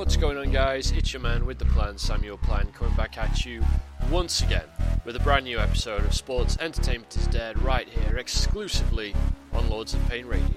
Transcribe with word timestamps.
What's 0.00 0.16
going 0.16 0.38
on, 0.38 0.50
guys? 0.50 0.92
It's 0.92 1.12
your 1.12 1.20
man 1.20 1.44
with 1.44 1.58
the 1.58 1.66
plan, 1.66 1.98
Samuel 1.98 2.38
Plan, 2.38 2.72
coming 2.72 2.96
back 2.96 3.18
at 3.18 3.44
you 3.44 3.62
once 4.10 4.40
again 4.40 4.64
with 5.04 5.14
a 5.14 5.18
brand 5.18 5.44
new 5.44 5.58
episode 5.58 6.02
of 6.06 6.14
Sports 6.14 6.56
Entertainment 6.58 7.14
is 7.18 7.26
Dead 7.26 7.62
right 7.62 7.86
here, 7.86 8.16
exclusively 8.16 9.14
on 9.52 9.68
Lords 9.68 9.92
of 9.92 10.00
Pain 10.08 10.24
Radio. 10.24 10.56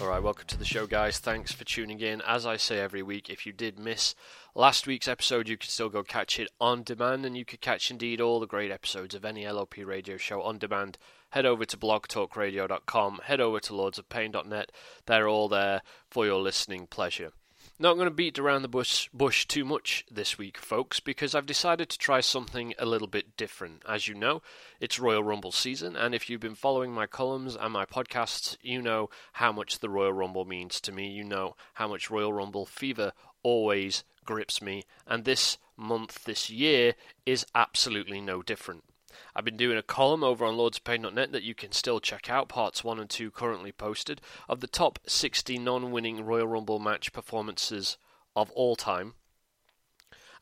Alright, 0.00 0.22
welcome 0.22 0.46
to 0.46 0.56
the 0.56 0.64
show, 0.64 0.86
guys. 0.86 1.18
Thanks 1.18 1.50
for 1.50 1.64
tuning 1.64 1.98
in. 1.98 2.22
As 2.22 2.46
I 2.46 2.56
say 2.56 2.78
every 2.78 3.02
week, 3.02 3.28
if 3.28 3.44
you 3.46 3.52
did 3.52 3.80
miss 3.80 4.14
last 4.54 4.86
week's 4.86 5.08
episode, 5.08 5.48
you 5.48 5.56
can 5.56 5.68
still 5.68 5.88
go 5.88 6.04
catch 6.04 6.38
it 6.38 6.48
on 6.60 6.84
demand, 6.84 7.26
and 7.26 7.36
you 7.36 7.44
could 7.44 7.60
catch 7.60 7.90
indeed 7.90 8.20
all 8.20 8.38
the 8.38 8.46
great 8.46 8.70
episodes 8.70 9.16
of 9.16 9.24
any 9.24 9.44
LOP 9.46 9.74
radio 9.76 10.16
show 10.16 10.40
on 10.40 10.56
demand. 10.56 10.98
Head 11.30 11.46
over 11.46 11.64
to 11.64 11.76
blogtalkradio.com, 11.76 13.20
head 13.24 13.40
over 13.40 13.60
to 13.60 13.72
lordsofpain.net. 13.72 14.72
They're 15.06 15.28
all 15.28 15.48
there 15.48 15.82
for 16.08 16.26
your 16.26 16.40
listening 16.40 16.86
pleasure. 16.86 17.32
Not 17.78 17.94
going 17.94 18.08
to 18.08 18.14
beat 18.14 18.38
around 18.38 18.60
the 18.60 18.68
bush, 18.68 19.08
bush 19.14 19.46
too 19.46 19.64
much 19.64 20.04
this 20.10 20.36
week, 20.36 20.58
folks, 20.58 21.00
because 21.00 21.34
I've 21.34 21.46
decided 21.46 21.88
to 21.88 21.98
try 21.98 22.20
something 22.20 22.74
a 22.78 22.84
little 22.84 23.06
bit 23.06 23.38
different. 23.38 23.82
As 23.88 24.06
you 24.06 24.14
know, 24.14 24.42
it's 24.80 24.98
Royal 24.98 25.22
Rumble 25.22 25.50
season, 25.50 25.96
and 25.96 26.14
if 26.14 26.28
you've 26.28 26.42
been 26.42 26.54
following 26.54 26.92
my 26.92 27.06
columns 27.06 27.56
and 27.56 27.72
my 27.72 27.86
podcasts, 27.86 28.58
you 28.60 28.82
know 28.82 29.08
how 29.32 29.50
much 29.50 29.78
the 29.78 29.88
Royal 29.88 30.12
Rumble 30.12 30.44
means 30.44 30.78
to 30.82 30.92
me. 30.92 31.08
You 31.08 31.24
know 31.24 31.56
how 31.72 31.88
much 31.88 32.10
Royal 32.10 32.34
Rumble 32.34 32.66
fever 32.66 33.12
always 33.42 34.04
grips 34.26 34.60
me, 34.60 34.84
and 35.06 35.24
this 35.24 35.56
month, 35.74 36.24
this 36.24 36.50
year, 36.50 36.94
is 37.24 37.46
absolutely 37.54 38.20
no 38.20 38.42
different. 38.42 38.84
I've 39.34 39.44
been 39.44 39.56
doing 39.56 39.78
a 39.78 39.82
column 39.82 40.24
over 40.24 40.44
on 40.44 40.56
lordspain.net 40.56 41.32
that 41.32 41.42
you 41.42 41.54
can 41.54 41.72
still 41.72 42.00
check 42.00 42.30
out, 42.30 42.48
parts 42.48 42.82
1 42.84 42.98
and 42.98 43.08
2 43.08 43.30
currently 43.30 43.72
posted, 43.72 44.20
of 44.48 44.60
the 44.60 44.66
top 44.66 44.98
60 45.06 45.58
non 45.58 45.90
winning 45.90 46.24
Royal 46.24 46.46
Rumble 46.46 46.78
match 46.78 47.12
performances 47.12 47.98
of 48.34 48.50
all 48.52 48.76
time. 48.76 49.14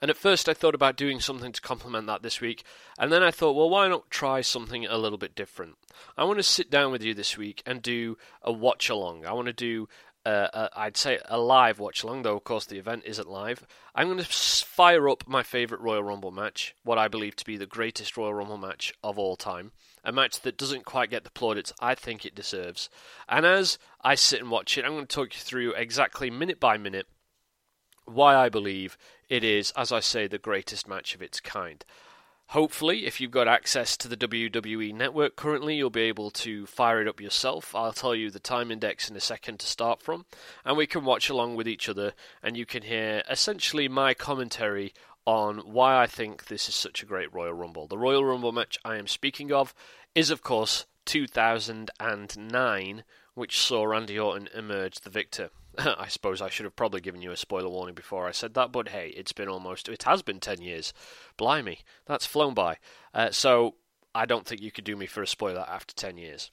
And 0.00 0.10
at 0.10 0.16
first 0.16 0.48
I 0.48 0.54
thought 0.54 0.76
about 0.76 0.96
doing 0.96 1.20
something 1.20 1.50
to 1.50 1.60
complement 1.60 2.06
that 2.06 2.22
this 2.22 2.40
week, 2.40 2.62
and 2.98 3.10
then 3.10 3.22
I 3.22 3.32
thought, 3.32 3.56
well, 3.56 3.68
why 3.68 3.88
not 3.88 4.10
try 4.10 4.40
something 4.40 4.86
a 4.86 4.96
little 4.96 5.18
bit 5.18 5.34
different? 5.34 5.76
I 6.16 6.24
want 6.24 6.38
to 6.38 6.44
sit 6.44 6.70
down 6.70 6.92
with 6.92 7.02
you 7.02 7.14
this 7.14 7.36
week 7.36 7.62
and 7.66 7.82
do 7.82 8.16
a 8.42 8.52
watch 8.52 8.88
along. 8.88 9.26
I 9.26 9.32
want 9.32 9.46
to 9.46 9.52
do 9.52 9.88
uh, 10.28 10.48
uh, 10.52 10.68
I'd 10.76 10.98
say 10.98 11.18
a 11.24 11.38
live 11.38 11.78
watch 11.78 12.02
along, 12.02 12.20
though 12.20 12.36
of 12.36 12.44
course 12.44 12.66
the 12.66 12.78
event 12.78 13.04
isn't 13.06 13.30
live. 13.30 13.66
I'm 13.94 14.08
going 14.08 14.18
to 14.18 14.24
fire 14.24 15.08
up 15.08 15.26
my 15.26 15.42
favourite 15.42 15.82
Royal 15.82 16.02
Rumble 16.02 16.30
match, 16.30 16.74
what 16.84 16.98
I 16.98 17.08
believe 17.08 17.34
to 17.36 17.46
be 17.46 17.56
the 17.56 17.64
greatest 17.64 18.14
Royal 18.18 18.34
Rumble 18.34 18.58
match 18.58 18.92
of 19.02 19.18
all 19.18 19.36
time. 19.36 19.72
A 20.04 20.12
match 20.12 20.40
that 20.42 20.58
doesn't 20.58 20.84
quite 20.84 21.08
get 21.08 21.24
the 21.24 21.30
plaudits 21.30 21.72
I 21.80 21.94
think 21.94 22.26
it 22.26 22.34
deserves. 22.34 22.90
And 23.26 23.46
as 23.46 23.78
I 24.02 24.16
sit 24.16 24.40
and 24.40 24.50
watch 24.50 24.76
it, 24.76 24.84
I'm 24.84 24.92
going 24.92 25.06
to 25.06 25.14
talk 25.14 25.34
you 25.34 25.40
through 25.40 25.72
exactly 25.72 26.30
minute 26.30 26.60
by 26.60 26.76
minute 26.76 27.06
why 28.04 28.36
I 28.36 28.50
believe 28.50 28.98
it 29.30 29.42
is, 29.42 29.72
as 29.76 29.92
I 29.92 30.00
say, 30.00 30.26
the 30.26 30.36
greatest 30.36 30.86
match 30.86 31.14
of 31.14 31.22
its 31.22 31.40
kind. 31.40 31.82
Hopefully, 32.52 33.04
if 33.04 33.20
you've 33.20 33.30
got 33.30 33.46
access 33.46 33.94
to 33.94 34.08
the 34.08 34.16
WWE 34.16 34.94
network 34.94 35.36
currently, 35.36 35.76
you'll 35.76 35.90
be 35.90 36.00
able 36.00 36.30
to 36.30 36.64
fire 36.64 37.02
it 37.02 37.06
up 37.06 37.20
yourself. 37.20 37.74
I'll 37.74 37.92
tell 37.92 38.14
you 38.14 38.30
the 38.30 38.40
time 38.40 38.70
index 38.70 39.10
in 39.10 39.16
a 39.16 39.20
second 39.20 39.58
to 39.58 39.66
start 39.66 40.00
from, 40.00 40.24
and 40.64 40.74
we 40.74 40.86
can 40.86 41.04
watch 41.04 41.28
along 41.28 41.56
with 41.56 41.68
each 41.68 41.90
other, 41.90 42.14
and 42.42 42.56
you 42.56 42.64
can 42.64 42.84
hear 42.84 43.22
essentially 43.28 43.86
my 43.86 44.14
commentary 44.14 44.94
on 45.26 45.58
why 45.58 46.00
I 46.00 46.06
think 46.06 46.46
this 46.46 46.70
is 46.70 46.74
such 46.74 47.02
a 47.02 47.06
great 47.06 47.34
Royal 47.34 47.52
Rumble. 47.52 47.86
The 47.86 47.98
Royal 47.98 48.24
Rumble 48.24 48.52
match 48.52 48.78
I 48.82 48.96
am 48.96 49.08
speaking 49.08 49.52
of 49.52 49.74
is, 50.14 50.30
of 50.30 50.42
course, 50.42 50.86
2009, 51.04 53.04
which 53.34 53.60
saw 53.60 53.84
Randy 53.84 54.18
Orton 54.18 54.48
emerge 54.54 55.00
the 55.00 55.10
victor. 55.10 55.50
I 55.98 56.08
suppose 56.08 56.42
I 56.42 56.50
should 56.50 56.64
have 56.64 56.76
probably 56.76 57.00
given 57.00 57.22
you 57.22 57.30
a 57.30 57.36
spoiler 57.36 57.68
warning 57.68 57.94
before 57.94 58.26
I 58.26 58.32
said 58.32 58.54
that, 58.54 58.72
but 58.72 58.88
hey, 58.88 59.12
it's 59.16 59.32
been 59.32 59.48
almost, 59.48 59.88
it 59.88 60.02
has 60.02 60.22
been 60.22 60.40
10 60.40 60.60
years. 60.60 60.92
Blimey, 61.36 61.80
that's 62.06 62.26
flown 62.26 62.54
by. 62.54 62.78
Uh, 63.14 63.30
so 63.30 63.76
I 64.14 64.26
don't 64.26 64.46
think 64.46 64.60
you 64.60 64.72
could 64.72 64.84
do 64.84 64.96
me 64.96 65.06
for 65.06 65.22
a 65.22 65.26
spoiler 65.26 65.64
after 65.68 65.94
10 65.94 66.18
years. 66.18 66.50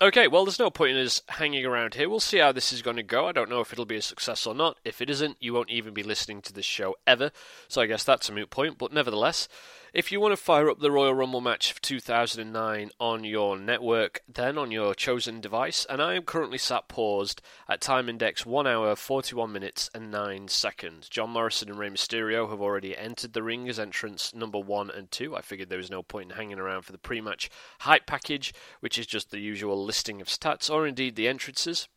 Okay, 0.00 0.28
well, 0.28 0.44
there's 0.44 0.60
no 0.60 0.70
point 0.70 0.96
in 0.96 1.04
us 1.04 1.22
hanging 1.28 1.66
around 1.66 1.94
here. 1.94 2.08
We'll 2.08 2.20
see 2.20 2.38
how 2.38 2.52
this 2.52 2.72
is 2.72 2.82
going 2.82 2.98
to 2.98 3.02
go. 3.02 3.26
I 3.26 3.32
don't 3.32 3.50
know 3.50 3.60
if 3.60 3.72
it'll 3.72 3.84
be 3.84 3.96
a 3.96 4.02
success 4.02 4.46
or 4.46 4.54
not. 4.54 4.76
If 4.84 5.00
it 5.00 5.10
isn't, 5.10 5.38
you 5.40 5.52
won't 5.52 5.70
even 5.70 5.92
be 5.92 6.04
listening 6.04 6.40
to 6.42 6.52
this 6.52 6.64
show 6.64 6.94
ever. 7.04 7.32
So 7.66 7.80
I 7.80 7.86
guess 7.86 8.04
that's 8.04 8.28
a 8.28 8.32
moot 8.32 8.48
point. 8.48 8.78
But 8.78 8.92
nevertheless, 8.92 9.48
if 9.94 10.12
you 10.12 10.20
want 10.20 10.32
to 10.32 10.36
fire 10.36 10.68
up 10.68 10.80
the 10.80 10.90
Royal 10.90 11.14
Rumble 11.14 11.40
match 11.40 11.70
of 11.70 11.80
2009 11.80 12.90
on 13.00 13.24
your 13.24 13.58
network, 13.58 14.20
then 14.28 14.58
on 14.58 14.70
your 14.70 14.94
chosen 14.94 15.40
device, 15.40 15.86
and 15.88 16.02
I 16.02 16.14
am 16.14 16.24
currently 16.24 16.58
sat 16.58 16.88
paused 16.88 17.40
at 17.68 17.80
time 17.80 18.08
index 18.08 18.44
1 18.44 18.66
hour 18.66 18.94
41 18.94 19.50
minutes 19.50 19.88
and 19.94 20.10
9 20.10 20.48
seconds. 20.48 21.08
John 21.08 21.30
Morrison 21.30 21.70
and 21.70 21.78
Rey 21.78 21.88
Mysterio 21.88 22.50
have 22.50 22.60
already 22.60 22.96
entered 22.96 23.32
the 23.32 23.42
ring 23.42 23.68
as 23.68 23.78
entrance 23.78 24.34
number 24.34 24.58
1 24.58 24.90
and 24.90 25.10
2. 25.10 25.34
I 25.34 25.40
figured 25.40 25.70
there 25.70 25.78
was 25.78 25.90
no 25.90 26.02
point 26.02 26.32
in 26.32 26.36
hanging 26.36 26.58
around 26.58 26.82
for 26.82 26.92
the 26.92 26.98
pre 26.98 27.20
match 27.20 27.48
hype 27.80 28.06
package, 28.06 28.52
which 28.80 28.98
is 28.98 29.06
just 29.06 29.30
the 29.30 29.40
usual 29.40 29.82
listing 29.82 30.20
of 30.20 30.28
stats, 30.28 30.70
or 30.70 30.86
indeed 30.86 31.16
the 31.16 31.28
entrances. 31.28 31.88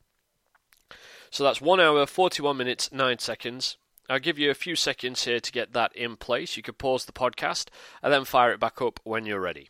So 1.30 1.44
that's 1.44 1.62
1 1.62 1.80
hour 1.80 2.06
41 2.06 2.56
minutes 2.56 2.92
9 2.92 3.20
seconds. 3.20 3.78
I'll 4.10 4.20
give 4.20 4.40
you 4.40 4.50
a 4.50 4.56
few 4.56 4.76
seconds 4.76 5.24
here 5.24 5.40
to 5.40 5.52
get 5.52 5.74
that 5.74 5.96
in 5.96 6.18
place. 6.18 6.58
You 6.58 6.64
could 6.64 6.78
pause 6.78 7.06
the 7.06 7.12
podcast 7.12 7.68
and 8.02 8.12
then 8.12 8.26
fire 8.26 8.52
it 8.52 8.60
back 8.60 8.82
up 8.82 9.00
when 9.04 9.26
you're 9.26 9.40
ready. 9.40 9.70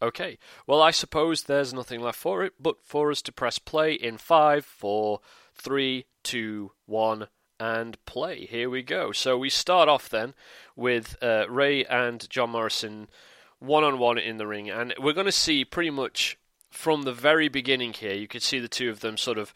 Okay, 0.00 0.38
well, 0.66 0.80
I 0.80 0.92
suppose 0.92 1.42
there's 1.42 1.74
nothing 1.74 2.00
left 2.00 2.18
for 2.18 2.44
it 2.44 2.54
but 2.60 2.76
for 2.84 3.10
us 3.10 3.20
to 3.22 3.32
press 3.32 3.58
play 3.58 3.94
in 3.94 4.16
five, 4.16 4.64
four, 4.64 5.20
three, 5.54 6.06
two, 6.22 6.72
one, 6.86 7.26
and 7.58 8.02
play. 8.06 8.46
Here 8.46 8.70
we 8.70 8.82
go. 8.82 9.10
So 9.10 9.36
we 9.36 9.50
start 9.50 9.88
off 9.88 10.08
then 10.08 10.34
with 10.76 11.16
uh, 11.20 11.46
Rey 11.48 11.84
and 11.84 12.28
John 12.30 12.50
Morrison 12.50 13.08
one 13.58 13.82
on 13.82 13.98
one 13.98 14.18
in 14.18 14.36
the 14.36 14.46
ring, 14.46 14.70
and 14.70 14.94
we're 15.00 15.12
going 15.12 15.26
to 15.26 15.32
see 15.32 15.64
pretty 15.64 15.90
much 15.90 16.38
from 16.70 17.02
the 17.02 17.12
very 17.12 17.48
beginning 17.48 17.92
here, 17.92 18.14
you 18.14 18.28
can 18.28 18.40
see 18.40 18.58
the 18.58 18.68
two 18.68 18.90
of 18.90 19.00
them 19.00 19.16
sort 19.16 19.38
of 19.38 19.52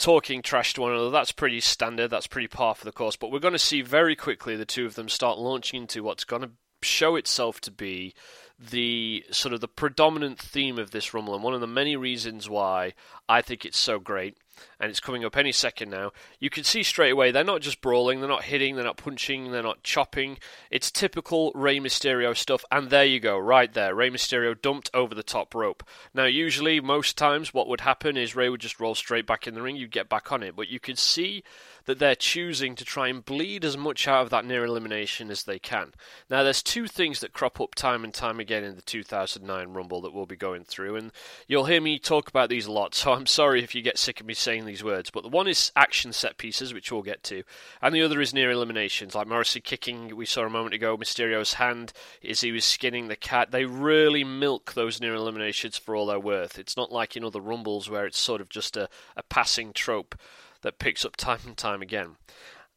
talking 0.00 0.42
trash 0.42 0.74
to 0.74 0.80
one 0.80 0.92
another. 0.92 1.10
That's 1.10 1.32
pretty 1.32 1.60
standard. 1.60 2.08
That's 2.08 2.26
pretty 2.26 2.48
par 2.48 2.74
for 2.74 2.84
the 2.84 2.92
course. 2.92 3.16
But 3.16 3.30
we're 3.30 3.38
going 3.38 3.52
to 3.52 3.58
see 3.58 3.82
very 3.82 4.16
quickly 4.16 4.56
the 4.56 4.64
two 4.64 4.86
of 4.86 4.94
them 4.94 5.08
start 5.08 5.38
launching 5.38 5.82
into 5.82 6.02
what's 6.02 6.24
going 6.24 6.42
to 6.42 6.50
show 6.82 7.16
itself 7.16 7.60
to 7.60 7.70
be 7.70 8.14
the 8.58 9.24
sort 9.30 9.54
of 9.54 9.60
the 9.60 9.68
predominant 9.68 10.38
theme 10.38 10.78
of 10.78 10.90
this 10.90 11.14
Rumble, 11.14 11.34
and 11.34 11.42
one 11.42 11.54
of 11.54 11.60
the 11.60 11.66
many 11.66 11.96
reasons 11.96 12.48
why 12.48 12.94
I 13.28 13.40
think 13.40 13.64
it's 13.64 13.78
so 13.78 13.98
great 13.98 14.36
and 14.78 14.90
it's 14.90 15.00
coming 15.00 15.24
up 15.24 15.36
any 15.36 15.52
second 15.52 15.90
now. 15.90 16.12
You 16.38 16.50
can 16.50 16.64
see 16.64 16.82
straight 16.82 17.12
away 17.12 17.30
they're 17.30 17.44
not 17.44 17.60
just 17.60 17.80
brawling, 17.80 18.20
they're 18.20 18.28
not 18.28 18.44
hitting, 18.44 18.74
they're 18.74 18.84
not 18.84 18.96
punching, 18.96 19.52
they're 19.52 19.62
not 19.62 19.82
chopping. 19.82 20.38
It's 20.70 20.90
typical 20.90 21.52
Rey 21.54 21.78
Mysterio 21.78 22.36
stuff, 22.36 22.64
and 22.70 22.90
there 22.90 23.04
you 23.04 23.20
go, 23.20 23.38
right 23.38 23.72
there. 23.72 23.94
Rey 23.94 24.10
Mysterio 24.10 24.60
dumped 24.60 24.90
over 24.94 25.14
the 25.14 25.22
top 25.22 25.54
rope. 25.54 25.82
Now, 26.14 26.24
usually, 26.24 26.80
most 26.80 27.16
times, 27.16 27.54
what 27.54 27.68
would 27.68 27.82
happen 27.82 28.16
is 28.16 28.36
Rey 28.36 28.48
would 28.48 28.60
just 28.60 28.80
roll 28.80 28.94
straight 28.94 29.26
back 29.26 29.46
in 29.46 29.54
the 29.54 29.62
ring, 29.62 29.76
you'd 29.76 29.90
get 29.90 30.08
back 30.08 30.32
on 30.32 30.42
it, 30.42 30.56
but 30.56 30.68
you 30.68 30.80
can 30.80 30.96
see 30.96 31.42
that 31.86 31.98
they're 31.98 32.14
choosing 32.14 32.74
to 32.76 32.84
try 32.84 33.08
and 33.08 33.24
bleed 33.24 33.64
as 33.64 33.76
much 33.76 34.06
out 34.06 34.22
of 34.22 34.30
that 34.30 34.44
near 34.44 34.64
elimination 34.64 35.30
as 35.30 35.44
they 35.44 35.58
can. 35.58 35.92
Now, 36.28 36.42
there's 36.42 36.62
two 36.62 36.86
things 36.86 37.20
that 37.20 37.32
crop 37.32 37.60
up 37.60 37.74
time 37.74 38.04
and 38.04 38.12
time 38.12 38.40
again 38.40 38.64
in 38.64 38.76
the 38.76 38.82
2009 38.82 39.68
Rumble 39.72 40.00
that 40.02 40.12
we'll 40.12 40.26
be 40.26 40.36
going 40.36 40.64
through, 40.64 40.96
and 40.96 41.12
you'll 41.46 41.64
hear 41.64 41.80
me 41.80 41.98
talk 41.98 42.28
about 42.28 42.48
these 42.48 42.66
a 42.66 42.72
lot, 42.72 42.94
so 43.00 43.12
I'm 43.12 43.26
sorry 43.26 43.62
if 43.62 43.74
you 43.74 43.82
get 43.82 43.98
sick 43.98 44.20
of 44.20 44.26
me 44.26 44.34
saying 44.34 44.64
these 44.64 44.84
words. 44.84 45.10
But 45.10 45.22
the 45.22 45.28
one 45.28 45.48
is 45.48 45.72
action 45.76 46.12
set 46.12 46.38
pieces, 46.38 46.74
which 46.74 46.90
we'll 46.90 47.02
get 47.02 47.22
to, 47.24 47.42
and 47.82 47.94
the 47.94 48.02
other 48.02 48.20
is 48.20 48.34
near 48.34 48.50
eliminations, 48.50 49.14
like 49.14 49.26
Morrison 49.26 49.62
kicking, 49.62 50.16
we 50.16 50.26
saw 50.26 50.44
a 50.44 50.50
moment 50.50 50.74
ago, 50.74 50.96
Mysterio's 50.96 51.54
hand 51.54 51.92
as 52.26 52.40
he 52.40 52.52
was 52.52 52.64
skinning 52.64 53.08
the 53.08 53.16
cat. 53.16 53.50
They 53.50 53.64
really 53.64 54.24
milk 54.24 54.72
those 54.72 55.00
near 55.00 55.14
eliminations 55.14 55.76
for 55.76 55.94
all 55.94 56.06
they're 56.06 56.20
worth. 56.20 56.58
It's 56.58 56.76
not 56.76 56.92
like 56.92 57.16
in 57.16 57.24
other 57.24 57.40
Rumbles 57.40 57.88
where 57.88 58.06
it's 58.06 58.18
sort 58.18 58.40
of 58.40 58.48
just 58.48 58.76
a, 58.76 58.88
a 59.16 59.22
passing 59.22 59.72
trope 59.72 60.14
that 60.62 60.78
picks 60.78 61.04
up 61.04 61.16
time 61.16 61.40
and 61.46 61.56
time 61.56 61.82
again. 61.82 62.16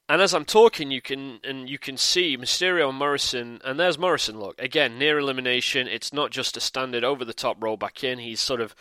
And 0.10 0.22
as 0.22 0.34
I'm 0.34 0.46
talking, 0.46 0.92
you 0.92 1.02
can 1.02 1.40
and 1.44 1.70
you 1.70 1.80
can 1.80 1.96
see 1.96 2.38
Mysterio 2.38 2.90
and 2.90 2.98
Morrison, 2.98 3.62
and 3.64 3.80
there's 3.80 3.98
Morrison. 3.98 4.38
Look 4.38 4.62
again, 4.62 5.00
near 5.00 5.18
elimination. 5.18 5.88
It's 5.88 6.12
not 6.12 6.30
just 6.30 6.58
a 6.58 6.62
standard 6.62 7.06
over 7.06 7.24
the 7.24 7.34
top 7.34 7.62
roll 7.64 7.78
back 7.78 8.04
in. 8.04 8.20
He's 8.20 8.42
sort 8.42 8.60
of 8.60 8.76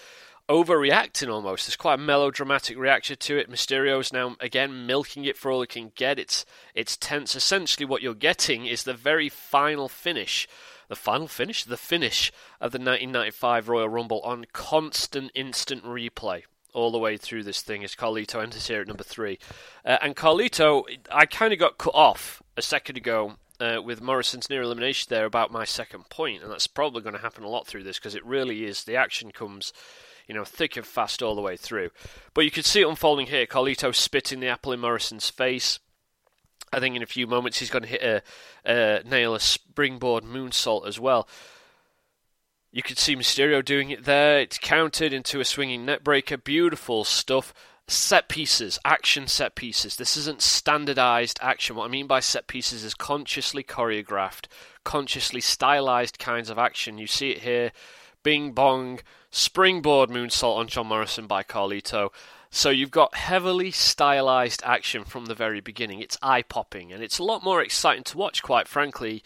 overreacting 0.48 1.32
almost. 1.32 1.66
There's 1.66 1.76
quite 1.76 1.94
a 1.94 1.98
melodramatic 1.98 2.76
reaction 2.76 3.16
to 3.20 3.38
it. 3.38 3.48
Mysterio's 3.48 4.12
now 4.12 4.36
again 4.40 4.84
milking 4.84 5.24
it 5.24 5.36
for 5.36 5.52
all 5.52 5.62
it 5.62 5.68
can 5.68 5.92
get. 5.94 6.18
It's 6.18 6.44
it's 6.74 6.96
tense. 6.96 7.36
Essentially, 7.36 7.86
what 7.86 8.02
you're 8.02 8.14
getting 8.14 8.66
is 8.66 8.82
the 8.82 8.94
very 8.94 9.28
final 9.28 9.88
finish. 9.88 10.48
The 10.88 10.96
final 10.96 11.28
finish, 11.28 11.62
the 11.62 11.76
finish 11.76 12.32
of 12.60 12.72
the 12.72 12.78
1995 12.78 13.68
Royal 13.68 13.88
Rumble 13.88 14.20
on 14.22 14.44
constant 14.52 15.30
instant 15.34 15.84
replay 15.84 16.42
all 16.72 16.90
the 16.90 16.98
way 16.98 17.16
through 17.16 17.42
this 17.42 17.62
thing 17.62 17.82
is 17.82 17.94
Carlito 17.94 18.42
enters 18.42 18.66
here 18.68 18.80
at 18.80 18.88
number 18.88 19.04
three. 19.04 19.38
Uh, 19.84 19.98
and 20.02 20.16
Carlito, 20.16 20.84
I 21.10 21.26
kind 21.26 21.52
of 21.52 21.58
got 21.58 21.78
cut 21.78 21.94
off 21.94 22.42
a 22.56 22.62
second 22.62 22.96
ago 22.96 23.34
uh, 23.60 23.80
with 23.82 24.02
Morrison's 24.02 24.50
near 24.50 24.62
elimination 24.62 25.08
there 25.10 25.24
about 25.24 25.52
my 25.52 25.64
second 25.64 26.08
point, 26.08 26.42
and 26.42 26.50
that's 26.50 26.66
probably 26.66 27.02
going 27.02 27.14
to 27.14 27.20
happen 27.20 27.44
a 27.44 27.48
lot 27.48 27.66
through 27.66 27.84
this 27.84 27.98
because 27.98 28.14
it 28.14 28.24
really 28.26 28.64
is. 28.64 28.84
The 28.84 28.96
action 28.96 29.30
comes, 29.30 29.72
you 30.26 30.34
know, 30.34 30.44
thick 30.44 30.76
and 30.76 30.86
fast 30.86 31.22
all 31.22 31.34
the 31.34 31.42
way 31.42 31.56
through. 31.56 31.90
But 32.34 32.44
you 32.44 32.50
can 32.50 32.64
see 32.64 32.80
it 32.80 32.88
unfolding 32.88 33.26
here. 33.26 33.46
Carlito 33.46 33.94
spitting 33.94 34.40
the 34.40 34.48
apple 34.48 34.72
in 34.72 34.80
Morrison's 34.80 35.30
face. 35.30 35.78
I 36.72 36.80
think 36.80 36.96
in 36.96 37.02
a 37.02 37.06
few 37.06 37.26
moments 37.26 37.58
he's 37.58 37.70
going 37.70 37.82
to 37.82 37.88
hit 37.88 38.02
a, 38.02 38.22
a 38.64 39.02
nail 39.04 39.34
a 39.34 39.40
springboard 39.40 40.24
moonsault 40.24 40.86
as 40.86 40.98
well. 40.98 41.28
You 42.72 42.82
can 42.82 42.96
see 42.96 43.14
Mysterio 43.14 43.62
doing 43.62 43.90
it 43.90 44.04
there. 44.04 44.40
It's 44.40 44.58
countered 44.58 45.12
into 45.12 45.40
a 45.40 45.44
swinging 45.44 45.84
neckbreaker. 45.84 46.42
Beautiful 46.42 47.04
stuff. 47.04 47.52
Set 47.86 48.28
pieces, 48.28 48.78
action 48.82 49.26
set 49.26 49.54
pieces. 49.54 49.96
This 49.96 50.16
isn't 50.16 50.40
standardized 50.40 51.38
action. 51.42 51.76
What 51.76 51.84
I 51.84 51.88
mean 51.88 52.06
by 52.06 52.20
set 52.20 52.46
pieces 52.46 52.82
is 52.82 52.94
consciously 52.94 53.62
choreographed, 53.62 54.46
consciously 54.84 55.42
stylized 55.42 56.18
kinds 56.18 56.48
of 56.48 56.58
action. 56.58 56.96
You 56.96 57.06
see 57.06 57.30
it 57.32 57.42
here. 57.42 57.72
Bing 58.22 58.52
bong, 58.52 59.00
springboard 59.30 60.08
moonsault 60.08 60.56
on 60.56 60.68
John 60.68 60.86
Morrison 60.86 61.26
by 61.26 61.42
Carlito. 61.42 62.08
So 62.50 62.70
you've 62.70 62.90
got 62.90 63.16
heavily 63.16 63.70
stylized 63.70 64.62
action 64.64 65.04
from 65.04 65.26
the 65.26 65.34
very 65.34 65.60
beginning. 65.60 66.00
It's 66.00 66.18
eye 66.22 66.42
popping, 66.42 66.92
and 66.92 67.02
it's 67.02 67.18
a 67.18 67.24
lot 67.24 67.42
more 67.42 67.60
exciting 67.60 68.04
to 68.04 68.18
watch, 68.18 68.42
quite 68.42 68.68
frankly, 68.68 69.22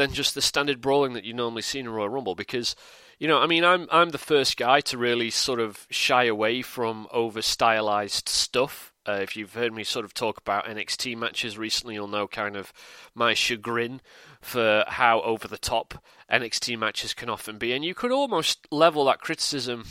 than 0.00 0.12
just 0.12 0.34
the 0.34 0.40
standard 0.40 0.80
brawling 0.80 1.12
that 1.12 1.24
you 1.24 1.34
normally 1.34 1.60
see 1.60 1.78
in 1.78 1.86
a 1.86 1.90
Royal 1.90 2.08
Rumble 2.08 2.34
because 2.34 2.74
you 3.18 3.28
know, 3.28 3.38
I 3.38 3.46
mean, 3.46 3.64
I'm 3.64 3.86
I'm 3.92 4.10
the 4.10 4.18
first 4.18 4.56
guy 4.56 4.80
to 4.80 4.96
really 4.96 5.28
sort 5.28 5.60
of 5.60 5.86
shy 5.90 6.24
away 6.24 6.62
from 6.62 7.06
over 7.12 7.42
stylized 7.42 8.30
stuff. 8.30 8.94
Uh, 9.06 9.18
if 9.20 9.36
you've 9.36 9.52
heard 9.52 9.74
me 9.74 9.84
sort 9.84 10.06
of 10.06 10.14
talk 10.14 10.38
about 10.38 10.64
NXT 10.64 11.18
matches 11.18 11.58
recently, 11.58 11.94
you'll 11.94 12.08
know 12.08 12.26
kind 12.26 12.56
of 12.56 12.72
my 13.14 13.34
chagrin 13.34 14.00
for 14.40 14.84
how 14.88 15.20
over 15.20 15.46
the 15.46 15.58
top 15.58 16.02
NXT 16.32 16.78
matches 16.78 17.12
can 17.12 17.28
often 17.28 17.58
be, 17.58 17.74
and 17.74 17.84
you 17.84 17.94
could 17.94 18.10
almost 18.10 18.66
level 18.70 19.04
that 19.04 19.20
criticism 19.20 19.84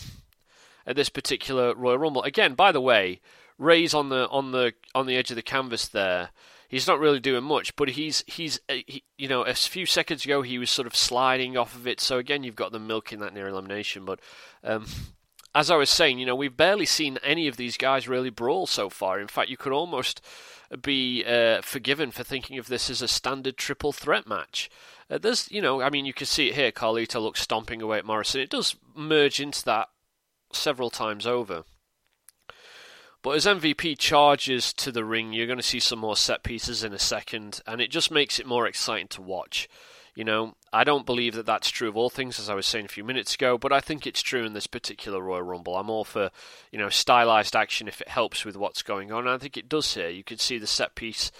at 0.87 0.95
this 0.95 1.09
particular 1.09 1.75
Royal 1.75 1.99
Rumble. 1.99 2.23
Again, 2.23 2.55
by 2.55 2.71
the 2.71 2.81
way, 2.81 3.21
Ray's 3.59 3.93
on 3.93 4.09
the 4.09 4.27
on 4.29 4.53
the 4.53 4.73
on 4.95 5.05
the 5.05 5.17
edge 5.17 5.29
of 5.29 5.35
the 5.35 5.43
canvas 5.43 5.87
there 5.87 6.31
he's 6.69 6.87
not 6.87 6.99
really 6.99 7.19
doing 7.19 7.43
much, 7.43 7.75
but 7.75 7.89
he's 7.89 8.23
he's 8.27 8.59
uh, 8.69 8.75
he, 8.87 9.03
you 9.17 9.27
know 9.27 9.43
a 9.43 9.53
few 9.53 9.85
seconds 9.85 10.23
ago 10.23 10.41
he 10.41 10.57
was 10.57 10.69
sort 10.69 10.87
of 10.87 10.95
sliding 10.95 11.57
off 11.57 11.75
of 11.75 11.85
it. 11.85 11.99
So 11.99 12.17
again, 12.17 12.43
you've 12.43 12.55
got 12.55 12.71
them 12.71 12.87
milking 12.87 13.19
that 13.19 13.33
near 13.33 13.49
elimination. 13.49 14.05
But 14.05 14.21
um, 14.63 14.85
as 15.53 15.69
I 15.69 15.75
was 15.75 15.89
saying, 15.89 16.19
you 16.19 16.25
know 16.25 16.35
we've 16.35 16.55
barely 16.55 16.85
seen 16.85 17.19
any 17.23 17.47
of 17.47 17.57
these 17.57 17.75
guys 17.75 18.07
really 18.07 18.29
brawl 18.29 18.67
so 18.67 18.89
far. 18.89 19.19
In 19.19 19.27
fact, 19.27 19.49
you 19.49 19.57
could 19.57 19.73
almost 19.73 20.21
be 20.81 21.25
uh, 21.25 21.61
forgiven 21.61 22.11
for 22.11 22.23
thinking 22.23 22.57
of 22.57 22.67
this 22.67 22.89
as 22.89 23.01
a 23.01 23.07
standard 23.07 23.57
triple 23.57 23.91
threat 23.91 24.27
match. 24.27 24.69
Uh, 25.09 25.17
there's, 25.17 25.49
you 25.51 25.61
know, 25.61 25.81
I 25.81 25.89
mean, 25.89 26.05
you 26.05 26.13
can 26.13 26.27
see 26.27 26.49
it 26.49 26.55
here. 26.55 26.71
Carlito 26.71 27.19
looks 27.21 27.41
stomping 27.41 27.81
away 27.81 27.97
at 27.97 28.05
Morrison. 28.05 28.41
It 28.41 28.51
does 28.51 28.75
merge 28.95 29.39
into 29.39 29.65
that 29.65 29.89
several 30.53 30.89
times 30.89 31.25
over. 31.25 31.63
But 33.21 33.31
as 33.31 33.45
MVP 33.45 33.97
charges 33.97 34.71
to 34.73 34.91
the 34.91 35.03
ring, 35.03 35.33
you're 35.33 35.47
going 35.47 35.57
to 35.57 35.63
see 35.63 35.79
some 35.81 35.99
more 35.99 36.15
set 36.15 36.43
pieces 36.43 36.83
in 36.83 36.93
a 36.93 36.99
second, 36.99 37.61
and 37.67 37.81
it 37.81 37.91
just 37.91 38.11
makes 38.11 38.39
it 38.39 38.45
more 38.45 38.65
exciting 38.65 39.09
to 39.09 39.21
watch. 39.21 39.67
You 40.15 40.23
know, 40.23 40.55
I 40.73 40.83
don't 40.83 41.05
believe 41.05 41.35
that 41.35 41.45
that's 41.45 41.69
true 41.69 41.89
of 41.89 41.97
all 41.97 42.09
things, 42.09 42.39
as 42.39 42.49
I 42.49 42.53
was 42.53 42.65
saying 42.65 42.85
a 42.85 42.89
few 42.89 43.03
minutes 43.03 43.35
ago, 43.35 43.57
but 43.57 43.71
I 43.71 43.79
think 43.79 44.05
it's 44.07 44.21
true 44.21 44.45
in 44.45 44.53
this 44.53 44.67
particular 44.67 45.21
Royal 45.21 45.43
Rumble. 45.43 45.77
I'm 45.77 45.89
all 45.89 46.03
for, 46.03 46.31
you 46.71 46.79
know, 46.79 46.89
stylized 46.89 47.55
action 47.55 47.87
if 47.87 48.01
it 48.01 48.07
helps 48.07 48.43
with 48.43 48.57
what's 48.57 48.83
going 48.83 49.11
on. 49.11 49.27
And 49.27 49.29
I 49.29 49.37
think 49.37 49.55
it 49.55 49.69
does 49.69 49.93
here. 49.93 50.09
You 50.09 50.23
can 50.23 50.37
see 50.37 50.57
the 50.57 50.67
set 50.67 50.95
piece 50.95 51.31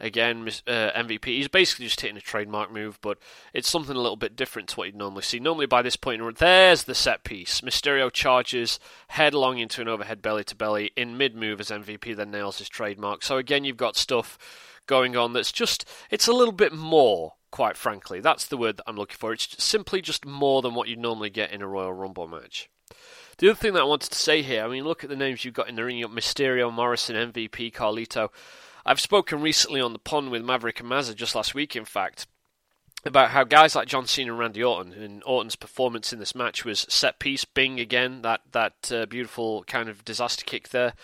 Again, 0.00 0.48
uh, 0.66 0.90
MVP. 0.94 1.24
He's 1.26 1.48
basically 1.48 1.86
just 1.86 2.00
hitting 2.00 2.16
a 2.16 2.20
trademark 2.20 2.72
move, 2.72 2.98
but 3.00 3.18
it's 3.52 3.68
something 3.68 3.96
a 3.96 4.00
little 4.00 4.16
bit 4.16 4.36
different 4.36 4.68
to 4.68 4.76
what 4.76 4.86
you'd 4.86 4.96
normally 4.96 5.22
see. 5.22 5.40
Normally, 5.40 5.66
by 5.66 5.82
this 5.82 5.96
point, 5.96 6.38
there's 6.38 6.84
the 6.84 6.94
set 6.94 7.24
piece. 7.24 7.62
Mysterio 7.62 8.12
charges 8.12 8.78
headlong 9.08 9.58
into 9.58 9.80
an 9.80 9.88
overhead 9.88 10.22
belly 10.22 10.44
to 10.44 10.54
belly 10.54 10.92
in 10.96 11.16
mid 11.16 11.34
move 11.34 11.60
as 11.60 11.70
MVP 11.70 12.14
then 12.14 12.30
nails 12.30 12.58
his 12.58 12.68
trademark. 12.68 13.22
So 13.22 13.38
again, 13.38 13.64
you've 13.64 13.76
got 13.76 13.96
stuff 13.96 14.38
going 14.86 15.16
on 15.16 15.34
that's 15.34 15.52
just 15.52 15.84
it's 16.10 16.26
a 16.26 16.32
little 16.32 16.50
bit 16.50 16.72
more 16.72 17.34
quite 17.50 17.76
frankly 17.76 18.20
that's 18.20 18.46
the 18.46 18.56
word 18.56 18.78
that 18.78 18.84
i'm 18.86 18.96
looking 18.96 19.18
for 19.18 19.34
it's 19.34 19.62
simply 19.62 20.00
just 20.00 20.24
more 20.24 20.62
than 20.62 20.72
what 20.72 20.88
you'd 20.88 20.98
normally 20.98 21.28
get 21.28 21.52
in 21.52 21.60
a 21.60 21.68
royal 21.68 21.92
rumble 21.92 22.26
match 22.26 22.70
the 23.38 23.50
other 23.50 23.54
thing 23.56 23.74
that 23.74 23.82
I 23.82 23.84
wanted 23.84 24.10
to 24.10 24.18
say 24.18 24.42
here, 24.42 24.64
I 24.64 24.68
mean, 24.68 24.82
look 24.82 25.04
at 25.04 25.10
the 25.10 25.16
names 25.16 25.44
you've 25.44 25.54
got 25.54 25.68
in 25.68 25.76
the 25.76 25.84
ring. 25.84 25.96
You've 25.96 26.10
got 26.10 26.18
Mysterio, 26.18 26.72
Morrison, 26.72 27.14
MVP, 27.32 27.72
Carlito. 27.72 28.30
I've 28.88 29.00
spoken 29.00 29.42
recently 29.42 29.82
on 29.82 29.92
the 29.92 29.98
pond 29.98 30.30
with 30.30 30.42
Maverick 30.42 30.80
and 30.80 30.88
Mazza 30.88 31.14
just 31.14 31.34
last 31.34 31.54
week, 31.54 31.76
in 31.76 31.84
fact, 31.84 32.26
about 33.04 33.32
how 33.32 33.44
guys 33.44 33.74
like 33.74 33.86
John 33.86 34.06
Cena 34.06 34.32
and 34.32 34.38
Randy 34.38 34.64
Orton, 34.64 34.94
and 34.94 35.22
Orton's 35.26 35.56
performance 35.56 36.10
in 36.10 36.18
this 36.18 36.34
match 36.34 36.64
was 36.64 36.86
set 36.88 37.18
piece, 37.18 37.44
Bing 37.44 37.78
again, 37.78 38.22
that 38.22 38.40
that 38.52 38.90
uh, 38.90 39.04
beautiful 39.04 39.62
kind 39.64 39.90
of 39.90 40.06
disaster 40.06 40.42
kick 40.42 40.70
there 40.70 40.94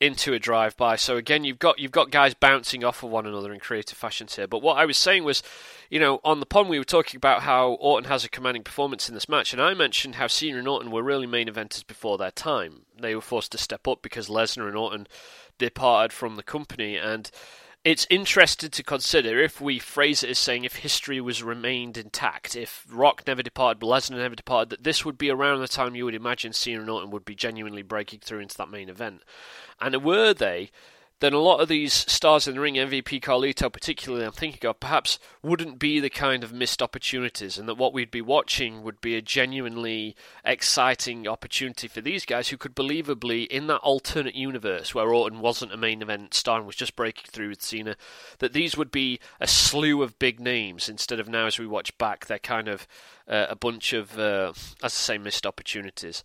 into 0.00 0.32
a 0.32 0.38
drive 0.38 0.76
by. 0.78 0.96
So 0.96 1.18
again, 1.18 1.44
you've 1.44 1.58
got 1.58 1.78
you've 1.78 1.92
got 1.92 2.10
guys 2.10 2.32
bouncing 2.32 2.84
off 2.84 3.02
of 3.02 3.10
one 3.10 3.26
another 3.26 3.52
in 3.52 3.60
creative 3.60 3.98
fashions 3.98 4.36
here. 4.36 4.46
But 4.46 4.62
what 4.62 4.78
I 4.78 4.86
was 4.86 4.96
saying 4.96 5.24
was, 5.24 5.42
you 5.90 6.00
know, 6.00 6.20
on 6.24 6.40
the 6.40 6.46
pond 6.46 6.70
we 6.70 6.78
were 6.78 6.84
talking 6.84 7.18
about 7.18 7.42
how 7.42 7.72
Orton 7.72 8.08
has 8.08 8.24
a 8.24 8.30
commanding 8.30 8.64
performance 8.64 9.10
in 9.10 9.14
this 9.14 9.28
match, 9.28 9.52
and 9.52 9.60
I 9.60 9.74
mentioned 9.74 10.14
how 10.14 10.26
Cena 10.26 10.58
and 10.58 10.68
Orton 10.68 10.90
were 10.90 11.02
really 11.02 11.26
main 11.26 11.48
eventers 11.48 11.86
before 11.86 12.16
their 12.16 12.30
time. 12.30 12.86
They 12.98 13.14
were 13.14 13.20
forced 13.20 13.52
to 13.52 13.58
step 13.58 13.86
up 13.86 14.00
because 14.00 14.28
Lesnar 14.28 14.68
and 14.68 14.76
Orton 14.76 15.06
departed 15.58 16.12
from 16.12 16.36
the 16.36 16.42
company. 16.42 16.96
And 16.96 17.30
it's 17.84 18.06
interesting 18.10 18.70
to 18.70 18.82
consider 18.82 19.40
if 19.40 19.60
we 19.60 19.78
phrase 19.78 20.22
it 20.22 20.30
as 20.30 20.38
saying 20.38 20.64
if 20.64 20.76
history 20.76 21.20
was 21.20 21.42
remained 21.42 21.96
intact, 21.96 22.56
if 22.56 22.84
Rock 22.90 23.22
never 23.26 23.42
departed, 23.42 23.80
Lesnar 23.80 24.16
never 24.16 24.34
departed, 24.34 24.70
that 24.70 24.84
this 24.84 25.04
would 25.04 25.16
be 25.16 25.30
around 25.30 25.60
the 25.60 25.68
time 25.68 25.94
you 25.94 26.04
would 26.04 26.14
imagine 26.14 26.52
Cena 26.52 26.80
and 26.80 26.90
Orton 26.90 27.10
would 27.10 27.24
be 27.24 27.36
genuinely 27.36 27.82
breaking 27.82 28.20
through 28.20 28.40
into 28.40 28.56
that 28.56 28.70
main 28.70 28.88
event. 28.88 29.22
And 29.80 30.02
were 30.02 30.34
they, 30.34 30.70
then 31.20 31.32
a 31.32 31.38
lot 31.38 31.60
of 31.60 31.68
these 31.68 31.94
stars 31.94 32.46
in 32.46 32.56
the 32.56 32.60
ring, 32.60 32.74
MVP 32.74 33.22
Carlito 33.22 33.72
particularly, 33.72 34.26
I'm 34.26 34.32
thinking 34.32 34.68
of, 34.68 34.80
perhaps 34.80 35.18
wouldn't 35.42 35.78
be 35.78 35.98
the 35.98 36.10
kind 36.10 36.44
of 36.44 36.52
missed 36.52 36.82
opportunities, 36.82 37.56
and 37.56 37.66
that 37.68 37.78
what 37.78 37.94
we'd 37.94 38.10
be 38.10 38.20
watching 38.20 38.82
would 38.82 39.00
be 39.00 39.16
a 39.16 39.22
genuinely 39.22 40.14
exciting 40.44 41.26
opportunity 41.26 41.88
for 41.88 42.02
these 42.02 42.26
guys 42.26 42.48
who 42.48 42.58
could 42.58 42.76
believably, 42.76 43.46
in 43.46 43.66
that 43.68 43.78
alternate 43.78 44.34
universe 44.34 44.94
where 44.94 45.12
Orton 45.12 45.40
wasn't 45.40 45.72
a 45.72 45.78
main 45.78 46.02
event 46.02 46.34
star 46.34 46.58
and 46.58 46.66
was 46.66 46.76
just 46.76 46.96
breaking 46.96 47.26
through 47.30 47.48
with 47.48 47.62
Cena, 47.62 47.96
that 48.38 48.52
these 48.52 48.76
would 48.76 48.90
be 48.90 49.18
a 49.40 49.46
slew 49.46 50.02
of 50.02 50.18
big 50.18 50.38
names 50.38 50.86
instead 50.86 51.18
of 51.18 51.28
now, 51.28 51.46
as 51.46 51.58
we 51.58 51.66
watch 51.66 51.96
back, 51.96 52.26
they're 52.26 52.38
kind 52.38 52.68
of 52.68 52.86
uh, 53.26 53.46
a 53.48 53.56
bunch 53.56 53.94
of, 53.94 54.18
uh, 54.18 54.52
as 54.82 54.84
I 54.84 54.88
say, 54.88 55.18
missed 55.18 55.46
opportunities. 55.46 56.22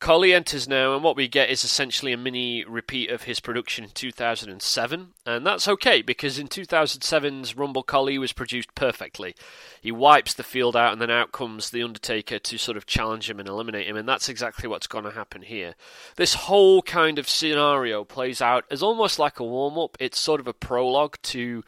Khali 0.00 0.32
enters 0.32 0.66
now, 0.66 0.94
and 0.94 1.04
what 1.04 1.14
we 1.14 1.28
get 1.28 1.50
is 1.50 1.62
essentially 1.62 2.12
a 2.12 2.16
mini 2.16 2.64
repeat 2.64 3.10
of 3.10 3.24
his 3.24 3.38
production 3.38 3.84
in 3.84 3.90
2007, 3.90 5.08
and 5.26 5.46
that's 5.46 5.68
okay 5.68 6.00
because 6.00 6.38
in 6.38 6.48
2007's 6.48 7.54
Rumble 7.54 7.82
Khali 7.82 8.16
was 8.16 8.32
produced 8.32 8.74
perfectly. 8.74 9.34
He 9.82 9.92
wipes 9.92 10.32
the 10.32 10.42
field 10.42 10.74
out, 10.74 10.92
and 10.92 11.02
then 11.02 11.10
out 11.10 11.32
comes 11.32 11.68
The 11.68 11.82
Undertaker 11.82 12.38
to 12.38 12.58
sort 12.58 12.78
of 12.78 12.86
challenge 12.86 13.28
him 13.28 13.38
and 13.38 13.48
eliminate 13.48 13.86
him, 13.86 13.96
and 13.96 14.08
that's 14.08 14.30
exactly 14.30 14.66
what's 14.66 14.86
going 14.86 15.04
to 15.04 15.10
happen 15.10 15.42
here. 15.42 15.74
This 16.16 16.32
whole 16.32 16.80
kind 16.80 17.18
of 17.18 17.28
scenario 17.28 18.02
plays 18.04 18.40
out 18.40 18.64
as 18.70 18.82
almost 18.82 19.18
like 19.18 19.38
a 19.38 19.44
warm 19.44 19.78
up, 19.78 19.98
it's 20.00 20.18
sort 20.18 20.40
of 20.40 20.46
a 20.46 20.54
prologue 20.54 21.18
to 21.24 21.62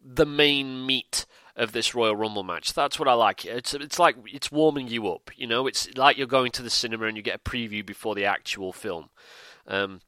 the 0.00 0.26
main 0.26 0.86
meat 0.86 1.26
of 1.60 1.72
this 1.72 1.94
Royal 1.94 2.16
Rumble 2.16 2.42
match. 2.42 2.72
That's 2.72 2.98
what 2.98 3.06
I 3.06 3.12
like. 3.12 3.44
It's 3.44 3.74
it's 3.74 3.98
like 3.98 4.16
it's 4.26 4.50
warming 4.50 4.88
you 4.88 5.08
up. 5.08 5.30
You 5.36 5.46
know, 5.46 5.66
it's 5.66 5.94
like 5.94 6.16
you're 6.16 6.26
going 6.26 6.52
to 6.52 6.62
the 6.62 6.70
cinema 6.70 7.04
and 7.04 7.16
you 7.16 7.22
get 7.22 7.36
a 7.36 7.50
preview 7.50 7.84
before 7.84 8.14
the 8.14 8.24
actual 8.24 8.72
film. 8.72 9.10
Um, 9.66 10.00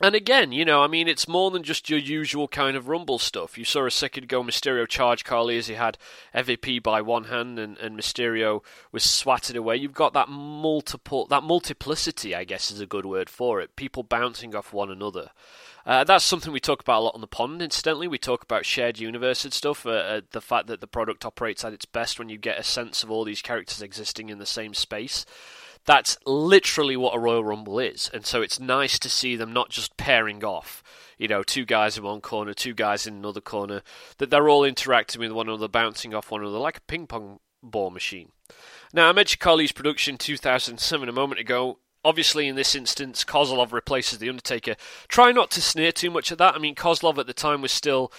and 0.00 0.14
again, 0.14 0.52
you 0.52 0.64
know, 0.64 0.82
I 0.82 0.86
mean, 0.86 1.08
it's 1.08 1.28
more 1.28 1.50
than 1.50 1.62
just 1.62 1.90
your 1.90 1.98
usual 1.98 2.48
kind 2.48 2.74
of 2.76 2.88
Rumble 2.88 3.18
stuff. 3.18 3.58
You 3.58 3.64
saw 3.64 3.84
a 3.84 3.90
second 3.90 4.24
ago 4.24 4.42
Mysterio 4.42 4.88
charge 4.88 5.24
Khali 5.24 5.58
as 5.58 5.66
he 5.66 5.74
had 5.74 5.98
MVP 6.34 6.82
by 6.82 7.02
one 7.02 7.24
hand 7.24 7.58
and, 7.58 7.76
and 7.78 7.98
Mysterio 7.98 8.62
was 8.90 9.02
swatted 9.02 9.56
away. 9.56 9.76
You've 9.76 9.92
got 9.92 10.14
that 10.14 10.28
multiple, 10.28 11.26
that 11.26 11.42
multiplicity, 11.42 12.34
I 12.34 12.44
guess 12.44 12.70
is 12.70 12.80
a 12.80 12.86
good 12.86 13.04
word 13.04 13.28
for 13.28 13.60
it. 13.60 13.76
People 13.76 14.04
bouncing 14.04 14.54
off 14.54 14.72
one 14.72 14.90
another. 14.90 15.30
Uh, 15.88 16.04
that's 16.04 16.22
something 16.22 16.52
we 16.52 16.60
talk 16.60 16.82
about 16.82 17.00
a 17.00 17.04
lot 17.04 17.14
on 17.14 17.22
the 17.22 17.26
pond, 17.26 17.62
incidentally. 17.62 18.06
We 18.06 18.18
talk 18.18 18.42
about 18.42 18.66
shared 18.66 18.98
universe 18.98 19.42
and 19.44 19.54
stuff, 19.54 19.86
uh, 19.86 19.90
uh, 19.90 20.20
the 20.32 20.42
fact 20.42 20.66
that 20.66 20.82
the 20.82 20.86
product 20.86 21.24
operates 21.24 21.64
at 21.64 21.72
its 21.72 21.86
best 21.86 22.18
when 22.18 22.28
you 22.28 22.36
get 22.36 22.58
a 22.58 22.62
sense 22.62 23.02
of 23.02 23.10
all 23.10 23.24
these 23.24 23.40
characters 23.40 23.80
existing 23.80 24.28
in 24.28 24.36
the 24.38 24.44
same 24.44 24.74
space. 24.74 25.24
That's 25.86 26.18
literally 26.26 26.94
what 26.94 27.14
a 27.14 27.18
Royal 27.18 27.42
Rumble 27.42 27.78
is, 27.78 28.10
and 28.12 28.26
so 28.26 28.42
it's 28.42 28.60
nice 28.60 28.98
to 28.98 29.08
see 29.08 29.34
them 29.34 29.50
not 29.54 29.70
just 29.70 29.96
pairing 29.96 30.44
off, 30.44 30.82
you 31.16 31.26
know, 31.26 31.42
two 31.42 31.64
guys 31.64 31.96
in 31.96 32.04
one 32.04 32.20
corner, 32.20 32.52
two 32.52 32.74
guys 32.74 33.06
in 33.06 33.14
another 33.14 33.40
corner, 33.40 33.80
that 34.18 34.28
they're 34.28 34.50
all 34.50 34.64
interacting 34.64 35.22
with 35.22 35.32
one 35.32 35.48
another, 35.48 35.68
bouncing 35.68 36.12
off 36.12 36.30
one 36.30 36.42
another 36.42 36.58
like 36.58 36.76
a 36.76 36.82
ping 36.82 37.06
pong 37.06 37.40
ball 37.62 37.88
machine. 37.88 38.32
Now, 38.92 39.08
I 39.08 39.12
mentioned 39.12 39.40
Khali's 39.40 39.72
production 39.72 40.18
2007 40.18 41.08
a 41.08 41.12
moment 41.12 41.40
ago. 41.40 41.78
Obviously, 42.04 42.46
in 42.46 42.56
this 42.56 42.74
instance, 42.74 43.24
Kozlov 43.24 43.72
replaces 43.72 44.18
The 44.18 44.28
Undertaker. 44.28 44.76
Try 45.08 45.32
not 45.32 45.50
to 45.52 45.62
sneer 45.62 45.92
too 45.92 46.10
much 46.10 46.30
at 46.30 46.38
that. 46.38 46.54
I 46.54 46.58
mean, 46.58 46.74
Kozlov 46.74 47.18
at 47.18 47.26
the 47.26 47.34
time 47.34 47.60
was 47.60 47.72
still 47.72 48.12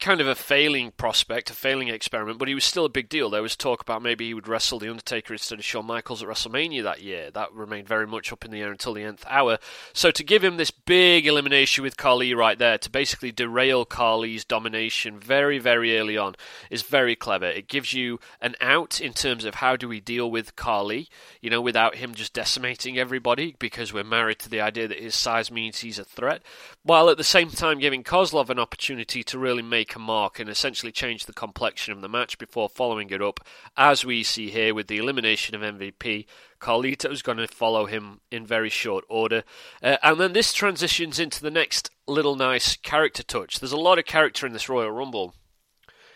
kind 0.00 0.20
of 0.20 0.26
a 0.26 0.34
failing 0.34 0.90
prospect, 0.92 1.50
a 1.50 1.52
failing 1.52 1.88
experiment, 1.88 2.38
but 2.38 2.48
he 2.48 2.54
was 2.54 2.64
still 2.64 2.84
a 2.84 2.88
big 2.88 3.08
deal. 3.08 3.30
There 3.30 3.42
was 3.42 3.56
talk 3.56 3.80
about 3.80 4.02
maybe 4.02 4.26
he 4.26 4.34
would 4.34 4.48
wrestle 4.48 4.78
The 4.78 4.90
Undertaker 4.90 5.34
instead 5.34 5.58
of 5.58 5.64
Shawn 5.64 5.86
Michaels 5.86 6.22
at 6.22 6.28
WrestleMania 6.28 6.82
that 6.82 7.02
year. 7.02 7.30
That 7.30 7.52
remained 7.52 7.86
very 7.86 8.06
much 8.06 8.32
up 8.32 8.44
in 8.44 8.50
the 8.50 8.60
air 8.60 8.70
until 8.70 8.94
the 8.94 9.04
nth 9.04 9.24
hour. 9.28 9.58
So 9.92 10.10
to 10.10 10.24
give 10.24 10.42
him 10.42 10.56
this 10.56 10.70
big 10.70 11.26
elimination 11.26 11.84
with 11.84 11.96
Khali 11.96 12.34
right 12.34 12.58
there, 12.58 12.78
to 12.78 12.90
basically 12.90 13.32
derail 13.32 13.84
Khali's 13.84 14.44
domination 14.44 15.20
very, 15.20 15.58
very 15.58 15.98
early 15.98 16.16
on, 16.16 16.34
is 16.70 16.82
very 16.82 17.14
clever. 17.14 17.46
It 17.46 17.68
gives 17.68 17.92
you 17.92 18.18
an 18.40 18.56
out 18.60 19.00
in 19.00 19.12
terms 19.12 19.44
of 19.44 19.56
how 19.56 19.76
do 19.76 19.88
we 19.88 20.00
deal 20.00 20.30
with 20.30 20.56
Khali, 20.56 21.08
you 21.40 21.50
know, 21.50 21.60
without 21.60 21.96
him 21.96 22.14
just 22.14 22.32
decimating 22.32 22.98
everybody, 22.98 23.54
because 23.58 23.92
we're 23.92 24.04
married 24.04 24.38
to 24.40 24.48
the 24.48 24.60
idea 24.60 24.88
that 24.88 25.00
his 25.00 25.14
size 25.14 25.50
means 25.50 25.80
he's 25.80 25.98
a 25.98 26.04
threat, 26.04 26.42
while 26.82 27.08
at 27.10 27.16
the 27.16 27.24
same 27.24 27.50
time 27.50 27.78
giving 27.78 28.02
Kozlov 28.02 28.50
an 28.50 28.58
opportunity 28.58 29.22
to 29.22 29.38
really 29.38 29.62
make 29.62 29.83
a 29.94 29.98
mark 29.98 30.38
and 30.38 30.48
essentially 30.48 30.92
change 30.92 31.26
the 31.26 31.32
complexion 31.32 31.92
of 31.92 32.00
the 32.00 32.08
match 32.08 32.38
before 32.38 32.68
following 32.68 33.10
it 33.10 33.20
up, 33.20 33.40
as 33.76 34.04
we 34.04 34.22
see 34.22 34.50
here 34.50 34.74
with 34.74 34.86
the 34.86 34.98
elimination 34.98 35.54
of 35.54 35.60
MVP. 35.60 36.26
Carlito 36.60 36.84
Carlito's 36.84 37.22
going 37.22 37.38
to 37.38 37.48
follow 37.48 37.86
him 37.86 38.20
in 38.30 38.46
very 38.46 38.68
short 38.68 39.04
order. 39.08 39.44
Uh, 39.82 39.96
and 40.02 40.20
then 40.20 40.32
this 40.32 40.52
transitions 40.52 41.18
into 41.18 41.42
the 41.42 41.50
next 41.50 41.90
little 42.06 42.36
nice 42.36 42.76
character 42.76 43.22
touch. 43.22 43.60
There's 43.60 43.72
a 43.72 43.76
lot 43.76 43.98
of 43.98 44.04
character 44.04 44.46
in 44.46 44.52
this 44.52 44.68
Royal 44.68 44.90
Rumble. 44.90 45.34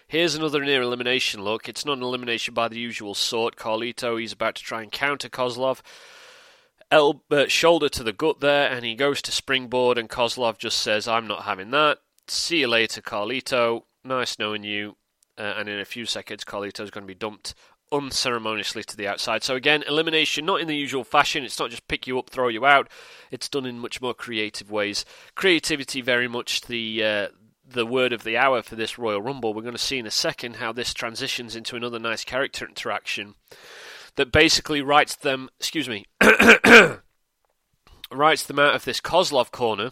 Here's 0.06 0.34
another 0.34 0.64
near 0.64 0.82
elimination 0.82 1.42
look. 1.42 1.68
It's 1.68 1.84
not 1.84 1.98
an 1.98 2.02
elimination 2.02 2.54
by 2.54 2.68
the 2.68 2.78
usual 2.78 3.14
sort. 3.14 3.56
Carlito, 3.56 4.18
he's 4.18 4.32
about 4.32 4.54
to 4.56 4.62
try 4.62 4.82
and 4.82 4.92
counter 4.92 5.28
Kozlov. 5.28 5.80
El- 6.90 7.22
uh, 7.30 7.46
shoulder 7.46 7.90
to 7.90 8.02
the 8.02 8.14
gut 8.14 8.40
there, 8.40 8.70
and 8.70 8.84
he 8.84 8.94
goes 8.94 9.20
to 9.22 9.32
springboard, 9.32 9.98
and 9.98 10.08
Kozlov 10.08 10.56
just 10.56 10.78
says, 10.78 11.06
I'm 11.06 11.26
not 11.26 11.42
having 11.42 11.70
that. 11.72 11.98
See 12.30 12.60
you 12.60 12.68
later, 12.68 13.00
Carlito. 13.00 13.84
Nice 14.04 14.38
knowing 14.38 14.64
you. 14.64 14.96
Uh, 15.36 15.54
and 15.56 15.68
in 15.68 15.78
a 15.78 15.84
few 15.84 16.04
seconds, 16.04 16.44
Carlito's 16.44 16.90
going 16.90 17.04
to 17.04 17.06
be 17.06 17.14
dumped 17.14 17.54
unceremoniously 17.92 18.82
to 18.84 18.96
the 18.96 19.06
outside. 19.06 19.42
So 19.42 19.54
again, 19.54 19.84
elimination 19.86 20.44
not 20.44 20.60
in 20.60 20.68
the 20.68 20.76
usual 20.76 21.04
fashion. 21.04 21.44
It's 21.44 21.58
not 21.58 21.70
just 21.70 21.88
pick 21.88 22.06
you 22.06 22.18
up, 22.18 22.30
throw 22.30 22.48
you 22.48 22.66
out. 22.66 22.88
It's 23.30 23.48
done 23.48 23.66
in 23.66 23.78
much 23.78 24.00
more 24.00 24.14
creative 24.14 24.70
ways. 24.70 25.04
Creativity, 25.34 26.00
very 26.00 26.28
much 26.28 26.62
the 26.62 27.04
uh, 27.04 27.28
the 27.66 27.86
word 27.86 28.12
of 28.12 28.24
the 28.24 28.36
hour 28.36 28.62
for 28.62 28.76
this 28.76 28.98
Royal 28.98 29.22
Rumble. 29.22 29.52
We're 29.54 29.62
going 29.62 29.72
to 29.72 29.78
see 29.78 29.98
in 29.98 30.06
a 30.06 30.10
second 30.10 30.56
how 30.56 30.72
this 30.72 30.94
transitions 30.94 31.54
into 31.54 31.76
another 31.76 31.98
nice 31.98 32.24
character 32.24 32.66
interaction 32.66 33.34
that 34.16 34.32
basically 34.32 34.82
writes 34.82 35.14
them. 35.14 35.48
Excuse 35.58 35.88
me. 35.88 36.06
writes 38.10 38.44
them 38.44 38.58
out 38.58 38.74
of 38.74 38.84
this 38.84 39.00
Kozlov 39.00 39.50
corner 39.50 39.90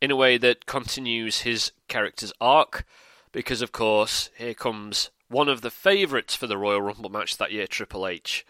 in 0.00 0.10
a 0.10 0.16
way 0.16 0.38
that 0.38 0.66
continues 0.66 1.40
his 1.40 1.72
character's 1.88 2.32
arc, 2.40 2.84
because 3.32 3.62
of 3.62 3.72
course 3.72 4.30
here 4.36 4.54
comes 4.54 5.10
one 5.28 5.48
of 5.48 5.60
the 5.60 5.70
favourites 5.70 6.34
for 6.34 6.46
the 6.46 6.58
Royal 6.58 6.82
Rumble 6.82 7.10
match 7.10 7.36
that 7.36 7.52
year, 7.52 7.66
Triple 7.66 8.06
H. 8.06 8.44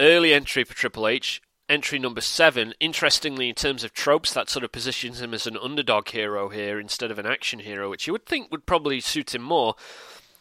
Early 0.00 0.34
entry 0.34 0.64
for 0.64 0.74
Triple 0.74 1.06
H, 1.06 1.40
entry 1.68 1.98
number 1.98 2.20
seven. 2.20 2.74
Interestingly, 2.80 3.48
in 3.48 3.54
terms 3.54 3.84
of 3.84 3.92
tropes, 3.92 4.32
that 4.32 4.50
sort 4.50 4.64
of 4.64 4.72
positions 4.72 5.20
him 5.20 5.32
as 5.32 5.46
an 5.46 5.56
underdog 5.56 6.08
hero 6.08 6.48
here 6.48 6.80
instead 6.80 7.10
of 7.10 7.18
an 7.18 7.26
action 7.26 7.60
hero, 7.60 7.88
which 7.88 8.06
you 8.06 8.12
would 8.12 8.26
think 8.26 8.50
would 8.50 8.66
probably 8.66 9.00
suit 9.00 9.34
him 9.34 9.42
more, 9.42 9.74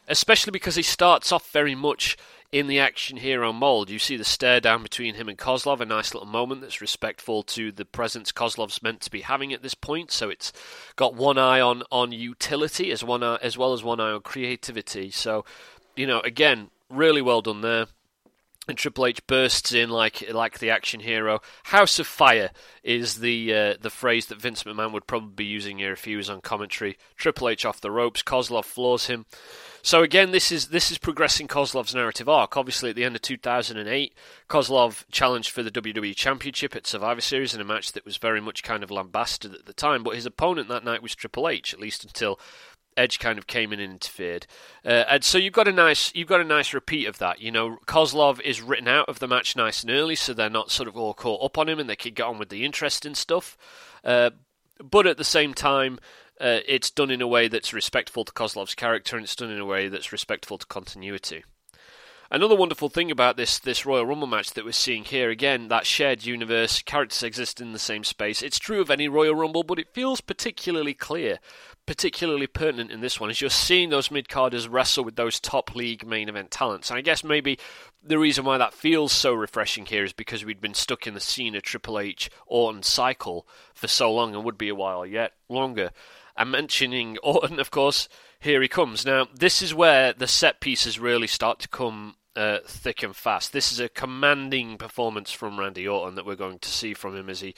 especially 0.07 0.51
because 0.51 0.75
he 0.75 0.81
starts 0.81 1.31
off 1.31 1.51
very 1.51 1.75
much 1.75 2.17
in 2.55 2.67
the 2.67 2.79
action 2.79 3.17
hero 3.17 3.51
mold. 3.51 3.89
You 3.89 3.99
see 3.99 4.15
the 4.15 4.23
stare 4.23 4.61
down 4.61 4.81
between 4.81 5.15
him 5.15 5.27
and 5.27 5.37
Kozlov, 5.37 5.81
a 5.81 5.85
nice 5.85 6.13
little 6.13 6.29
moment 6.29 6.61
that's 6.61 6.79
respectful 6.79 7.43
to 7.43 7.69
the 7.69 7.83
presence 7.83 8.31
Kozlov's 8.31 8.81
meant 8.81 9.01
to 9.01 9.11
be 9.11 9.19
having 9.19 9.51
at 9.51 9.61
this 9.61 9.73
point. 9.73 10.09
So 10.09 10.29
it's 10.29 10.53
got 10.95 11.15
one 11.15 11.37
eye 11.37 11.59
on 11.59 11.83
on 11.91 12.13
utility 12.13 12.93
as 12.93 13.03
one 13.03 13.23
eye, 13.23 13.39
as 13.41 13.57
well 13.57 13.73
as 13.73 13.83
one 13.83 13.99
eye 13.99 14.11
on 14.11 14.21
creativity. 14.21 15.11
So 15.11 15.43
you 15.97 16.07
know, 16.07 16.21
again, 16.21 16.69
really 16.89 17.21
well 17.21 17.41
done 17.41 17.59
there. 17.59 17.87
And 18.69 18.77
Triple 18.77 19.07
H 19.07 19.27
bursts 19.27 19.73
in 19.73 19.89
like 19.89 20.23
like 20.31 20.59
the 20.59 20.69
action 20.69 21.01
hero. 21.01 21.41
House 21.65 21.99
of 21.99 22.07
Fire 22.07 22.51
is 22.83 23.19
the 23.19 23.53
uh, 23.53 23.73
the 23.81 23.89
phrase 23.89 24.27
that 24.27 24.39
Vince 24.39 24.63
McMahon 24.63 24.93
would 24.93 25.07
probably 25.07 25.33
be 25.35 25.43
using 25.43 25.79
here 25.79 25.91
if 25.91 26.05
he 26.05 26.15
was 26.15 26.29
on 26.29 26.39
commentary. 26.39 26.97
Triple 27.17 27.49
H 27.49 27.65
off 27.65 27.81
the 27.81 27.91
ropes. 27.91 28.23
Kozlov 28.23 28.63
floors 28.63 29.07
him. 29.07 29.25
So 29.85 30.01
again, 30.01 30.31
this 30.31 30.51
is 30.51 30.69
this 30.69 30.89
is 30.89 30.97
progressing 30.97 31.47
Kozlov's 31.47 31.93
narrative 31.93 32.27
arc. 32.27 32.57
Obviously, 32.57 32.89
at 32.89 32.95
the 32.95 33.03
end 33.03 33.15
of 33.15 33.21
2008, 33.21 34.15
Kozlov 34.49 35.03
challenged 35.11 35.51
for 35.51 35.61
the 35.61 35.69
WWE 35.69 36.15
Championship 36.15 36.75
at 36.75 36.87
Survivor 36.87 37.21
Series 37.21 37.53
in 37.53 37.61
a 37.61 37.65
match 37.65 37.91
that 37.91 38.03
was 38.03 38.17
very 38.17 38.41
much 38.41 38.63
kind 38.63 38.81
of 38.81 38.89
lambasted 38.89 39.53
at 39.53 39.67
the 39.67 39.73
time. 39.73 40.01
But 40.01 40.15
his 40.15 40.25
opponent 40.25 40.69
that 40.69 40.83
night 40.83 41.03
was 41.03 41.13
Triple 41.13 41.47
H, 41.47 41.71
at 41.71 41.79
least 41.79 42.03
until 42.03 42.39
Edge 42.97 43.19
kind 43.19 43.37
of 43.37 43.45
came 43.45 43.71
in 43.71 43.79
and 43.79 43.93
interfered, 43.93 44.47
uh, 44.83 45.03
and 45.07 45.23
so 45.23 45.37
you've 45.37 45.53
got 45.53 45.67
a 45.67 45.71
nice 45.71 46.11
you've 46.15 46.29
got 46.29 46.41
a 46.41 46.45
nice 46.45 46.73
repeat 46.73 47.05
of 47.05 47.19
that. 47.19 47.39
You 47.39 47.51
know, 47.51 47.77
Kozlov 47.85 48.41
is 48.41 48.63
written 48.63 48.87
out 48.87 49.07
of 49.07 49.19
the 49.19 49.27
match 49.27 49.55
nice 49.55 49.83
and 49.83 49.91
early, 49.91 50.15
so 50.15 50.33
they're 50.33 50.49
not 50.49 50.71
sort 50.71 50.89
of 50.89 50.97
all 50.97 51.13
caught 51.13 51.45
up 51.45 51.59
on 51.59 51.69
him, 51.69 51.77
and 51.77 51.87
they 51.87 51.95
can 51.95 52.15
get 52.15 52.25
on 52.25 52.39
with 52.39 52.49
the 52.49 52.65
interesting 52.65 53.13
stuff. 53.13 53.55
Uh, 54.03 54.31
but 54.83 55.05
at 55.05 55.17
the 55.17 55.23
same 55.23 55.53
time, 55.53 55.99
uh, 56.39 56.59
it's 56.67 56.91
done 56.91 57.11
in 57.11 57.21
a 57.21 57.27
way 57.27 57.47
that's 57.47 57.73
respectful 57.73 58.25
to 58.25 58.33
Kozlov's 58.33 58.75
character, 58.75 59.15
and 59.15 59.23
it's 59.23 59.35
done 59.35 59.51
in 59.51 59.59
a 59.59 59.65
way 59.65 59.87
that's 59.87 60.11
respectful 60.11 60.57
to 60.57 60.65
continuity. 60.65 61.43
Another 62.31 62.55
wonderful 62.55 62.89
thing 62.89 63.11
about 63.11 63.37
this 63.37 63.59
this 63.59 63.85
Royal 63.85 64.05
Rumble 64.05 64.25
match 64.27 64.51
that 64.51 64.65
we're 64.65 64.71
seeing 64.71 65.03
here 65.03 65.29
again, 65.29 65.67
that 65.67 65.85
shared 65.85 66.25
universe, 66.25 66.81
characters 66.81 67.21
exist 67.21 67.61
in 67.61 67.71
the 67.71 67.79
same 67.79 68.03
space. 68.03 68.41
It's 68.41 68.57
true 68.57 68.81
of 68.81 68.89
any 68.89 69.07
Royal 69.07 69.35
Rumble, 69.35 69.63
but 69.63 69.77
it 69.77 69.93
feels 69.93 70.21
particularly 70.21 70.95
clear, 70.95 71.37
particularly 71.85 72.47
pertinent 72.47 72.89
in 72.89 73.01
this 73.01 73.19
one, 73.19 73.29
as 73.29 73.41
you're 73.41 73.51
seeing 73.51 73.89
those 73.89 74.09
mid 74.09 74.27
carders 74.27 74.67
wrestle 74.67 75.03
with 75.03 75.17
those 75.17 75.39
top 75.39 75.75
league 75.75 76.05
main 76.05 76.27
event 76.27 76.49
talents. 76.49 76.89
And 76.89 76.97
I 76.97 77.01
guess 77.01 77.23
maybe 77.23 77.59
the 78.03 78.17
reason 78.17 78.43
why 78.43 78.57
that 78.57 78.73
feels 78.73 79.11
so 79.11 79.31
refreshing 79.31 79.85
here 79.85 80.03
is 80.03 80.11
because 80.11 80.43
we'd 80.43 80.61
been 80.61 80.73
stuck 80.73 81.05
in 81.05 81.13
the 81.13 81.19
scene 81.19 81.53
Cena 81.53 81.61
Triple 81.61 81.99
H 81.99 82.31
Orton 82.47 82.81
cycle 82.81 83.47
for 83.75 83.87
so 83.87 84.11
long 84.11 84.33
and 84.33 84.43
would 84.43 84.57
be 84.57 84.69
a 84.69 84.75
while 84.75 85.05
yet 85.05 85.33
longer. 85.47 85.91
I'm 86.35 86.51
mentioning 86.51 87.17
Orton, 87.23 87.59
of 87.59 87.71
course. 87.71 88.07
Here 88.39 88.61
he 88.61 88.67
comes. 88.67 89.05
Now, 89.05 89.27
this 89.33 89.61
is 89.61 89.73
where 89.73 90.13
the 90.13 90.27
set 90.27 90.59
pieces 90.59 90.99
really 90.99 91.27
start 91.27 91.59
to 91.59 91.67
come 91.67 92.15
uh, 92.35 92.59
thick 92.65 93.01
and 93.01 93.15
fast. 93.15 93.53
This 93.53 93.71
is 93.71 93.79
a 93.79 93.89
commanding 93.89 94.77
performance 94.77 95.31
from 95.31 95.59
Randy 95.59 95.87
Orton 95.87 96.15
that 96.15 96.25
we're 96.25 96.35
going 96.35 96.59
to 96.59 96.69
see 96.69 96.93
from 96.93 97.15
him 97.15 97.29
as 97.29 97.41
he 97.41 97.55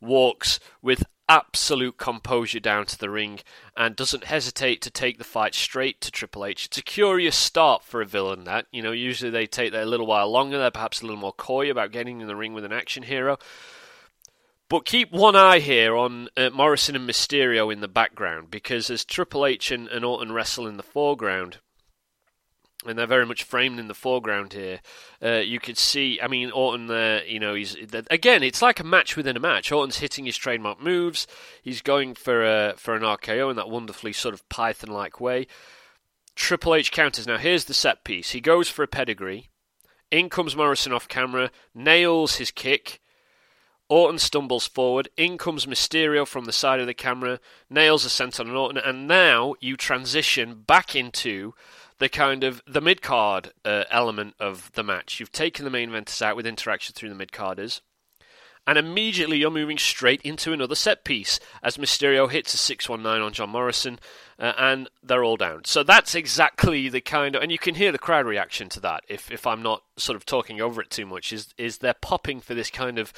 walks 0.00 0.60
with 0.82 1.04
absolute 1.28 1.98
composure 1.98 2.60
down 2.60 2.86
to 2.86 2.98
the 2.98 3.10
ring 3.10 3.40
and 3.76 3.94
doesn't 3.94 4.24
hesitate 4.24 4.80
to 4.80 4.90
take 4.90 5.18
the 5.18 5.24
fight 5.24 5.54
straight 5.54 6.00
to 6.00 6.10
Triple 6.10 6.44
H. 6.46 6.66
It's 6.66 6.78
a 6.78 6.82
curious 6.82 7.36
start 7.36 7.84
for 7.84 8.00
a 8.00 8.06
villain 8.06 8.44
that, 8.44 8.66
you 8.72 8.82
know, 8.82 8.92
usually 8.92 9.30
they 9.30 9.46
take 9.46 9.72
their 9.72 9.84
little 9.84 10.06
while 10.06 10.30
longer, 10.30 10.58
they're 10.58 10.70
perhaps 10.70 11.00
a 11.00 11.04
little 11.04 11.20
more 11.20 11.32
coy 11.32 11.70
about 11.70 11.92
getting 11.92 12.20
in 12.20 12.28
the 12.28 12.36
ring 12.36 12.54
with 12.54 12.64
an 12.64 12.72
action 12.72 13.02
hero. 13.02 13.38
But 14.68 14.84
keep 14.84 15.10
one 15.10 15.34
eye 15.34 15.60
here 15.60 15.96
on 15.96 16.28
uh, 16.36 16.50
Morrison 16.50 16.94
and 16.94 17.08
Mysterio 17.08 17.72
in 17.72 17.80
the 17.80 17.88
background 17.88 18.50
because 18.50 18.90
as 18.90 19.04
Triple 19.04 19.46
H 19.46 19.70
and, 19.70 19.88
and 19.88 20.04
Orton 20.04 20.32
wrestle 20.32 20.66
in 20.66 20.76
the 20.76 20.82
foreground, 20.82 21.58
and 22.86 22.98
they're 22.98 23.06
very 23.06 23.26
much 23.26 23.42
framed 23.42 23.80
in 23.80 23.88
the 23.88 23.94
foreground 23.94 24.52
here. 24.52 24.80
Uh, 25.22 25.38
you 25.38 25.58
could 25.58 25.78
see, 25.78 26.20
I 26.22 26.28
mean, 26.28 26.50
Orton 26.50 26.86
there, 26.86 27.24
you 27.24 27.40
know, 27.40 27.54
he's 27.54 27.76
again, 28.10 28.42
it's 28.42 28.62
like 28.62 28.78
a 28.78 28.84
match 28.84 29.16
within 29.16 29.36
a 29.36 29.40
match. 29.40 29.72
Orton's 29.72 29.98
hitting 29.98 30.26
his 30.26 30.36
trademark 30.36 30.80
moves. 30.80 31.26
He's 31.62 31.80
going 31.80 32.14
for 32.14 32.44
a, 32.44 32.74
for 32.76 32.94
an 32.94 33.02
RKO 33.02 33.50
in 33.50 33.56
that 33.56 33.70
wonderfully 33.70 34.12
sort 34.12 34.34
of 34.34 34.48
Python-like 34.48 35.18
way. 35.18 35.46
Triple 36.36 36.74
H 36.74 36.92
counters. 36.92 37.26
Now 37.26 37.38
here's 37.38 37.64
the 37.64 37.74
set 37.74 38.04
piece. 38.04 38.30
He 38.30 38.40
goes 38.40 38.68
for 38.68 38.82
a 38.82 38.88
pedigree. 38.88 39.48
In 40.10 40.30
comes 40.30 40.54
Morrison 40.54 40.92
off 40.92 41.08
camera, 41.08 41.50
nails 41.74 42.36
his 42.36 42.50
kick. 42.50 43.00
Orton 43.88 44.18
stumbles 44.18 44.66
forward. 44.66 45.08
In 45.16 45.38
comes 45.38 45.66
Mysterio 45.66 46.26
from 46.26 46.44
the 46.44 46.52
side 46.52 46.80
of 46.80 46.86
the 46.86 46.94
camera, 46.94 47.40
nails 47.70 48.04
are 48.04 48.10
sent 48.10 48.38
on 48.38 48.50
Orton, 48.50 48.78
and 48.78 49.08
now 49.08 49.54
you 49.60 49.76
transition 49.76 50.62
back 50.66 50.94
into 50.94 51.54
the 51.98 52.08
kind 52.08 52.44
of 52.44 52.62
the 52.66 52.80
mid 52.80 53.02
card 53.02 53.52
uh, 53.64 53.84
element 53.90 54.34
of 54.38 54.70
the 54.74 54.84
match. 54.84 55.18
You've 55.18 55.32
taken 55.32 55.64
the 55.64 55.70
main 55.70 55.90
eventers 55.90 56.22
out 56.22 56.36
with 56.36 56.46
interaction 56.46 56.94
through 56.94 57.08
the 57.08 57.14
mid 57.14 57.32
carders, 57.32 57.80
and 58.66 58.76
immediately 58.76 59.38
you're 59.38 59.50
moving 59.50 59.78
straight 59.78 60.20
into 60.20 60.52
another 60.52 60.74
set 60.74 61.02
piece 61.02 61.40
as 61.62 61.78
Mysterio 61.78 62.30
hits 62.30 62.52
a 62.52 62.58
619 62.58 63.22
on 63.22 63.32
John 63.32 63.48
Morrison, 63.50 63.98
uh, 64.38 64.52
and 64.58 64.90
they're 65.02 65.24
all 65.24 65.38
down. 65.38 65.64
So 65.64 65.82
that's 65.82 66.14
exactly 66.14 66.90
the 66.90 67.00
kind 67.00 67.34
of, 67.34 67.42
and 67.42 67.50
you 67.50 67.58
can 67.58 67.74
hear 67.74 67.90
the 67.90 67.98
crowd 67.98 68.26
reaction 68.26 68.68
to 68.70 68.80
that. 68.80 69.04
If 69.08 69.30
if 69.30 69.46
I'm 69.46 69.62
not 69.62 69.82
sort 69.96 70.16
of 70.16 70.26
talking 70.26 70.60
over 70.60 70.82
it 70.82 70.90
too 70.90 71.06
much, 71.06 71.32
is 71.32 71.54
is 71.56 71.78
they're 71.78 71.94
popping 71.94 72.40
for 72.40 72.52
this 72.52 72.70
kind 72.70 72.98
of 72.98 73.14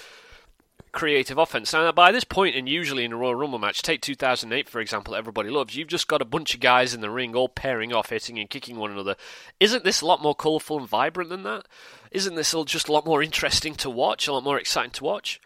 creative 0.93 1.39
offense. 1.39 1.73
Now, 1.73 1.91
by 1.93 2.13
this 2.13 2.25
point, 2.25 2.57
and 2.57 2.69
usually 2.69 3.05
in 3.05 3.13
a 3.13 3.17
Royal 3.17 3.35
Rumble 3.35 3.59
match, 3.59 3.83
take 3.83 4.01
2008 4.01 4.69
for 4.69 4.81
example, 4.81 5.15
everybody 5.15 5.51
loves. 5.51 5.77
You've 5.77 5.89
just 5.89 6.09
got 6.09 6.23
a 6.23 6.27
bunch 6.27 6.55
of 6.55 6.61
guys 6.61 6.95
in 6.95 7.01
the 7.01 7.11
ring 7.11 7.35
all 7.35 7.49
pairing 7.49 7.93
off, 7.93 8.11
hitting 8.11 8.39
and 8.39 8.51
kicking 8.51 8.77
one 8.77 8.91
another. 8.91 9.17
Isn't 9.59 9.85
this 9.85 10.01
a 10.01 10.07
lot 10.07 10.23
more 10.23 10.35
colourful 10.35 10.79
and 10.79 10.89
vibrant 10.89 11.31
than 11.31 11.43
that? 11.45 11.67
Isn't 12.11 12.35
this 12.35 12.55
just 12.67 12.89
a 12.89 12.93
lot 12.93 13.07
more 13.07 13.23
interesting 13.23 13.75
to 13.77 13.91
watch, 13.91 14.27
a 14.27 14.33
lot 14.33 14.45
more 14.45 14.59
exciting 14.59 14.93
to 14.93 15.05
watch? 15.05 15.41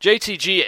JTG 0.00 0.64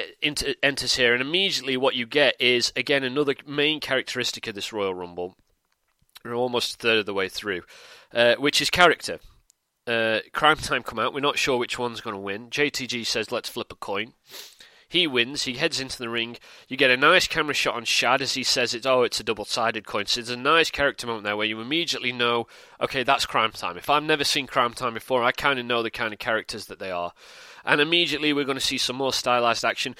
enters 0.63 0.97
here, 0.97 1.13
and 1.13 1.21
immediately 1.21 1.77
what 1.77 1.95
you 1.95 2.07
get 2.07 2.41
is 2.41 2.73
again 2.75 3.05
another 3.05 3.35
main 3.47 3.81
characteristic 3.81 4.47
of 4.47 4.55
this 4.55 4.73
Royal 4.73 4.95
Rumble 4.95 5.37
We're 6.25 6.35
almost 6.35 6.75
a 6.75 6.79
third 6.79 6.99
of 6.99 7.07
the 7.07 7.13
way 7.13 7.29
through, 7.29 7.63
uh, 8.15 8.37
which 8.37 8.63
is 8.63 8.71
character. 8.71 9.19
Uh, 9.87 10.21
Crime 10.33 10.57
Time 10.57 10.83
come 10.83 10.99
out. 10.99 11.15
We're 11.15 11.21
not 11.21 11.39
sure 11.39 11.59
which 11.59 11.79
one's 11.79 12.01
going 12.01 12.15
to 12.15 12.21
win. 12.21 12.51
JTG 12.51 13.07
says, 13.07 13.31
let's 13.31 13.49
flip 13.49 13.73
a 13.73 13.77
coin. 13.77 14.15
He 14.89 15.07
wins. 15.07 15.45
He 15.45 15.55
heads 15.55 15.81
into 15.81 15.99
the 15.99 16.09
ring. 16.09 16.37
You 16.69 16.77
get 16.77 16.91
a 16.91 16.97
nice 16.97 17.27
camera 17.27 17.55
shot 17.55 17.75
on 17.75 17.85
Shad 17.85 18.23
as 18.23 18.35
he 18.35 18.45
says 18.45 18.73
it's 18.73 18.87
oh 18.87 19.03
it's 19.03 19.19
a 19.19 19.25
double 19.25 19.45
sided 19.45 19.85
coin. 19.85 20.07
So 20.07 20.21
it's 20.21 20.31
a 20.31 20.37
nice 20.37 20.71
character 20.71 21.07
moment 21.07 21.25
there 21.25 21.37
where 21.37 21.47
you 21.47 21.61
immediately 21.61 22.13
know 22.13 22.47
okay 22.81 23.03
that's 23.03 23.27
Crime 23.27 23.51
Time. 23.51 23.77
If 23.77 23.91
I've 23.91 24.05
never 24.05 24.23
seen 24.23 24.47
Crime 24.47 24.75
Time 24.75 24.95
before, 24.95 25.25
I 25.25 25.33
kind 25.33 25.59
of 25.59 25.67
know 25.67 25.83
the 25.83 25.91
kind 25.91 26.13
of 26.13 26.21
characters 26.21 26.67
that 26.67 26.79
they 26.79 26.93
are. 26.93 27.13
And 27.65 27.81
immediately 27.81 28.33
we're 28.33 28.45
going 28.45 28.59
to 28.59 28.65
see 28.65 28.79
some 28.79 28.97
more 28.97 29.13
stylized 29.13 29.65
action. 29.65 29.97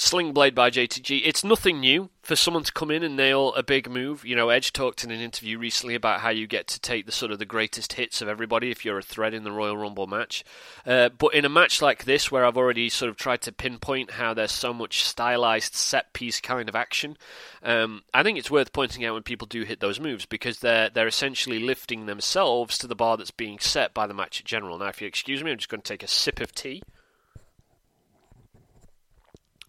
Sling 0.00 0.32
Blade 0.32 0.54
by 0.54 0.70
JTG. 0.70 1.20
It's 1.24 1.44
nothing 1.44 1.80
new 1.80 2.08
for 2.22 2.34
someone 2.34 2.64
to 2.64 2.72
come 2.72 2.90
in 2.90 3.02
and 3.02 3.16
nail 3.16 3.52
a 3.54 3.62
big 3.62 3.88
move. 3.88 4.24
You 4.24 4.34
know, 4.34 4.48
Edge 4.48 4.72
talked 4.72 5.04
in 5.04 5.10
an 5.10 5.20
interview 5.20 5.58
recently 5.58 5.94
about 5.94 6.20
how 6.20 6.30
you 6.30 6.46
get 6.46 6.66
to 6.68 6.80
take 6.80 7.04
the 7.04 7.12
sort 7.12 7.32
of 7.32 7.38
the 7.38 7.44
greatest 7.44 7.92
hits 7.92 8.22
of 8.22 8.28
everybody 8.28 8.70
if 8.70 8.82
you're 8.82 8.98
a 8.98 9.02
thread 9.02 9.34
in 9.34 9.44
the 9.44 9.52
Royal 9.52 9.76
Rumble 9.76 10.06
match. 10.06 10.42
Uh, 10.86 11.10
but 11.10 11.34
in 11.34 11.44
a 11.44 11.50
match 11.50 11.82
like 11.82 12.04
this, 12.04 12.30
where 12.30 12.46
I've 12.46 12.56
already 12.56 12.88
sort 12.88 13.10
of 13.10 13.16
tried 13.16 13.42
to 13.42 13.52
pinpoint 13.52 14.12
how 14.12 14.32
there's 14.32 14.52
so 14.52 14.72
much 14.72 15.04
stylized 15.04 15.74
set 15.74 16.12
piece 16.14 16.40
kind 16.40 16.68
of 16.68 16.74
action, 16.74 17.18
um, 17.62 18.02
I 18.14 18.22
think 18.22 18.38
it's 18.38 18.50
worth 18.50 18.72
pointing 18.72 19.04
out 19.04 19.14
when 19.14 19.22
people 19.22 19.46
do 19.46 19.64
hit 19.64 19.80
those 19.80 20.00
moves 20.00 20.24
because 20.24 20.60
they're 20.60 20.88
they're 20.88 21.06
essentially 21.06 21.58
lifting 21.58 22.06
themselves 22.06 22.78
to 22.78 22.86
the 22.86 22.96
bar 22.96 23.18
that's 23.18 23.30
being 23.30 23.58
set 23.58 23.92
by 23.92 24.06
the 24.06 24.14
match 24.14 24.40
in 24.40 24.46
general. 24.46 24.78
Now, 24.78 24.88
if 24.88 25.02
you 25.02 25.06
excuse 25.06 25.44
me, 25.44 25.50
I'm 25.50 25.58
just 25.58 25.68
going 25.68 25.82
to 25.82 25.88
take 25.88 26.02
a 26.02 26.08
sip 26.08 26.40
of 26.40 26.54
tea. 26.54 26.82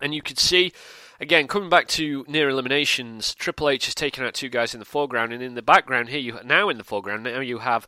And 0.02 0.16
you 0.16 0.22
could 0.22 0.40
see, 0.40 0.72
again, 1.20 1.48
coming 1.48 1.70
back 1.70 1.88
to 1.90 2.26
near 2.28 2.50
eliminations, 2.50 3.36
Triple 3.36 3.70
H 3.70 3.86
has 3.86 3.96
taken 3.96 4.24
out 4.24 4.34
two 4.34 4.50
guys 4.50 4.74
in 4.74 4.80
the 4.80 4.86
foreground, 4.86 5.34
and 5.34 5.44
in 5.44 5.56
the 5.56 5.62
background 5.62 6.10
here, 6.10 6.20
you 6.20 6.40
now 6.44 6.70
in 6.70 6.78
the 6.78 6.84
foreground, 6.84 7.24
now 7.24 7.40
you 7.40 7.60
have 7.60 7.88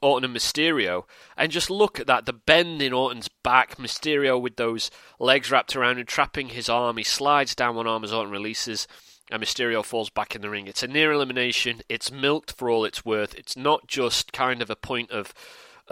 Orton 0.00 0.24
and 0.24 0.36
Mysterio. 0.36 1.04
And 1.36 1.52
just 1.52 1.70
look 1.70 2.00
at 2.00 2.06
that, 2.08 2.26
the 2.26 2.32
bend 2.32 2.82
in 2.82 2.92
Orton's 2.92 3.28
back, 3.28 3.76
Mysterio 3.76 4.40
with 4.40 4.56
those 4.56 4.90
legs 5.18 5.50
wrapped 5.50 5.76
around 5.76 5.98
and 5.98 6.08
trapping 6.08 6.48
his 6.48 6.68
arm. 6.68 6.96
He 6.96 7.04
slides 7.04 7.54
down 7.54 7.76
one 7.76 7.86
arm 7.86 8.04
as 8.04 8.12
Orton 8.12 8.32
releases, 8.32 8.86
and 9.30 9.42
Mysterio 9.42 9.84
falls 9.84 10.10
back 10.10 10.34
in 10.34 10.42
the 10.42 10.50
ring. 10.50 10.66
It's 10.66 10.82
a 10.82 10.88
near 10.88 11.12
elimination. 11.12 11.80
It's 11.88 12.12
milked 12.12 12.52
for 12.52 12.68
all 12.68 12.84
it's 12.84 13.04
worth. 13.04 13.34
It's 13.34 13.56
not 13.56 13.86
just 13.86 14.32
kind 14.32 14.60
of 14.60 14.68
a 14.70 14.76
point 14.76 15.10
of 15.10 15.32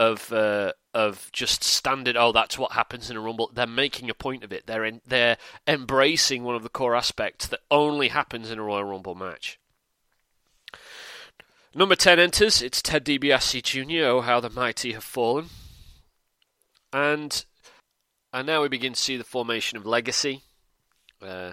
of 0.01 0.33
uh, 0.33 0.73
of 0.95 1.31
just 1.31 1.63
standard. 1.63 2.17
Oh, 2.17 2.33
that's 2.33 2.59
what 2.59 2.73
happens 2.73 3.11
in 3.11 3.19
a 3.19 3.21
rumble. 3.21 3.51
They're 3.53 3.67
making 3.67 4.09
a 4.09 4.15
point 4.15 4.43
of 4.43 4.53
it. 4.53 4.67
They're 4.67 4.87
in, 4.87 5.03
they're 5.07 5.37
embracing 5.69 6.43
one 6.43 6.57
of 6.57 6.63
the 6.63 6.71
core 6.71 6.97
aspects 6.97 7.47
that 7.49 7.61
only 7.71 8.09
happens 8.09 8.51
in 8.51 8.59
a 8.59 8.63
Royal 8.63 8.85
Rumble 8.85 9.15
match. 9.15 9.61
Number 11.75 11.95
ten 11.95 12.19
enters. 12.19 12.63
It's 12.63 12.81
Ted 12.81 13.05
DiBiase 13.05 13.63
Jr. 13.63 14.07
Oh, 14.07 14.21
how 14.23 14.41
the 14.41 14.49
mighty 14.49 14.95
have 14.95 15.05
fallen. 15.05 15.51
And 16.95 17.45
and 18.33 18.47
now 18.47 18.63
we 18.63 18.69
begin 18.69 18.95
to 18.95 19.01
see 19.01 19.19
the 19.19 19.25
formation 19.25 19.77
of 19.77 19.85
Legacy. 19.85 20.45
Uh, 21.21 21.53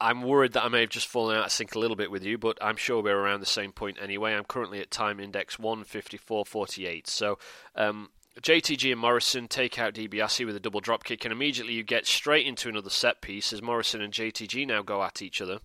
I'm 0.00 0.22
worried 0.22 0.52
that 0.52 0.64
I 0.64 0.68
may 0.68 0.80
have 0.80 0.90
just 0.90 1.08
fallen 1.08 1.36
out 1.36 1.46
of 1.46 1.52
sync 1.52 1.74
a 1.74 1.78
little 1.78 1.96
bit 1.96 2.10
with 2.10 2.24
you, 2.24 2.38
but 2.38 2.56
I'm 2.62 2.76
sure 2.76 3.02
we're 3.02 3.18
around 3.18 3.40
the 3.40 3.46
same 3.46 3.72
point 3.72 3.98
anyway. 4.00 4.32
I'm 4.32 4.44
currently 4.44 4.80
at 4.80 4.90
time 4.90 5.20
index 5.20 5.56
154.48. 5.56 7.06
So 7.06 7.38
um, 7.74 8.08
JTG 8.40 8.92
and 8.92 9.00
Morrison 9.00 9.46
take 9.46 9.78
out 9.78 9.94
DiBiase 9.94 10.46
with 10.46 10.56
a 10.56 10.60
double 10.60 10.80
drop 10.80 11.04
kick, 11.04 11.24
and 11.24 11.32
immediately 11.32 11.74
you 11.74 11.82
get 11.82 12.06
straight 12.06 12.46
into 12.46 12.68
another 12.68 12.88
set 12.88 13.20
piece 13.20 13.52
as 13.52 13.60
Morrison 13.60 14.00
and 14.00 14.12
JTG 14.12 14.66
now 14.66 14.82
go 14.82 15.02
at 15.02 15.20
each 15.20 15.42
other. 15.42 15.58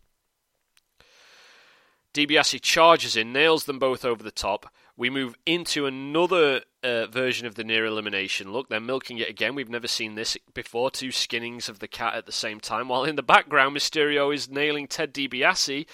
DiBiase 2.13 2.61
charges 2.61 3.15
in, 3.15 3.31
nails 3.31 3.65
them 3.65 3.79
both 3.79 4.03
over 4.03 4.23
the 4.23 4.31
top. 4.31 4.73
We 4.97 5.09
move 5.09 5.35
into 5.45 5.85
another 5.85 6.61
uh, 6.81 7.07
version 7.07 7.45
of 7.45 7.55
the 7.55 7.65
near 7.65 7.85
elimination 7.85 8.53
look. 8.53 8.69
They're 8.69 8.79
milking 8.79 9.17
it 9.17 9.29
again. 9.29 9.53
We've 9.53 9.69
never 9.69 9.89
seen 9.89 10.15
this 10.15 10.37
before. 10.53 10.89
Two 10.89 11.09
skinnings 11.09 11.67
of 11.67 11.79
the 11.79 11.87
cat 11.87 12.15
at 12.15 12.25
the 12.25 12.31
same 12.31 12.61
time. 12.61 12.87
While 12.87 13.03
in 13.03 13.17
the 13.17 13.23
background, 13.23 13.75
Mysterio 13.75 14.33
is 14.33 14.49
nailing 14.49 14.87
Ted 14.87 15.13
DiBiase 15.13 15.85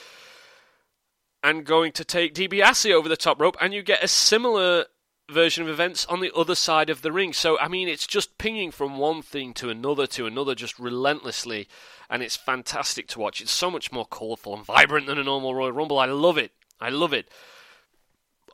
and 1.44 1.66
going 1.66 1.94
to 1.94 2.06
take 2.06 2.36
DiBiase 2.36 2.92
over 2.92 3.10
the 3.10 3.18
top 3.18 3.42
rope. 3.42 3.58
And 3.60 3.74
you 3.74 3.82
get 3.82 4.04
a 4.04 4.08
similar 4.08 4.86
version 5.32 5.64
of 5.64 5.70
events 5.70 6.06
on 6.06 6.20
the 6.20 6.32
other 6.36 6.54
side 6.54 6.92
of 6.92 7.02
the 7.02 7.12
ring. 7.12 7.34
So, 7.34 7.58
I 7.58 7.68
mean, 7.68 7.88
it's 7.88 8.06
just 8.06 8.38
pinging 8.38 8.70
from 8.70 9.00
one 9.00 9.24
thing 9.24 9.56
to 9.56 9.72
another 9.72 10.06
to 10.08 10.28
another 10.28 10.54
just 10.54 10.78
relentlessly. 10.78 11.68
And 12.08 12.22
it's 12.22 12.38
fantastic 12.38 13.08
to 13.08 13.20
watch. 13.20 13.42
It's 13.42 13.50
so 13.50 13.72
much 13.72 13.92
more 13.92 14.06
colourful 14.06 14.56
and 14.56 14.64
vibrant 14.64 15.08
than 15.08 15.18
a 15.18 15.24
normal 15.24 15.56
Royal 15.56 15.72
Rumble. 15.72 15.98
I 15.98 16.06
love 16.06 16.38
it. 16.38 16.52
I 16.80 16.90
love 16.90 17.14
it 17.14 17.28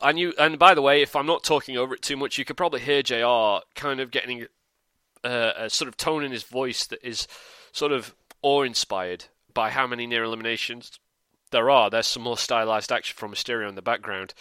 and 0.02 0.20
you 0.20 0.34
and 0.38 0.58
by 0.60 0.74
the 0.74 0.82
way, 0.82 1.02
if 1.02 1.16
I'm 1.16 1.26
not 1.26 1.44
talking 1.44 1.78
over 1.78 1.94
it 1.94 2.02
too 2.02 2.18
much, 2.18 2.38
you 2.38 2.46
could 2.46 2.58
probably 2.58 2.82
hear 2.82 3.02
Jr. 3.02 3.66
kind 3.76 4.00
of 4.00 4.12
getting 4.12 4.48
uh, 5.24 5.54
a 5.58 5.70
sort 5.70 5.88
of 5.88 5.98
tone 5.98 6.24
in 6.24 6.32
his 6.32 6.44
voice 6.44 6.86
that 6.88 7.06
is 7.08 7.28
sort 7.72 7.92
of 7.92 8.16
awe-inspired 8.42 9.26
by 9.54 9.70
how 9.70 9.88
many 9.88 10.06
near 10.06 10.24
eliminations 10.24 11.00
there 11.52 11.70
are. 11.70 11.90
There's 11.90 12.08
some 12.08 12.24
more 12.24 12.38
stylized 12.38 12.92
action 12.92 13.16
from 13.16 13.32
Mysterio 13.32 13.70
in 13.70 13.76
the 13.76 13.82
background. 13.82 14.34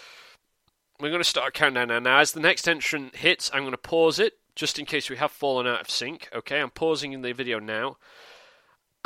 We're 1.01 1.11
going 1.11 1.21
to 1.21 1.25
start 1.25 1.49
a 1.49 1.53
countdown 1.53 1.89
now. 1.89 1.99
Now, 1.99 2.19
as 2.21 2.33
the 2.33 2.41
next 2.41 2.67
entrant 2.69 3.17
hits, 3.17 3.51
I'm 3.53 3.63
going 3.63 3.73
to 3.73 3.79
pause 3.79 4.19
it 4.19 4.35
just 4.55 4.79
in 4.79 4.87
case 4.87 5.11
we 5.11 5.17
have 5.17 5.31
fallen 5.31 5.67
out 5.67 5.81
of 5.81 5.91
sync. 5.91 6.29
Okay, 6.35 6.61
I'm 6.61 6.71
pausing 6.71 7.13
in 7.13 7.23
the 7.23 7.33
video 7.33 7.59
now. 7.59 7.99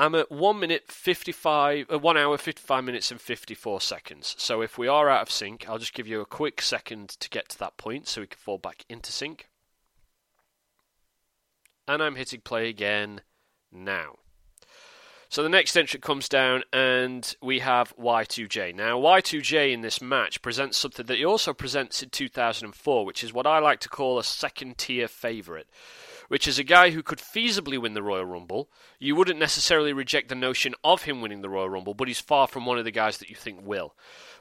I'm 0.00 0.14
at 0.14 0.32
1 0.32 0.58
minute 0.58 0.90
55, 0.90 1.90
uh, 1.92 1.98
1 1.98 2.16
hour 2.16 2.38
55 2.38 2.84
minutes 2.84 3.10
and 3.10 3.20
54 3.20 3.82
seconds. 3.82 4.34
So 4.38 4.62
if 4.62 4.78
we 4.78 4.88
are 4.88 5.10
out 5.10 5.20
of 5.20 5.30
sync, 5.30 5.68
I'll 5.68 5.76
just 5.76 5.92
give 5.92 6.06
you 6.06 6.22
a 6.22 6.26
quick 6.26 6.62
second 6.62 7.10
to 7.20 7.28
get 7.28 7.50
to 7.50 7.58
that 7.58 7.76
point 7.76 8.08
so 8.08 8.22
we 8.22 8.26
can 8.26 8.38
fall 8.38 8.56
back 8.56 8.86
into 8.88 9.12
sync. 9.12 9.50
And 11.86 12.02
I'm 12.02 12.16
hitting 12.16 12.40
play 12.40 12.70
again 12.70 13.20
now. 13.70 14.16
So 15.28 15.42
the 15.42 15.50
next 15.50 15.76
entrant 15.76 16.02
comes 16.02 16.30
down 16.30 16.62
and 16.72 17.36
we 17.42 17.58
have 17.58 17.94
Y2J. 17.98 18.74
Now, 18.74 18.98
Y2J 18.98 19.70
in 19.70 19.82
this 19.82 20.00
match 20.00 20.40
presents 20.40 20.78
something 20.78 21.04
that 21.04 21.18
he 21.18 21.26
also 21.26 21.52
presents 21.52 22.02
in 22.02 22.08
2004, 22.08 23.04
which 23.04 23.22
is 23.22 23.34
what 23.34 23.46
I 23.46 23.58
like 23.58 23.80
to 23.80 23.90
call 23.90 24.18
a 24.18 24.24
second 24.24 24.78
tier 24.78 25.08
favourite 25.08 25.66
which 26.30 26.46
is 26.46 26.60
a 26.60 26.64
guy 26.64 26.90
who 26.90 27.02
could 27.02 27.18
feasibly 27.18 27.76
win 27.76 27.92
the 27.94 28.04
Royal 28.04 28.24
Rumble. 28.24 28.70
You 29.00 29.16
wouldn't 29.16 29.40
necessarily 29.40 29.92
reject 29.92 30.28
the 30.28 30.36
notion 30.36 30.76
of 30.84 31.02
him 31.02 31.20
winning 31.20 31.42
the 31.42 31.48
Royal 31.48 31.68
Rumble, 31.68 31.92
but 31.92 32.06
he's 32.06 32.20
far 32.20 32.46
from 32.46 32.66
one 32.66 32.78
of 32.78 32.84
the 32.84 32.92
guys 32.92 33.18
that 33.18 33.28
you 33.30 33.34
think 33.34 33.66
will. 33.66 33.96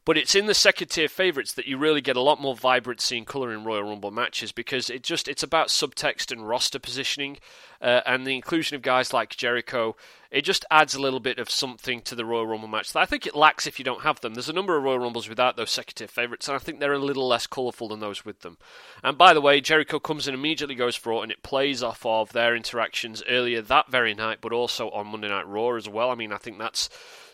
But 0.05 0.15
it's 0.15 0.35
in 0.35 0.45
the 0.45 0.53
second 0.53 0.89
tier 0.89 1.09
favourites 1.09 1.51
that 1.53 1.65
you 1.65 1.79
really 1.79 2.01
get 2.01 2.15
a 2.15 2.21
lot 2.21 2.39
more 2.39 2.55
vibrancy 2.55 3.17
and 3.17 3.25
colour 3.25 3.51
in 3.51 3.63
Royal 3.63 3.85
Rumble 3.85 4.11
matches 4.11 4.51
because 4.51 4.91
it 4.91 5.01
just 5.01 5.27
it's 5.27 5.41
about 5.41 5.69
subtext 5.69 6.31
and 6.31 6.47
roster 6.47 6.77
positioning, 6.77 7.39
uh, 7.81 8.01
and 8.05 8.25
the 8.25 8.35
inclusion 8.35 8.75
of 8.75 8.83
guys 8.83 9.11
like 9.11 9.35
Jericho 9.35 9.95
it 10.31 10.43
just 10.43 10.65
adds 10.69 10.93
a 10.93 11.01
little 11.01 11.19
bit 11.19 11.39
of 11.39 11.49
something 11.49 12.01
to 12.01 12.15
the 12.15 12.25
Royal 12.25 12.45
Rumble 12.45 12.67
match 12.67 12.93
that 12.93 12.99
I 12.99 13.05
think 13.05 13.25
it 13.25 13.35
lacks 13.35 13.65
if 13.65 13.79
you 13.79 13.85
don't 13.85 14.03
have 14.03 14.21
them. 14.21 14.35
There's 14.35 14.49
a 14.49 14.53
number 14.53 14.77
of 14.77 14.83
Royal 14.83 14.99
Rumbles 14.99 15.27
without 15.27 15.57
those 15.57 15.71
second 15.71 15.95
tier 15.95 16.07
favourites, 16.07 16.47
and 16.47 16.55
I 16.55 16.59
think 16.59 16.79
they're 16.79 16.93
a 16.93 16.99
little 16.99 17.27
less 17.27 17.47
colourful 17.47 17.87
than 17.87 17.99
those 17.99 18.25
with 18.25 18.41
them. 18.41 18.57
And 19.03 19.17
by 19.17 19.33
the 19.33 19.41
way, 19.41 19.59
Jericho 19.59 19.99
comes 19.99 20.27
in 20.27 20.33
immediately 20.33 20.75
goes 20.75 20.95
for 20.95 21.13
it, 21.13 21.23
and 21.23 21.31
it 21.31 21.41
plays 21.41 21.81
off 21.81 22.05
of 22.05 22.31
their 22.31 22.55
interactions 22.55 23.23
earlier 23.27 23.61
that 23.63 23.89
very 23.89 24.13
night, 24.13 24.39
but 24.41 24.53
also 24.53 24.89
on 24.91 25.07
Monday 25.07 25.29
Night 25.29 25.47
Raw 25.47 25.75
as 25.75 25.89
well. 25.89 26.11
I 26.11 26.15
mean, 26.15 26.31
I 26.31 26.37
think 26.37 26.59
that's 26.59 26.89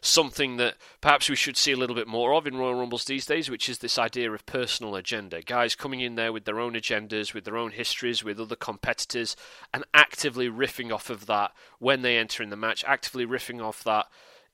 something 0.05 0.57
that 0.57 0.75
perhaps 1.01 1.29
we 1.29 1.35
should 1.35 1.57
see 1.57 1.71
a 1.71 1.77
little 1.77 1.95
bit 1.95 2.07
more 2.07 2.33
of 2.33 2.47
in 2.47 2.55
Royal 2.55 2.75
Rumbles 2.75 3.05
these 3.05 3.25
days, 3.25 3.49
which 3.49 3.67
is 3.67 3.79
this 3.79 3.97
idea 3.97 4.31
of 4.31 4.45
personal 4.45 4.95
agenda. 4.95 5.41
Guys 5.41 5.75
coming 5.75 5.99
in 5.99 6.15
there 6.15 6.31
with 6.31 6.45
their 6.45 6.59
own 6.59 6.73
agendas, 6.73 7.33
with 7.33 7.43
their 7.43 7.57
own 7.57 7.71
histories, 7.71 8.23
with 8.23 8.39
other 8.39 8.55
competitors, 8.55 9.35
and 9.73 9.83
actively 9.93 10.49
riffing 10.49 10.93
off 10.93 11.09
of 11.09 11.25
that 11.25 11.51
when 11.79 12.03
they 12.03 12.17
enter 12.17 12.43
in 12.43 12.49
the 12.49 12.55
match, 12.55 12.84
actively 12.85 13.25
riffing 13.25 13.61
off 13.61 13.83
that 13.83 14.07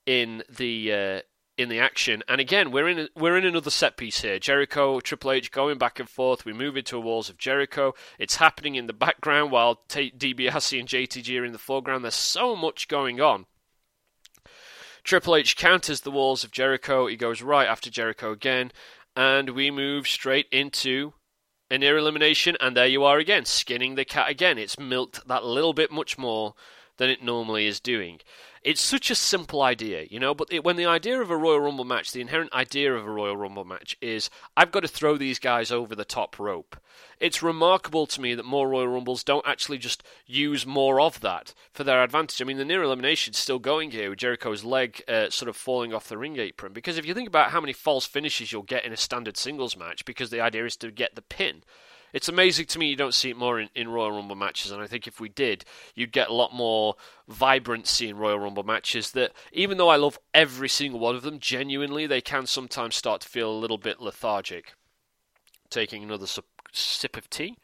in 0.05 0.43
the. 0.49 0.93
Uh, 0.93 1.21
in 1.57 1.69
the 1.69 1.79
action, 1.79 2.23
and 2.27 2.41
again, 2.41 2.71
we're 2.71 2.87
in 2.87 3.07
we're 3.15 3.37
in 3.37 3.45
another 3.45 3.69
set 3.69 3.95
piece 3.95 4.21
here. 4.21 4.39
Jericho, 4.39 4.99
Triple 4.99 5.33
H 5.33 5.51
going 5.51 5.77
back 5.77 5.99
and 5.99 6.09
forth. 6.09 6.43
We 6.43 6.53
move 6.53 6.75
into 6.75 6.99
walls 6.99 7.29
of 7.29 7.37
Jericho. 7.37 7.93
It's 8.17 8.37
happening 8.37 8.75
in 8.75 8.87
the 8.87 8.93
background 8.93 9.51
while 9.51 9.75
T- 9.87 10.13
DiBiase 10.17 10.79
and 10.79 10.87
JTG 10.87 11.39
are 11.39 11.45
in 11.45 11.51
the 11.51 11.59
foreground. 11.59 12.03
There's 12.03 12.15
so 12.15 12.55
much 12.55 12.87
going 12.87 13.21
on, 13.21 13.45
Triple 15.03 15.35
H 15.35 15.55
counters 15.55 16.01
the 16.01 16.11
walls 16.11 16.43
of 16.43 16.51
Jericho. 16.51 17.07
He 17.07 17.15
goes 17.15 17.41
right 17.41 17.67
after 17.67 17.89
Jericho 17.89 18.31
again, 18.31 18.71
and 19.15 19.51
we 19.51 19.71
move 19.71 20.07
straight 20.07 20.47
into 20.51 21.13
a 21.69 21.77
near 21.77 21.97
elimination. 21.97 22.55
And 22.59 22.75
there 22.75 22.87
you 22.87 23.03
are 23.03 23.17
again, 23.17 23.45
skinning 23.45 23.95
the 23.95 24.05
cat 24.05 24.29
again. 24.29 24.57
It's 24.57 24.79
milked 24.79 25.27
that 25.27 25.43
little 25.43 25.73
bit 25.73 25.91
much 25.91 26.17
more 26.17 26.53
than 27.01 27.09
it 27.09 27.23
normally 27.23 27.65
is 27.65 27.79
doing. 27.79 28.19
it's 28.61 28.79
such 28.79 29.09
a 29.09 29.15
simple 29.15 29.63
idea, 29.63 30.05
you 30.11 30.19
know, 30.19 30.35
but 30.35 30.47
it, 30.53 30.63
when 30.63 30.75
the 30.75 30.85
idea 30.85 31.19
of 31.19 31.31
a 31.31 31.35
Royal 31.35 31.59
Rumble 31.59 31.83
match, 31.83 32.11
the 32.11 32.21
inherent 32.21 32.53
idea 32.53 32.93
of 32.93 33.07
a 33.07 33.09
Royal 33.09 33.35
Rumble 33.35 33.65
match 33.65 33.97
is 34.01 34.29
I've 34.55 34.71
got 34.71 34.81
to 34.81 34.87
throw 34.87 35.17
these 35.17 35.39
guys 35.39 35.71
over 35.71 35.95
the 35.95 36.05
top 36.05 36.37
rope. 36.37 36.77
It's 37.19 37.41
remarkable 37.41 38.05
to 38.05 38.21
me 38.21 38.35
that 38.35 38.45
more 38.45 38.69
Royal 38.69 38.87
Rumbles 38.87 39.23
don't 39.23 39.47
actually 39.47 39.79
just 39.79 40.03
use 40.27 40.63
more 40.63 41.01
of 41.01 41.21
that 41.21 41.55
for 41.73 41.83
their 41.83 42.03
advantage. 42.03 42.39
I 42.39 42.45
mean, 42.45 42.57
the 42.57 42.65
near 42.65 42.83
elimination 42.83 43.33
is 43.33 43.39
still 43.39 43.57
going 43.57 43.89
here 43.89 44.11
with 44.11 44.19
Jericho's 44.19 44.63
leg 44.63 45.01
uh, 45.07 45.31
sort 45.31 45.49
of 45.49 45.55
falling 45.55 45.95
off 45.95 46.07
the 46.07 46.19
ring 46.19 46.37
apron. 46.37 46.71
Because 46.71 46.99
if 46.99 47.05
you 47.07 47.15
think 47.15 47.27
about 47.27 47.49
how 47.49 47.61
many 47.61 47.73
false 47.73 48.05
finishes 48.05 48.51
you'll 48.51 48.61
get 48.61 48.85
in 48.85 48.93
a 48.93 48.97
standard 48.97 49.37
singles 49.37 49.75
match, 49.75 50.05
because 50.05 50.29
the 50.29 50.41
idea 50.41 50.65
is 50.65 50.75
to 50.75 50.91
get 50.91 51.15
the 51.15 51.23
pin 51.23 51.63
it's 52.13 52.29
amazing 52.29 52.65
to 52.67 52.79
me 52.79 52.89
you 52.89 52.95
don't 52.95 53.13
see 53.13 53.29
it 53.29 53.37
more 53.37 53.59
in, 53.59 53.69
in 53.75 53.89
Royal 53.89 54.11
Rumble 54.11 54.35
matches, 54.35 54.71
and 54.71 54.81
I 54.81 54.87
think 54.87 55.07
if 55.07 55.19
we 55.19 55.29
did, 55.29 55.65
you'd 55.95 56.11
get 56.11 56.29
a 56.29 56.33
lot 56.33 56.53
more 56.53 56.95
vibrancy 57.27 58.09
in 58.09 58.17
Royal 58.17 58.39
Rumble 58.39 58.63
matches. 58.63 59.11
That 59.11 59.31
even 59.51 59.77
though 59.77 59.89
I 59.89 59.95
love 59.95 60.19
every 60.33 60.69
single 60.69 60.99
one 60.99 61.15
of 61.15 61.23
them, 61.23 61.39
genuinely, 61.39 62.07
they 62.07 62.21
can 62.21 62.45
sometimes 62.45 62.95
start 62.95 63.21
to 63.21 63.29
feel 63.29 63.51
a 63.51 63.57
little 63.57 63.77
bit 63.77 64.01
lethargic. 64.01 64.73
Taking 65.69 66.03
another 66.03 66.27
su- 66.27 66.43
sip 66.71 67.17
of 67.17 67.29
tea. 67.29 67.57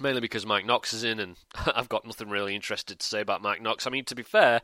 mainly 0.00 0.20
because 0.20 0.46
Mike 0.46 0.64
Knox 0.64 0.92
is 0.92 1.04
in, 1.04 1.20
and 1.20 1.36
I've 1.74 1.88
got 1.88 2.06
nothing 2.06 2.30
really 2.30 2.54
interested 2.54 2.98
to 2.98 3.06
say 3.06 3.20
about 3.20 3.42
Mike 3.42 3.62
Knox. 3.62 3.86
I 3.86 3.90
mean, 3.90 4.04
to 4.06 4.14
be 4.14 4.22
fair, 4.22 4.62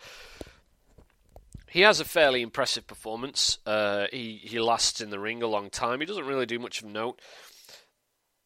he 1.76 1.82
has 1.82 2.00
a 2.00 2.06
fairly 2.06 2.40
impressive 2.40 2.86
performance. 2.86 3.58
Uh, 3.66 4.06
he 4.10 4.40
he 4.42 4.58
lasts 4.58 5.02
in 5.02 5.10
the 5.10 5.18
ring 5.18 5.42
a 5.42 5.46
long 5.46 5.68
time. 5.68 6.00
He 6.00 6.06
doesn't 6.06 6.24
really 6.24 6.46
do 6.46 6.58
much 6.58 6.80
of 6.80 6.88
note. 6.88 7.20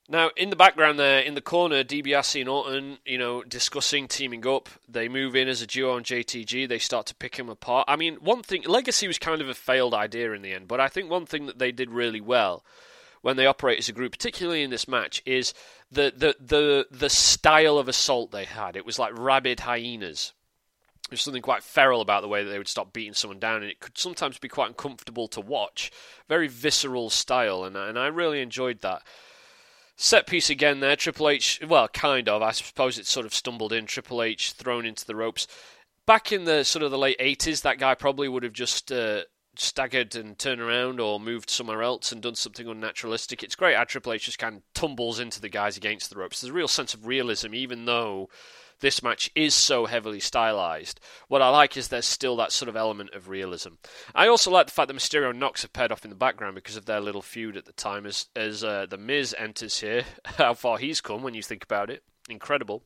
Now, 0.08 0.32
in 0.36 0.50
the 0.50 0.56
background 0.56 0.98
there, 0.98 1.20
in 1.20 1.34
the 1.36 1.40
corner, 1.40 1.84
DiBiase 1.84 2.40
and 2.40 2.48
Orton, 2.48 2.98
you 3.06 3.18
know, 3.18 3.44
discussing 3.44 4.08
teaming 4.08 4.44
up. 4.44 4.68
They 4.88 5.08
move 5.08 5.36
in 5.36 5.46
as 5.46 5.62
a 5.62 5.68
duo 5.68 5.94
on 5.94 6.02
JTG. 6.02 6.68
They 6.68 6.80
start 6.80 7.06
to 7.06 7.14
pick 7.14 7.36
him 7.36 7.48
apart. 7.48 7.84
I 7.86 7.94
mean, 7.94 8.16
one 8.16 8.42
thing, 8.42 8.64
Legacy 8.64 9.06
was 9.06 9.20
kind 9.20 9.40
of 9.40 9.48
a 9.48 9.54
failed 9.54 9.94
idea 9.94 10.32
in 10.32 10.42
the 10.42 10.52
end, 10.52 10.66
but 10.66 10.80
I 10.80 10.88
think 10.88 11.08
one 11.08 11.26
thing 11.26 11.46
that 11.46 11.60
they 11.60 11.70
did 11.70 11.92
really 11.92 12.20
well 12.20 12.64
when 13.22 13.36
they 13.36 13.46
operate 13.46 13.78
as 13.78 13.88
a 13.88 13.92
group, 13.92 14.10
particularly 14.10 14.64
in 14.64 14.70
this 14.70 14.88
match, 14.88 15.22
is 15.24 15.54
the 15.88 16.12
the 16.16 16.34
the 16.40 16.88
the 16.90 17.10
style 17.10 17.78
of 17.78 17.86
assault 17.86 18.32
they 18.32 18.46
had. 18.46 18.74
It 18.74 18.84
was 18.84 18.98
like 18.98 19.16
rabid 19.16 19.60
hyenas. 19.60 20.32
There's 21.10 21.22
something 21.22 21.42
quite 21.42 21.64
feral 21.64 22.00
about 22.00 22.22
the 22.22 22.28
way 22.28 22.44
that 22.44 22.50
they 22.50 22.58
would 22.58 22.68
stop 22.68 22.92
beating 22.92 23.14
someone 23.14 23.40
down, 23.40 23.62
and 23.62 23.70
it 23.70 23.80
could 23.80 23.98
sometimes 23.98 24.38
be 24.38 24.48
quite 24.48 24.68
uncomfortable 24.68 25.28
to 25.28 25.40
watch. 25.40 25.90
Very 26.28 26.46
visceral 26.48 27.10
style, 27.10 27.64
and 27.64 27.76
and 27.76 27.98
I 27.98 28.06
really 28.06 28.40
enjoyed 28.40 28.80
that. 28.80 29.02
Set 29.96 30.26
piece 30.26 30.48
again 30.48 30.80
there. 30.80 30.96
Triple 30.96 31.28
H, 31.28 31.60
well, 31.66 31.88
kind 31.88 32.28
of. 32.28 32.40
I 32.40 32.52
suppose 32.52 32.96
it 32.96 33.06
sort 33.06 33.26
of 33.26 33.34
stumbled 33.34 33.72
in. 33.72 33.84
Triple 33.84 34.22
H 34.22 34.52
thrown 34.52 34.86
into 34.86 35.04
the 35.04 35.16
ropes. 35.16 35.46
Back 36.06 36.32
in 36.32 36.44
the 36.44 36.64
sort 36.64 36.82
of 36.82 36.90
the 36.90 36.96
late 36.96 37.18
80s, 37.18 37.62
that 37.62 37.78
guy 37.78 37.94
probably 37.94 38.26
would 38.26 38.42
have 38.42 38.54
just 38.54 38.90
uh, 38.90 39.24
staggered 39.56 40.14
and 40.16 40.38
turned 40.38 40.60
around 40.60 41.00
or 41.00 41.20
moved 41.20 41.50
somewhere 41.50 41.82
else 41.82 42.12
and 42.12 42.22
done 42.22 42.34
something 42.34 42.66
unnaturalistic. 42.66 43.42
It's 43.42 43.56
great 43.56 43.76
how 43.76 43.84
Triple 43.84 44.14
H 44.14 44.24
just 44.24 44.38
kind 44.38 44.56
of 44.56 44.62
tumbles 44.74 45.20
into 45.20 45.40
the 45.40 45.48
guys 45.48 45.76
against 45.76 46.08
the 46.08 46.16
ropes. 46.16 46.40
There's 46.40 46.50
a 46.50 46.54
real 46.54 46.68
sense 46.68 46.94
of 46.94 47.06
realism, 47.06 47.54
even 47.54 47.84
though 47.84 48.30
this 48.80 49.02
match 49.02 49.30
is 49.34 49.54
so 49.54 49.86
heavily 49.86 50.20
stylized. 50.20 51.00
What 51.28 51.42
I 51.42 51.48
like 51.48 51.76
is 51.76 51.88
there's 51.88 52.06
still 52.06 52.36
that 52.36 52.52
sort 52.52 52.68
of 52.68 52.76
element 52.76 53.14
of 53.14 53.28
realism. 53.28 53.74
I 54.14 54.26
also 54.26 54.50
like 54.50 54.66
the 54.66 54.72
fact 54.72 54.88
that 54.88 54.96
Mysterio 54.96 55.34
Knox 55.34 55.62
have 55.62 55.72
paired 55.72 55.92
off 55.92 56.04
in 56.04 56.10
the 56.10 56.16
background 56.16 56.54
because 56.54 56.76
of 56.76 56.86
their 56.86 57.00
little 57.00 57.22
feud 57.22 57.56
at 57.56 57.66
the 57.66 57.72
time 57.72 58.06
as 58.06 58.26
as 58.34 58.64
uh, 58.64 58.86
the 58.88 58.98
Miz 58.98 59.34
enters 59.38 59.80
here. 59.80 60.04
How 60.24 60.54
far 60.54 60.78
he's 60.78 61.00
come 61.00 61.22
when 61.22 61.34
you 61.34 61.42
think 61.42 61.64
about 61.64 61.90
it, 61.90 62.02
incredible. 62.28 62.84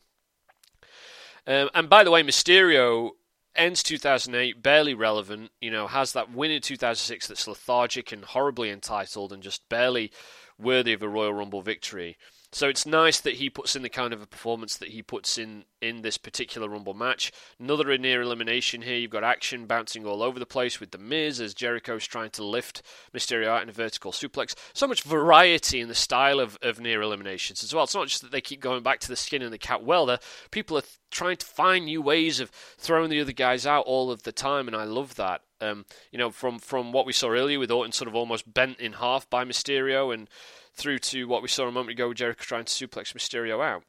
Um, 1.47 1.69
and 1.75 1.89
by 1.89 2.05
the 2.05 2.11
way, 2.11 2.23
Mysterio 2.23 3.11
ends 3.55 3.83
2008 3.83 4.63
barely 4.63 4.95
relevant. 4.95 5.51
You 5.61 5.71
know, 5.71 5.87
has 5.87 6.13
that 6.13 6.33
win 6.33 6.51
in 6.51 6.63
2006 6.63 7.29
that's 7.29 7.47
lethargic 7.47 8.13
and 8.13 8.25
horribly 8.25 8.71
entitled 8.71 9.33
and 9.33 9.43
just 9.43 9.69
barely 9.69 10.11
worthy 10.59 10.93
of 10.93 11.03
a 11.03 11.09
Royal 11.09 11.35
Rumble 11.35 11.63
victory. 11.63 12.17
So 12.55 12.69
it's 12.69 12.87
nice 12.87 13.19
that 13.19 13.35
he 13.35 13.51
puts 13.51 13.75
in 13.75 13.83
the 13.83 13.89
kind 13.89 14.13
of 14.13 14.23
a 14.23 14.29
performance 14.29 14.77
that 14.77 14.91
he 14.91 15.03
puts 15.03 15.39
in 15.39 15.65
in 15.83 16.03
this 16.03 16.17
particular 16.17 16.69
Rumble 16.69 16.95
match. 16.95 17.33
Another 17.59 17.99
near 17.99 18.23
elimination 18.23 18.83
here. 18.83 18.97
You've 18.97 19.11
got 19.11 19.25
action 19.25 19.67
bouncing 19.67 20.07
all 20.07 20.23
over 20.23 20.39
the 20.39 20.47
place 20.47 20.79
with 20.79 20.93
The 20.93 20.99
Miz 20.99 21.41
as 21.41 21.53
Jericho's 21.53 22.07
trying 22.07 22.31
to 22.31 22.45
lift 22.45 22.81
Mysterio 23.13 23.49
out 23.49 23.65
in 23.65 23.69
a 23.69 23.73
vertical 23.73 24.13
suplex. 24.13 24.55
So 24.73 24.87
much 24.87 25.03
variety 25.03 25.81
in 25.81 25.89
the 25.89 25.97
style 25.97 26.39
of, 26.39 26.57
of 26.63 26.79
near 26.79 27.03
eliminations 27.03 27.65
as 27.65 27.75
well. 27.75 27.85
It's 27.85 27.95
not 27.95 28.07
just 28.07 28.23
that 28.23 28.31
they 28.31 28.41
keep 28.41 28.61
going 28.61 28.85
back 28.85 29.01
to 29.01 29.09
the 29.09 29.17
skin 29.17 29.43
and 29.43 29.53
the 29.53 29.59
cat 29.59 29.83
welder. 29.83 30.21
People 30.53 30.79
are 30.79 30.85
trying 31.11 31.37
to 31.39 31.47
find 31.47 31.87
new 31.87 32.01
ways 32.01 32.39
of 32.39 32.51
throwing 32.79 33.11
the 33.11 33.21
other 33.21 33.33
guys 33.33 33.67
out 33.67 33.87
all 33.87 34.13
of 34.13 34.23
the 34.23 34.33
time, 34.33 34.69
and 34.69 34.77
I 34.77 34.85
love 34.85 35.17
that. 35.17 35.43
Um, 35.61 35.87
you 36.13 36.19
know, 36.19 36.31
from 36.31 36.59
from 36.59 36.93
what 36.93 37.07
we 37.07 37.13
saw 37.13 37.31
earlier 37.31 37.59
with 37.59 37.71
Orton 37.71 37.93
sort 37.93 38.09
of 38.09 38.15
almost 38.15 38.53
bent 38.53 38.79
in 38.81 38.95
half 38.95 39.29
by 39.31 39.45
Mysterio 39.45 40.13
and 40.13 40.29
through 40.75 40.99
to 40.99 41.27
what 41.29 41.43
we 41.43 41.49
saw 41.49 41.67
a 41.67 41.73
moment 41.73 41.93
ago 41.93 42.09
with 42.09 42.19
Jericho 42.19 42.43
trying 42.43 42.65
to 42.65 42.73
suplex 42.73 43.15
Mysterio 43.15 43.65
out. 43.65 43.85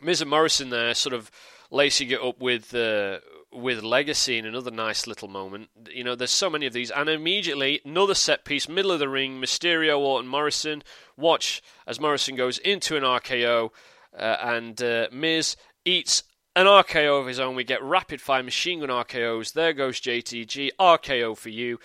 Miz 0.00 0.20
and 0.20 0.30
Morrison 0.30 0.70
there 0.70 0.94
sort 0.94 1.14
of 1.14 1.30
lacing 1.70 2.10
it 2.10 2.20
up 2.20 2.40
with 2.40 2.74
uh, 2.74 3.18
with 3.52 3.82
Legacy 3.82 4.38
in 4.38 4.46
another 4.46 4.70
nice 4.70 5.06
little 5.06 5.28
moment. 5.28 5.68
You 5.90 6.04
know, 6.04 6.14
there's 6.14 6.30
so 6.30 6.50
many 6.50 6.66
of 6.66 6.72
these, 6.72 6.90
and 6.90 7.08
immediately 7.08 7.80
another 7.84 8.14
set 8.14 8.44
piece, 8.44 8.68
middle 8.68 8.92
of 8.92 8.98
the 8.98 9.08
ring, 9.08 9.40
Mysterio, 9.40 9.98
Orton, 9.98 10.28
Morrison. 10.28 10.82
Watch 11.16 11.62
as 11.86 12.00
Morrison 12.00 12.36
goes 12.36 12.58
into 12.58 12.96
an 12.96 13.02
RKO, 13.02 13.70
uh, 14.16 14.36
and 14.42 14.80
uh, 14.82 15.08
Miz 15.10 15.56
eats 15.84 16.24
an 16.54 16.66
RKO 16.66 17.20
of 17.20 17.26
his 17.26 17.40
own. 17.40 17.54
We 17.54 17.64
get 17.64 17.82
rapid 17.82 18.20
fire 18.20 18.42
machine 18.42 18.80
gun 18.80 18.88
RKOs. 18.90 19.52
There 19.52 19.72
goes 19.72 20.00
JTG, 20.00 20.70
RKO 20.78 21.36
for 21.36 21.50
you, 21.50 21.78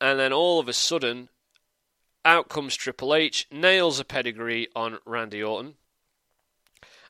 and 0.00 0.18
then 0.18 0.32
all 0.32 0.58
of 0.58 0.68
a 0.68 0.72
sudden, 0.72 1.28
out 2.28 2.48
comes 2.50 2.76
Triple 2.76 3.14
H, 3.14 3.48
nails 3.50 3.98
a 3.98 4.04
pedigree 4.04 4.68
on 4.76 4.98
Randy 5.06 5.42
Orton. 5.42 5.74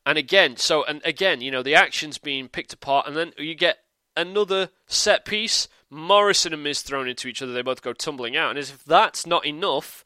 And 0.06 0.16
again, 0.16 0.56
so 0.56 0.84
and 0.84 1.02
again, 1.04 1.40
you 1.40 1.50
know, 1.50 1.62
the 1.62 1.74
action's 1.74 2.16
being 2.18 2.48
picked 2.48 2.72
apart, 2.72 3.06
and 3.06 3.16
then 3.16 3.32
you 3.36 3.54
get 3.54 3.78
another 4.16 4.70
set 4.86 5.24
piece. 5.24 5.68
Morrison 5.90 6.54
and 6.54 6.62
Miz 6.62 6.82
thrown 6.82 7.08
into 7.08 7.28
each 7.28 7.42
other. 7.42 7.52
They 7.52 7.62
both 7.62 7.82
go 7.82 7.92
tumbling 7.92 8.36
out, 8.36 8.50
and 8.50 8.58
as 8.58 8.70
if 8.70 8.84
that's 8.84 9.26
not 9.26 9.44
enough, 9.44 10.04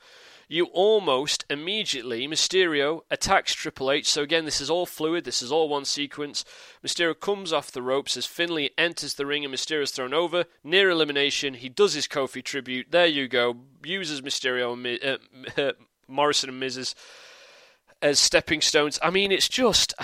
you 0.53 0.67
almost 0.67 1.47
immediately 1.49 2.29
Mysterio 2.29 3.01
attacks 3.11 3.55
Triple 3.55 3.91
H. 3.91 4.07
So 4.07 4.21
again, 4.23 4.45
this 4.45 4.61
is 4.61 4.69
all 4.69 4.85
fluid. 4.85 5.25
This 5.25 5.41
is 5.41 5.51
all 5.51 5.67
one 5.67 5.87
sequence. 5.87 6.45
Mysterio 6.85 7.19
comes 7.19 7.55
off 7.55 7.73
the 7.73 7.81
ropes 7.81 8.19
as 8.19 8.27
Finlay 8.27 8.69
enters 8.77 9.15
the 9.15 9.25
ring 9.25 9.47
and 9.47 9.55
Mysterio 9.55 9.83
is 9.83 9.93
thrown 9.93 10.13
over. 10.13 10.45
Near 10.63 10.91
elimination, 10.91 11.55
he 11.55 11.71
does 11.71 11.95
his 11.95 12.07
Kofi 12.07 12.45
tribute. 12.45 12.89
There 12.91 13.07
you 13.07 13.29
go. 13.29 13.57
Uses 13.83 14.21
Mysterio 14.21 14.75
and 14.75 15.59
uh, 15.59 15.73
Morrison 16.07 16.51
and 16.51 16.61
Miz 16.61 16.95
as 18.03 18.19
stepping 18.19 18.61
stones. 18.61 18.99
I 19.03 19.09
mean, 19.09 19.33
it's 19.33 19.49
just. 19.49 19.95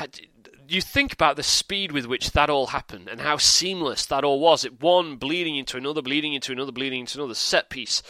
you 0.66 0.80
think 0.80 1.12
about 1.12 1.36
the 1.36 1.42
speed 1.42 1.92
with 1.92 2.06
which 2.06 2.30
that 2.32 2.48
all 2.48 2.68
happened 2.68 3.08
and 3.08 3.20
how 3.20 3.36
seamless 3.36 4.06
that 4.06 4.24
all 4.24 4.40
was. 4.40 4.64
It 4.64 4.80
one 4.80 5.16
bleeding 5.16 5.56
into 5.56 5.76
another, 5.76 6.00
bleeding 6.00 6.32
into 6.32 6.52
another, 6.52 6.72
bleeding 6.72 7.00
into 7.00 7.18
another 7.18 7.34
set 7.34 7.68
piece 7.68 8.02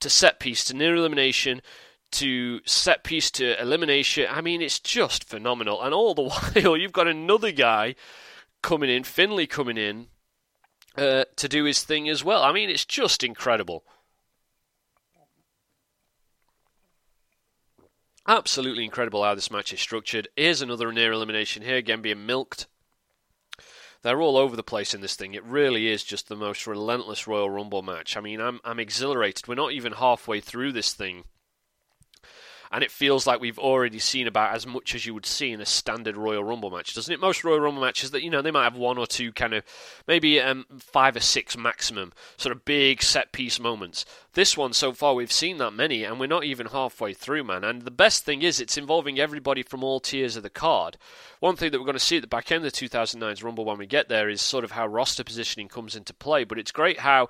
to 0.00 0.10
set 0.10 0.40
piece 0.40 0.64
to 0.64 0.74
near 0.74 0.94
elimination 0.94 1.60
to 2.10 2.60
set 2.64 3.04
piece 3.04 3.30
to 3.32 3.60
elimination. 3.60 4.26
I 4.30 4.40
mean, 4.40 4.62
it's 4.62 4.80
just 4.80 5.24
phenomenal. 5.24 5.82
And 5.82 5.94
all 5.94 6.14
the 6.14 6.22
while, 6.62 6.76
you've 6.76 6.92
got 6.92 7.08
another 7.08 7.52
guy 7.52 7.94
coming 8.62 8.90
in, 8.90 9.04
Finlay 9.04 9.46
coming 9.46 9.76
in, 9.76 10.08
uh, 10.96 11.24
to 11.36 11.48
do 11.48 11.64
his 11.64 11.82
thing 11.82 12.08
as 12.08 12.24
well. 12.24 12.42
I 12.42 12.52
mean, 12.52 12.70
it's 12.70 12.84
just 12.84 13.22
incredible. 13.22 13.84
Absolutely 18.26 18.84
incredible 18.84 19.24
how 19.24 19.34
this 19.34 19.50
match 19.50 19.72
is 19.72 19.80
structured. 19.80 20.28
Here's 20.36 20.60
another 20.60 20.92
near 20.92 21.12
elimination 21.12 21.62
here, 21.62 21.76
again 21.76 22.02
being 22.02 22.26
milked. 22.26 22.66
They're 24.02 24.20
all 24.20 24.36
over 24.36 24.54
the 24.54 24.62
place 24.62 24.94
in 24.94 25.00
this 25.00 25.16
thing. 25.16 25.34
It 25.34 25.44
really 25.44 25.88
is 25.88 26.04
just 26.04 26.28
the 26.28 26.36
most 26.36 26.66
relentless 26.66 27.26
Royal 27.26 27.50
Rumble 27.50 27.82
match. 27.82 28.16
I 28.16 28.20
mean, 28.20 28.40
I'm 28.40 28.60
I'm 28.64 28.78
exhilarated. 28.78 29.48
We're 29.48 29.54
not 29.54 29.72
even 29.72 29.92
halfway 29.92 30.40
through 30.40 30.72
this 30.72 30.92
thing 30.92 31.24
and 32.70 32.84
it 32.84 32.90
feels 32.90 33.26
like 33.26 33.40
we've 33.40 33.58
already 33.58 33.98
seen 33.98 34.26
about 34.26 34.54
as 34.54 34.66
much 34.66 34.94
as 34.94 35.06
you 35.06 35.14
would 35.14 35.26
see 35.26 35.52
in 35.52 35.60
a 35.60 35.66
standard 35.66 36.16
Royal 36.16 36.44
Rumble 36.44 36.70
match, 36.70 36.94
doesn't 36.94 37.12
it? 37.12 37.20
Most 37.20 37.44
Royal 37.44 37.60
Rumble 37.60 37.82
matches 37.82 38.10
that 38.10 38.22
you 38.22 38.30
know 38.30 38.42
they 38.42 38.50
might 38.50 38.64
have 38.64 38.76
one 38.76 38.98
or 38.98 39.06
two 39.06 39.32
kind 39.32 39.54
of 39.54 39.64
maybe 40.06 40.40
um, 40.40 40.66
five 40.78 41.16
or 41.16 41.20
six 41.20 41.56
maximum 41.56 42.12
sort 42.36 42.54
of 42.54 42.64
big 42.64 43.02
set 43.02 43.32
piece 43.32 43.58
moments. 43.58 44.04
This 44.34 44.56
one 44.56 44.72
so 44.72 44.92
far 44.92 45.14
we've 45.14 45.32
seen 45.32 45.58
that 45.58 45.72
many, 45.72 46.04
and 46.04 46.20
we're 46.20 46.26
not 46.26 46.44
even 46.44 46.68
halfway 46.68 47.14
through, 47.14 47.44
man. 47.44 47.64
And 47.64 47.82
the 47.82 47.90
best 47.90 48.24
thing 48.24 48.42
is 48.42 48.60
it's 48.60 48.76
involving 48.76 49.18
everybody 49.18 49.62
from 49.62 49.82
all 49.82 50.00
tiers 50.00 50.36
of 50.36 50.42
the 50.42 50.50
card. 50.50 50.96
One 51.40 51.56
thing 51.56 51.70
that 51.70 51.78
we're 51.78 51.86
going 51.86 51.94
to 51.94 52.00
see 52.00 52.16
at 52.16 52.22
the 52.22 52.28
back 52.28 52.52
end 52.52 52.64
of 52.64 52.72
2009's 52.72 53.42
Rumble 53.42 53.64
when 53.64 53.78
we 53.78 53.86
get 53.86 54.08
there 54.08 54.28
is 54.28 54.42
sort 54.42 54.64
of 54.64 54.72
how 54.72 54.86
roster 54.86 55.24
positioning 55.24 55.68
comes 55.68 55.96
into 55.96 56.14
play. 56.14 56.44
But 56.44 56.58
it's 56.58 56.72
great 56.72 57.00
how 57.00 57.28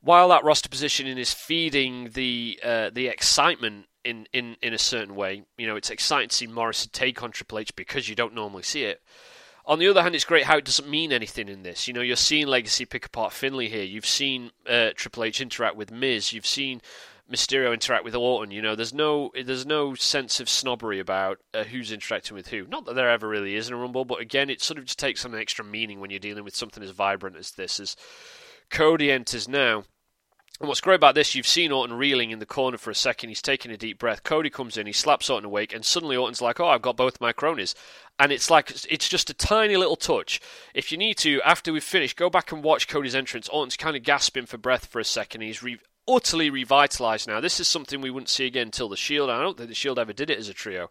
while 0.00 0.28
that 0.28 0.44
roster 0.44 0.68
positioning 0.68 1.18
is 1.18 1.32
feeding 1.32 2.10
the 2.10 2.60
uh, 2.62 2.90
the 2.92 3.08
excitement 3.08 3.86
in, 4.04 4.26
in, 4.32 4.56
in 4.62 4.72
a 4.72 4.78
certain 4.78 5.14
way. 5.14 5.44
You 5.56 5.66
know, 5.66 5.76
it's 5.76 5.90
exciting 5.90 6.28
to 6.28 6.34
see 6.34 6.46
Morrison 6.46 6.90
take 6.92 7.22
on 7.22 7.30
Triple 7.30 7.58
H 7.58 7.74
because 7.74 8.08
you 8.08 8.14
don't 8.14 8.34
normally 8.34 8.62
see 8.62 8.84
it. 8.84 9.02
On 9.66 9.78
the 9.78 9.88
other 9.88 10.02
hand, 10.02 10.14
it's 10.14 10.24
great 10.24 10.44
how 10.44 10.58
it 10.58 10.64
doesn't 10.64 10.88
mean 10.88 11.10
anything 11.10 11.48
in 11.48 11.62
this. 11.62 11.88
You 11.88 11.94
know, 11.94 12.02
you're 12.02 12.16
seeing 12.16 12.46
Legacy 12.46 12.84
pick 12.84 13.06
apart 13.06 13.32
Finlay 13.32 13.68
here. 13.68 13.82
You've 13.82 14.06
seen 14.06 14.50
uh, 14.68 14.90
Triple 14.94 15.24
H 15.24 15.40
interact 15.40 15.76
with 15.76 15.90
Miz. 15.90 16.34
You've 16.34 16.46
seen 16.46 16.82
Mysterio 17.30 17.72
interact 17.72 18.04
with 18.04 18.14
Orton. 18.14 18.50
You 18.50 18.60
know, 18.60 18.76
there's 18.76 18.92
no 18.92 19.30
there's 19.34 19.64
no 19.64 19.94
sense 19.94 20.38
of 20.38 20.50
snobbery 20.50 21.00
about 21.00 21.38
uh, 21.54 21.64
who's 21.64 21.90
interacting 21.90 22.36
with 22.36 22.48
who. 22.48 22.66
Not 22.66 22.84
that 22.84 22.94
there 22.94 23.10
ever 23.10 23.26
really 23.26 23.54
is 23.54 23.68
in 23.68 23.74
a 23.74 23.78
Rumble, 23.78 24.04
but 24.04 24.20
again, 24.20 24.50
it 24.50 24.60
sort 24.60 24.78
of 24.78 24.84
just 24.84 24.98
takes 24.98 25.24
on 25.24 25.32
an 25.32 25.40
extra 25.40 25.64
meaning 25.64 25.98
when 25.98 26.10
you're 26.10 26.20
dealing 26.20 26.44
with 26.44 26.54
something 26.54 26.82
as 26.82 26.90
vibrant 26.90 27.36
as 27.36 27.52
this. 27.52 27.80
As 27.80 27.96
Cody 28.70 29.10
enters 29.10 29.48
now. 29.48 29.84
And 30.60 30.68
what's 30.68 30.80
great 30.80 30.94
about 30.94 31.16
this, 31.16 31.34
you've 31.34 31.48
seen 31.48 31.72
Orton 31.72 31.96
reeling 31.96 32.30
in 32.30 32.38
the 32.38 32.46
corner 32.46 32.78
for 32.78 32.90
a 32.90 32.94
second. 32.94 33.28
He's 33.28 33.42
taking 33.42 33.72
a 33.72 33.76
deep 33.76 33.98
breath. 33.98 34.22
Cody 34.22 34.50
comes 34.50 34.76
in, 34.76 34.86
he 34.86 34.92
slaps 34.92 35.28
Orton 35.28 35.46
awake, 35.46 35.74
and 35.74 35.84
suddenly 35.84 36.16
Orton's 36.16 36.40
like, 36.40 36.60
"Oh, 36.60 36.68
I've 36.68 36.82
got 36.82 36.96
both 36.96 37.20
my 37.20 37.32
cronies." 37.32 37.74
And 38.20 38.30
it's 38.30 38.50
like 38.50 38.70
it's 38.88 39.08
just 39.08 39.30
a 39.30 39.34
tiny 39.34 39.76
little 39.76 39.96
touch. 39.96 40.40
If 40.72 40.92
you 40.92 40.98
need 40.98 41.18
to, 41.18 41.42
after 41.42 41.72
we've 41.72 41.82
finished, 41.82 42.16
go 42.16 42.30
back 42.30 42.52
and 42.52 42.62
watch 42.62 42.86
Cody's 42.86 43.16
entrance. 43.16 43.48
Orton's 43.48 43.76
kind 43.76 43.96
of 43.96 44.04
gasping 44.04 44.46
for 44.46 44.56
breath 44.56 44.86
for 44.86 45.00
a 45.00 45.04
second. 45.04 45.40
He's 45.40 45.62
re- 45.62 45.80
utterly 46.06 46.50
revitalized 46.50 47.26
now. 47.26 47.40
This 47.40 47.58
is 47.58 47.66
something 47.66 48.00
we 48.00 48.10
wouldn't 48.10 48.28
see 48.28 48.46
again 48.46 48.68
until 48.68 48.88
the 48.88 48.96
Shield. 48.96 49.30
I 49.30 49.42
don't 49.42 49.56
think 49.56 49.68
the 49.68 49.74
Shield 49.74 49.98
ever 49.98 50.12
did 50.12 50.30
it 50.30 50.38
as 50.38 50.48
a 50.48 50.54
trio. 50.54 50.88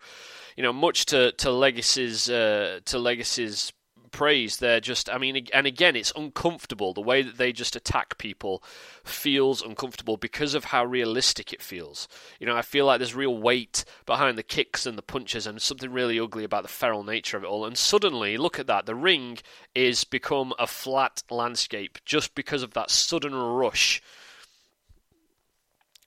You 0.57 0.63
know, 0.63 0.73
much 0.73 1.05
to 1.07 1.31
to 1.31 1.51
Legacy's 1.51 2.29
uh, 2.29 2.81
to 2.85 2.99
Legacy's 2.99 3.71
praise. 4.13 4.57
They're 4.57 4.79
just, 4.79 5.09
I 5.09 5.17
mean, 5.17 5.47
and 5.53 5.67
again, 5.67 5.97
it's 5.97 6.13
uncomfortable. 6.15 6.93
The 6.93 7.01
way 7.01 7.21
that 7.21 7.37
they 7.37 7.51
just 7.51 7.75
attack 7.75 8.17
people 8.17 8.63
feels 9.03 9.61
uncomfortable 9.61 10.15
because 10.15 10.53
of 10.53 10.65
how 10.65 10.85
realistic 10.85 11.51
it 11.51 11.61
feels. 11.61 12.07
You 12.39 12.47
know, 12.47 12.55
I 12.55 12.61
feel 12.61 12.85
like 12.85 12.99
there's 12.99 13.15
real 13.15 13.37
weight 13.37 13.83
behind 14.05 14.37
the 14.37 14.43
kicks 14.43 14.85
and 14.85 14.97
the 14.97 15.01
punches, 15.01 15.45
and 15.45 15.61
something 15.61 15.91
really 15.91 16.19
ugly 16.19 16.45
about 16.45 16.63
the 16.63 16.69
feral 16.69 17.03
nature 17.03 17.35
of 17.35 17.43
it 17.43 17.47
all. 17.47 17.65
And 17.65 17.77
suddenly, 17.77 18.37
look 18.37 18.57
at 18.57 18.67
that, 18.67 18.85
the 18.85 18.95
ring 18.95 19.39
is 19.75 20.05
become 20.05 20.53
a 20.57 20.67
flat 20.67 21.23
landscape 21.29 21.97
just 22.05 22.35
because 22.35 22.63
of 22.63 22.73
that 22.75 22.89
sudden 22.89 23.33
rush 23.33 24.01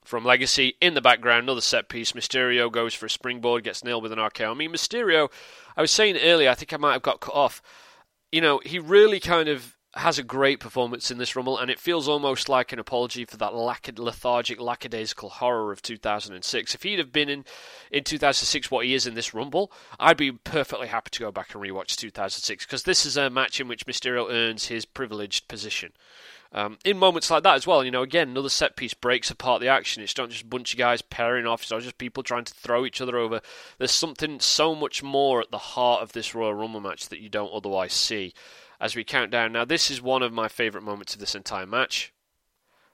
from 0.04 0.24
Legacy. 0.24 0.76
In 0.80 0.94
the 0.94 1.02
background, 1.02 1.42
another 1.42 1.60
set 1.60 1.88
piece. 1.88 2.12
Mysterio 2.12 2.70
goes 2.70 2.94
for 2.94 3.06
a 3.06 3.10
springboard, 3.10 3.64
gets 3.64 3.84
nailed 3.84 4.04
with 4.04 4.12
an 4.12 4.18
RKO. 4.18 4.52
I 4.52 4.54
mean, 4.54 4.70
Mysterio, 4.70 5.30
I 5.76 5.80
was 5.80 5.90
saying 5.90 6.16
earlier, 6.16 6.48
I 6.48 6.54
think 6.54 6.72
I 6.72 6.76
might 6.76 6.92
have 6.92 7.02
got 7.02 7.20
cut 7.20 7.34
off 7.34 7.60
you 8.32 8.40
know, 8.40 8.60
he 8.64 8.78
really 8.78 9.20
kind 9.20 9.48
of 9.48 9.76
has 9.96 10.18
a 10.18 10.22
great 10.22 10.60
performance 10.60 11.10
in 11.10 11.16
this 11.16 11.34
Rumble, 11.34 11.58
and 11.58 11.70
it 11.70 11.80
feels 11.80 12.06
almost 12.06 12.48
like 12.48 12.72
an 12.72 12.78
apology 12.78 13.24
for 13.24 13.38
that 13.38 13.54
lack- 13.54 13.98
lethargic, 13.98 14.60
lackadaisical 14.60 15.30
horror 15.30 15.72
of 15.72 15.80
2006. 15.80 16.74
If 16.74 16.82
he'd 16.82 16.98
have 16.98 17.12
been 17.12 17.30
in, 17.30 17.44
in 17.90 18.04
2006 18.04 18.70
what 18.70 18.84
he 18.84 18.92
is 18.92 19.06
in 19.06 19.14
this 19.14 19.32
Rumble, 19.32 19.72
I'd 19.98 20.18
be 20.18 20.32
perfectly 20.32 20.88
happy 20.88 21.10
to 21.12 21.20
go 21.20 21.32
back 21.32 21.54
and 21.54 21.62
rewatch 21.62 21.96
2006, 21.96 22.66
because 22.66 22.82
this 22.82 23.06
is 23.06 23.16
a 23.16 23.30
match 23.30 23.58
in 23.58 23.68
which 23.68 23.86
Mysterio 23.86 24.30
earns 24.30 24.66
his 24.66 24.84
privileged 24.84 25.48
position. 25.48 25.92
Um, 26.52 26.78
in 26.84 26.98
moments 26.98 27.30
like 27.30 27.42
that 27.42 27.56
as 27.56 27.66
well, 27.66 27.84
you 27.84 27.90
know, 27.90 28.02
again, 28.02 28.30
another 28.30 28.48
set 28.48 28.76
piece 28.76 28.94
breaks 28.94 29.30
apart 29.30 29.60
the 29.60 29.68
action. 29.68 30.02
It's 30.02 30.16
not 30.16 30.30
just 30.30 30.44
a 30.44 30.46
bunch 30.46 30.72
of 30.72 30.78
guys 30.78 31.02
pairing 31.02 31.46
off, 31.46 31.62
it's 31.62 31.70
not 31.70 31.82
just 31.82 31.98
people 31.98 32.22
trying 32.22 32.44
to 32.44 32.54
throw 32.54 32.84
each 32.84 33.00
other 33.00 33.18
over. 33.18 33.40
There's 33.78 33.90
something 33.90 34.40
so 34.40 34.74
much 34.74 35.02
more 35.02 35.40
at 35.40 35.50
the 35.50 35.58
heart 35.58 36.02
of 36.02 36.12
this 36.12 36.34
Royal 36.34 36.54
Rumble 36.54 36.80
match 36.80 37.08
that 37.08 37.20
you 37.20 37.28
don't 37.28 37.52
otherwise 37.52 37.92
see 37.92 38.32
as 38.80 38.94
we 38.94 39.04
count 39.04 39.30
down. 39.30 39.52
Now, 39.52 39.64
this 39.64 39.90
is 39.90 40.00
one 40.00 40.22
of 40.22 40.32
my 40.32 40.48
favourite 40.48 40.84
moments 40.84 41.14
of 41.14 41.20
this 41.20 41.34
entire 41.34 41.66
match 41.66 42.12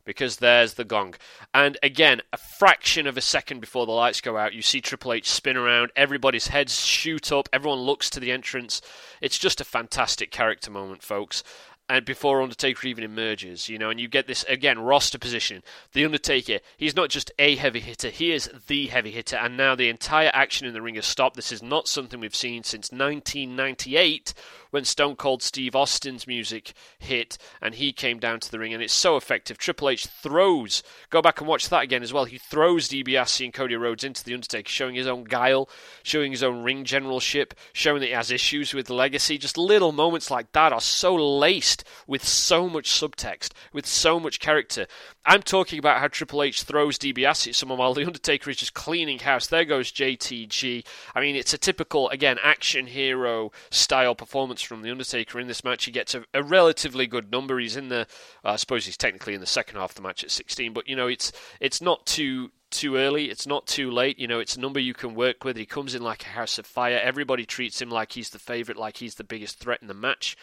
because 0.04 0.38
there's 0.38 0.74
the 0.74 0.84
gong. 0.84 1.14
And 1.54 1.78
again, 1.82 2.22
a 2.32 2.36
fraction 2.36 3.06
of 3.06 3.16
a 3.16 3.20
second 3.20 3.60
before 3.60 3.86
the 3.86 3.92
lights 3.92 4.20
go 4.20 4.36
out, 4.36 4.52
you 4.52 4.62
see 4.62 4.80
Triple 4.80 5.12
H 5.12 5.30
spin 5.30 5.56
around, 5.56 5.92
everybody's 5.94 6.48
heads 6.48 6.84
shoot 6.84 7.30
up, 7.30 7.48
everyone 7.52 7.80
looks 7.80 8.10
to 8.10 8.20
the 8.20 8.32
entrance. 8.32 8.80
It's 9.20 9.38
just 9.38 9.60
a 9.60 9.64
fantastic 9.64 10.30
character 10.30 10.70
moment, 10.70 11.02
folks 11.02 11.44
and 11.92 12.06
before 12.06 12.40
Undertaker 12.40 12.86
even 12.86 13.04
emerges, 13.04 13.68
you 13.68 13.78
know, 13.78 13.90
and 13.90 14.00
you 14.00 14.08
get 14.08 14.26
this 14.26 14.44
again 14.44 14.78
roster 14.78 15.18
position. 15.18 15.62
The 15.92 16.06
Undertaker, 16.06 16.60
he's 16.78 16.96
not 16.96 17.10
just 17.10 17.30
a 17.38 17.54
heavy 17.56 17.80
hitter, 17.80 18.08
he 18.08 18.32
is 18.32 18.50
the 18.66 18.86
heavy 18.86 19.10
hitter, 19.10 19.36
and 19.36 19.58
now 19.58 19.74
the 19.74 19.90
entire 19.90 20.30
action 20.32 20.66
in 20.66 20.72
the 20.72 20.80
ring 20.80 20.94
has 20.94 21.04
stopped. 21.04 21.36
This 21.36 21.52
is 21.52 21.62
not 21.62 21.88
something 21.88 22.18
we've 22.18 22.34
seen 22.34 22.62
since 22.62 22.90
1998 22.90 24.32
when 24.72 24.84
Stone 24.84 25.16
Cold 25.16 25.42
Steve 25.42 25.76
Austin's 25.76 26.26
music 26.26 26.72
hit 26.98 27.38
and 27.60 27.74
he 27.74 27.92
came 27.92 28.18
down 28.18 28.40
to 28.40 28.50
the 28.50 28.58
ring, 28.58 28.72
and 28.72 28.82
it's 28.82 28.92
so 28.92 29.16
effective. 29.16 29.58
Triple 29.58 29.90
H 29.90 30.06
throws, 30.06 30.82
go 31.10 31.22
back 31.22 31.40
and 31.40 31.48
watch 31.48 31.68
that 31.68 31.82
again 31.82 32.02
as 32.02 32.12
well. 32.12 32.24
He 32.24 32.38
throws 32.38 32.88
DiBiase 32.88 33.44
and 33.44 33.52
Cody 33.54 33.76
Rhodes 33.76 34.02
into 34.02 34.24
the 34.24 34.32
Undertaker, 34.34 34.70
showing 34.70 34.94
his 34.94 35.06
own 35.06 35.24
guile, 35.24 35.68
showing 36.02 36.32
his 36.32 36.42
own 36.42 36.62
ring 36.62 36.84
generalship, 36.84 37.54
showing 37.74 38.00
that 38.00 38.06
he 38.06 38.12
has 38.12 38.30
issues 38.30 38.72
with 38.72 38.88
legacy. 38.88 39.36
Just 39.36 39.58
little 39.58 39.92
moments 39.92 40.30
like 40.30 40.50
that 40.52 40.72
are 40.72 40.80
so 40.80 41.14
laced 41.14 41.84
with 42.06 42.24
so 42.24 42.68
much 42.68 42.90
subtext, 42.90 43.52
with 43.74 43.86
so 43.86 44.18
much 44.18 44.40
character. 44.40 44.86
I'm 45.26 45.42
talking 45.42 45.78
about 45.78 46.00
how 46.00 46.08
Triple 46.08 46.42
H 46.42 46.62
throws 46.62 46.98
DiBiase 46.98 47.48
at 47.48 47.54
someone 47.54 47.78
while 47.78 47.94
the 47.94 48.06
Undertaker 48.06 48.50
is 48.50 48.56
just 48.56 48.74
cleaning 48.74 49.18
house. 49.18 49.46
There 49.46 49.64
goes 49.66 49.92
JTG. 49.92 50.84
I 51.14 51.20
mean, 51.20 51.36
it's 51.36 51.52
a 51.52 51.58
typical, 51.58 52.08
again, 52.08 52.38
action 52.42 52.86
hero 52.86 53.52
style 53.70 54.14
performance 54.14 54.61
from 54.62 54.82
The 54.82 54.90
Undertaker 54.90 55.40
in 55.40 55.48
this 55.48 55.64
match. 55.64 55.84
He 55.84 55.90
gets 55.90 56.14
a, 56.14 56.24
a 56.34 56.42
relatively 56.42 57.06
good 57.06 57.30
number. 57.30 57.58
He's 57.58 57.76
in 57.76 57.88
the, 57.88 58.06
uh, 58.44 58.50
I 58.50 58.56
suppose 58.56 58.86
he's 58.86 58.96
technically 58.96 59.34
in 59.34 59.40
the 59.40 59.46
second 59.46 59.78
half 59.78 59.90
of 59.90 59.96
the 59.96 60.02
match 60.02 60.24
at 60.24 60.30
16, 60.30 60.72
but 60.72 60.88
you 60.88 60.96
know, 60.96 61.06
it's 61.06 61.32
it's 61.60 61.80
not 61.80 62.06
too 62.06 62.50
too 62.70 62.96
early. 62.96 63.30
It's 63.30 63.46
not 63.46 63.66
too 63.66 63.90
late. 63.90 64.18
You 64.18 64.26
know, 64.26 64.40
it's 64.40 64.56
a 64.56 64.60
number 64.60 64.80
you 64.80 64.94
can 64.94 65.14
work 65.14 65.44
with. 65.44 65.56
He 65.56 65.66
comes 65.66 65.94
in 65.94 66.02
like 66.02 66.22
a 66.24 66.30
house 66.30 66.58
of 66.58 66.66
fire. 66.66 66.98
Everybody 67.02 67.44
treats 67.44 67.80
him 67.80 67.90
like 67.90 68.12
he's 68.12 68.30
the 68.30 68.38
favorite, 68.38 68.78
like 68.78 68.96
he's 68.96 69.16
the 69.16 69.24
biggest 69.24 69.58
threat 69.58 69.82
in 69.82 69.88
the 69.88 69.94
match 69.94 70.36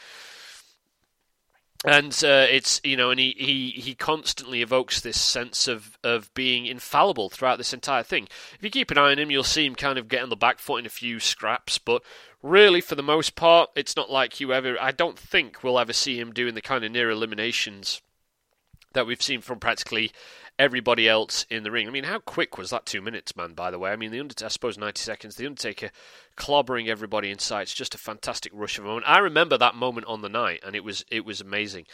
and 1.85 2.11
uh, 2.25 2.45
it's 2.49 2.81
you 2.83 2.97
know, 2.97 3.09
and 3.09 3.19
he, 3.19 3.33
he, 3.37 3.69
he 3.81 3.95
constantly 3.95 4.61
evokes 4.61 4.99
this 4.99 5.19
sense 5.19 5.67
of, 5.67 5.97
of 6.03 6.33
being 6.33 6.65
infallible 6.65 7.29
throughout 7.29 7.57
this 7.57 7.73
entire 7.73 8.03
thing. 8.03 8.27
If 8.55 8.63
you 8.63 8.69
keep 8.69 8.91
an 8.91 8.97
eye 8.97 9.11
on 9.11 9.19
him, 9.19 9.31
you'll 9.31 9.43
see 9.43 9.65
him 9.65 9.75
kind 9.75 9.97
of 9.97 10.07
get 10.07 10.21
on 10.21 10.29
the 10.29 10.35
back 10.35 10.59
foot 10.59 10.79
in 10.79 10.85
a 10.85 10.89
few 10.89 11.19
scraps, 11.19 11.77
but 11.77 12.03
really, 12.43 12.81
for 12.81 12.95
the 12.95 13.03
most 13.03 13.35
part, 13.35 13.69
it's 13.75 13.95
not 13.95 14.11
like 14.11 14.39
you 14.39 14.53
ever. 14.53 14.75
I 14.79 14.91
don't 14.91 15.17
think 15.17 15.63
we'll 15.63 15.79
ever 15.79 15.93
see 15.93 16.19
him 16.19 16.33
doing 16.33 16.53
the 16.53 16.61
kind 16.61 16.83
of 16.83 16.91
near 16.91 17.09
eliminations 17.09 18.01
that 18.93 19.05
we've 19.05 19.21
seen 19.21 19.41
from 19.41 19.59
practically 19.59 20.11
everybody 20.57 21.07
else 21.07 21.45
in 21.49 21.63
the 21.63 21.71
ring. 21.71 21.87
I 21.87 21.91
mean, 21.91 22.03
how 22.03 22.19
quick 22.19 22.57
was 22.57 22.69
that 22.71 22.85
two 22.85 23.01
minutes, 23.01 23.35
man? 23.35 23.53
By 23.53 23.71
the 23.71 23.79
way, 23.79 23.91
I 23.91 23.95
mean, 23.95 24.11
the 24.11 24.19
Undertaker, 24.19 24.47
I 24.47 24.49
suppose 24.49 24.77
ninety 24.77 25.01
seconds. 25.01 25.35
The 25.35 25.45
Undertaker 25.45 25.91
clobbering 26.39 26.87
everybody 26.87 27.29
in 27.29 27.37
sight. 27.37 27.63
It's 27.63 27.73
just 27.73 27.93
a 27.93 27.99
fantastic 27.99 28.51
rush 28.55 28.79
of 28.79 28.85
a 28.85 28.87
moment. 28.87 29.05
I 29.07 29.19
remember 29.19 29.57
that 29.57 29.75
moment 29.75 30.07
on 30.07 30.21
the 30.21 30.29
night, 30.29 30.61
and 30.65 30.75
it 30.75 30.83
was 30.83 31.05
it 31.11 31.25
was 31.25 31.41
amazing. 31.41 31.85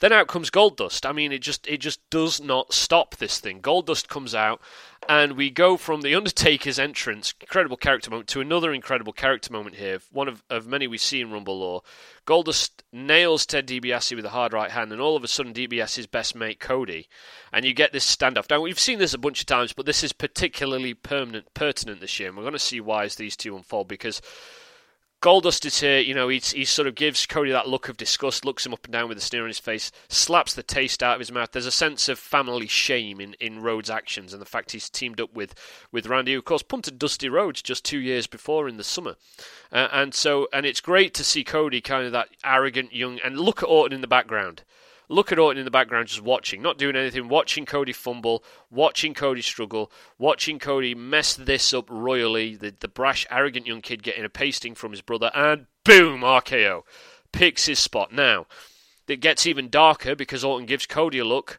Then 0.00 0.12
out 0.12 0.28
comes 0.28 0.50
Goldust. 0.50 1.04
I 1.06 1.12
mean, 1.12 1.30
it 1.30 1.40
just 1.40 1.66
it 1.68 1.78
just 1.78 2.00
does 2.08 2.40
not 2.40 2.72
stop 2.72 3.16
this 3.16 3.38
thing. 3.38 3.60
Goldust 3.60 4.08
comes 4.08 4.34
out, 4.34 4.62
and 5.06 5.36
we 5.36 5.50
go 5.50 5.76
from 5.76 6.00
the 6.00 6.14
Undertaker's 6.14 6.78
entrance, 6.78 7.34
incredible 7.38 7.76
character 7.76 8.10
moment, 8.10 8.28
to 8.30 8.40
another 8.40 8.72
incredible 8.72 9.12
character 9.12 9.52
moment 9.52 9.76
here. 9.76 10.00
One 10.10 10.26
of, 10.26 10.42
of 10.48 10.66
many 10.66 10.86
we 10.86 10.96
see 10.96 11.20
in 11.20 11.30
Rumble 11.30 11.58
Lore. 11.58 11.82
Goldust 12.26 12.70
nails 12.92 13.44
Ted 13.44 13.66
DiBiase 13.66 14.16
with 14.16 14.24
a 14.24 14.30
hard 14.30 14.54
right 14.54 14.70
hand, 14.70 14.90
and 14.90 15.02
all 15.02 15.16
of 15.16 15.24
a 15.24 15.28
sudden 15.28 15.52
DiBiase's 15.52 16.06
best 16.06 16.34
mate 16.34 16.60
Cody, 16.60 17.06
and 17.52 17.66
you 17.66 17.74
get 17.74 17.92
this 17.92 18.16
standoff. 18.16 18.48
Now 18.48 18.62
we've 18.62 18.80
seen 18.80 18.98
this 18.98 19.12
a 19.12 19.18
bunch 19.18 19.40
of 19.40 19.46
times, 19.46 19.74
but 19.74 19.84
this 19.84 20.02
is 20.02 20.14
particularly 20.14 20.94
permanent, 20.94 21.52
pertinent 21.52 22.00
this 22.00 22.18
year, 22.18 22.30
and 22.30 22.38
we're 22.38 22.44
going 22.44 22.54
to 22.54 22.58
see 22.58 22.80
why 22.80 23.04
as 23.04 23.16
these 23.16 23.36
two 23.36 23.54
unfold 23.54 23.88
because 23.90 24.22
Goldust 25.22 25.66
is 25.66 25.80
here, 25.80 25.98
you 25.98 26.14
know, 26.14 26.28
he, 26.28 26.38
he 26.38 26.64
sort 26.64 26.88
of 26.88 26.94
gives 26.94 27.26
Cody 27.26 27.50
that 27.50 27.68
look 27.68 27.90
of 27.90 27.98
disgust, 27.98 28.46
looks 28.46 28.64
him 28.64 28.72
up 28.72 28.84
and 28.84 28.92
down 28.92 29.06
with 29.06 29.18
a 29.18 29.20
sneer 29.20 29.42
on 29.42 29.48
his 29.48 29.58
face, 29.58 29.92
slaps 30.08 30.54
the 30.54 30.62
taste 30.62 31.02
out 31.02 31.16
of 31.16 31.20
his 31.20 31.30
mouth. 31.30 31.52
There's 31.52 31.66
a 31.66 31.70
sense 31.70 32.08
of 32.08 32.18
family 32.18 32.66
shame 32.66 33.20
in, 33.20 33.34
in 33.34 33.60
Rhodes' 33.60 33.90
actions 33.90 34.32
and 34.32 34.40
the 34.40 34.46
fact 34.46 34.72
he's 34.72 34.88
teamed 34.88 35.20
up 35.20 35.34
with, 35.34 35.54
with 35.92 36.06
Randy, 36.06 36.32
who, 36.32 36.38
of 36.38 36.46
course, 36.46 36.62
punted 36.62 36.98
Dusty 36.98 37.28
Rhodes 37.28 37.60
just 37.60 37.84
two 37.84 37.98
years 37.98 38.26
before 38.26 38.66
in 38.66 38.78
the 38.78 38.84
summer. 38.84 39.16
Uh, 39.70 39.88
and 39.92 40.14
so, 40.14 40.48
and 40.54 40.64
it's 40.64 40.80
great 40.80 41.12
to 41.14 41.24
see 41.24 41.44
Cody 41.44 41.82
kind 41.82 42.06
of 42.06 42.12
that 42.12 42.30
arrogant 42.42 42.94
young, 42.94 43.18
and 43.22 43.38
look 43.38 43.62
at 43.62 43.68
Orton 43.68 43.94
in 43.94 44.00
the 44.00 44.06
background. 44.06 44.62
Look 45.10 45.32
at 45.32 45.40
Orton 45.40 45.58
in 45.58 45.64
the 45.64 45.72
background 45.72 46.06
just 46.06 46.22
watching, 46.22 46.62
not 46.62 46.78
doing 46.78 46.94
anything, 46.94 47.26
watching 47.26 47.66
Cody 47.66 47.92
fumble, 47.92 48.44
watching 48.70 49.12
Cody 49.12 49.42
struggle, 49.42 49.90
watching 50.18 50.60
Cody 50.60 50.94
mess 50.94 51.34
this 51.34 51.74
up 51.74 51.86
royally. 51.90 52.54
The, 52.54 52.72
the 52.78 52.86
brash, 52.86 53.26
arrogant 53.28 53.66
young 53.66 53.80
kid 53.80 54.04
getting 54.04 54.24
a 54.24 54.28
pasting 54.28 54.76
from 54.76 54.92
his 54.92 55.00
brother, 55.00 55.32
and 55.34 55.66
boom, 55.84 56.20
RKO. 56.20 56.82
Picks 57.32 57.66
his 57.66 57.80
spot. 57.80 58.12
Now, 58.12 58.46
it 59.08 59.18
gets 59.18 59.48
even 59.48 59.68
darker 59.68 60.14
because 60.14 60.44
Orton 60.44 60.66
gives 60.66 60.86
Cody 60.86 61.18
a 61.18 61.24
look, 61.24 61.58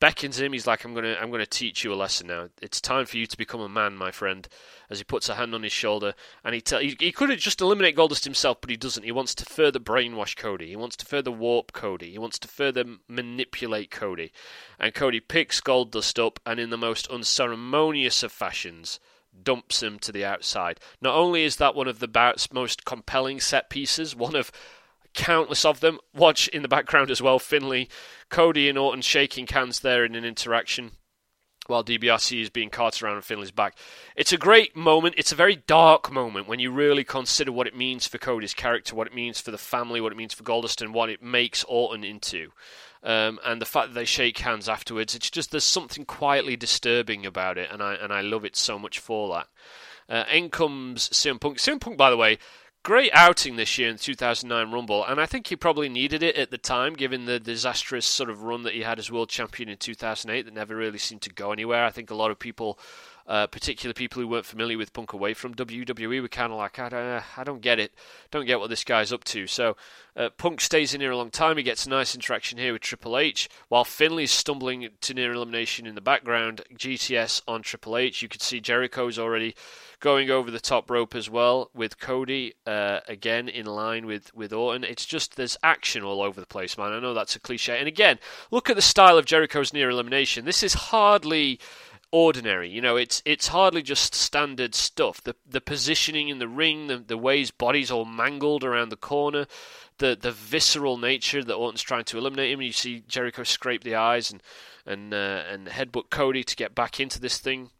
beckons 0.00 0.40
him. 0.40 0.52
He's 0.52 0.66
like, 0.66 0.84
"I'm 0.84 0.94
gonna, 0.94 1.16
I'm 1.20 1.30
gonna 1.30 1.46
teach 1.46 1.84
you 1.84 1.92
a 1.92 1.96
lesson 1.96 2.26
now. 2.26 2.48
It's 2.60 2.80
time 2.80 3.06
for 3.06 3.16
you 3.16 3.26
to 3.26 3.36
become 3.36 3.60
a 3.60 3.68
man, 3.68 3.96
my 3.96 4.10
friend." 4.10 4.48
As 4.90 4.98
he 4.98 5.04
puts 5.04 5.28
a 5.28 5.34
hand 5.34 5.54
on 5.54 5.62
his 5.62 5.72
shoulder, 5.72 6.14
and 6.42 6.54
he 6.54 6.62
tell, 6.62 6.80
he, 6.80 6.96
he 6.98 7.12
could 7.12 7.28
have 7.28 7.38
just 7.38 7.60
eliminated 7.60 7.98
Goldust 7.98 8.24
himself, 8.24 8.58
but 8.62 8.70
he 8.70 8.76
doesn't. 8.76 9.02
He 9.02 9.12
wants 9.12 9.34
to 9.34 9.44
further 9.44 9.78
brainwash 9.78 10.34
Cody. 10.34 10.68
He 10.68 10.76
wants 10.76 10.96
to 10.96 11.04
further 11.06 11.30
warp 11.30 11.72
Cody. 11.72 12.10
He 12.10 12.18
wants 12.18 12.38
to 12.38 12.48
further 12.48 12.84
manipulate 13.06 13.90
Cody. 13.90 14.32
And 14.78 14.94
Cody 14.94 15.20
picks 15.20 15.60
Goldust 15.60 16.18
up, 16.18 16.40
and 16.46 16.58
in 16.58 16.70
the 16.70 16.78
most 16.78 17.06
unceremonious 17.08 18.22
of 18.22 18.32
fashions, 18.32 18.98
dumps 19.42 19.82
him 19.82 19.98
to 20.00 20.12
the 20.12 20.24
outside. 20.24 20.80
Not 21.00 21.14
only 21.14 21.44
is 21.44 21.56
that 21.56 21.74
one 21.74 21.88
of 21.88 21.98
the 21.98 22.08
bout's 22.08 22.52
most 22.52 22.84
compelling 22.84 23.40
set 23.40 23.70
pieces, 23.70 24.16
one 24.16 24.36
of 24.36 24.50
countless 25.14 25.64
of 25.64 25.80
them. 25.80 25.98
Watch 26.14 26.48
in 26.48 26.62
the 26.62 26.68
background 26.68 27.10
as 27.10 27.22
well, 27.22 27.38
Finlay, 27.38 27.88
Cody, 28.28 28.68
and 28.68 28.78
Orton 28.78 29.02
shaking 29.02 29.46
hands 29.46 29.80
there 29.80 30.04
in 30.04 30.14
an 30.14 30.24
interaction 30.24 30.92
while 31.68 31.84
DiBiase 31.84 32.40
is 32.40 32.50
being 32.50 32.70
carted 32.70 33.02
around 33.02 33.16
on 33.16 33.22
Finlay's 33.22 33.50
back. 33.50 33.76
It's 34.16 34.32
a 34.32 34.38
great 34.38 34.74
moment. 34.74 35.14
It's 35.18 35.32
a 35.32 35.36
very 35.36 35.56
dark 35.56 36.10
moment 36.10 36.48
when 36.48 36.58
you 36.58 36.70
really 36.70 37.04
consider 37.04 37.52
what 37.52 37.66
it 37.66 37.76
means 37.76 38.06
for 38.06 38.16
Cody's 38.16 38.54
character, 38.54 38.96
what 38.96 39.06
it 39.06 39.14
means 39.14 39.38
for 39.40 39.50
the 39.50 39.58
family, 39.58 40.00
what 40.00 40.10
it 40.10 40.16
means 40.16 40.32
for 40.32 40.44
Goldust, 40.44 40.80
and 40.80 40.94
what 40.94 41.10
it 41.10 41.22
makes 41.22 41.64
Orton 41.64 42.04
into. 42.04 42.52
Um, 43.02 43.38
and 43.44 43.60
the 43.60 43.66
fact 43.66 43.88
that 43.88 43.94
they 43.94 44.06
shake 44.06 44.38
hands 44.38 44.68
afterwards, 44.68 45.14
it's 45.14 45.30
just 45.30 45.50
there's 45.50 45.62
something 45.62 46.04
quietly 46.04 46.56
disturbing 46.56 47.26
about 47.26 47.58
it, 47.58 47.68
and 47.70 47.82
I 47.82 47.94
and 47.94 48.12
I 48.12 48.22
love 48.22 48.44
it 48.44 48.56
so 48.56 48.78
much 48.78 48.98
for 48.98 49.28
that. 49.34 49.48
Uh, 50.08 50.24
in 50.32 50.48
comes 50.48 51.08
CM 51.10 51.38
Punk. 51.38 51.58
CM 51.58 51.80
Punk, 51.80 51.98
by 51.98 52.10
the 52.10 52.16
way, 52.16 52.38
great 52.88 53.10
outing 53.12 53.56
this 53.56 53.76
year 53.76 53.90
in 53.90 53.96
the 53.96 54.02
2009 54.02 54.72
Rumble, 54.72 55.04
and 55.04 55.20
I 55.20 55.26
think 55.26 55.48
he 55.48 55.56
probably 55.56 55.90
needed 55.90 56.22
it 56.22 56.36
at 56.36 56.50
the 56.50 56.56
time, 56.56 56.94
given 56.94 57.26
the 57.26 57.38
disastrous 57.38 58.06
sort 58.06 58.30
of 58.30 58.44
run 58.44 58.62
that 58.62 58.72
he 58.72 58.80
had 58.80 58.98
as 58.98 59.12
world 59.12 59.28
champion 59.28 59.68
in 59.68 59.76
2008 59.76 60.46
that 60.46 60.54
never 60.54 60.74
really 60.74 60.96
seemed 60.96 61.20
to 61.20 61.30
go 61.30 61.52
anywhere. 61.52 61.84
I 61.84 61.90
think 61.90 62.10
a 62.10 62.14
lot 62.14 62.30
of 62.30 62.38
people 62.38 62.78
uh, 63.28 63.46
particularly 63.46 63.92
people 63.92 64.22
who 64.22 64.26
weren't 64.26 64.46
familiar 64.46 64.78
with 64.78 64.94
Punk 64.94 65.12
away 65.12 65.34
from 65.34 65.54
WWE 65.54 66.22
were 66.22 66.28
kind 66.28 66.50
of 66.50 66.58
like, 66.58 66.78
I 66.78 66.88
don't, 66.88 67.22
I 67.36 67.44
don't 67.44 67.60
get 67.60 67.78
it, 67.78 67.92
don't 68.30 68.46
get 68.46 68.58
what 68.58 68.70
this 68.70 68.84
guy's 68.84 69.12
up 69.12 69.22
to. 69.24 69.46
So 69.46 69.76
uh, 70.16 70.30
Punk 70.30 70.62
stays 70.62 70.94
in 70.94 71.02
here 71.02 71.10
a 71.10 71.16
long 71.16 71.30
time. 71.30 71.58
He 71.58 71.62
gets 71.62 71.84
a 71.84 71.90
nice 71.90 72.14
interaction 72.14 72.58
here 72.58 72.72
with 72.72 72.80
Triple 72.80 73.18
H, 73.18 73.50
while 73.68 73.84
Finlay's 73.84 74.30
stumbling 74.30 74.88
to 75.02 75.14
near 75.14 75.32
elimination 75.32 75.86
in 75.86 75.94
the 75.94 76.00
background. 76.00 76.62
GTS 76.74 77.42
on 77.46 77.60
Triple 77.60 77.98
H. 77.98 78.22
You 78.22 78.28
can 78.28 78.40
see 78.40 78.60
Jericho's 78.60 79.18
already 79.18 79.54
going 80.00 80.30
over 80.30 80.50
the 80.50 80.60
top 80.60 80.90
rope 80.90 81.14
as 81.14 81.28
well 81.28 81.70
with 81.74 81.98
Cody 81.98 82.54
uh, 82.66 83.00
again 83.08 83.48
in 83.48 83.66
line 83.66 84.06
with 84.06 84.34
with 84.34 84.52
Orton. 84.52 84.84
It's 84.84 85.04
just 85.04 85.36
there's 85.36 85.56
action 85.62 86.02
all 86.02 86.22
over 86.22 86.40
the 86.40 86.46
place, 86.46 86.78
man. 86.78 86.92
I 86.92 87.00
know 87.00 87.14
that's 87.14 87.36
a 87.36 87.40
cliche, 87.40 87.78
and 87.78 87.88
again, 87.88 88.18
look 88.50 88.70
at 88.70 88.76
the 88.76 88.82
style 88.82 89.18
of 89.18 89.26
Jericho's 89.26 89.72
near 89.72 89.90
elimination. 89.90 90.46
This 90.46 90.62
is 90.62 90.74
hardly 90.74 91.60
ordinary. 92.10 92.68
You 92.70 92.80
know, 92.80 92.96
it's 92.96 93.22
it's 93.24 93.48
hardly 93.48 93.82
just 93.82 94.14
standard 94.14 94.74
stuff. 94.74 95.22
The 95.22 95.36
the 95.46 95.60
positioning 95.60 96.28
in 96.28 96.38
the 96.38 96.48
ring, 96.48 96.86
the 96.86 96.98
the 96.98 97.18
way 97.18 97.38
his 97.38 97.50
body's 97.50 97.90
all 97.90 98.04
mangled 98.04 98.64
around 98.64 98.88
the 98.88 98.96
corner, 98.96 99.46
the 99.98 100.16
the 100.20 100.32
visceral 100.32 100.96
nature 100.96 101.44
that 101.44 101.54
Orton's 101.54 101.82
trying 101.82 102.04
to 102.04 102.18
eliminate 102.18 102.52
him. 102.52 102.62
You 102.62 102.72
see 102.72 103.04
Jericho 103.08 103.42
scrape 103.42 103.84
the 103.84 103.94
eyes 103.94 104.30
and 104.30 104.42
and 104.86 105.12
uh, 105.12 105.42
and 105.50 105.68
headbutt 105.68 106.10
Cody 106.10 106.44
to 106.44 106.56
get 106.56 106.74
back 106.74 107.00
into 107.00 107.20
this 107.20 107.38
thing. 107.38 107.70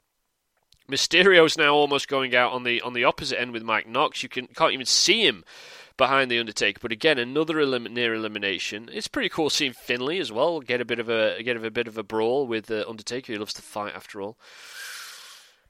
Mysterio's 0.90 1.58
now 1.58 1.74
almost 1.74 2.08
going 2.08 2.34
out 2.34 2.52
on 2.52 2.64
the 2.64 2.80
on 2.80 2.94
the 2.94 3.04
opposite 3.04 3.40
end 3.40 3.52
with 3.52 3.62
Mike 3.62 3.86
Knox. 3.86 4.22
You 4.22 4.28
can 4.28 4.46
can't 4.48 4.72
even 4.72 4.86
see 4.86 5.26
him 5.26 5.44
behind 5.98 6.30
the 6.30 6.38
Undertaker. 6.38 6.78
But 6.80 6.92
again, 6.92 7.18
another 7.18 7.60
elim- 7.60 7.92
near 7.92 8.14
elimination. 8.14 8.88
It's 8.90 9.08
pretty 9.08 9.28
cool 9.28 9.50
seeing 9.50 9.74
Finlay 9.74 10.18
as 10.18 10.32
well 10.32 10.60
get 10.60 10.80
a 10.80 10.86
bit 10.86 10.98
of 10.98 11.10
a 11.10 11.42
get 11.42 11.62
a 11.62 11.70
bit 11.70 11.86
of 11.88 11.98
a 11.98 12.02
brawl 12.02 12.46
with 12.46 12.70
uh, 12.70 12.84
Undertaker. 12.88 13.32
He 13.32 13.38
loves 13.38 13.52
to 13.54 13.62
fight 13.62 13.94
after 13.94 14.22
all. 14.22 14.38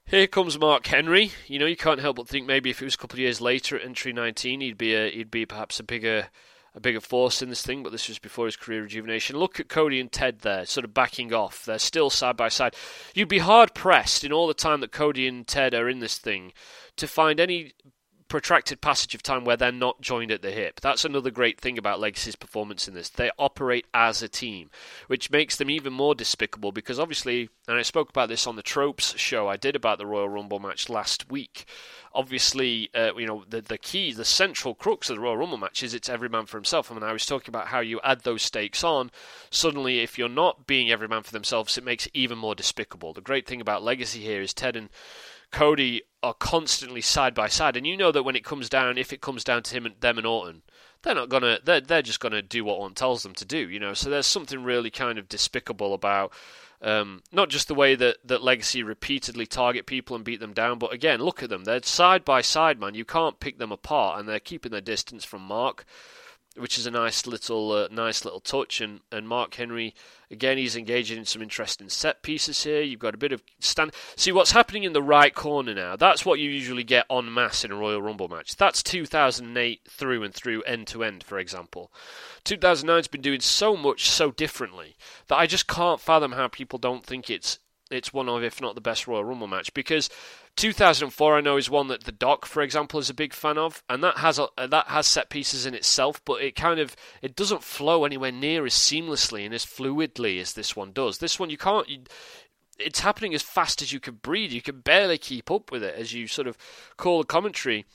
Here 0.04 0.28
comes 0.28 0.58
Mark 0.58 0.86
Henry. 0.86 1.32
You 1.48 1.58
know, 1.58 1.66
you 1.66 1.76
can't 1.76 2.00
help 2.00 2.16
but 2.16 2.28
think 2.28 2.46
maybe 2.46 2.70
if 2.70 2.80
it 2.80 2.84
was 2.84 2.94
a 2.94 2.98
couple 2.98 3.16
of 3.16 3.20
years 3.20 3.40
later 3.40 3.76
at 3.76 3.84
entry 3.84 4.12
19, 4.12 4.60
he'd 4.60 4.78
be 4.78 4.94
a, 4.94 5.10
he'd 5.10 5.30
be 5.30 5.44
perhaps 5.44 5.80
a 5.80 5.82
bigger 5.82 6.28
a 6.74 6.80
bigger 6.80 7.00
force 7.00 7.42
in 7.42 7.48
this 7.48 7.62
thing, 7.62 7.82
but 7.82 7.90
this 7.90 8.08
was 8.08 8.18
before 8.18 8.46
his 8.46 8.56
career 8.56 8.82
rejuvenation. 8.82 9.36
Look 9.36 9.58
at 9.58 9.68
Cody 9.68 10.00
and 10.00 10.12
Ted 10.12 10.40
there, 10.40 10.64
sort 10.64 10.84
of 10.84 10.94
backing 10.94 11.32
off. 11.32 11.64
They're 11.64 11.78
still 11.78 12.08
side 12.08 12.36
by 12.36 12.48
side. 12.48 12.76
You'd 13.14 13.28
be 13.28 13.38
hard 13.38 13.74
pressed 13.74 14.22
in 14.22 14.32
all 14.32 14.46
the 14.46 14.54
time 14.54 14.80
that 14.80 14.92
Cody 14.92 15.26
and 15.26 15.46
Ted 15.46 15.74
are 15.74 15.88
in 15.88 15.98
this 15.98 16.18
thing 16.18 16.52
to 16.96 17.08
find 17.08 17.40
any 17.40 17.72
protracted 18.28 18.80
passage 18.80 19.14
of 19.14 19.22
time 19.22 19.44
where 19.44 19.56
they're 19.56 19.72
not 19.72 20.00
joined 20.00 20.30
at 20.30 20.42
the 20.42 20.50
hip. 20.50 20.80
That's 20.80 21.04
another 21.04 21.30
great 21.30 21.60
thing 21.60 21.78
about 21.78 22.00
Legacy's 22.00 22.36
performance 22.36 22.86
in 22.86 22.94
this. 22.94 23.08
They 23.08 23.30
operate 23.38 23.86
as 23.94 24.22
a 24.22 24.28
team, 24.28 24.70
which 25.06 25.30
makes 25.30 25.56
them 25.56 25.70
even 25.70 25.92
more 25.92 26.14
despicable 26.14 26.72
because 26.72 26.98
obviously, 26.98 27.48
and 27.66 27.78
I 27.78 27.82
spoke 27.82 28.10
about 28.10 28.28
this 28.28 28.46
on 28.46 28.56
the 28.56 28.62
Tropes 28.62 29.16
show 29.16 29.48
I 29.48 29.56
did 29.56 29.74
about 29.74 29.98
the 29.98 30.06
Royal 30.06 30.28
Rumble 30.28 30.60
match 30.60 30.88
last 30.88 31.30
week. 31.30 31.64
Obviously, 32.14 32.90
uh, 32.94 33.14
you 33.16 33.26
know, 33.26 33.44
the, 33.48 33.60
the 33.60 33.78
key, 33.78 34.12
the 34.12 34.24
central 34.24 34.74
crux 34.74 35.08
of 35.08 35.16
the 35.16 35.22
Royal 35.22 35.36
Rumble 35.36 35.58
match 35.58 35.82
is 35.82 35.94
it's 35.94 36.08
every 36.08 36.28
man 36.28 36.46
for 36.46 36.56
himself. 36.56 36.90
I 36.90 36.94
mean, 36.94 37.02
I 37.02 37.12
was 37.12 37.26
talking 37.26 37.50
about 37.50 37.68
how 37.68 37.80
you 37.80 38.00
add 38.04 38.22
those 38.22 38.42
stakes 38.42 38.84
on. 38.84 39.10
Suddenly, 39.50 40.00
if 40.00 40.18
you're 40.18 40.28
not 40.28 40.66
being 40.66 40.90
every 40.90 41.08
man 41.08 41.22
for 41.22 41.32
themselves, 41.32 41.78
it 41.78 41.84
makes 41.84 42.06
it 42.06 42.12
even 42.14 42.38
more 42.38 42.54
despicable. 42.54 43.12
The 43.12 43.20
great 43.20 43.46
thing 43.46 43.60
about 43.60 43.82
Legacy 43.82 44.20
here 44.20 44.42
is 44.42 44.54
Ted 44.54 44.76
and 44.76 44.90
Cody 45.50 46.02
are 46.22 46.35
constantly 46.35 47.00
side 47.00 47.35
by 47.35 47.48
side, 47.48 47.76
and 47.76 47.87
you 47.87 47.96
know 47.96 48.12
that 48.12 48.22
when 48.22 48.37
it 48.37 48.44
comes 48.44 48.68
down, 48.68 48.98
if 48.98 49.12
it 49.12 49.20
comes 49.20 49.44
down 49.44 49.62
to 49.62 49.74
him 49.74 49.87
and 49.87 49.94
them 50.00 50.18
and 50.18 50.26
Orton, 50.26 50.62
they're 51.02 51.14
not 51.14 51.28
gonna 51.28 51.59
they're 51.64 51.81
they're 51.81 52.02
just 52.02 52.20
gonna 52.20 52.42
do 52.42 52.64
what 52.64 52.74
Orton 52.74 52.94
tells 52.94 53.22
them 53.22 53.35
to 53.35 53.44
do, 53.44 53.68
you 53.68 53.78
know. 53.78 53.94
So 53.94 54.11
there's 54.11 54.26
something 54.26 54.62
really 54.62 54.90
kind 54.90 55.18
of 55.18 55.28
despicable 55.28 55.94
about 55.94 56.33
um, 56.81 57.22
not 57.33 57.48
just 57.48 57.68
the 57.68 57.74
way 57.74 57.94
that, 57.96 58.18
that 58.24 58.42
Legacy 58.42 58.83
repeatedly 58.83 59.46
target 59.46 59.87
people 59.87 60.14
and 60.14 60.24
beat 60.24 60.40
them 60.40 60.52
down, 60.52 60.78
but 60.78 60.92
again, 60.92 61.20
look 61.20 61.42
at 61.42 61.50
them. 61.50 61.64
They're 61.64 61.83
side 61.83 62.24
by 62.24 62.40
side, 62.40 62.78
man. 62.78 62.94
You 62.94 63.04
can't 63.04 63.40
pick 63.40 63.59
them 63.59 63.72
apart, 63.72 64.20
and 64.20 64.28
they're 64.28 64.38
keeping 64.38 64.70
their 64.70 64.81
distance 64.81 65.24
from 65.24 65.42
Mark 65.42 65.85
which 66.59 66.79
is 66.79 66.87
a 66.87 66.90
nice 66.90 67.27
little 67.27 67.73
uh, 67.73 67.88
nice 67.90 68.25
little 68.25 68.40
touch. 68.40 68.81
And, 68.81 69.01
and 69.11 69.29
Mark 69.29 69.55
Henry 69.55 69.94
again, 70.31 70.59
he's 70.59 70.77
engaging 70.77 71.18
in 71.18 71.25
some 71.25 71.42
interesting 71.42 71.88
set 71.88 72.23
pieces 72.23 72.62
here. 72.64 72.83
You've 72.83 73.01
got 73.01 73.14
a 73.14 73.18
bit 73.18 73.33
of 73.33 73.42
stand. 73.61 73.92
See 74.16 74.33
what's 74.33 74.53
happening 74.53 74.85
in 74.85 74.92
the 74.92 75.03
right 75.03 75.35
corner 75.35 75.75
now. 75.75 75.97
That's 75.97 76.25
what 76.25 76.38
you 76.38 76.51
usually 76.51 76.85
get 76.85 77.07
en 77.11 77.33
masse 77.33 77.64
in 77.64 77.73
a 77.73 77.77
Royal 77.77 78.03
Rumble 78.03 78.29
match. 78.29 78.57
That's 78.57 78.83
2008 78.83 79.81
through 79.88 80.23
and 80.23 80.35
through, 80.35 80.62
end 80.62 80.87
to 80.88 81.05
end, 81.05 81.25
for 81.25 81.38
example. 81.38 81.92
2009's 82.44 83.09
been 83.09 83.21
doing 83.21 83.40
so 83.40 83.77
much 83.77 84.09
so 84.09 84.31
differently 84.31 84.97
that 85.29 85.37
I 85.37 85.47
just 85.47 85.66
can't 85.66 86.01
fathom 86.01 86.33
how 86.33 86.49
people 86.49 86.79
don't 86.79 87.05
think 87.05 87.31
it's 87.31 87.59
it's 87.90 88.12
one 88.12 88.29
of, 88.29 88.42
if 88.42 88.61
not 88.61 88.75
the 88.75 88.83
best 88.83 89.07
Royal 89.07 89.25
Rumble 89.25 89.47
match, 89.47 89.73
because 89.73 90.11
2004 90.59 91.37
I 91.37 91.40
know 91.40 91.57
is 91.57 91.71
one 91.71 91.87
that 91.87 92.03
the 92.03 92.11
Doc, 92.12 92.44
for 92.44 92.62
example, 92.62 92.99
is 92.99 93.09
a 93.09 93.14
big 93.14 93.33
fan 93.33 93.57
of, 93.57 93.85
and 93.88 94.03
that 94.03 94.18
has 94.18 94.40
a, 94.40 94.49
that 94.57 94.88
has 94.88 95.07
set 95.07 95.31
pieces 95.31 95.64
in 95.64 95.73
itself, 95.73 96.21
but 96.25 96.42
it 96.42 96.57
kind 96.57 96.81
of 96.81 96.97
it 97.23 97.37
doesn't 97.37 97.62
flow 97.62 98.05
anywhere 98.05 98.33
near 98.33 98.66
as 98.66 98.75
seamlessly 98.75 99.47
and 99.47 99.55
as 99.55 99.64
fluidly 99.64 100.40
as 100.40 100.55
this 100.55 100.75
one 100.75 100.90
does. 100.90 101.18
This 101.18 101.38
one 101.38 101.49
you 101.49 101.57
can't. 101.57 101.88
You, 101.88 102.01
it's 102.77 103.01
happening 103.01 103.35
as 103.35 103.42
fast 103.42 103.83
as 103.83 103.92
you 103.92 104.01
can 104.01 104.16
breathe. 104.16 104.51
You 104.51 104.61
can 104.61 104.81
barely 104.81 105.16
keep 105.16 105.49
up 105.49 105.71
with 105.71 105.85
it 105.85 105.94
as 105.94 106.12
you 106.12 106.27
sort 106.27 106.49
of 106.49 106.59
call 106.97 107.18
the 107.21 107.27
commentary, 107.27 107.87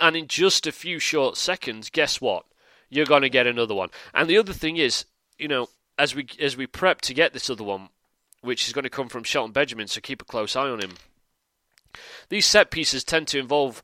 and 0.00 0.16
in 0.16 0.26
just 0.26 0.66
a 0.66 0.72
few 0.72 0.98
short 0.98 1.36
seconds, 1.36 1.90
guess 1.90 2.18
what? 2.18 2.46
You're 2.88 3.04
going 3.04 3.22
to 3.22 3.28
get 3.28 3.46
another 3.46 3.74
one. 3.74 3.90
And 4.14 4.28
the 4.28 4.38
other 4.38 4.54
thing 4.54 4.78
is, 4.78 5.04
you 5.38 5.48
know, 5.48 5.68
as 5.98 6.14
we 6.14 6.26
as 6.40 6.56
we 6.56 6.66
prep 6.66 7.02
to 7.02 7.14
get 7.14 7.34
this 7.34 7.50
other 7.50 7.64
one, 7.64 7.90
which 8.40 8.66
is 8.66 8.72
going 8.72 8.84
to 8.84 8.90
come 8.90 9.10
from 9.10 9.24
Shelton 9.24 9.52
Benjamin, 9.52 9.86
so 9.86 10.00
keep 10.00 10.22
a 10.22 10.24
close 10.24 10.56
eye 10.56 10.70
on 10.70 10.80
him. 10.80 10.94
These 12.28 12.46
set 12.46 12.70
pieces 12.70 13.04
tend 13.04 13.28
to 13.28 13.38
involve 13.38 13.82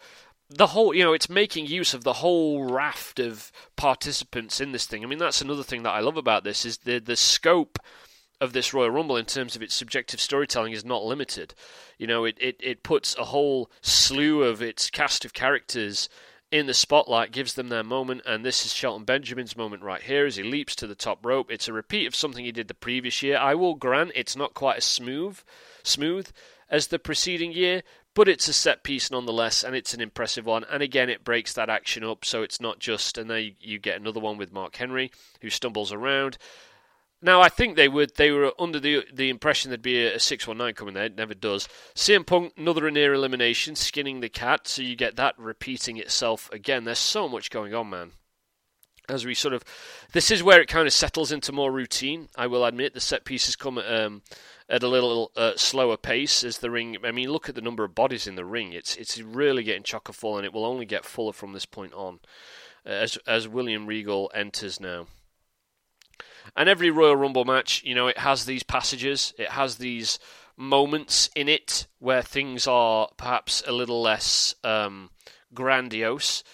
the 0.50 0.68
whole, 0.68 0.94
you 0.94 1.02
know, 1.02 1.12
it's 1.12 1.30
making 1.30 1.66
use 1.66 1.94
of 1.94 2.04
the 2.04 2.12
whole 2.14 2.64
raft 2.64 3.18
of 3.18 3.50
participants 3.76 4.60
in 4.60 4.72
this 4.72 4.86
thing. 4.86 5.02
I 5.02 5.06
mean, 5.06 5.18
that's 5.18 5.40
another 5.40 5.62
thing 5.62 5.82
that 5.82 5.94
I 5.94 6.00
love 6.00 6.16
about 6.16 6.44
this 6.44 6.64
is 6.64 6.78
the 6.78 6.98
the 6.98 7.16
scope 7.16 7.78
of 8.40 8.52
this 8.52 8.74
Royal 8.74 8.90
Rumble 8.90 9.16
in 9.16 9.24
terms 9.24 9.56
of 9.56 9.62
its 9.62 9.74
subjective 9.74 10.20
storytelling 10.20 10.72
is 10.72 10.84
not 10.84 11.04
limited. 11.04 11.54
You 11.98 12.06
know, 12.06 12.24
it, 12.24 12.36
it, 12.40 12.56
it 12.60 12.82
puts 12.82 13.16
a 13.16 13.24
whole 13.24 13.70
slew 13.80 14.42
of 14.42 14.60
its 14.60 14.90
cast 14.90 15.24
of 15.24 15.32
characters 15.32 16.08
in 16.50 16.66
the 16.66 16.74
spotlight, 16.74 17.32
gives 17.32 17.54
them 17.54 17.68
their 17.68 17.82
moment, 17.82 18.22
and 18.26 18.44
this 18.44 18.64
is 18.64 18.72
Shelton 18.72 19.04
Benjamin's 19.04 19.56
moment 19.56 19.82
right 19.82 20.02
here 20.02 20.26
as 20.26 20.36
he 20.36 20.42
leaps 20.42 20.76
to 20.76 20.86
the 20.86 20.94
top 20.94 21.24
rope. 21.24 21.50
It's 21.50 21.68
a 21.68 21.72
repeat 21.72 22.06
of 22.06 22.14
something 22.14 22.44
he 22.44 22.52
did 22.52 22.68
the 22.68 22.74
previous 22.74 23.22
year. 23.22 23.38
I 23.38 23.54
will 23.54 23.74
grant 23.74 24.12
it's 24.14 24.36
not 24.36 24.54
quite 24.54 24.76
as 24.76 24.84
smooth, 24.84 25.40
smooth 25.82 26.30
as 26.70 26.88
the 26.88 26.98
preceding 26.98 27.53
year, 27.53 27.83
but 28.14 28.29
it's 28.29 28.48
a 28.48 28.53
set 28.53 28.83
piece 28.85 29.11
nonetheless, 29.11 29.64
and 29.64 29.74
it's 29.74 29.94
an 29.94 30.00
impressive 30.00 30.46
one. 30.46 30.64
And 30.70 30.83
again, 30.83 31.11
it 31.11 31.24
breaks 31.24 31.53
that 31.55 31.70
action 31.70 32.05
up, 32.05 32.24
so 32.24 32.42
it's 32.42 32.61
not 32.61 32.79
just, 32.79 33.18
and 33.18 33.29
then 33.29 33.42
you, 33.42 33.53
you 33.61 33.79
get 33.79 34.00
another 34.00 34.20
one 34.20 34.37
with 34.37 34.53
Mark 34.53 34.77
Henry 34.77 35.11
who 35.40 35.50
stumbles 35.50 35.92
around. 35.92 36.38
Now, 37.22 37.40
I 37.40 37.48
think 37.48 37.77
they 37.77 37.88
would. 37.88 38.16
They 38.16 38.31
were 38.31 38.53
under 38.59 38.79
the 38.79 39.03
the 39.11 39.31
impression 39.31 39.70
there'd 39.70 39.81
be 39.81 40.05
a, 40.07 40.16
a 40.16 40.18
six 40.20 40.46
one 40.46 40.59
nine 40.59 40.74
coming 40.74 40.92
there. 40.92 41.07
It 41.07 41.16
never 41.16 41.33
does. 41.33 41.68
CM 41.94 42.27
Punk 42.27 42.53
another 42.57 42.90
near 42.90 43.14
elimination, 43.14 43.77
skinning 43.77 44.20
the 44.20 44.29
cat. 44.29 44.68
So 44.68 44.83
you 44.83 44.94
get 44.94 45.16
that 45.16 45.38
repeating 45.38 45.96
itself 45.96 46.50
again. 46.53 46.85
There's 46.85 46.99
so 46.99 47.26
much 47.26 47.51
going 47.51 47.74
on, 47.74 47.88
man. 47.88 48.12
as 49.09 49.24
we 49.24 49.34
sort 49.34 49.55
of 49.55 49.64
this 50.12 50.30
is 50.30 50.43
where 50.43 50.61
it 50.61 50.68
kind 50.68 50.86
of 50.86 50.93
settles 50.93 51.32
into 51.32 51.53
more 51.53 51.72
routine. 51.72 52.28
I 52.36 52.47
will 52.47 52.64
admit 52.64 52.95
the 52.95 53.01
set 53.01 53.24
pieces 53.24 53.57
come 53.57 53.78
at, 53.78 53.91
um, 53.91 54.22
at 54.68 54.82
a 54.82 54.88
little 54.88 55.30
uh, 55.36 55.52
slower 55.56 55.96
pace 55.96 56.42
as 56.42 56.58
the 56.58 56.70
ring. 56.70 56.96
I 57.04 57.12
mean, 57.12 57.30
look 57.30 57.48
at 57.48 57.54
the 57.54 57.60
number 57.60 57.84
of 57.84 57.94
bodies 57.94 58.26
in 58.26 58.34
the 58.34 58.44
ring. 58.44 58.72
It's 58.72 58.96
it's 58.96 59.20
really 59.20 59.62
getting 59.62 59.82
chocker 59.82 60.14
full, 60.14 60.36
and 60.36 60.46
it 60.46 60.52
will 60.52 60.64
only 60.64 60.86
get 60.86 61.04
fuller 61.04 61.32
from 61.32 61.52
this 61.52 61.66
point 61.66 61.92
on, 61.92 62.20
as 62.84 63.18
as 63.26 63.48
William 63.48 63.86
Regal 63.86 64.30
enters 64.34 64.80
now. 64.80 65.06
And 66.56 66.68
every 66.68 66.90
Royal 66.90 67.16
Rumble 67.16 67.44
match, 67.44 67.82
you 67.84 67.94
know, 67.94 68.06
it 68.06 68.18
has 68.18 68.44
these 68.44 68.62
passages, 68.62 69.32
it 69.38 69.50
has 69.50 69.76
these 69.76 70.18
moments 70.56 71.30
in 71.34 71.48
it 71.48 71.86
where 71.98 72.22
things 72.22 72.66
are 72.66 73.08
perhaps 73.16 73.62
a 73.66 73.72
little 73.72 74.00
less 74.02 74.54
um, 74.62 75.10
grandiose 75.52 76.44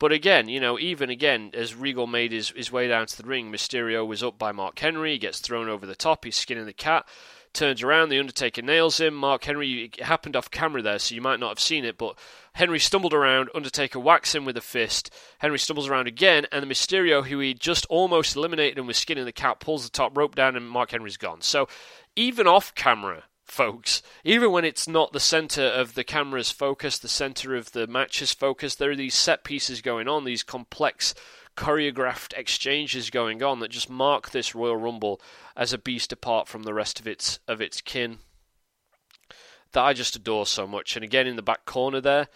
but 0.00 0.12
again, 0.12 0.48
you 0.48 0.60
know, 0.60 0.78
even 0.78 1.10
again, 1.10 1.50
as 1.52 1.74
Regal 1.74 2.06
made 2.06 2.32
his, 2.32 2.48
his 2.48 2.72
way 2.72 2.88
down 2.88 3.06
to 3.06 3.16
the 3.22 3.28
ring, 3.28 3.52
Mysterio 3.52 4.04
was 4.04 4.22
up 4.22 4.38
by 4.38 4.50
Mark 4.50 4.78
Henry, 4.78 5.12
he 5.12 5.18
gets 5.18 5.40
thrown 5.40 5.68
over 5.68 5.84
the 5.84 5.94
top, 5.94 6.24
he's 6.24 6.36
skinning 6.36 6.64
the 6.64 6.72
cat, 6.72 7.06
turns 7.52 7.82
around, 7.82 8.08
The 8.08 8.18
Undertaker 8.18 8.62
nails 8.62 9.00
him. 9.00 9.14
Mark 9.14 9.44
Henry, 9.44 9.84
it 9.84 10.00
happened 10.00 10.36
off 10.36 10.50
camera 10.50 10.82
there, 10.82 10.98
so 10.98 11.14
you 11.14 11.20
might 11.20 11.40
not 11.40 11.50
have 11.50 11.60
seen 11.60 11.84
it, 11.84 11.98
but 11.98 12.18
Henry 12.54 12.78
stumbled 12.78 13.14
around, 13.14 13.50
Undertaker 13.54 14.00
whacks 14.00 14.34
him 14.34 14.44
with 14.44 14.56
a 14.56 14.60
fist, 14.60 15.10
Henry 15.38 15.58
stumbles 15.58 15.88
around 15.88 16.08
again, 16.08 16.46
and 16.50 16.62
the 16.62 16.72
Mysterio, 16.72 17.24
who 17.24 17.38
he 17.38 17.54
just 17.54 17.86
almost 17.86 18.36
eliminated 18.36 18.78
and 18.78 18.86
was 18.86 18.96
skinning 18.96 19.24
the 19.24 19.32
cat, 19.32 19.60
pulls 19.60 19.84
the 19.84 19.90
top 19.90 20.16
rope 20.16 20.34
down, 20.34 20.56
and 20.56 20.68
Mark 20.68 20.90
Henry's 20.90 21.16
gone. 21.16 21.40
So 21.40 21.68
even 22.16 22.46
off 22.46 22.74
camera, 22.74 23.24
folks. 23.44 24.02
Even 24.24 24.52
when 24.52 24.64
it's 24.64 24.88
not 24.88 25.12
the 25.12 25.20
center 25.20 25.64
of 25.64 25.94
the 25.94 26.04
camera's 26.04 26.50
focus, 26.50 26.98
the 26.98 27.08
center 27.08 27.56
of 27.56 27.72
the 27.72 27.86
match's 27.86 28.32
focus, 28.32 28.74
there 28.74 28.90
are 28.90 28.96
these 28.96 29.14
set 29.14 29.44
pieces 29.44 29.82
going 29.82 30.08
on, 30.08 30.24
these 30.24 30.42
complex 30.42 31.14
choreographed 31.56 32.32
exchanges 32.36 33.10
going 33.10 33.42
on 33.42 33.60
that 33.60 33.70
just 33.70 33.90
mark 33.90 34.30
this 34.30 34.54
Royal 34.54 34.76
Rumble 34.76 35.20
as 35.56 35.72
a 35.72 35.78
beast 35.78 36.12
apart 36.12 36.48
from 36.48 36.62
the 36.62 36.74
rest 36.74 37.00
of 37.00 37.06
its 37.06 37.38
of 37.46 37.60
its 37.60 37.80
kin. 37.80 38.18
That 39.72 39.82
I 39.82 39.92
just 39.92 40.16
adore 40.16 40.46
so 40.46 40.66
much. 40.66 40.96
And 40.96 41.04
again 41.04 41.26
in 41.26 41.36
the 41.36 41.42
back 41.42 41.64
corner 41.64 42.00
there, 42.00 42.28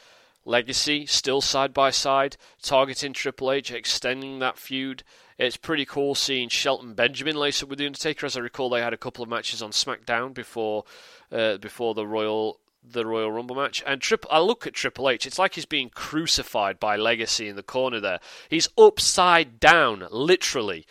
Legacy 0.44 1.06
still 1.06 1.40
side 1.40 1.72
by 1.72 1.90
side, 1.90 2.36
targeting 2.60 3.14
Triple 3.14 3.50
H, 3.50 3.70
extending 3.70 4.40
that 4.40 4.58
feud. 4.58 5.02
It's 5.38 5.56
pretty 5.56 5.86
cool 5.86 6.14
seeing 6.14 6.48
Shelton 6.48 6.94
Benjamin 6.94 7.34
lace 7.34 7.62
up 7.62 7.70
with 7.70 7.78
the 7.78 7.86
Undertaker. 7.86 8.26
As 8.26 8.36
I 8.36 8.40
recall, 8.40 8.68
they 8.68 8.82
had 8.82 8.92
a 8.92 8.98
couple 8.98 9.22
of 9.22 9.30
matches 9.30 9.62
on 9.62 9.70
SmackDown 9.70 10.34
before 10.34 10.84
uh, 11.32 11.56
before 11.56 11.94
the 11.94 12.06
Royal 12.06 12.60
the 12.84 13.06
Royal 13.06 13.32
Rumble 13.32 13.56
match. 13.56 13.82
And 13.86 14.00
Trip, 14.00 14.26
I 14.30 14.40
look 14.40 14.66
at 14.66 14.74
Triple 14.74 15.08
H. 15.08 15.26
It's 15.26 15.38
like 15.38 15.54
he's 15.54 15.66
being 15.66 15.90
crucified 15.90 16.78
by 16.78 16.96
Legacy 16.96 17.48
in 17.48 17.56
the 17.56 17.62
corner 17.62 18.00
there. 18.00 18.20
He's 18.48 18.68
upside 18.76 19.58
down, 19.58 20.06
literally, 20.10 20.86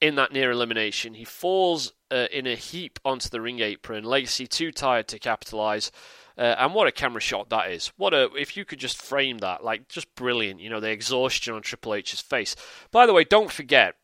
in 0.00 0.14
that 0.16 0.32
near 0.32 0.50
elimination. 0.50 1.14
He 1.14 1.24
falls 1.24 1.92
uh, 2.10 2.26
in 2.32 2.46
a 2.46 2.54
heap 2.54 2.98
onto 3.04 3.28
the 3.28 3.40
ring 3.40 3.60
apron. 3.60 4.04
Legacy 4.04 4.46
too 4.46 4.72
tired 4.72 5.08
to 5.08 5.18
capitalize. 5.18 5.90
Uh, 6.36 6.56
and 6.58 6.74
what 6.74 6.88
a 6.88 6.92
camera 6.92 7.20
shot 7.20 7.48
that 7.50 7.70
is! 7.70 7.92
What 7.96 8.12
a 8.12 8.28
if 8.34 8.56
you 8.56 8.64
could 8.64 8.80
just 8.80 9.00
frame 9.00 9.38
that, 9.38 9.62
like 9.62 9.86
just 9.86 10.12
brilliant. 10.16 10.58
You 10.58 10.68
know 10.68 10.80
the 10.80 10.90
exhaustion 10.90 11.54
on 11.54 11.62
Triple 11.62 11.94
H's 11.94 12.20
face. 12.20 12.56
By 12.90 13.06
the 13.06 13.12
way, 13.12 13.22
don't 13.22 13.52
forget 13.52 13.94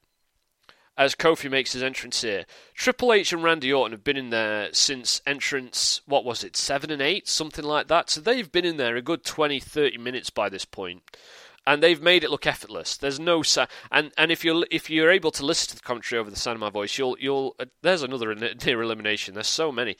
as 1.00 1.14
Kofi 1.14 1.50
makes 1.50 1.72
his 1.72 1.82
entrance 1.82 2.20
here. 2.20 2.44
Triple 2.74 3.14
H 3.14 3.32
and 3.32 3.42
Randy 3.42 3.72
Orton 3.72 3.92
have 3.92 4.04
been 4.04 4.18
in 4.18 4.28
there 4.28 4.68
since 4.72 5.22
entrance, 5.26 6.02
what 6.04 6.26
was 6.26 6.44
it, 6.44 6.58
7 6.58 6.90
and 6.90 7.00
8, 7.00 7.26
something 7.26 7.64
like 7.64 7.88
that. 7.88 8.10
So 8.10 8.20
they've 8.20 8.52
been 8.52 8.66
in 8.66 8.76
there 8.76 8.96
a 8.96 9.02
good 9.02 9.24
20, 9.24 9.58
30 9.60 9.96
minutes 9.96 10.28
by 10.28 10.50
this 10.50 10.66
point. 10.66 11.00
And 11.66 11.82
they've 11.82 12.02
made 12.02 12.22
it 12.22 12.30
look 12.30 12.46
effortless. 12.46 12.98
There's 12.98 13.18
no 13.18 13.42
sa- 13.42 13.66
and 13.90 14.12
and 14.18 14.32
if 14.32 14.44
you're 14.44 14.66
if 14.70 14.90
you're 14.90 15.10
able 15.10 15.30
to 15.32 15.44
listen 15.44 15.68
to 15.70 15.76
the 15.76 15.82
commentary 15.82 16.18
over 16.18 16.30
the 16.30 16.36
sound 16.36 16.56
of 16.56 16.60
my 16.60 16.70
voice, 16.70 16.96
you'll 16.98 17.16
you'll 17.20 17.54
uh, 17.60 17.66
there's 17.82 18.02
another 18.02 18.34
near 18.34 18.82
elimination. 18.82 19.34
There's 19.34 19.46
so 19.46 19.70
many 19.70 19.96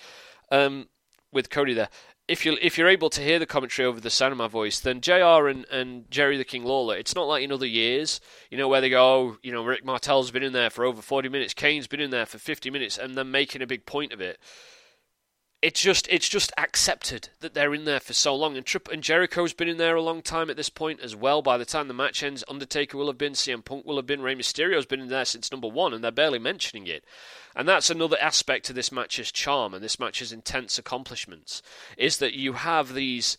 um, 0.51 0.89
with 1.33 1.51
Cody 1.51 1.75
there 1.75 1.91
if 2.31 2.47
you 2.47 2.57
if 2.63 2.79
you're 2.79 2.89
able 2.89 3.11
to 3.11 3.21
hear 3.21 3.41
the 3.41 3.47
commentary 3.47 3.85
over 3.85 4.01
the 4.01 4.09
sound 4.09 4.31
of 4.31 4.39
my 4.39 4.47
voice, 4.47 4.79
then 4.79 5.01
JR 5.01 5.49
and, 5.49 5.67
and 5.67 6.09
Jerry 6.13 6.37
the 6.37 6.45
King 6.45 6.65
Lawler, 6.65 6.97
it's 6.97 7.17
not 7.17 7.27
like 7.27 7.43
in 7.43 7.51
other 7.51 7.67
years, 7.67 8.21
you 8.51 8.57
know, 8.57 8.69
where 8.69 8.81
they 8.81 8.89
go, 8.89 9.05
oh, 9.05 9.37
you 9.43 9.51
know, 9.51 9.65
Rick 9.65 9.85
Martel's 9.85 10.31
been 10.31 10.45
in 10.45 10.53
there 10.53 10.71
for 10.71 10.85
over 10.85 11.03
40 11.03 11.29
minutes, 11.29 11.55
Kane's 11.55 11.89
been 11.89 12.01
in 12.01 12.11
there 12.11 12.27
for 12.27 12.39
50 12.39 12.71
minutes, 12.71 12.99
and 12.99 13.17
then 13.17 13.33
making 13.33 13.63
a 13.63 13.67
big 13.67 13.85
point 13.85 14.13
of 14.13 14.21
it 14.21 14.39
it's 15.63 15.81
just 15.81 16.09
it's 16.09 16.29
just 16.29 16.53
accepted 16.57 17.29
that 17.41 17.53
they're 17.53 17.75
in 17.75 17.85
there 17.85 18.01
for 18.01 18.15
so 18.15 18.35
long. 18.35 18.57
And 18.57 18.65
Trip 18.65 18.89
and 18.89 19.03
Jericho's 19.03 19.53
been 19.53 19.69
in 19.69 19.77
there 19.77 19.95
a 19.95 20.03
long 20.03 20.23
time 20.23 20.49
at 20.49 20.57
this 20.57 20.71
point 20.71 21.01
as 21.01 21.15
well. 21.15 21.43
By 21.43 21.59
the 21.59 21.67
time 21.67 21.89
the 21.89 21.95
match 21.95 22.23
ends, 22.23 22.45
Undertaker 22.49 22.97
will 22.97 23.09
have 23.09 23.19
been, 23.19 23.35
CM 23.35 23.65
Punk 23.65 23.85
will 23.85 23.97
have 23.97 24.07
been, 24.07 24.23
Rey 24.23 24.35
Mysterio's 24.35 24.87
been 24.87 25.01
in 25.01 25.09
there 25.09 25.27
since 25.27 25.53
number 25.53 25.69
one, 25.69 25.93
and 25.93 26.03
they're 26.03 26.11
barely 26.11 26.39
mentioning 26.39 26.87
it. 26.87 27.05
And 27.55 27.69
that's 27.69 27.91
another 27.91 28.17
aspect 28.21 28.65
to 28.67 28.73
this 28.73 28.91
match's 28.91 29.31
charm 29.31 29.75
and 29.75 29.85
this 29.85 30.01
match's 30.01 30.33
intense 30.33 30.79
accomplishments 30.79 31.63
is 31.99 32.19
that 32.19 32.35
you 32.35 32.55
have 32.55 32.95
these 32.95 33.37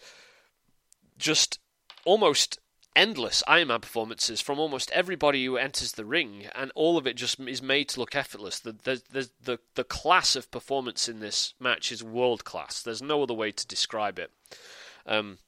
just 1.17 1.59
almost 2.05 2.59
endless 2.95 3.43
Iron 3.47 3.69
Man 3.69 3.81
performances 3.81 4.41
from 4.41 4.59
almost 4.59 4.91
everybody 4.91 5.45
who 5.45 5.57
enters 5.57 5.93
the 5.93 6.05
ring, 6.05 6.47
and 6.55 6.71
all 6.75 6.97
of 6.97 7.07
it 7.07 7.15
just 7.15 7.39
is 7.39 7.61
made 7.61 7.89
to 7.89 7.99
look 7.99 8.15
effortless. 8.15 8.59
The 8.59 8.73
the 8.73 9.01
the 9.11 9.29
the, 9.43 9.59
the 9.75 9.83
class 9.83 10.35
of 10.35 10.51
performance 10.51 11.07
in 11.07 11.19
this 11.19 11.53
match 11.59 11.91
is 11.91 12.03
world 12.03 12.43
class. 12.43 12.81
There's 12.81 13.01
no 13.01 13.23
other 13.23 13.33
way 13.33 13.51
to 13.51 13.67
describe 13.67 14.19
it. 14.19 14.31
Um, 15.05 15.39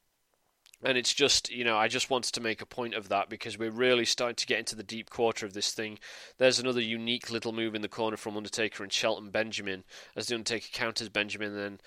and 0.83 0.97
it's 0.97 1.13
just, 1.13 1.51
you 1.51 1.63
know, 1.63 1.77
I 1.77 1.87
just 1.87 2.09
wanted 2.09 2.33
to 2.33 2.41
make 2.41 2.61
a 2.61 2.65
point 2.65 2.93
of 2.93 3.09
that 3.09 3.29
because 3.29 3.57
we're 3.57 3.71
really 3.71 4.05
starting 4.05 4.35
to 4.35 4.45
get 4.45 4.59
into 4.59 4.75
the 4.75 4.83
deep 4.83 5.09
quarter 5.09 5.45
of 5.45 5.53
this 5.53 5.71
thing. 5.71 5.99
There's 6.37 6.59
another 6.59 6.81
unique 6.81 7.31
little 7.31 7.51
move 7.51 7.75
in 7.75 7.81
the 7.81 7.87
corner 7.87 8.17
from 8.17 8.37
Undertaker 8.37 8.83
and 8.83 8.91
Shelton 8.91 9.29
Benjamin 9.29 9.83
as 10.15 10.27
the 10.27 10.35
Undertaker 10.35 10.67
counters 10.71 11.09
Benjamin 11.09 11.49
and 11.49 11.57
then 11.57 11.79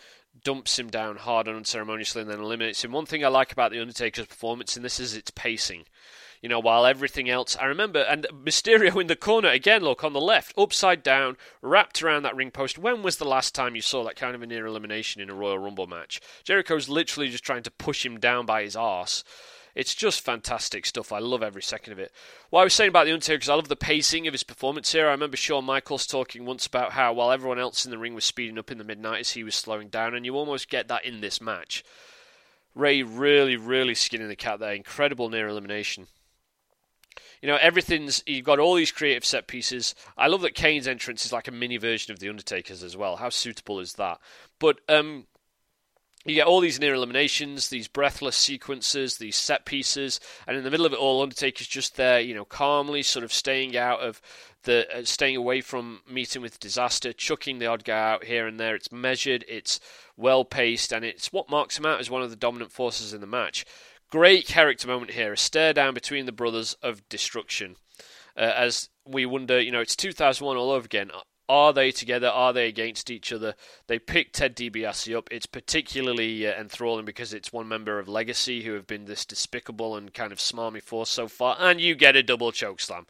dumps 0.44 0.78
him 0.78 0.88
down 0.88 1.16
hard 1.16 1.48
and 1.48 1.56
unceremoniously 1.56 2.22
and 2.22 2.30
then 2.30 2.40
eliminates 2.40 2.84
him. 2.84 2.92
One 2.92 3.06
thing 3.06 3.24
I 3.24 3.28
like 3.28 3.52
about 3.52 3.70
the 3.70 3.80
Undertaker's 3.80 4.26
performance 4.26 4.76
in 4.76 4.82
this 4.82 5.00
is 5.00 5.14
its 5.14 5.30
pacing. 5.30 5.84
You 6.42 6.48
know, 6.48 6.60
while 6.60 6.86
everything 6.86 7.28
else, 7.28 7.56
I 7.56 7.66
remember, 7.66 8.00
and 8.00 8.26
Mysterio 8.32 9.00
in 9.00 9.06
the 9.06 9.16
corner 9.16 9.48
again. 9.48 9.82
Look 9.82 10.04
on 10.04 10.12
the 10.12 10.20
left, 10.20 10.54
upside 10.56 11.02
down, 11.02 11.36
wrapped 11.62 12.02
around 12.02 12.22
that 12.22 12.36
ring 12.36 12.50
post. 12.50 12.78
When 12.78 13.02
was 13.02 13.16
the 13.16 13.24
last 13.24 13.54
time 13.54 13.74
you 13.74 13.82
saw 13.82 14.04
that 14.04 14.16
kind 14.16 14.34
of 14.34 14.42
a 14.42 14.46
near 14.46 14.66
elimination 14.66 15.20
in 15.20 15.30
a 15.30 15.34
Royal 15.34 15.58
Rumble 15.58 15.86
match? 15.86 16.20
Jericho's 16.44 16.88
literally 16.88 17.28
just 17.28 17.44
trying 17.44 17.62
to 17.64 17.70
push 17.70 18.04
him 18.04 18.18
down 18.18 18.46
by 18.46 18.62
his 18.62 18.76
arse. 18.76 19.24
It's 19.76 19.94
just 19.94 20.22
fantastic 20.22 20.86
stuff. 20.86 21.12
I 21.12 21.18
love 21.18 21.42
every 21.42 21.62
second 21.62 21.92
of 21.92 21.98
it. 21.98 22.10
What 22.48 22.62
I 22.62 22.64
was 22.64 22.72
saying 22.72 22.88
about 22.88 23.04
The 23.04 23.12
Undertaker 23.12 23.36
because 23.36 23.50
I 23.50 23.54
love 23.54 23.68
the 23.68 23.76
pacing 23.76 24.26
of 24.26 24.32
his 24.32 24.42
performance 24.42 24.90
here. 24.90 25.06
I 25.06 25.10
remember 25.10 25.36
Shawn 25.36 25.66
Michaels 25.66 26.06
talking 26.06 26.46
once 26.46 26.66
about 26.66 26.92
how 26.92 27.12
while 27.12 27.30
everyone 27.30 27.58
else 27.58 27.84
in 27.84 27.90
the 27.90 27.98
ring 27.98 28.14
was 28.14 28.24
speeding 28.24 28.58
up 28.58 28.70
in 28.70 28.78
the 28.78 28.84
mid 28.84 29.02
90s, 29.02 29.34
he 29.34 29.44
was 29.44 29.54
slowing 29.54 29.88
down, 29.88 30.14
and 30.14 30.24
you 30.24 30.34
almost 30.34 30.70
get 30.70 30.88
that 30.88 31.04
in 31.04 31.20
this 31.20 31.42
match. 31.42 31.84
Rey 32.74 33.02
really, 33.02 33.56
really 33.56 33.94
skinning 33.94 34.28
the 34.28 34.36
cat 34.36 34.60
there. 34.60 34.72
Incredible 34.72 35.28
near 35.28 35.46
elimination. 35.46 36.06
You 37.46 37.52
know, 37.52 37.58
everything's 37.62 38.24
you've 38.26 38.44
got 38.44 38.58
all 38.58 38.74
these 38.74 38.90
creative 38.90 39.24
set 39.24 39.46
pieces. 39.46 39.94
I 40.18 40.26
love 40.26 40.40
that 40.40 40.56
Kane's 40.56 40.88
entrance 40.88 41.24
is 41.24 41.32
like 41.32 41.46
a 41.46 41.52
mini 41.52 41.76
version 41.76 42.12
of 42.12 42.18
the 42.18 42.28
Undertaker's 42.28 42.82
as 42.82 42.96
well. 42.96 43.14
How 43.14 43.28
suitable 43.28 43.78
is 43.78 43.92
that? 43.92 44.18
But 44.58 44.80
um, 44.88 45.28
you 46.24 46.34
get 46.34 46.48
all 46.48 46.58
these 46.58 46.80
near 46.80 46.94
eliminations, 46.94 47.68
these 47.68 47.86
breathless 47.86 48.36
sequences, 48.36 49.18
these 49.18 49.36
set 49.36 49.64
pieces, 49.64 50.18
and 50.48 50.56
in 50.56 50.64
the 50.64 50.72
middle 50.72 50.86
of 50.86 50.92
it 50.92 50.98
all, 50.98 51.22
Undertaker's 51.22 51.68
just 51.68 51.94
there, 51.94 52.18
you 52.18 52.34
know, 52.34 52.44
calmly 52.44 53.04
sort 53.04 53.24
of 53.24 53.32
staying 53.32 53.76
out 53.76 54.00
of 54.00 54.20
the, 54.64 54.84
uh, 54.92 55.04
staying 55.04 55.36
away 55.36 55.60
from 55.60 56.00
meeting 56.10 56.42
with 56.42 56.58
disaster, 56.58 57.12
chucking 57.12 57.60
the 57.60 57.66
odd 57.66 57.84
guy 57.84 58.10
out 58.10 58.24
here 58.24 58.48
and 58.48 58.58
there. 58.58 58.74
It's 58.74 58.90
measured, 58.90 59.44
it's 59.46 59.78
well 60.16 60.44
paced, 60.44 60.92
and 60.92 61.04
it's 61.04 61.32
what 61.32 61.48
marks 61.48 61.78
him 61.78 61.86
out 61.86 62.00
as 62.00 62.10
one 62.10 62.22
of 62.22 62.30
the 62.30 62.34
dominant 62.34 62.72
forces 62.72 63.12
in 63.12 63.20
the 63.20 63.26
match. 63.28 63.64
Great 64.10 64.46
character 64.46 64.86
moment 64.86 65.12
here, 65.12 65.32
a 65.32 65.36
stare 65.36 65.72
down 65.72 65.92
between 65.92 66.26
the 66.26 66.32
brothers 66.32 66.74
of 66.82 67.06
destruction. 67.08 67.76
Uh, 68.36 68.52
as 68.56 68.88
we 69.04 69.26
wonder, 69.26 69.60
you 69.60 69.72
know, 69.72 69.80
it's 69.80 69.96
2001 69.96 70.56
all 70.56 70.70
over 70.70 70.84
again. 70.84 71.10
Are 71.48 71.72
they 71.72 71.90
together? 71.90 72.28
Are 72.28 72.52
they 72.52 72.68
against 72.68 73.10
each 73.10 73.32
other? 73.32 73.54
They 73.86 73.98
picked 73.98 74.34
Ted 74.34 74.56
DiBiase 74.56 75.16
up. 75.16 75.28
It's 75.30 75.46
particularly 75.46 76.46
uh, 76.46 76.52
enthralling 76.52 77.04
because 77.04 77.32
it's 77.32 77.52
one 77.52 77.68
member 77.68 77.98
of 77.98 78.08
Legacy 78.08 78.62
who 78.62 78.74
have 78.74 78.86
been 78.86 79.06
this 79.06 79.24
despicable 79.24 79.96
and 79.96 80.14
kind 80.14 80.32
of 80.32 80.38
smarmy 80.38 80.82
force 80.82 81.10
so 81.10 81.28
far, 81.28 81.56
and 81.58 81.80
you 81.80 81.94
get 81.94 82.16
a 82.16 82.22
double 82.22 82.52
choke 82.52 82.80
slam. 82.80 83.06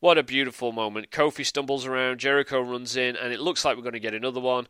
What 0.00 0.16
a 0.16 0.22
beautiful 0.22 0.72
moment. 0.72 1.10
Kofi 1.10 1.44
stumbles 1.44 1.86
around, 1.86 2.20
Jericho 2.20 2.60
runs 2.60 2.96
in, 2.96 3.16
and 3.16 3.32
it 3.32 3.40
looks 3.40 3.64
like 3.64 3.76
we're 3.76 3.82
going 3.82 3.92
to 3.92 4.00
get 4.00 4.14
another 4.14 4.40
one. 4.40 4.66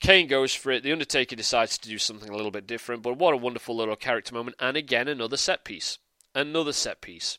Kane 0.00 0.26
goes 0.26 0.54
for 0.54 0.70
it. 0.72 0.82
The 0.82 0.92
Undertaker 0.92 1.36
decides 1.36 1.78
to 1.78 1.88
do 1.88 1.98
something 1.98 2.28
a 2.28 2.36
little 2.36 2.50
bit 2.50 2.66
different, 2.66 3.02
but 3.02 3.16
what 3.16 3.34
a 3.34 3.38
wonderful 3.38 3.76
little 3.76 3.96
character 3.96 4.34
moment. 4.34 4.56
And 4.60 4.76
again, 4.76 5.08
another 5.08 5.36
set 5.36 5.64
piece. 5.64 5.98
Another 6.34 6.72
set 6.72 7.00
piece 7.00 7.38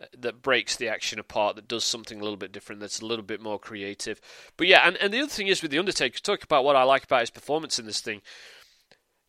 uh, 0.00 0.06
that 0.16 0.40
breaks 0.40 0.74
the 0.74 0.88
action 0.88 1.18
apart, 1.18 1.56
that 1.56 1.68
does 1.68 1.84
something 1.84 2.18
a 2.18 2.22
little 2.22 2.38
bit 2.38 2.50
different, 2.50 2.80
that's 2.80 3.00
a 3.00 3.06
little 3.06 3.24
bit 3.24 3.42
more 3.42 3.58
creative. 3.58 4.20
But 4.56 4.68
yeah, 4.68 4.86
and, 4.86 4.96
and 4.96 5.12
the 5.12 5.20
other 5.20 5.28
thing 5.28 5.48
is 5.48 5.60
with 5.60 5.70
The 5.70 5.78
Undertaker, 5.78 6.18
talk 6.18 6.42
about 6.42 6.64
what 6.64 6.76
I 6.76 6.82
like 6.84 7.04
about 7.04 7.20
his 7.20 7.30
performance 7.30 7.78
in 7.78 7.84
this 7.84 8.00
thing. 8.00 8.22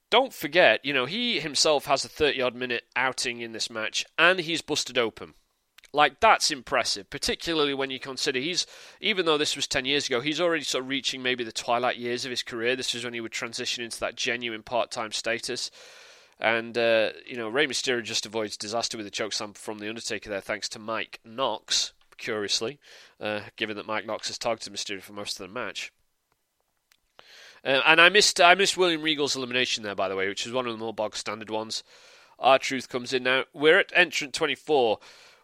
Don't 0.09 0.33
forget, 0.33 0.85
you 0.85 0.93
know, 0.93 1.05
he 1.05 1.39
himself 1.39 1.85
has 1.85 2.05
a 2.05 2.09
30 2.09 2.41
odd 2.41 2.55
minute 2.55 2.83
outing 2.95 3.41
in 3.41 3.51
this 3.51 3.69
match, 3.69 4.05
and 4.17 4.39
he's 4.39 4.61
busted 4.61 4.97
open. 4.97 5.33
Like 5.95 6.19
that's 6.19 6.49
impressive, 6.49 7.07
particularly 7.11 7.75
when 7.75 7.91
you 7.91 7.99
consider 7.99 8.39
he's 8.39 8.65
even 8.99 9.27
though 9.27 9.37
this 9.37 9.55
was 9.55 9.67
ten 9.67 9.85
years 9.85 10.07
ago, 10.07 10.21
he's 10.21 10.41
already 10.41 10.63
sort 10.63 10.83
of 10.83 10.89
reaching 10.89 11.21
maybe 11.21 11.43
the 11.43 11.51
twilight 11.51 11.97
years 11.97 12.25
of 12.25 12.31
his 12.31 12.41
career. 12.41 12.75
This 12.75 12.95
was 12.95 13.03
when 13.03 13.13
he 13.13 13.21
would 13.21 13.31
transition 13.31 13.83
into 13.83 13.99
that 13.99 14.15
genuine 14.15 14.63
part-time 14.63 15.11
status. 15.11 15.69
And 16.39 16.75
uh, 16.77 17.11
you 17.27 17.37
know, 17.37 17.47
Rey 17.47 17.67
Mysterio 17.67 18.03
just 18.03 18.25
avoids 18.25 18.57
disaster 18.57 18.97
with 18.97 19.05
a 19.05 19.11
chokeslam 19.11 19.55
from 19.55 19.77
the 19.77 19.87
Undertaker 19.87 20.29
there, 20.29 20.41
thanks 20.41 20.67
to 20.69 20.79
Mike 20.79 21.19
Knox. 21.23 21.93
Curiously, 22.17 22.79
uh, 23.19 23.41
given 23.55 23.75
that 23.75 23.87
Mike 23.87 24.05
Knox 24.05 24.27
has 24.27 24.37
targeted 24.37 24.73
Mysterio 24.73 25.01
for 25.01 25.13
most 25.13 25.39
of 25.39 25.47
the 25.47 25.53
match. 25.53 25.91
Uh, 27.65 27.81
and 27.85 28.01
I 28.01 28.09
missed 28.09 28.41
I 28.41 28.55
missed 28.55 28.77
William 28.77 29.01
Regal's 29.01 29.35
elimination 29.35 29.83
there, 29.83 29.95
by 29.95 30.09
the 30.09 30.15
way, 30.15 30.27
which 30.27 30.45
is 30.45 30.53
one 30.53 30.65
of 30.65 30.73
the 30.73 30.77
more 30.77 30.93
bog 30.93 31.15
standard 31.15 31.49
ones. 31.49 31.83
R-Truth 32.39 32.89
comes 32.89 33.13
in 33.13 33.23
now. 33.23 33.43
We're 33.53 33.79
at 33.79 33.91
entrant 33.95 34.33
24. 34.33 34.99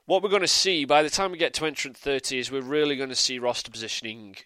What 0.10 0.24
we're 0.24 0.30
going 0.30 0.41
to 0.41 0.47
see 0.47 0.86
by 0.86 1.03
the 1.03 1.10
time 1.12 1.32
we 1.32 1.38
get 1.38 1.53
to 1.53 1.68
entrant 1.68 1.95
30 1.95 2.39
is 2.39 2.51
we're 2.51 2.64
really 2.64 2.95
going 2.95 3.10
to 3.10 3.16
see 3.16 3.38
roster 3.38 3.70
positioning 3.70 4.38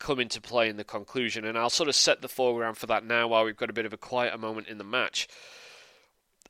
come 0.00 0.18
into 0.18 0.40
play 0.40 0.68
in 0.68 0.78
the 0.78 0.82
conclusion, 0.82 1.44
and 1.44 1.56
I'll 1.56 1.70
sort 1.70 1.88
of 1.88 1.94
set 1.94 2.22
the 2.22 2.28
foreground 2.28 2.76
for 2.76 2.86
that 2.86 3.04
now 3.04 3.28
while 3.28 3.44
we've 3.44 3.56
got 3.56 3.70
a 3.70 3.72
bit 3.72 3.86
of 3.86 3.92
a 3.92 3.96
quieter 3.96 4.36
moment 4.36 4.66
in 4.66 4.78
the 4.78 4.84
match. 4.84 5.28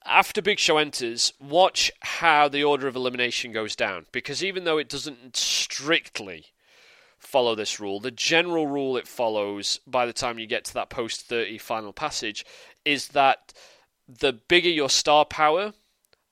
After 0.07 0.41
Big 0.41 0.59
Show 0.59 0.79
enters, 0.79 1.35
watch 1.39 1.93
how 2.01 2.49
the 2.49 2.65
order 2.65 2.89
of 2.89 2.97
elimination 2.97 3.53
goes 3.53 3.77
down, 3.77 4.07
because 4.11 4.43
even 4.43 4.65
though 4.65 4.79
it 4.79 4.89
doesn't 4.89 5.37
strictly 5.37 6.47
follow 7.19 7.55
this 7.55 7.79
rule. 7.79 8.01
The 8.01 8.11
general 8.11 8.67
rule 8.67 8.97
it 8.97 9.07
follows 9.07 9.81
by 9.87 10.07
the 10.07 10.15
time 10.15 10.39
you 10.39 10.47
get 10.47 10.65
to 10.65 10.75
that 10.75 10.89
post 10.89 11.29
30 11.29 11.59
final 11.59 11.93
passage 11.93 12.47
is 12.87 13.09
that 13.09 13.53
the 14.09 14.33
bigger 14.33 14.71
your 14.71 14.89
star 14.89 15.27
power, 15.27 15.75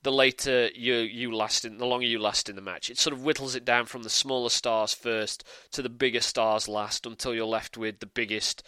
the 0.03 0.11
later 0.11 0.69
you 0.73 0.95
you 0.95 1.33
last 1.33 1.65
in 1.65 1.77
the 1.77 1.85
longer 1.85 2.05
you 2.05 2.19
last 2.19 2.49
in 2.49 2.55
the 2.55 2.61
match. 2.61 2.89
It 2.89 2.97
sort 2.97 3.13
of 3.13 3.23
whittles 3.23 3.55
it 3.55 3.65
down 3.65 3.85
from 3.85 4.03
the 4.03 4.09
smaller 4.09 4.49
stars 4.49 4.93
first 4.93 5.43
to 5.71 5.81
the 5.81 5.89
bigger 5.89 6.21
stars 6.21 6.67
last 6.67 7.05
until 7.05 7.33
you're 7.33 7.45
left 7.45 7.77
with 7.77 7.99
the 7.99 8.05
biggest 8.05 8.63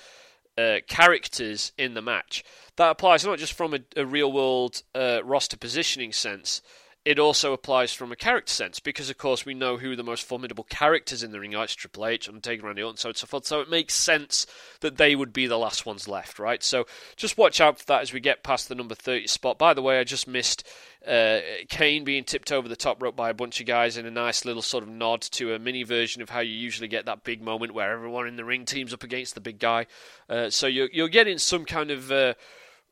uh, 0.58 0.78
characters 0.88 1.72
in 1.78 1.94
the 1.94 2.02
match. 2.02 2.44
That 2.76 2.92
applies 2.92 3.26
not 3.26 3.40
just 3.40 3.54
from 3.54 3.74
a, 3.74 3.80
a 3.96 4.06
real 4.06 4.32
world 4.32 4.84
uh, 4.94 5.22
roster 5.24 5.58
positioning 5.58 6.12
sense, 6.12 6.62
it 7.06 7.20
also 7.20 7.52
applies 7.52 7.92
from 7.92 8.14
a 8.14 8.16
character 8.16 8.52
sense 8.52 8.80
because, 8.80 9.10
of 9.10 9.18
course, 9.18 9.46
we 9.46 9.54
know 9.54 9.76
who 9.76 9.94
the 9.96 10.04
most 10.04 10.26
formidable 10.26 10.64
characters 10.64 11.22
in 11.22 11.32
the 11.32 11.40
ring 11.40 11.54
are. 11.54 11.66
It's 11.66 11.76
Triple 11.76 12.06
H, 12.06 12.30
Undertaker, 12.30 12.66
Randy 12.66 12.82
Orton, 12.82 12.96
so 12.96 13.08
on 13.08 13.12
and 13.12 13.18
so 13.18 13.28
forth. 13.28 13.46
So 13.46 13.60
it 13.60 13.70
makes 13.70 13.94
sense 13.94 14.48
that 14.80 14.96
they 14.96 15.14
would 15.14 15.34
be 15.34 15.46
the 15.46 15.58
last 15.58 15.86
ones 15.86 16.08
left, 16.08 16.40
right? 16.40 16.64
So 16.64 16.86
just 17.18 17.38
watch 17.38 17.60
out 17.60 17.80
for 17.80 17.86
that 17.88 18.04
as 18.04 18.14
we 18.14 18.22
get 18.22 18.42
past 18.42 18.70
the 18.70 18.76
number 18.76 18.96
30 18.96 19.28
spot. 19.28 19.58
By 19.58 19.74
the 19.74 19.82
way, 19.82 20.00
I 20.00 20.06
just 20.06 20.30
missed 20.30 20.66
uh, 21.06 21.40
Kane 21.68 22.06
being 22.06 22.24
tipped 22.24 22.54
over 22.54 22.70
the 22.70 22.78
top 22.78 23.04
rope 23.04 23.18
by 23.18 23.30
a 23.30 23.34
bunch 23.34 23.60
of 23.60 23.68
guys 23.68 23.98
in 23.98 24.06
a 24.06 24.12
nice 24.12 24.46
little 24.46 24.62
sort 24.62 24.84
of 24.84 24.90
nod 24.90 25.24
to 25.24 25.54
a 25.54 25.60
mini 25.60 25.84
version 25.84 26.22
of 26.22 26.30
how 26.30 26.40
you 26.40 26.54
usually 26.54 26.88
get 26.88 27.08
that 27.08 27.26
big 27.26 27.42
moment 27.42 27.74
where 27.74 27.92
everyone 27.92 28.28
in 28.28 28.38
the 28.38 28.46
ring 28.46 28.64
teams 28.64 28.94
up 28.94 29.04
against 29.04 29.36
the 29.36 29.42
big 29.42 29.60
guy. 29.60 29.88
Uh, 30.30 30.50
so 30.50 30.68
you're, 30.68 30.90
you're 30.94 31.10
getting 31.10 31.38
some 31.38 31.66
kind 31.66 31.92
of. 31.92 32.10
Uh, 32.10 32.34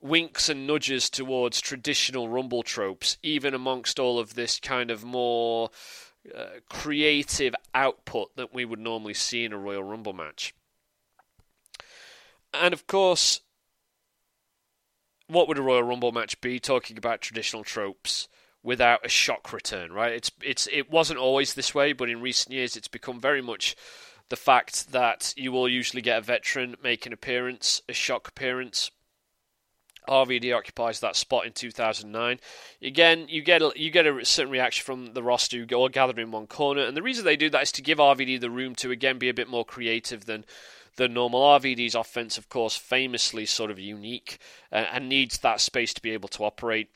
winks 0.01 0.49
and 0.49 0.65
nudges 0.65 1.09
towards 1.09 1.61
traditional 1.61 2.29
Rumble 2.29 2.63
tropes, 2.63 3.17
even 3.21 3.53
amongst 3.53 3.99
all 3.99 4.19
of 4.19 4.35
this 4.35 4.59
kind 4.59 4.91
of 4.91 5.03
more 5.03 5.69
uh, 6.35 6.59
creative 6.69 7.55
output 7.73 8.35
that 8.35 8.53
we 8.53 8.65
would 8.65 8.79
normally 8.79 9.13
see 9.13 9.45
in 9.45 9.53
a 9.53 9.57
Royal 9.57 9.83
Rumble 9.83 10.13
match. 10.13 10.53
And 12.53 12.73
of 12.73 12.85
course, 12.87 13.41
what 15.27 15.47
would 15.47 15.57
a 15.57 15.61
Royal 15.61 15.83
Rumble 15.83 16.11
match 16.11 16.39
be? 16.41 16.59
Talking 16.59 16.97
about 16.97 17.21
traditional 17.21 17.63
tropes 17.63 18.27
without 18.63 19.05
a 19.05 19.09
shock 19.09 19.53
return, 19.53 19.91
right? 19.93 20.11
It's 20.11 20.31
it's 20.43 20.67
it 20.71 20.91
wasn't 20.91 21.19
always 21.19 21.53
this 21.53 21.73
way, 21.73 21.93
but 21.93 22.09
in 22.09 22.21
recent 22.21 22.53
years, 22.53 22.75
it's 22.75 22.87
become 22.87 23.19
very 23.19 23.41
much 23.41 23.75
the 24.29 24.35
fact 24.35 24.91
that 24.91 25.33
you 25.35 25.51
will 25.51 25.67
usually 25.67 26.01
get 26.01 26.19
a 26.19 26.21
veteran 26.21 26.75
make 26.83 27.05
an 27.05 27.13
appearance, 27.13 27.81
a 27.89 27.93
shock 27.93 28.27
appearance, 28.27 28.91
RVD 30.07 30.55
occupies 30.55 30.99
that 30.99 31.15
spot 31.15 31.45
in 31.45 31.53
2009. 31.53 32.39
Again, 32.81 33.27
you 33.29 33.41
get 33.41 33.61
a, 33.61 33.71
you 33.75 33.91
get 33.91 34.07
a 34.07 34.25
certain 34.25 34.51
reaction 34.51 34.83
from 34.83 35.13
the 35.13 35.23
roster 35.23 35.57
who 35.57 35.75
all 35.75 35.89
gather 35.89 36.19
in 36.19 36.31
one 36.31 36.47
corner, 36.47 36.81
and 36.81 36.97
the 36.97 37.01
reason 37.01 37.25
they 37.25 37.35
do 37.35 37.49
that 37.49 37.63
is 37.63 37.71
to 37.73 37.81
give 37.81 37.99
RVD 37.99 38.39
the 38.41 38.49
room 38.49 38.75
to 38.75 38.91
again 38.91 39.17
be 39.17 39.29
a 39.29 39.33
bit 39.33 39.47
more 39.47 39.65
creative 39.65 40.25
than 40.25 40.45
the 40.97 41.07
normal. 41.07 41.41
RVD's 41.41 41.95
offense, 41.95 42.37
of 42.37 42.49
course, 42.49 42.75
famously 42.75 43.45
sort 43.45 43.71
of 43.71 43.79
unique 43.79 44.39
uh, 44.71 44.85
and 44.91 45.07
needs 45.07 45.37
that 45.39 45.61
space 45.61 45.93
to 45.93 46.01
be 46.01 46.11
able 46.11 46.29
to 46.29 46.43
operate. 46.43 46.89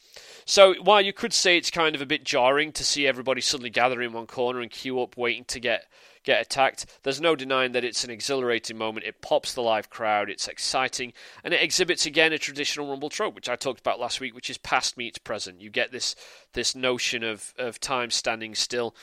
So 0.46 0.76
while 0.82 1.02
you 1.02 1.14
could 1.14 1.34
say 1.34 1.58
it's 1.58 1.72
kind 1.72 1.96
of 1.96 2.02
a 2.02 2.06
bit 2.06 2.24
jarring 2.24 2.72
to 2.74 2.84
see 2.84 3.08
everybody 3.08 3.42
suddenly 3.42 3.70
gather 3.70 4.02
in 4.02 4.14
one 4.14 4.28
corner 4.28 4.62
and 4.62 4.72
queue 4.72 5.02
up 5.02 5.18
waiting 5.18 5.46
to 5.46 5.60
get 5.60 5.86
get 6.26 6.42
attacked. 6.42 6.86
There's 7.04 7.22
no 7.22 7.36
denying 7.36 7.72
that 7.74 7.86
it's 7.86 8.04
an 8.04 8.10
exhilarating 8.10 8.78
moment. 8.78 9.06
It 9.06 9.22
pops 9.22 9.54
the 9.54 9.62
live 9.62 9.90
crowd, 9.90 10.30
it's 10.30 10.48
exciting, 10.48 11.14
and 11.44 11.54
it 11.54 11.62
exhibits 11.62 12.06
again 12.06 12.34
a 12.34 12.38
traditional 12.38 12.90
Rumble 12.90 13.10
trope, 13.10 13.36
which 13.36 13.48
I 13.48 13.56
talked 13.56 13.80
about 13.80 14.00
last 14.00 14.20
week, 14.20 14.36
which 14.36 14.50
is 14.50 14.58
past 14.58 14.98
meets 14.98 15.20
present. 15.20 15.62
You 15.62 15.70
get 15.70 15.92
this 15.92 16.16
this 16.54 16.76
notion 16.76 17.24
of, 17.24 17.54
of 17.58 17.80
time 17.80 18.10
standing 18.10 18.56
still. 18.56 18.96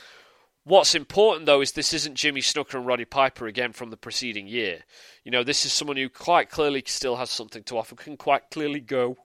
What's 0.65 0.95
important 0.95 1.45
though 1.45 1.61
is 1.61 1.73
this 1.73 1.93
isn't 1.93 2.15
Jimmy 2.15 2.41
Snuka 2.41 2.75
and 2.75 2.85
Roddy 2.85 3.05
Piper 3.05 3.47
again 3.47 3.73
from 3.73 3.89
the 3.89 3.97
preceding 3.97 4.47
year. 4.47 4.83
You 5.23 5.31
know, 5.31 5.43
this 5.43 5.65
is 5.65 5.73
someone 5.73 5.97
who 5.97 6.09
quite 6.09 6.49
clearly 6.49 6.83
still 6.85 7.17
has 7.17 7.29
something 7.29 7.63
to 7.63 7.77
offer, 7.77 7.95
can 7.95 8.17
quite 8.17 8.49
clearly 8.49 8.79
go. 8.79 9.17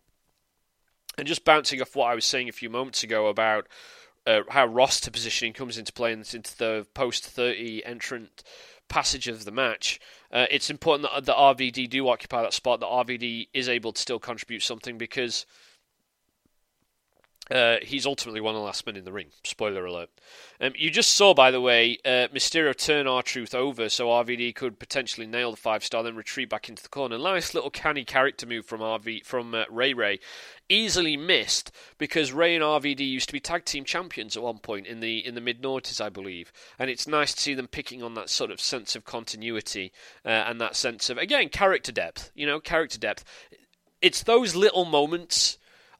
And 1.16 1.26
just 1.26 1.44
bouncing 1.44 1.82
off 1.82 1.96
what 1.96 2.06
I 2.06 2.14
was 2.14 2.24
saying 2.24 2.48
a 2.48 2.52
few 2.52 2.70
moments 2.70 3.02
ago 3.02 3.26
about 3.26 3.66
uh, 4.28 4.42
how 4.50 4.66
roster 4.66 5.10
positioning 5.10 5.54
comes 5.54 5.78
into 5.78 5.92
play 5.92 6.12
into 6.12 6.56
the 6.58 6.86
post 6.92 7.24
30 7.24 7.84
entrant 7.84 8.42
passage 8.88 9.26
of 9.26 9.44
the 9.44 9.50
match, 9.50 9.98
uh, 10.30 10.46
it's 10.50 10.68
important 10.68 11.10
that 11.10 11.24
the 11.24 11.32
RVD 11.32 11.88
do 11.88 12.08
occupy 12.08 12.42
that 12.42 12.52
spot, 12.52 12.80
that 12.80 12.86
RVD 12.86 13.48
is 13.54 13.68
able 13.68 13.92
to 13.92 14.00
still 14.00 14.18
contribute 14.18 14.62
something 14.62 14.98
because 14.98 15.46
uh, 17.50 17.76
he's 17.82 18.06
ultimately 18.06 18.40
one 18.40 18.54
of 18.54 18.60
the 18.60 18.64
last 18.64 18.84
men 18.86 18.96
in 18.96 19.04
the 19.04 19.12
ring. 19.12 19.28
Spoiler 19.44 19.84
alert. 19.86 20.10
Um, 20.60 20.72
you 20.76 20.90
just 20.90 21.14
saw, 21.14 21.34
by 21.34 21.50
the 21.50 21.60
way, 21.60 21.98
uh, 22.04 22.28
Mysterio 22.34 22.76
turn 22.76 23.06
R-Truth 23.06 23.54
over 23.54 23.88
so 23.88 24.08
RVD 24.08 24.54
could 24.54 24.78
potentially 24.78 25.26
nail 25.26 25.52
the 25.52 25.56
five 25.56 25.84
star, 25.84 26.02
then 26.02 26.16
retreat 26.16 26.50
back 26.50 26.68
into 26.68 26.82
the 26.82 26.88
corner. 26.88 27.16
Nice 27.18 27.54
little 27.54 27.70
canny 27.70 28.04
character 28.04 28.46
move 28.46 28.66
from 28.66 28.80
RV 28.80 29.24
from 29.24 29.54
uh, 29.54 29.64
Rey 29.70 29.94
Rey, 29.94 30.18
easily 30.68 31.16
missed 31.16 31.70
because 31.96 32.32
Rey 32.32 32.54
and 32.54 32.64
RVD 32.64 33.00
used 33.00 33.28
to 33.28 33.32
be 33.32 33.40
tag 33.40 33.64
team 33.64 33.84
champions 33.84 34.36
at 34.36 34.42
one 34.42 34.58
point 34.58 34.86
in 34.86 35.00
the 35.00 35.24
in 35.24 35.34
the 35.34 35.40
mid 35.40 35.62
noughties, 35.62 36.00
I 36.00 36.08
believe. 36.08 36.52
And 36.78 36.90
it's 36.90 37.06
nice 37.06 37.34
to 37.34 37.40
see 37.40 37.54
them 37.54 37.68
picking 37.68 38.02
on 38.02 38.14
that 38.14 38.30
sort 38.30 38.50
of 38.50 38.60
sense 38.60 38.96
of 38.96 39.04
continuity 39.04 39.92
uh, 40.24 40.28
and 40.28 40.60
that 40.60 40.76
sense 40.76 41.08
of 41.10 41.18
again 41.18 41.48
character 41.48 41.92
depth. 41.92 42.30
You 42.34 42.46
know, 42.46 42.60
character 42.60 42.98
depth. 42.98 43.24
It's 44.00 44.22
those 44.22 44.54
little 44.54 44.84
moments 44.84 45.57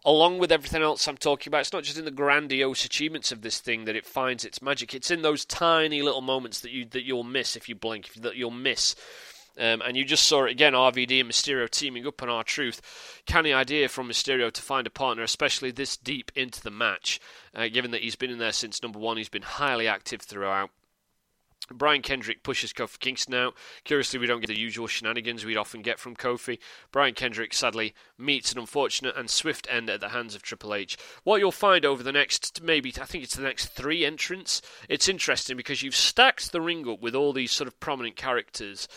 along 0.09 0.39
with 0.39 0.51
everything 0.51 0.83
else 0.83 1.07
I'm 1.07 1.19
talking 1.19 1.51
about, 1.51 1.61
it's 1.61 1.73
not 1.73 1.85
just 1.85 1.99
in 1.99 2.07
the 2.07 2.11
grandiose 2.11 2.87
achievements 2.87 3.31
of 3.31 3.43
this 3.43 3.61
thing 3.61 3.85
that 3.85 3.95
it 3.95 4.07
finds 4.07 4.43
its 4.43 4.63
magic. 4.63 4.95
It's 4.95 5.11
in 5.11 5.21
those 5.21 5.45
tiny 5.45 6.01
little 6.01 6.23
moments 6.23 6.61
that 6.61 6.71
you 6.71 6.87
that 6.87 7.05
you'll 7.05 7.25
miss 7.25 7.57
if 7.57 7.69
you 7.69 7.75
blink, 7.75 8.15
that 8.15 8.35
you'll 8.35 8.51
miss. 8.51 8.97
Um, 9.59 9.83
and 9.85 9.97
you 9.97 10.05
just 10.05 10.25
saw 10.25 10.45
it 10.45 10.53
again, 10.53 10.73
RVD 10.73 11.21
and 11.21 11.29
Mysterio 11.29 11.69
teaming 11.69 12.07
up 12.07 12.23
on 12.23 12.29
R-Truth. 12.29 13.23
Canny 13.27 13.53
idea 13.53 13.89
from 13.89 14.09
Mysterio 14.09 14.53
to 14.53 14.63
find 14.63 14.87
a 14.87 14.91
partner, 14.91 15.25
especially 15.25 15.73
this 15.73 15.97
deep 15.97 16.31
into 16.37 16.63
the 16.63 16.71
match, 16.71 17.19
uh, 17.57 17.67
given 17.67 17.91
that 17.91 18.03
he's 18.03 18.15
been 18.15 18.31
in 18.31 18.39
there 18.39 18.53
since 18.53 18.85
number 18.85 19.01
one. 19.01 19.17
He's 19.17 19.29
been 19.29 19.43
highly 19.43 19.89
active 19.89 20.23
throughout. 20.23 20.71
Brian 21.73 22.03
Kendrick 22.03 22.43
pushes 22.43 22.73
Kofi 22.73 22.99
Kingston 22.99 23.35
out. 23.35 23.55
Curiously, 23.85 24.19
we 24.19 24.27
don't 24.27 24.41
get 24.41 24.49
the 24.49 24.59
usual 24.59 24.87
shenanigans 24.87 25.45
we'd 25.45 25.57
often 25.57 25.83
get 25.83 25.99
from 25.99 26.17
Kofi. 26.17 26.59
Brian 26.91 27.15
Kendrick 27.15 27.53
sadly 27.53 27.95
meets 28.17 28.53
an 28.53 28.59
unfortunate 28.59 29.17
and 29.17 29.29
swift 29.29 29.67
end 29.71 29.91
at 29.91 30.01
the 30.01 30.11
hands 30.11 30.35
of 30.35 30.43
Triple 30.43 30.75
H. 30.75 30.97
What 31.25 31.41
you'll 31.41 31.53
find 31.53 31.85
over 31.85 32.03
the 32.03 32.13
next, 32.13 32.63
maybe, 32.63 32.93
I 33.01 33.05
think 33.05 33.25
it's 33.25 33.37
the 33.37 33.43
next 33.43 33.67
three 33.67 34.05
entrants, 34.05 34.63
it's 34.89 35.09
interesting 35.09 35.57
because 35.57 35.83
you've 35.83 35.97
stacked 35.97 36.53
the 36.53 36.61
ring 36.61 36.89
up 36.89 37.01
with 37.01 37.15
all 37.15 37.33
these 37.33 37.53
sort 37.53 37.69
of 37.69 37.79
prominent 37.81 38.17
characters. 38.17 38.89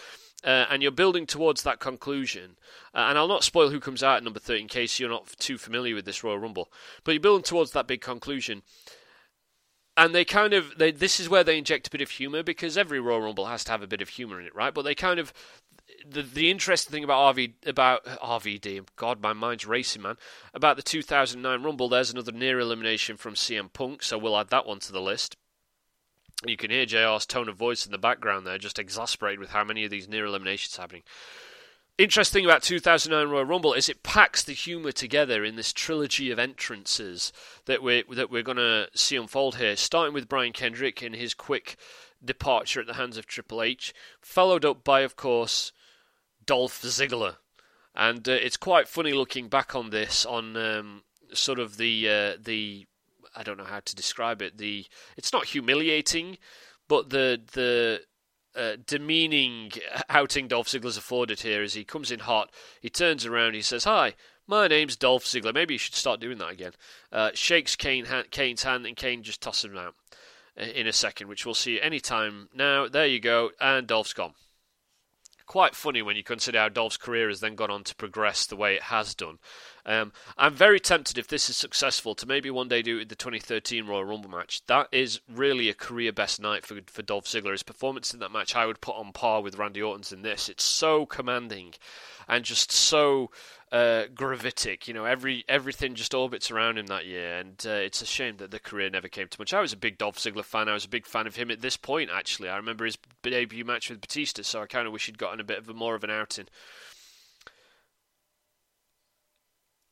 Uh, 0.44 0.66
and 0.72 0.82
you're 0.82 0.92
building 0.92 1.28
towards 1.28 1.62
that 1.62 1.80
conclusion. 1.80 2.58
Uh, 2.96 3.06
and 3.10 3.18
I'll 3.18 3.28
not 3.28 3.44
spoil 3.44 3.70
who 3.70 3.80
comes 3.80 4.02
out 4.02 4.18
at 4.18 4.24
number 4.24 4.40
30 4.40 4.62
in 4.62 4.68
case 4.68 5.00
you're 5.00 5.10
not 5.10 5.28
too 5.38 5.60
familiar 5.60 5.94
with 5.94 6.06
this 6.06 6.24
Royal 6.24 6.40
Rumble. 6.40 6.72
But 7.04 7.12
you're 7.12 7.22
building 7.22 7.44
towards 7.44 7.72
that 7.72 7.86
big 7.86 8.02
conclusion 8.02 8.64
and 10.02 10.16
they 10.16 10.26
kind 10.26 10.54
of 10.54 10.78
they, 10.78 10.92
this 10.92 11.20
is 11.20 11.30
where 11.30 11.44
they 11.44 11.60
inject 11.60 11.88
a 11.88 11.92
bit 11.92 12.02
of 12.02 12.10
humor 12.10 12.42
because 12.42 12.76
every 12.76 13.00
Royal 13.00 13.22
Rumble 13.22 13.46
has 13.46 13.64
to 13.66 13.72
have 13.72 13.84
a 13.84 13.88
bit 13.88 14.02
of 14.02 14.10
humor 14.10 14.40
in 14.40 14.48
it, 14.48 14.56
right? 14.56 14.74
But 14.74 14.82
they 14.82 14.96
kind 14.96 15.20
of 15.20 15.32
the 16.10 16.24
the 16.24 16.50
interesting 16.50 16.92
thing 16.92 17.04
about 17.04 17.36
RV 17.36 17.54
about 17.68 18.04
RVD, 18.06 18.88
God, 18.96 19.22
my 19.22 19.34
mind's 19.34 19.68
racing, 19.68 20.02
man. 20.02 20.18
About 20.56 20.76
the 20.76 20.82
2009 20.82 21.62
Rumble, 21.62 21.88
there's 21.88 22.10
another 22.10 22.32
near 22.32 22.60
elimination 22.60 23.16
from 23.16 23.36
CM 23.36 23.72
Punk, 23.72 24.02
so 24.02 24.18
we'll 24.18 24.38
add 24.38 24.50
that 24.50 24.66
one 24.66 24.80
to 24.80 24.92
the 24.92 25.02
list. 25.02 25.38
You 26.48 26.58
can 26.58 26.72
hear 26.72 26.88
JR's 26.88 27.28
tone 27.28 27.48
of 27.48 27.56
voice 27.56 27.86
in 27.86 27.92
the 27.92 28.00
background 28.00 28.48
there, 28.48 28.58
just 28.58 28.80
exasperated 28.80 29.40
with 29.40 29.52
how 29.52 29.64
many 29.64 29.86
of 29.86 29.92
these 29.92 30.10
near 30.10 30.26
eliminations 30.26 30.78
happening. 30.78 31.04
Interesting 31.98 32.46
about 32.46 32.64
2009 32.64 33.32
Royal 33.32 33.46
Rumble 33.46 33.74
is 33.74 33.90
it 33.90 34.04
packs 34.04 34.44
the 34.44 34.54
humour 34.54 34.92
together 34.92 35.44
in 35.44 35.56
this 35.56 35.74
trilogy 35.74 36.32
of 36.32 36.40
entrances 36.40 37.32
that 37.66 37.84
we're 37.84 38.04
that 38.12 38.32
we're 38.32 38.44
going 38.44 38.58
to 38.58 38.88
see 38.96 39.16
unfold 39.16 39.56
here, 39.58 39.76
starting 39.76 40.14
with 40.14 40.30
Brian 40.30 40.54
Kendrick 40.54 41.02
and 41.02 41.16
his 41.16 41.34
quick 41.34 41.78
departure 42.24 42.82
at 42.82 42.88
the 42.88 42.96
hands 42.96 43.18
of 43.18 43.26
Triple 43.26 43.62
H, 43.62 43.94
followed 44.22 44.66
up 44.66 44.84
by, 44.84 45.02
of 45.02 45.16
course, 45.16 45.72
Dolph 46.46 46.82
Ziggler, 46.82 47.38
and 47.96 48.28
uh, 48.28 48.34
it's 48.34 48.58
quite 48.58 48.88
funny 48.88 49.14
looking 49.14 49.48
back 49.48 49.76
on 49.76 49.90
this 49.90 50.26
on 50.26 50.56
um, 50.58 51.04
sort 51.34 51.60
of 51.60 51.78
the 51.78 52.08
uh, 52.08 52.38
the 52.42 52.86
I 53.36 53.44
don't 53.44 53.58
know 53.58 53.64
how 53.64 53.80
to 53.80 53.96
describe 53.96 54.42
it. 54.42 54.58
The 54.58 54.86
it's 55.18 55.34
not 55.34 55.46
humiliating, 55.46 56.38
but 56.88 57.10
the 57.10 57.42
the 57.54 58.02
uh, 58.56 58.78
demeaning 58.86 59.72
outing 60.10 60.48
Dolph 60.48 60.68
Ziggler's 60.68 60.98
afforded 60.98 61.42
here 61.42 61.62
as 61.62 61.74
he 61.74 61.84
comes 61.84 62.12
in 62.12 62.20
hot. 62.20 62.52
He 62.82 62.90
turns 62.90 63.26
around, 63.26 63.54
he 63.54 63.62
says, 63.62 63.84
"Hi, 63.86 64.16
my 64.48 64.68
name's 64.68 64.96
Dolph 64.96 65.26
Ziggler." 65.26 65.54
Maybe 65.54 65.76
you 65.76 65.80
should 65.80 65.96
start 65.96 66.20
doing 66.20 66.38
that 66.40 66.52
again. 66.52 66.74
Uh, 67.12 67.32
shakes 67.34 67.76
Kane, 67.76 68.06
Kane's 68.32 68.64
hand, 68.64 68.86
and 68.86 68.96
Kane 68.96 69.24
just 69.24 69.42
tosses 69.42 69.66
him 69.66 69.78
out 69.78 69.96
uh, 70.60 70.64
in 70.64 70.88
a 70.88 70.94
second, 70.94 71.28
which 71.28 71.46
we'll 71.46 71.56
see 71.56 71.82
any 71.82 72.00
time 72.00 72.50
now. 72.54 72.88
There 72.88 73.08
you 73.08 73.20
go, 73.20 73.52
and 73.60 73.88
Dolph's 73.88 74.14
gone. 74.14 74.34
Quite 75.52 75.76
funny 75.76 76.02
when 76.02 76.16
you 76.16 76.24
consider 76.24 76.60
how 76.60 76.70
Dolph's 76.70 76.96
career 76.96 77.28
has 77.28 77.42
then 77.42 77.56
gone 77.56 77.70
on 77.70 77.84
to 77.84 77.96
progress 77.96 78.46
the 78.46 78.56
way 78.56 78.76
it 78.76 78.84
has 78.84 79.14
done. 79.14 79.38
Um, 79.86 80.14
I'm 80.38 80.54
very 80.54 80.80
tempted, 80.80 81.18
if 81.18 81.28
this 81.28 81.50
is 81.50 81.58
successful, 81.58 82.16
to 82.16 82.26
maybe 82.26 82.50
one 82.50 82.70
day 82.70 82.82
do 82.82 83.04
the 83.04 83.18
2013 83.18 83.86
Royal 83.86 84.06
Rumble 84.06 84.30
match. 84.30 84.66
That 84.68 84.88
is 84.94 85.20
really 85.28 85.68
a 85.68 85.74
career 85.74 86.14
best 86.14 86.40
night 86.40 86.66
for 86.66 86.80
for 86.88 87.02
Dolph 87.02 87.26
Ziggler. 87.26 87.52
His 87.52 87.64
performance 87.64 88.14
in 88.14 88.22
that 88.22 88.32
match, 88.32 88.56
I 88.56 88.66
would 88.66 88.80
put 88.80 88.96
on 88.96 89.12
par 89.12 89.42
with 89.42 89.58
Randy 89.58 89.82
Orton's 89.82 90.14
in 90.14 90.22
this. 90.22 90.48
It's 90.48 90.64
so 90.64 91.06
commanding, 91.06 91.74
and 92.30 92.46
just 92.46 92.72
so 92.72 93.30
uh, 93.72 94.04
gravitic. 94.14 94.88
You 94.88 94.94
know, 94.94 95.06
every 95.06 95.44
everything 95.48 95.96
just 95.96 96.14
orbits 96.14 96.52
around 96.52 96.78
him 96.78 96.88
that 96.88 97.06
year, 97.06 97.38
and 97.38 97.64
uh, 97.66 97.72
it's 97.72 98.02
a 98.02 98.06
shame 98.06 98.38
that 98.38 98.52
the 98.52 98.60
career 98.60 98.90
never 98.90 99.08
came 99.08 99.28
to 99.28 99.40
much. 99.40 99.54
I 99.54 99.62
was 99.62 99.74
a 99.74 99.78
big 99.78 99.98
Dolph 99.98 100.18
Ziggler 100.18 100.44
fan. 100.44 100.70
I 100.70 100.74
was 100.74 100.86
a 100.86 100.90
big 100.90 101.06
fan 101.06 101.28
of 101.28 101.36
him 101.36 101.52
at 101.52 101.62
this 101.62 101.78
point. 101.78 102.10
Actually, 102.14 102.50
I 102.50 102.58
remember 102.58 102.86
his 102.86 102.98
debut 103.24 103.66
match 103.66 103.90
with 103.90 104.02
Batista, 104.02 104.44
so 104.44 104.62
I 104.62 104.66
kind 104.66 104.88
of 104.88 104.94
wish 104.94 105.06
he'd 105.06 105.18
gotten 105.18 105.40
a 105.40 105.46
bit 105.46 105.60
of 105.60 105.70
a 105.70 105.74
more 105.74 105.96
of 105.96 106.04
an 106.04 106.12
outing. 106.12 106.48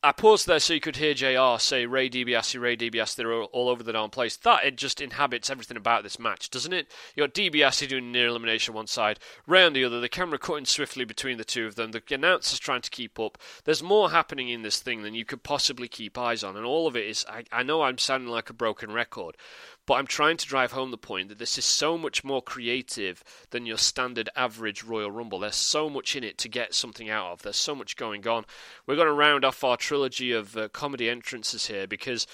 I 0.02 0.12
paused 0.12 0.46
there 0.46 0.60
so 0.60 0.72
you 0.72 0.80
could 0.80 0.96
hear 0.96 1.12
JR 1.12 1.58
say 1.58 1.84
Rey 1.84 2.08
DiBiase, 2.08 2.58
Rey 2.58 2.74
DiBiase, 2.74 3.14
they're 3.16 3.34
all, 3.34 3.68
over 3.68 3.82
the 3.82 3.92
darn 3.92 4.08
place. 4.08 4.34
That 4.34 4.64
it 4.64 4.76
just 4.76 4.98
inhabits 4.98 5.50
everything 5.50 5.76
about 5.76 6.04
this 6.04 6.18
match, 6.18 6.48
doesn't 6.48 6.72
it? 6.72 6.90
You 7.14 7.24
got 7.24 7.34
DiBiase 7.34 7.86
doing 7.86 8.10
near 8.10 8.28
elimination 8.28 8.72
one 8.72 8.86
side, 8.86 9.18
Rey 9.46 9.62
on 9.62 9.74
the 9.74 9.84
other, 9.84 10.00
the 10.00 10.08
camera 10.08 10.38
cutting 10.38 10.64
swiftly 10.64 11.04
between 11.04 11.36
the 11.36 11.44
two 11.44 11.66
of 11.66 11.74
them, 11.74 11.90
the 11.90 12.02
announcers 12.14 12.58
trying 12.58 12.80
to 12.80 12.88
keep 12.88 13.20
up. 13.20 13.36
There's 13.64 13.82
more 13.82 14.10
happening 14.10 14.48
in 14.48 14.62
this 14.62 14.80
thing 14.80 15.02
than 15.02 15.12
you 15.12 15.26
could 15.26 15.42
possibly 15.42 15.86
keep 15.86 16.16
eyes 16.16 16.42
on, 16.42 16.56
and 16.56 16.64
all 16.64 16.86
of 16.86 16.96
it 16.96 17.06
is. 17.06 17.26
I, 17.28 17.44
I 17.52 17.62
know 17.62 17.82
I'm 17.82 17.98
sounding 17.98 18.30
like 18.30 18.48
a 18.48 18.54
broken 18.54 18.92
record, 18.92 19.36
but 19.90 19.96
I'm 19.96 20.06
trying 20.06 20.36
to 20.36 20.46
drive 20.46 20.70
home 20.70 20.92
the 20.92 20.96
point 20.96 21.30
that 21.30 21.40
this 21.40 21.58
is 21.58 21.64
so 21.64 21.98
much 21.98 22.22
more 22.22 22.40
creative 22.40 23.24
than 23.50 23.66
your 23.66 23.76
standard 23.76 24.28
average 24.36 24.84
Royal 24.84 25.10
Rumble. 25.10 25.40
There's 25.40 25.56
so 25.56 25.90
much 25.90 26.14
in 26.14 26.22
it 26.22 26.38
to 26.38 26.48
get 26.48 26.74
something 26.74 27.10
out 27.10 27.32
of. 27.32 27.42
There's 27.42 27.56
so 27.56 27.74
much 27.74 27.96
going 27.96 28.24
on. 28.28 28.44
We're 28.86 28.94
going 28.94 29.08
to 29.08 29.12
round 29.12 29.44
off 29.44 29.64
our 29.64 29.76
trilogy 29.76 30.30
of 30.30 30.56
uh, 30.56 30.68
comedy 30.68 31.10
entrances 31.10 31.66
here 31.66 31.88
because 31.88 32.28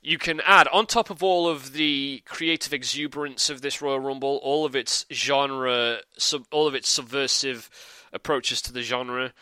you 0.00 0.16
can 0.16 0.40
add 0.46 0.68
on 0.68 0.86
top 0.86 1.10
of 1.10 1.22
all 1.22 1.46
of 1.46 1.74
the 1.74 2.22
creative 2.24 2.72
exuberance 2.72 3.50
of 3.50 3.60
this 3.60 3.82
Royal 3.82 4.00
Rumble, 4.00 4.40
all 4.42 4.64
of 4.64 4.74
its 4.74 5.04
genre, 5.12 5.98
sub, 6.16 6.46
all 6.50 6.66
of 6.66 6.74
its 6.74 6.88
subversive 6.88 7.68
approaches 8.10 8.62
to 8.62 8.72
the 8.72 8.80
genre, 8.80 9.34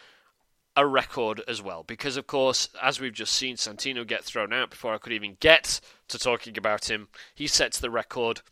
a 0.76 0.86
record 0.86 1.42
as 1.46 1.62
well. 1.62 1.82
Because, 1.82 2.16
of 2.16 2.26
course, 2.26 2.68
as 2.82 3.00
we've 3.00 3.12
just 3.12 3.34
seen 3.34 3.56
Santino 3.56 4.06
get 4.06 4.24
thrown 4.24 4.52
out 4.52 4.70
before 4.70 4.94
I 4.94 4.98
could 4.98 5.12
even 5.12 5.36
get 5.40 5.80
to 6.08 6.18
talking 6.18 6.58
about 6.58 6.90
him, 6.90 7.08
he 7.34 7.46
sets 7.46 7.78
the 7.78 7.90
record 7.90 8.42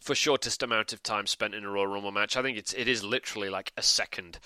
for 0.00 0.14
shortest 0.14 0.62
amount 0.62 0.92
of 0.92 1.02
time 1.02 1.26
spent 1.26 1.54
in 1.54 1.64
a 1.64 1.70
Royal 1.70 1.86
Rumble 1.86 2.12
match. 2.12 2.36
I 2.36 2.42
think 2.42 2.58
it's 2.58 2.72
it 2.72 2.88
is 2.88 3.04
literally 3.04 3.48
like 3.48 3.72
a 3.76 3.82
second 3.82 4.38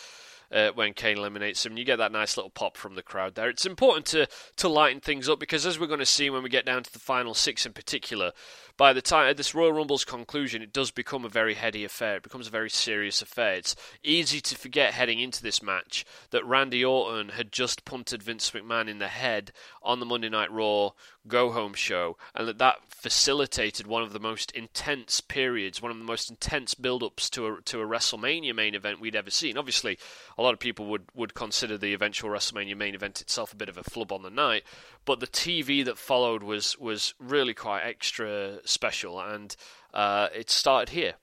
uh, 0.53 0.70
when 0.74 0.93
Kane 0.93 1.18
eliminates 1.18 1.64
him. 1.64 1.76
You 1.76 1.84
get 1.84 1.97
that 1.97 2.12
nice 2.12 2.37
little 2.37 2.51
pop 2.51 2.76
from 2.76 2.95
the 2.95 3.03
crowd 3.03 3.34
there. 3.34 3.49
It's 3.49 3.66
important 3.66 4.07
to 4.07 4.28
to 4.57 4.68
lighten 4.68 5.01
things 5.01 5.28
up 5.28 5.41
because 5.41 5.66
as 5.66 5.78
we're 5.78 5.87
going 5.87 6.01
to 6.01 6.07
see 6.07 6.30
when 6.30 6.43
we 6.43 6.49
get 6.49 6.66
down 6.66 6.82
to 6.82 6.93
the 6.93 6.99
final 6.99 7.34
six 7.34 7.66
in 7.66 7.72
particular, 7.72 8.32
by 8.77 8.93
the 8.93 9.03
time 9.03 9.35
this 9.37 9.55
Royal 9.55 9.72
Rumble's 9.72 10.05
conclusion, 10.05 10.62
it 10.62 10.72
does 10.72 10.91
become 10.91 11.24
a 11.24 11.31
very 11.31 11.55
heady 11.55 11.85
affair. 11.85 12.16
It 12.16 12.22
becomes 12.22 12.47
a 12.47 12.51
very 12.51 12.70
serious 12.70 13.22
affair. 13.22 13.55
It's 13.55 13.77
easy 14.03 14.41
to 14.41 14.57
forget 14.57 14.95
heading 14.95 15.18
into 15.20 15.43
this 15.43 15.62
match 15.62 16.05
that 16.31 16.45
Randy 16.45 16.85
Orton 16.85 17.31
had 17.31 17.53
just 17.53 17.85
punted 17.85 18.22
Vince 18.22 18.51
McMahon 18.51 18.89
in 18.89 18.99
the 18.99 19.09
head 19.09 19.53
on 19.83 20.01
the 20.01 20.07
Monday 20.07 20.29
Night 20.29 20.51
Raw 20.53 20.91
go 21.29 21.51
home 21.51 21.74
show, 21.74 22.16
and 22.35 22.47
that 22.47 22.59
that 22.59 22.77
facilitated 22.89 23.87
one 23.87 24.03
of 24.03 24.12
the 24.12 24.20
most 24.20 24.51
intense 24.53 25.20
periods, 25.20 25.83
one 25.83 25.91
of 25.91 25.99
the 25.99 26.05
most 26.05 26.31
intense 26.31 26.74
build-ups 26.74 27.29
to 27.31 27.47
a 27.47 27.62
to 27.62 27.81
a 27.81 27.87
WrestleMania 27.87 28.55
main 28.55 28.74
event 28.74 29.01
we'd 29.01 29.16
ever 29.16 29.31
seen. 29.31 29.59
Obviously, 29.59 29.99
a 30.39 30.43
lot 30.43 30.55
of 30.55 30.61
people 30.61 30.87
would 30.87 31.05
would 31.14 31.35
consider 31.35 31.77
the 31.77 31.95
eventual 31.95 32.31
WrestleMania 32.31 32.77
main 32.77 32.95
event 32.95 33.20
itself 33.20 33.53
a 33.53 33.57
bit 33.57 33.68
of 33.68 33.79
a 33.79 33.85
flub 33.85 34.12
on 34.12 34.22
the 34.22 34.31
night, 34.31 34.64
but 35.07 35.20
the 35.20 35.26
TV 35.26 35.82
that 35.84 35.96
followed 35.96 36.42
was 36.42 36.78
was 36.78 37.14
really 37.18 37.54
quite 37.54 37.82
extra 37.82 38.59
special, 38.66 39.18
and 39.18 39.57
uh, 39.94 40.28
it 40.34 40.50
started 40.50 40.92
here. 40.92 41.14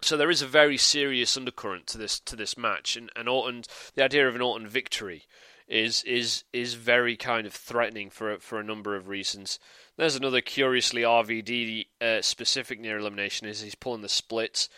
So 0.00 0.16
there 0.16 0.30
is 0.30 0.42
a 0.42 0.46
very 0.46 0.76
serious 0.76 1.36
undercurrent 1.36 1.86
to 1.88 1.98
this 1.98 2.20
to 2.20 2.36
this 2.36 2.56
match, 2.56 2.96
and, 2.96 3.10
and 3.16 3.28
Orton, 3.28 3.64
the 3.94 4.04
idea 4.04 4.28
of 4.28 4.36
an 4.36 4.42
Orton 4.42 4.68
victory 4.68 5.24
is 5.66 6.04
is 6.04 6.44
is 6.52 6.74
very 6.74 7.16
kind 7.16 7.46
of 7.46 7.54
threatening 7.54 8.10
for 8.10 8.38
for 8.38 8.60
a 8.60 8.64
number 8.64 8.94
of 8.94 9.08
reasons. 9.08 9.58
There's 9.96 10.16
another 10.16 10.42
curiously 10.42 11.02
RVD 11.02 11.86
uh, 12.00 12.22
specific 12.22 12.78
near 12.80 12.98
elimination 12.98 13.48
is 13.48 13.62
he's 13.62 13.74
pulling 13.74 14.02
the 14.02 14.08
splits. 14.08 14.68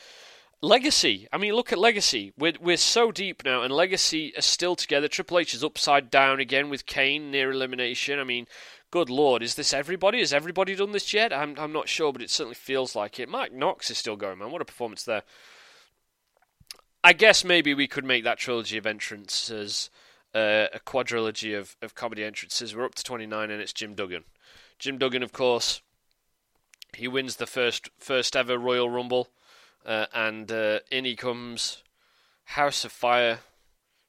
Legacy. 0.67 1.29
I 1.33 1.39
mean, 1.39 1.55
look 1.55 1.73
at 1.73 1.79
Legacy. 1.79 2.33
We're 2.37 2.55
we're 2.61 2.77
so 2.77 3.13
deep 3.13 3.45
now, 3.45 3.63
and 3.63 3.73
Legacy 3.73 4.33
are 4.37 4.43
still 4.43 4.75
together. 4.75 5.07
Triple 5.07 5.39
H 5.39 5.55
is 5.55 5.63
upside 5.63 6.11
down 6.11 6.41
again 6.41 6.69
with 6.69 6.87
Kane 6.87 7.31
near 7.31 7.53
elimination. 7.53 8.19
I 8.19 8.25
mean, 8.25 8.47
good 8.91 9.09
lord, 9.09 9.43
is 9.43 9.55
this 9.55 9.73
everybody? 9.73 10.19
Has 10.19 10.33
everybody 10.33 10.75
done 10.75 10.93
this 10.93 11.15
yet? 11.15 11.33
I'm 11.33 11.57
I'm 11.59 11.73
not 11.73 11.89
sure, 11.89 12.13
but 12.13 12.23
it 12.23 12.31
certainly 12.31 12.57
feels 12.57 12.97
like 12.97 13.21
it. 13.21 13.29
Mike 13.29 13.53
Knox 13.53 13.91
is 13.91 13.99
still 13.99 14.17
going, 14.17 14.39
man. 14.39 14.51
What 14.51 14.63
a 14.63 14.67
performance 14.67 15.05
there. 15.05 15.23
I 17.05 17.13
guess 17.13 17.45
maybe 17.45 17.73
we 17.73 17.87
could 17.87 18.05
make 18.05 18.25
that 18.25 18.39
trilogy 18.39 18.77
of 18.77 18.87
entrances 18.87 19.91
uh, 20.35 20.67
a 20.75 20.81
quadrilogy 20.81 21.57
of, 21.57 21.77
of 21.81 21.95
comedy 21.95 22.25
entrances. 22.25 22.75
We're 22.75 22.85
up 22.85 22.97
to 22.97 23.05
29, 23.05 23.51
and 23.51 23.63
it's 23.63 23.73
Jim 23.73 23.95
Duggan. 23.95 24.25
Jim 24.81 24.99
Duggan, 24.99 25.23
of 25.23 25.33
course, 25.33 25.81
he 26.97 27.07
wins 27.07 27.37
the 27.37 27.47
first 27.47 27.89
first 27.99 28.35
ever 28.35 28.59
Royal 28.59 28.91
Rumble, 28.91 29.29
uh, 29.87 30.07
and 30.13 30.51
uh, 30.53 30.81
in 30.91 31.05
he 31.05 31.17
comes 31.17 31.83
House 32.45 32.85
of 32.85 32.93
Fire. 32.93 33.39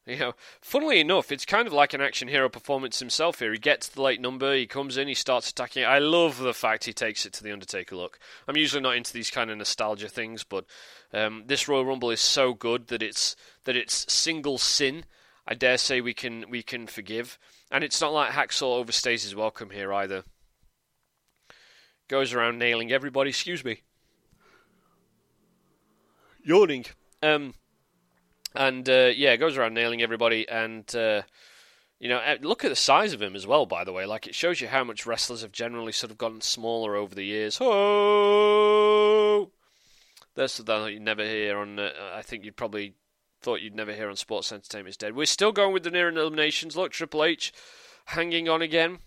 You 0.05 0.17
know, 0.17 0.33
funnily 0.61 1.01
enough, 1.01 1.33
it's 1.33 1.45
kind 1.45 1.67
of 1.67 1.73
like 1.73 1.93
an 1.93 1.99
action 1.99 2.29
hero 2.29 2.47
performance 2.47 2.99
himself 2.99 3.39
here. 3.39 3.51
He 3.51 3.59
gets 3.59 3.89
the 3.89 4.01
late 4.01 4.21
number, 4.21 4.55
he 4.55 4.65
comes 4.65 4.95
in, 4.95 5.09
he 5.09 5.13
starts 5.13 5.49
attacking. 5.49 5.83
I 5.83 5.99
love 5.99 6.37
the 6.37 6.53
fact 6.53 6.85
he 6.85 6.93
takes 6.93 7.25
it 7.25 7.33
to 7.33 7.43
the 7.43 7.51
Undertaker 7.51 7.95
look. 7.95 8.17
I'm 8.47 8.55
usually 8.55 8.81
not 8.81 8.95
into 8.95 9.11
these 9.11 9.29
kind 9.29 9.51
of 9.51 9.57
nostalgia 9.57 10.07
things, 10.07 10.45
but 10.45 10.65
um, 11.13 11.43
this 11.47 11.67
Royal 11.67 11.85
Rumble 11.85 12.11
is 12.11 12.21
so 12.21 12.53
good 12.53 12.87
that 12.87 13.03
it's 13.03 13.35
that 13.65 13.75
it's 13.75 14.11
single 14.11 14.57
sin 14.57 15.03
I 15.47 15.53
dare 15.53 15.77
say 15.77 16.01
we 16.01 16.13
can 16.13 16.49
we 16.49 16.61
can 16.61 16.87
forgive. 16.87 17.39
And 17.71 17.83
it's 17.83 18.01
not 18.01 18.13
like 18.13 18.31
Hacksaw 18.31 18.83
overstays 18.83 19.23
his 19.23 19.35
welcome 19.35 19.69
here 19.69 19.93
either. 19.93 20.23
Goes 22.09 22.33
around 22.33 22.59
nailing 22.59 22.91
everybody. 22.91 23.29
Excuse 23.29 23.63
me. 23.63 23.81
Yawning. 26.47 26.85
Um, 27.21 27.53
and 28.55 28.87
uh, 28.89 29.11
yeah, 29.15 29.35
goes 29.35 29.57
around 29.57 29.73
nailing 29.73 30.01
everybody. 30.01 30.47
And 30.47 30.93
uh, 30.95 31.23
you 31.99 32.09
know, 32.09 32.21
look 32.41 32.63
at 32.63 32.69
the 32.69 32.75
size 32.75 33.13
of 33.13 33.21
him 33.21 33.35
as 33.35 33.45
well. 33.45 33.65
By 33.65 33.83
the 33.83 33.91
way, 33.91 34.05
like 34.05 34.27
it 34.27 34.35
shows 34.35 34.61
you 34.61 34.67
how 34.67 34.83
much 34.83 35.05
wrestlers 35.05 35.41
have 35.41 35.51
generally 35.51 35.91
sort 35.91 36.11
of 36.11 36.17
gotten 36.17 36.41
smaller 36.41 36.95
over 36.95 37.13
the 37.13 37.25
years. 37.25 37.57
Oh, 37.59 39.51
that's 40.35 40.53
something 40.53 40.93
you 40.93 40.99
never 40.99 41.23
hear 41.23 41.57
on. 41.57 41.79
Uh, 41.79 41.91
I 42.13 42.21
think 42.21 42.45
you'd 42.45 42.55
probably 42.55 42.93
thought 43.41 43.61
you'd 43.61 43.75
never 43.75 43.93
hear 43.93 44.09
on 44.09 44.15
Sports 44.15 44.51
Entertainment 44.51 44.89
is 44.89 44.97
Dead. 44.97 45.15
We're 45.15 45.25
still 45.25 45.51
going 45.51 45.73
with 45.73 45.83
the 45.83 45.91
near 45.91 46.09
eliminations. 46.09 46.75
Look, 46.75 46.91
Triple 46.91 47.23
H 47.23 47.51
hanging 48.05 48.47
on 48.47 48.61
again. 48.61 48.99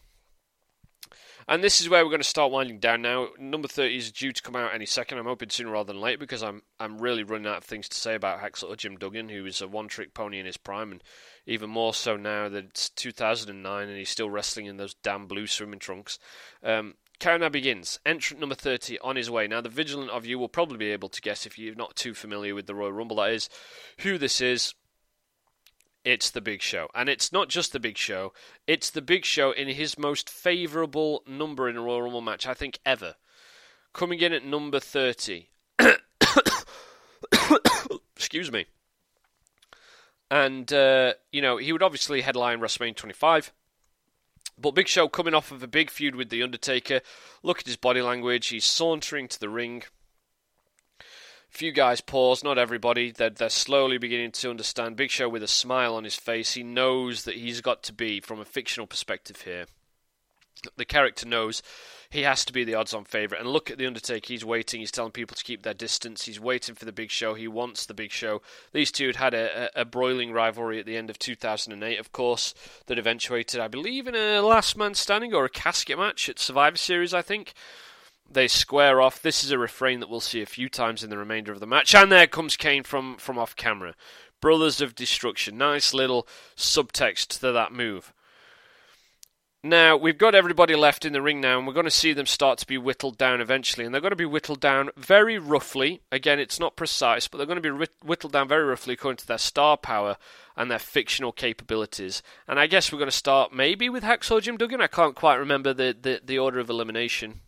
And 1.51 1.65
this 1.65 1.81
is 1.81 1.89
where 1.89 2.05
we're 2.05 2.11
going 2.11 2.23
to 2.23 2.29
start 2.29 2.53
winding 2.53 2.79
down 2.79 3.03
now. 3.03 3.31
Number 3.37 3.67
30 3.67 3.97
is 3.97 4.13
due 4.13 4.31
to 4.31 4.41
come 4.41 4.55
out 4.55 4.73
any 4.73 4.87
second. 4.87 5.19
I'm 5.19 5.25
hoping 5.25 5.51
sooner 5.51 5.73
rather 5.73 5.93
than 5.93 6.01
later 6.01 6.19
because 6.19 6.45
I'm 6.45 6.63
I'm 6.79 6.99
really 6.99 7.25
running 7.25 7.49
out 7.49 7.59
of 7.59 7.65
things 7.65 7.89
to 7.89 7.97
say 7.97 8.15
about 8.15 8.41
Hacksaw 8.41 8.77
Jim 8.77 8.97
Duggan, 8.97 9.29
who 9.29 9.45
is 9.47 9.61
a 9.61 9.67
one-trick 9.67 10.15
pony 10.15 10.39
in 10.39 10.47
his 10.47 10.57
prime, 10.57 10.93
and 10.93 11.03
even 11.47 11.69
more 11.69 11.93
so 11.93 12.17
now 12.17 12.49
that 12.49 12.67
it's 12.67 12.89
2009 12.91 13.89
and 13.89 13.99
he's 13.99 14.09
still 14.09 14.31
wrestling 14.31 14.67
in 14.67 14.77
those 14.77 14.95
damn 15.03 15.27
blue 15.27 15.49
swimming 15.49 15.81
trunks. 15.81 16.21
Um, 16.63 16.95
Countdown 17.19 17.51
begins. 17.51 17.99
Entrant 18.07 18.41
number 18.41 18.55
30 18.55 19.01
on 19.01 19.17
his 19.17 19.29
way. 19.29 19.49
Now, 19.49 19.61
the 19.61 19.69
vigilant 19.69 20.11
of 20.11 20.25
you 20.25 20.39
will 20.39 20.49
probably 20.49 20.79
be 20.79 20.93
able 20.93 21.09
to 21.09 21.21
guess 21.21 21.47
if 21.47 21.59
you're 21.59 21.75
not 21.75 21.97
too 21.97 22.15
familiar 22.15 22.55
with 22.55 22.67
the 22.67 22.77
Royal 22.77 22.93
Rumble, 22.93 23.17
that 23.17 23.33
is, 23.33 23.49
who 23.99 24.19
this 24.19 24.41
is. 24.41 24.75
It's 26.05 26.31
the 26.31 26.41
Big 26.41 26.63
Show. 26.63 26.89
And 26.95 27.09
it's 27.09 27.33
not 27.33 27.49
just 27.49 27.73
the 27.73 27.81
Big 27.81 27.97
Show, 27.99 28.33
it's 28.67 28.91
the 28.91 29.03
Big 29.03 29.25
Show 29.25 29.53
in 29.53 29.69
his 29.69 29.99
most 29.99 30.29
favourable 30.29 31.23
number 31.27 31.69
in 31.69 31.77
a 31.77 31.81
Royal 31.81 32.03
Rumble 32.03 32.21
match, 32.21 32.47
I 32.47 32.55
think, 32.55 32.79
ever. 32.85 33.17
Coming 33.93 34.21
in 34.21 34.33
at 34.33 34.45
number 34.45 34.79
30. 34.81 35.49
Excuse 38.17 38.53
me. 38.53 38.67
And, 40.31 40.73
uh, 40.73 41.15
you 41.33 41.43
know, 41.43 41.57
he 41.57 41.73
would 41.73 41.83
obviously 41.83 42.21
headline 42.21 42.61
WrestleMania 42.61 42.97
25. 42.97 43.53
But 44.57 44.73
Big 44.73 44.89
Show 44.89 45.09
coming 45.09 45.35
off 45.35 45.51
of 45.51 45.63
a 45.63 45.67
big 45.67 45.91
feud 45.91 46.15
with 46.15 46.29
The 46.29 46.43
Undertaker. 46.43 47.01
Look 47.43 47.61
at 47.61 47.67
his 47.67 47.77
body 47.77 48.03
language. 48.03 48.49
He's 48.49 48.67
sauntering 48.67 49.27
to 49.29 49.41
the 49.41 49.49
ring 49.49 49.83
few 51.51 51.73
guys 51.73 52.01
pause, 52.01 52.43
not 52.43 52.59
everybody. 52.59 53.11
They're, 53.11 53.31
they're 53.31 53.51
slowly 53.51 53.99
beginning 53.99 54.33
to 54.33 54.51
understand. 54.51 54.97
Big 54.97 55.11
Show 55.11 55.29
with 55.29 55.43
a 55.43 55.49
smile 55.49 55.95
on 55.95 56.05
his 56.05 56.17
face. 56.17 56.55
He 56.55 56.63
knows 56.63 57.25
that 57.25 57.37
he's 57.37 57.61
got 57.61 57.83
to 57.85 57.93
be, 57.93 58.21
from 58.21 58.41
a 58.41 58.45
fictional 58.45 58.87
perspective 58.87 59.43
here, 59.43 59.67
the 60.77 60.85
character 60.85 61.27
knows 61.27 61.63
he 62.11 62.23
has 62.23 62.45
to 62.45 62.53
be 62.53 62.65
the 62.65 62.75
odds 62.75 62.93
on 62.93 63.05
favourite. 63.05 63.41
And 63.41 63.51
look 63.51 63.71
at 63.71 63.79
The 63.79 63.87
Undertaker, 63.87 64.27
he's 64.27 64.45
waiting, 64.45 64.81
he's 64.81 64.91
telling 64.91 65.13
people 65.13 65.37
to 65.37 65.45
keep 65.45 65.63
their 65.63 65.75
distance, 65.75 66.25
he's 66.25 66.41
waiting 66.41 66.75
for 66.75 66.85
the 66.85 66.93
big 66.93 67.11
show, 67.11 67.35
he 67.35 67.47
wants 67.47 67.87
the 67.87 67.95
big 67.95 68.11
show. 68.11 68.43
These 68.73 68.91
two 68.91 69.07
had 69.07 69.17
had 69.17 69.35
a, 69.35 69.71
a, 69.77 69.83
a 69.83 69.85
broiling 69.85 70.33
rivalry 70.33 70.81
at 70.81 70.87
the 70.87 70.97
end 70.97 71.09
of 71.09 71.19
2008, 71.19 71.99
of 72.01 72.13
course, 72.13 72.53
that 72.87 72.99
eventuated, 72.99 73.61
I 73.61 73.69
believe, 73.69 74.09
in 74.09 74.17
a 74.17 74.41
last 74.41 74.77
man 74.77 74.95
standing 74.95 75.33
or 75.33 75.45
a 75.45 75.51
casket 75.51 75.99
match 75.99 76.29
at 76.29 76.39
Survivor 76.39 76.77
Series, 76.77 77.15
I 77.15 77.23
think. 77.23 77.55
They 78.31 78.47
square 78.47 79.01
off. 79.01 79.21
This 79.21 79.43
is 79.43 79.51
a 79.51 79.59
refrain 79.59 79.99
that 80.01 80.09
we'll 80.09 80.21
see 80.21 80.41
a 80.41 80.47
few 80.47 80.69
times 80.69 81.03
in 81.03 81.11
the 81.11 81.19
remainder 81.19 81.53
of 81.53 81.59
the 81.59 81.67
match. 81.67 81.95
And 81.95 82.13
there 82.13 82.29
comes 82.29 82.57
Kane 82.57 82.85
from, 82.85 83.17
from 83.17 83.39
off 83.39 83.57
camera. 83.57 83.95
Brothers 84.41 84.81
of 84.81 84.95
Destruction. 84.95 85.59
Nice 85.59 85.93
little 85.93 86.29
subtext 86.57 87.41
to 87.41 87.53
that 87.53 87.73
move. 87.73 88.13
Now, 89.63 89.95
we've 89.95 90.17
got 90.17 90.35
everybody 90.35 90.75
left 90.75 91.05
in 91.05 91.13
the 91.13 91.21
ring 91.21 91.43
now, 91.43 91.59
and 91.59 91.67
we're 91.67 91.75
going 91.75 91.85
to 91.85 91.91
see 91.91 92.15
them 92.15 92.25
start 92.25 92.59
to 92.59 92.67
be 92.67 92.79
whittled 92.79 93.19
down 93.19 93.43
eventually. 93.43 93.85
And 93.85 93.93
they're 93.93 94.01
going 94.01 94.11
to 94.11 94.17
be 94.17 94.25
whittled 94.25 94.61
down 94.61 94.89
very 94.97 95.39
roughly. 95.39 96.01
Again, 96.11 96.39
it's 96.39 96.59
not 96.59 96.77
precise, 96.77 97.29
but 97.29 97.37
they're 97.37 97.47
going 97.47 97.63
to 97.63 97.79
be 97.79 97.87
whittled 98.03 98.33
down 98.33 98.49
very 98.49 98.65
roughly 98.65 98.95
according 98.95 99.19
to 99.19 99.27
their 99.27 99.37
star 99.37 99.77
power 99.77 100.17
and 100.57 100.71
their 100.71 100.79
fictional 100.79 101.33
capabilities. 101.33 102.23
And 102.49 102.59
I 102.59 102.69
guess 102.69 102.91
we're 102.91 103.01
going 103.01 103.11
to 103.11 103.17
start 103.17 103.53
maybe 103.53 103.91
with 103.91 104.03
Hacksaw 104.03 104.41
Jim 104.41 104.57
Duggan. 104.57 104.81
I 104.81 104.87
can't 104.87 105.15
quite 105.15 105.37
remember 105.37 105.75
the, 105.75 105.95
the, 106.01 106.23
the 106.25 106.39
order 106.39 106.59
of 106.59 106.71
elimination. 106.71 107.41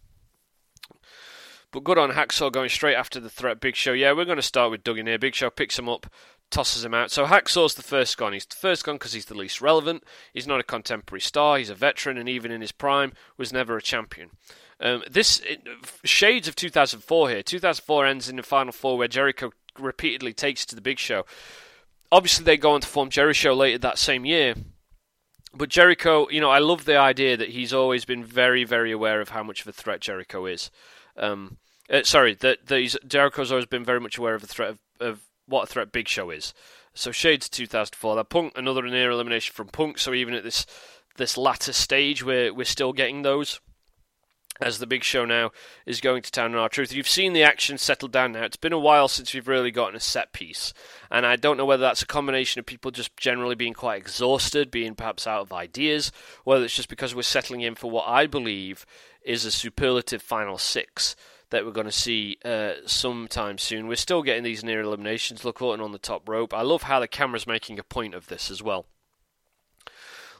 But 1.72 1.84
good 1.84 1.98
on 1.98 2.10
Hacksaw 2.10 2.52
going 2.52 2.68
straight 2.68 2.94
after 2.94 3.18
the 3.18 3.30
threat. 3.30 3.58
Big 3.58 3.76
Show, 3.76 3.92
yeah, 3.92 4.12
we're 4.12 4.26
going 4.26 4.36
to 4.36 4.42
start 4.42 4.70
with 4.70 4.84
Duggan 4.84 5.06
here. 5.06 5.18
Big 5.18 5.34
Show 5.34 5.48
picks 5.48 5.78
him 5.78 5.88
up, 5.88 6.06
tosses 6.50 6.84
him 6.84 6.92
out. 6.92 7.10
So 7.10 7.24
Hacksaw's 7.24 7.74
the 7.74 7.82
first 7.82 8.18
gone. 8.18 8.34
He's 8.34 8.44
the 8.44 8.56
first 8.56 8.84
gone 8.84 8.96
because 8.96 9.14
he's 9.14 9.24
the 9.24 9.34
least 9.34 9.62
relevant. 9.62 10.04
He's 10.34 10.46
not 10.46 10.60
a 10.60 10.64
contemporary 10.64 11.22
star. 11.22 11.56
He's 11.56 11.70
a 11.70 11.74
veteran, 11.74 12.18
and 12.18 12.28
even 12.28 12.50
in 12.52 12.60
his 12.60 12.72
prime, 12.72 13.14
was 13.38 13.54
never 13.54 13.78
a 13.78 13.82
champion. 13.82 14.30
Um, 14.80 15.02
this 15.10 15.40
it, 15.40 15.66
shades 16.04 16.46
of 16.46 16.56
2004 16.56 17.30
here. 17.30 17.42
2004 17.42 18.06
ends 18.06 18.28
in 18.28 18.36
the 18.36 18.42
final 18.42 18.72
four 18.72 18.98
where 18.98 19.08
Jericho 19.08 19.52
repeatedly 19.78 20.34
takes 20.34 20.66
to 20.66 20.74
the 20.74 20.82
Big 20.82 20.98
Show. 20.98 21.24
Obviously, 22.10 22.44
they 22.44 22.58
go 22.58 22.72
on 22.72 22.82
to 22.82 22.86
form 22.86 23.08
Jericho 23.08 23.54
later 23.54 23.78
that 23.78 23.96
same 23.96 24.26
year. 24.26 24.54
But 25.54 25.70
Jeri-Show, 25.70 26.30
you 26.30 26.40
know, 26.40 26.50
I 26.50 26.58
love 26.58 26.84
the 26.84 26.96
idea 26.96 27.36
that 27.36 27.50
he's 27.50 27.72
always 27.72 28.04
been 28.04 28.24
very, 28.24 28.64
very 28.64 28.90
aware 28.90 29.20
of 29.20 29.30
how 29.30 29.42
much 29.42 29.62
of 29.62 29.66
a 29.68 29.72
threat 29.72 30.00
Jericho 30.00 30.46
is. 30.46 30.70
Um, 31.16 31.58
uh, 31.92 32.02
sorry, 32.04 32.34
that 32.36 32.66
these 32.66 32.96
Jericho's 33.06 33.52
always 33.52 33.66
been 33.66 33.84
very 33.84 34.00
much 34.00 34.16
aware 34.18 34.34
of 34.34 34.40
the 34.40 34.46
threat 34.46 34.70
of, 34.70 34.78
of 35.00 35.20
what 35.46 35.64
a 35.64 35.66
threat 35.66 35.92
Big 35.92 36.08
Show 36.08 36.30
is. 36.30 36.54
So 36.94 37.12
Shades 37.12 37.48
2004. 37.48 38.16
That 38.16 38.28
Punk 38.30 38.52
another 38.56 38.82
near 38.82 39.10
elimination 39.10 39.52
from 39.54 39.68
Punk. 39.68 39.98
So 39.98 40.14
even 40.14 40.34
at 40.34 40.42
this 40.42 40.66
this 41.16 41.36
latter 41.36 41.72
stage, 41.72 42.24
we're 42.24 42.52
we're 42.52 42.64
still 42.64 42.92
getting 42.92 43.22
those. 43.22 43.60
As 44.60 44.78
the 44.78 44.86
Big 44.86 45.02
Show 45.02 45.24
now 45.24 45.50
is 45.86 46.00
going 46.00 46.22
to 46.22 46.30
town 46.30 46.52
in 46.52 46.58
R-Truth. 46.58 46.92
You've 46.92 47.08
seen 47.08 47.32
the 47.32 47.42
action 47.42 47.78
settle 47.78 48.06
down 48.06 48.32
now. 48.32 48.44
It's 48.44 48.54
been 48.54 48.74
a 48.74 48.78
while 48.78 49.08
since 49.08 49.32
we've 49.32 49.48
really 49.48 49.72
gotten 49.72 49.96
a 49.96 50.00
set 50.00 50.32
piece, 50.32 50.72
and 51.10 51.26
I 51.26 51.36
don't 51.36 51.56
know 51.56 51.64
whether 51.64 51.80
that's 51.80 52.02
a 52.02 52.06
combination 52.06 52.60
of 52.60 52.66
people 52.66 52.90
just 52.90 53.16
generally 53.16 53.56
being 53.56 53.72
quite 53.72 53.96
exhausted, 53.96 54.70
being 54.70 54.94
perhaps 54.94 55.26
out 55.26 55.40
of 55.40 55.52
ideas, 55.52 56.12
whether 56.44 56.64
it's 56.64 56.76
just 56.76 56.90
because 56.90 57.14
we're 57.14 57.22
settling 57.22 57.62
in 57.62 57.74
for 57.74 57.90
what 57.90 58.06
I 58.06 58.26
believe 58.26 58.86
is 59.22 59.44
a 59.46 59.50
superlative 59.50 60.22
final 60.22 60.58
six 60.58 61.16
that 61.52 61.66
we're 61.66 61.70
going 61.70 61.86
to 61.86 61.92
see 61.92 62.38
uh, 62.44 62.72
sometime 62.86 63.58
soon. 63.58 63.86
We're 63.86 63.96
still 63.96 64.22
getting 64.22 64.42
these 64.42 64.64
near 64.64 64.80
eliminations. 64.80 65.44
Look, 65.44 65.60
Orton 65.60 65.84
on 65.84 65.92
the 65.92 65.98
top 65.98 66.26
rope. 66.26 66.52
I 66.54 66.62
love 66.62 66.84
how 66.84 66.98
the 66.98 67.06
camera's 67.06 67.46
making 67.46 67.78
a 67.78 67.84
point 67.84 68.14
of 68.14 68.26
this 68.26 68.50
as 68.50 68.62
well. 68.62 68.86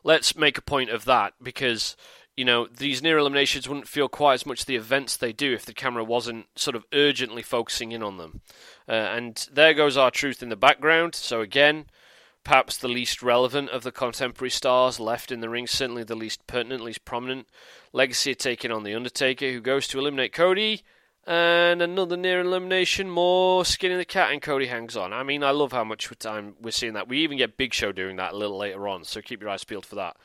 Let's 0.03 0.35
make 0.35 0.57
a 0.57 0.63
point 0.63 0.89
of 0.89 1.05
that 1.05 1.35
because 1.41 1.97
you 2.35 2.47
know 2.47 2.67
these 2.67 3.03
near 3.03 3.19
eliminations 3.19 3.69
wouldn't 3.69 3.89
feel 3.89 4.09
quite 4.09 4.35
as 4.35 4.47
much 4.47 4.65
the 4.65 4.75
events 4.75 5.17
they 5.17 5.35
do 5.35 5.53
if 5.53 5.67
the 5.67 5.75
camera 5.75 6.03
wasn't 6.03 6.47
sort 6.57 6.75
of 6.75 6.87
urgently 6.95 7.43
focusing 7.43 7.93
in 7.93 8.03
on 8.03 8.17
them. 8.17 8.41
Uh, 8.89 8.93
and 8.93 9.49
there 9.53 9.75
goes 9.75 9.99
R-Truth 9.99 10.43
in 10.43 10.49
the 10.49 10.57
background. 10.57 11.15
So 11.15 11.43
again, 11.43 11.87
perhaps 12.43 12.79
the 12.79 12.89
least 12.89 13.23
relevant 13.23 13.69
of 13.69 13.83
the 13.83 13.93
contemporary 13.93 14.51
stars 14.51 14.99
left 14.99 15.31
in 15.31 15.41
the 15.41 15.51
ring, 15.51 15.67
certainly 15.67 16.05
the 16.05 16.17
least 16.17 16.47
pertinent, 16.47 16.83
least 16.83 17.05
prominent. 17.05 17.49
Legacy 17.93 18.35
taking 18.35 18.73
on 18.73 18.83
The 18.83 18.95
Undertaker, 18.95 19.53
who 19.53 19.61
goes 19.61 19.87
to 19.89 19.99
eliminate 19.99 20.33
Cody 20.33 20.83
and 21.27 21.81
another 21.83 22.17
near 22.17 22.41
elimination, 22.41 23.09
more 23.09 23.65
skin 23.65 23.93
in 23.93 23.99
the 23.99 24.05
cat, 24.05 24.33
and 24.33 24.43
Cody 24.43 24.67
hangs 24.67 24.97
on. 24.97 25.13
I 25.13 25.23
mean, 25.23 25.45
I 25.45 25.51
love 25.51 25.73
how 25.73 25.85
much 25.85 26.11
time 26.19 26.55
we're 26.61 26.71
seeing 26.71 26.95
that. 26.95 27.09
We 27.09 27.19
even 27.19 27.39
get 27.39 27.57
Big 27.57 27.73
Show 27.75 27.93
doing 27.93 28.17
that 28.17 28.33
a 28.33 28.37
little 28.37 28.59
later 28.59 28.89
on, 28.89 29.05
so 29.05 29.21
keep 29.21 29.41
your 29.41 29.51
eyes 29.51 29.65
peeled 29.65 29.87
for 29.87 29.95
that. 29.97 30.17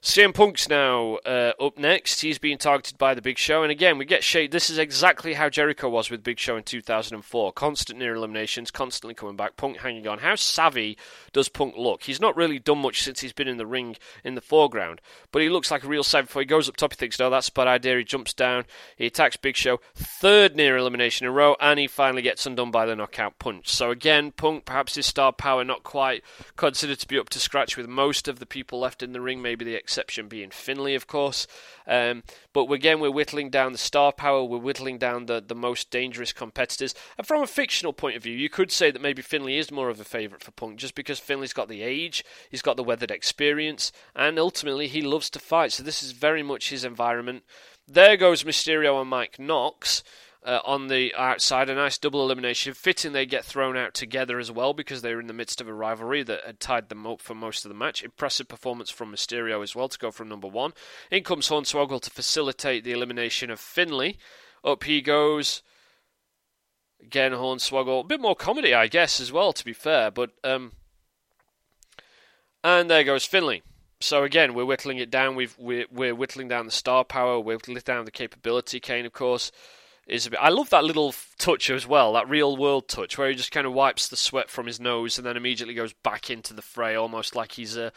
CM 0.00 0.32
Punk's 0.32 0.68
now 0.68 1.16
uh, 1.26 1.52
up 1.60 1.76
next. 1.76 2.20
He's 2.20 2.38
being 2.38 2.56
targeted 2.56 2.98
by 2.98 3.14
the 3.14 3.22
Big 3.22 3.36
Show, 3.36 3.64
and 3.64 3.72
again 3.72 3.98
we 3.98 4.04
get 4.04 4.22
shade. 4.22 4.52
This 4.52 4.70
is 4.70 4.78
exactly 4.78 5.34
how 5.34 5.48
Jericho 5.48 5.88
was 5.88 6.08
with 6.08 6.22
Big 6.22 6.38
Show 6.38 6.56
in 6.56 6.62
2004. 6.62 7.52
Constant 7.52 7.98
near 7.98 8.14
eliminations, 8.14 8.70
constantly 8.70 9.14
coming 9.14 9.34
back. 9.34 9.56
Punk 9.56 9.78
hanging 9.78 10.06
on. 10.06 10.20
How 10.20 10.36
savvy 10.36 10.96
does 11.32 11.48
Punk 11.48 11.74
look? 11.76 12.04
He's 12.04 12.20
not 12.20 12.36
really 12.36 12.60
done 12.60 12.78
much 12.78 13.02
since 13.02 13.20
he's 13.20 13.32
been 13.32 13.48
in 13.48 13.56
the 13.56 13.66
ring 13.66 13.96
in 14.22 14.36
the 14.36 14.40
foreground, 14.40 15.00
but 15.32 15.42
he 15.42 15.48
looks 15.48 15.72
like 15.72 15.82
a 15.82 15.88
real 15.88 16.04
savvy. 16.04 16.26
Before 16.26 16.42
he 16.42 16.46
goes 16.46 16.68
up 16.68 16.76
top, 16.76 16.92
he 16.92 16.96
thinks, 16.96 17.18
"No, 17.18 17.28
that's 17.28 17.48
a 17.48 17.52
bad 17.52 17.66
idea." 17.66 17.98
He 17.98 18.04
jumps 18.04 18.32
down. 18.32 18.66
He 18.96 19.06
attacks 19.06 19.36
Big 19.36 19.56
Show. 19.56 19.80
Third 19.96 20.54
near 20.54 20.76
elimination 20.76 21.26
in 21.26 21.30
a 21.30 21.34
row, 21.34 21.56
and 21.58 21.80
he 21.80 21.88
finally 21.88 22.22
gets 22.22 22.46
undone 22.46 22.70
by 22.70 22.86
the 22.86 22.94
knockout 22.94 23.40
punch. 23.40 23.68
So 23.68 23.90
again, 23.90 24.30
Punk 24.30 24.64
perhaps 24.64 24.94
his 24.94 25.06
star 25.06 25.32
power 25.32 25.64
not 25.64 25.82
quite 25.82 26.22
considered 26.54 27.00
to 27.00 27.08
be 27.08 27.18
up 27.18 27.30
to 27.30 27.40
scratch 27.40 27.76
with 27.76 27.88
most 27.88 28.28
of 28.28 28.38
the 28.38 28.46
people 28.46 28.78
left 28.78 29.02
in 29.02 29.12
the 29.12 29.20
ring. 29.20 29.42
Maybe 29.42 29.64
the 29.64 29.74
exception 29.88 30.28
being 30.28 30.50
Finlay, 30.50 30.94
of 30.94 31.06
course. 31.06 31.46
Um, 31.86 32.22
but 32.52 32.70
again, 32.70 33.00
we're 33.00 33.10
whittling 33.10 33.48
down 33.48 33.72
the 33.72 33.78
star 33.78 34.12
power, 34.12 34.44
we're 34.44 34.58
whittling 34.58 34.98
down 34.98 35.24
the, 35.24 35.42
the 35.44 35.54
most 35.54 35.90
dangerous 35.90 36.30
competitors. 36.30 36.94
And 37.16 37.26
from 37.26 37.42
a 37.42 37.46
fictional 37.46 37.94
point 37.94 38.14
of 38.14 38.22
view, 38.22 38.36
you 38.36 38.50
could 38.50 38.70
say 38.70 38.90
that 38.90 39.00
maybe 39.00 39.22
Finlay 39.22 39.56
is 39.56 39.70
more 39.70 39.88
of 39.88 39.98
a 39.98 40.04
favourite 40.04 40.44
for 40.44 40.50
Punk 40.50 40.76
just 40.76 40.94
because 40.94 41.18
Finlay's 41.18 41.54
got 41.54 41.70
the 41.70 41.80
age, 41.80 42.22
he's 42.50 42.60
got 42.60 42.76
the 42.76 42.84
weathered 42.84 43.10
experience, 43.10 43.90
and 44.14 44.38
ultimately 44.38 44.88
he 44.88 45.00
loves 45.00 45.30
to 45.30 45.38
fight. 45.38 45.72
So 45.72 45.82
this 45.82 46.02
is 46.02 46.12
very 46.12 46.42
much 46.42 46.68
his 46.68 46.84
environment. 46.84 47.44
There 47.86 48.18
goes 48.18 48.44
Mysterio 48.44 49.00
and 49.00 49.08
Mike 49.08 49.38
Knox 49.38 50.02
uh, 50.44 50.60
on 50.64 50.88
the 50.88 51.14
outside. 51.16 51.68
A 51.68 51.74
nice 51.74 51.98
double 51.98 52.22
elimination. 52.22 52.74
Fitting 52.74 53.12
they 53.12 53.26
get 53.26 53.44
thrown 53.44 53.76
out 53.76 53.94
together 53.94 54.38
as 54.38 54.50
well 54.50 54.74
because 54.74 55.02
they 55.02 55.14
were 55.14 55.20
in 55.20 55.26
the 55.26 55.32
midst 55.32 55.60
of 55.60 55.68
a 55.68 55.74
rivalry 55.74 56.22
that 56.22 56.44
had 56.44 56.60
tied 56.60 56.88
them 56.88 57.06
up 57.06 57.20
for 57.20 57.34
most 57.34 57.64
of 57.64 57.68
the 57.68 57.74
match. 57.74 58.02
Impressive 58.02 58.48
performance 58.48 58.90
from 58.90 59.12
Mysterio 59.12 59.62
as 59.62 59.74
well 59.74 59.88
to 59.88 59.98
go 59.98 60.10
from 60.10 60.28
number 60.28 60.48
one. 60.48 60.72
In 61.10 61.24
comes 61.24 61.48
Hornswoggle 61.48 62.00
to 62.02 62.10
facilitate 62.10 62.84
the 62.84 62.92
elimination 62.92 63.50
of 63.50 63.60
Finlay. 63.60 64.16
Up 64.64 64.84
he 64.84 65.00
goes. 65.00 65.62
Again, 67.00 67.32
Hornswoggle. 67.32 68.04
A 68.04 68.06
bit 68.06 68.20
more 68.20 68.34
comedy, 68.34 68.74
I 68.74 68.88
guess, 68.88 69.20
as 69.20 69.30
well, 69.30 69.52
to 69.52 69.64
be 69.64 69.72
fair. 69.72 70.10
But 70.10 70.30
um, 70.42 70.72
and 72.64 72.90
there 72.90 73.04
goes 73.04 73.24
Finlay. 73.24 73.62
So 74.00 74.22
again, 74.24 74.54
we're 74.54 74.64
whittling 74.64 74.98
it 74.98 75.10
down. 75.10 75.34
We've 75.34 75.56
we're, 75.58 75.86
we're 75.90 76.14
whittling 76.14 76.48
down 76.48 76.66
the 76.66 76.72
star 76.72 77.04
power. 77.04 77.40
We're 77.40 77.56
whittling 77.56 77.80
down 77.84 78.04
the 78.04 78.10
capability. 78.10 78.80
Kane, 78.80 79.06
of 79.06 79.12
course, 79.12 79.50
is 80.08 80.26
a 80.26 80.30
bit. 80.30 80.40
I 80.42 80.48
love 80.48 80.70
that 80.70 80.84
little 80.84 81.14
touch 81.38 81.70
as 81.70 81.86
well, 81.86 82.14
that 82.14 82.28
real 82.28 82.56
world 82.56 82.88
touch 82.88 83.18
where 83.18 83.28
he 83.28 83.34
just 83.34 83.52
kind 83.52 83.66
of 83.66 83.72
wipes 83.72 84.08
the 84.08 84.16
sweat 84.16 84.50
from 84.50 84.66
his 84.66 84.80
nose 84.80 85.18
and 85.18 85.26
then 85.26 85.36
immediately 85.36 85.74
goes 85.74 85.92
back 85.92 86.30
into 86.30 86.54
the 86.54 86.62
fray, 86.62 86.94
almost 86.94 87.36
like 87.36 87.52
he's 87.52 87.76
a. 87.76 87.92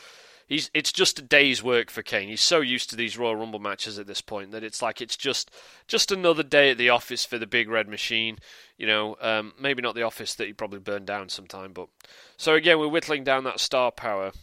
He's, 0.48 0.70
it's 0.74 0.92
just 0.92 1.18
a 1.18 1.22
day's 1.22 1.64
work 1.64 1.90
for 1.90 2.04
Kane. 2.04 2.28
He's 2.28 2.42
so 2.42 2.60
used 2.60 2.90
to 2.90 2.98
these 2.98 3.18
Royal 3.18 3.38
Rumble 3.38 3.60
matches 3.60 3.98
at 3.98 4.06
this 4.06 4.20
point 4.20 4.52
that 4.52 4.66
it's 4.66 4.82
like 4.82 5.00
it's 5.00 5.16
just 5.16 5.50
just 5.88 6.12
another 6.12 6.44
day 6.44 6.72
at 6.72 6.78
the 6.78 6.90
office 6.90 7.24
for 7.24 7.38
the 7.38 7.48
Big 7.48 7.70
Red 7.70 7.88
Machine. 7.88 8.38
You 8.78 8.86
know, 8.86 9.16
um, 9.22 9.54
maybe 9.58 9.82
not 9.82 9.96
the 9.96 10.02
office 10.02 10.36
that 10.36 10.48
he 10.48 10.54
probably 10.54 10.80
burned 10.80 11.08
down 11.08 11.30
sometime, 11.30 11.72
but 11.72 11.88
so 12.36 12.54
again 12.56 12.80
we're 12.80 12.90
whittling 12.90 13.24
down 13.24 13.46
that 13.46 13.62
star 13.62 13.94
power. 13.94 14.34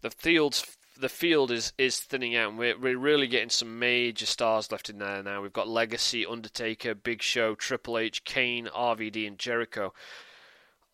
The 0.00 0.10
field's 0.10 0.77
the 0.98 1.08
field 1.08 1.50
is 1.50 1.72
is 1.78 2.00
thinning 2.00 2.36
out. 2.36 2.50
And 2.50 2.58
we're 2.58 2.78
we're 2.78 2.98
really 2.98 3.26
getting 3.26 3.50
some 3.50 3.78
major 3.78 4.26
stars 4.26 4.70
left 4.72 4.90
in 4.90 4.98
there 4.98 5.22
now. 5.22 5.42
We've 5.42 5.52
got 5.52 5.68
Legacy, 5.68 6.26
Undertaker, 6.26 6.94
Big 6.94 7.22
Show, 7.22 7.54
Triple 7.54 7.98
H, 7.98 8.24
Kane, 8.24 8.68
RVD, 8.74 9.26
and 9.26 9.38
Jericho. 9.38 9.92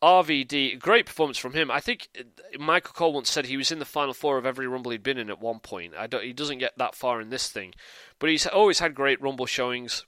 RVD, 0.02 0.78
great 0.78 1.06
performance 1.06 1.38
from 1.38 1.54
him. 1.54 1.70
I 1.70 1.80
think 1.80 2.08
Michael 2.58 2.92
Cole 2.92 3.14
once 3.14 3.30
said 3.30 3.46
he 3.46 3.56
was 3.56 3.72
in 3.72 3.78
the 3.78 3.86
final 3.86 4.12
four 4.12 4.36
of 4.36 4.44
every 4.44 4.66
Rumble 4.66 4.90
he'd 4.90 5.02
been 5.02 5.16
in 5.16 5.30
at 5.30 5.40
one 5.40 5.60
point. 5.60 5.94
I 5.96 6.06
don't, 6.06 6.22
he 6.22 6.34
doesn't 6.34 6.58
get 6.58 6.76
that 6.76 6.94
far 6.94 7.22
in 7.22 7.30
this 7.30 7.48
thing, 7.48 7.72
but 8.18 8.28
he's 8.28 8.46
always 8.46 8.80
had 8.80 8.94
great 8.94 9.22
Rumble 9.22 9.46
showings. 9.46 10.04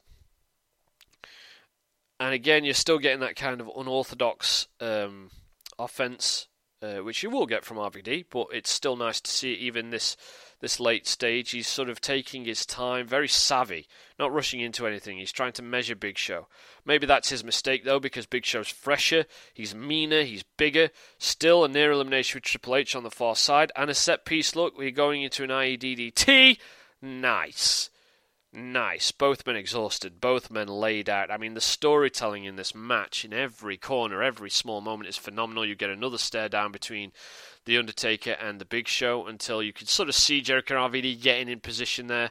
And 2.21 2.35
again, 2.35 2.65
you're 2.65 2.75
still 2.75 2.99
getting 2.99 3.21
that 3.21 3.37
kind 3.37 3.59
of 3.59 3.71
unorthodox 3.75 4.69
um, 4.81 5.31
offense, 5.79 6.49
uh, 6.83 6.97
which 6.97 7.23
you 7.23 7.31
will 7.31 7.47
get 7.47 7.65
from 7.65 7.79
RVD, 7.79 8.27
but 8.31 8.49
it's 8.53 8.71
still 8.71 8.97
nice 8.97 9.21
to 9.21 9.31
see 9.31 9.53
even 9.55 9.91
this 9.91 10.17
this 10.61 10.81
late 10.81 11.07
stage. 11.07 11.51
He's 11.51 11.69
sort 11.69 11.91
of 11.91 12.01
taking 12.01 12.45
his 12.45 12.65
time, 12.65 13.07
very 13.07 13.29
savvy, 13.29 13.87
not 14.19 14.33
rushing 14.33 14.61
into 14.61 14.87
anything. 14.87 15.19
He's 15.19 15.33
trying 15.33 15.53
to 15.53 15.63
measure 15.63 15.95
Big 15.95 16.17
Show. 16.17 16.49
Maybe 16.85 17.07
that's 17.07 17.29
his 17.29 17.45
mistake 17.45 17.85
though, 17.85 18.01
because 18.01 18.27
Big 18.27 18.45
Show's 18.45 18.69
fresher, 18.69 19.27
he's 19.53 19.75
meaner, 19.75 20.23
he's 20.23 20.45
bigger. 20.57 20.91
Still 21.19 21.65
a 21.65 21.69
near 21.69 21.93
elimination 21.93 22.39
with 22.39 22.45
Triple 22.45 22.77
H 22.77 22.97
on 22.97 23.03
the 23.03 23.11
far 23.11 23.37
side, 23.37 23.73
and 23.77 23.91
a 23.91 23.95
set 23.95 24.25
piece 24.25 24.57
look. 24.57 24.79
We're 24.79 24.91
going 24.91 25.23
into 25.23 25.45
an 25.45 25.51
IEDDT. 25.51 26.59
Nice. 27.03 27.91
Nice. 28.59 29.13
Both 29.13 29.47
men 29.47 29.55
exhausted, 29.55 30.19
both 30.19 30.51
men 30.51 30.67
laid 30.67 31.11
out. 31.11 31.31
I 31.31 31.37
mean, 31.37 31.53
the 31.53 31.61
storytelling 31.61 32.45
in 32.45 32.57
this 32.57 32.75
match, 32.75 33.23
in 33.23 33.35
every 33.35 33.77
corner, 33.77 34.23
every 34.23 34.49
small 34.49 34.81
moment, 34.81 35.11
is 35.11 35.19
phenomenal. 35.19 35.67
You 35.67 35.75
get 35.75 35.91
another 35.91 36.17
stare 36.17 36.49
down 36.49 36.73
between 36.73 37.13
the 37.67 37.77
Undertaker 37.77 38.31
and 38.31 38.59
The 38.59 38.65
Big 38.65 38.89
Show 38.89 39.27
until 39.27 39.63
you 39.63 39.75
can 39.75 39.87
sort 39.87 40.09
of 40.09 40.15
see 40.15 40.41
Jericho 40.41 40.83
and 40.83 40.95
RVD 40.95 41.21
getting 41.21 41.51
in 41.51 41.61
position 41.61 42.07
there 42.07 42.31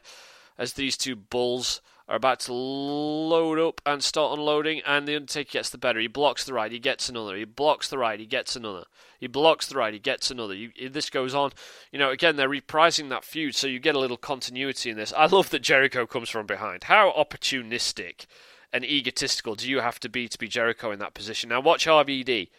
as 0.58 0.72
these 0.72 0.96
two 0.96 1.14
bulls 1.14 1.80
are 2.08 2.16
about 2.16 2.40
to 2.40 2.52
load 2.52 3.58
up 3.58 3.80
and 3.84 4.02
start 4.02 4.38
unloading, 4.38 4.80
and 4.86 5.06
the 5.06 5.16
Undertaker 5.16 5.50
gets 5.52 5.70
the 5.70 5.78
better. 5.78 5.98
He 5.98 6.06
blocks 6.06 6.44
the 6.44 6.52
right, 6.52 6.70
he 6.70 6.78
gets 6.78 7.08
another. 7.08 7.36
He 7.36 7.44
blocks 7.44 7.88
the 7.88 7.98
right, 7.98 8.20
he 8.20 8.26
gets 8.26 8.54
another. 8.54 8.84
He 9.18 9.26
blocks 9.26 9.66
the 9.66 9.76
right, 9.76 9.92
he 9.92 9.98
gets 9.98 10.30
another. 10.30 10.54
You, 10.54 10.70
this 10.88 11.10
goes 11.10 11.34
on. 11.34 11.52
You 11.90 11.98
know, 11.98 12.10
again, 12.10 12.36
they're 12.36 12.48
reprising 12.48 13.08
that 13.08 13.24
feud, 13.24 13.56
so 13.56 13.66
you 13.66 13.80
get 13.80 13.96
a 13.96 14.00
little 14.00 14.16
continuity 14.16 14.90
in 14.90 14.96
this. 14.96 15.12
I 15.16 15.26
love 15.26 15.50
that 15.50 15.62
Jericho 15.62 16.06
comes 16.06 16.28
from 16.28 16.46
behind. 16.46 16.84
How 16.84 17.12
opportunistic 17.12 18.26
and 18.72 18.84
egotistical 18.84 19.54
do 19.54 19.68
you 19.68 19.80
have 19.80 19.98
to 20.00 20.08
be 20.08 20.28
to 20.28 20.38
be 20.38 20.48
Jericho 20.48 20.92
in 20.92 21.00
that 21.00 21.14
position? 21.14 21.48
Now, 21.48 21.60
watch 21.60 21.86
RVD. 21.86 22.50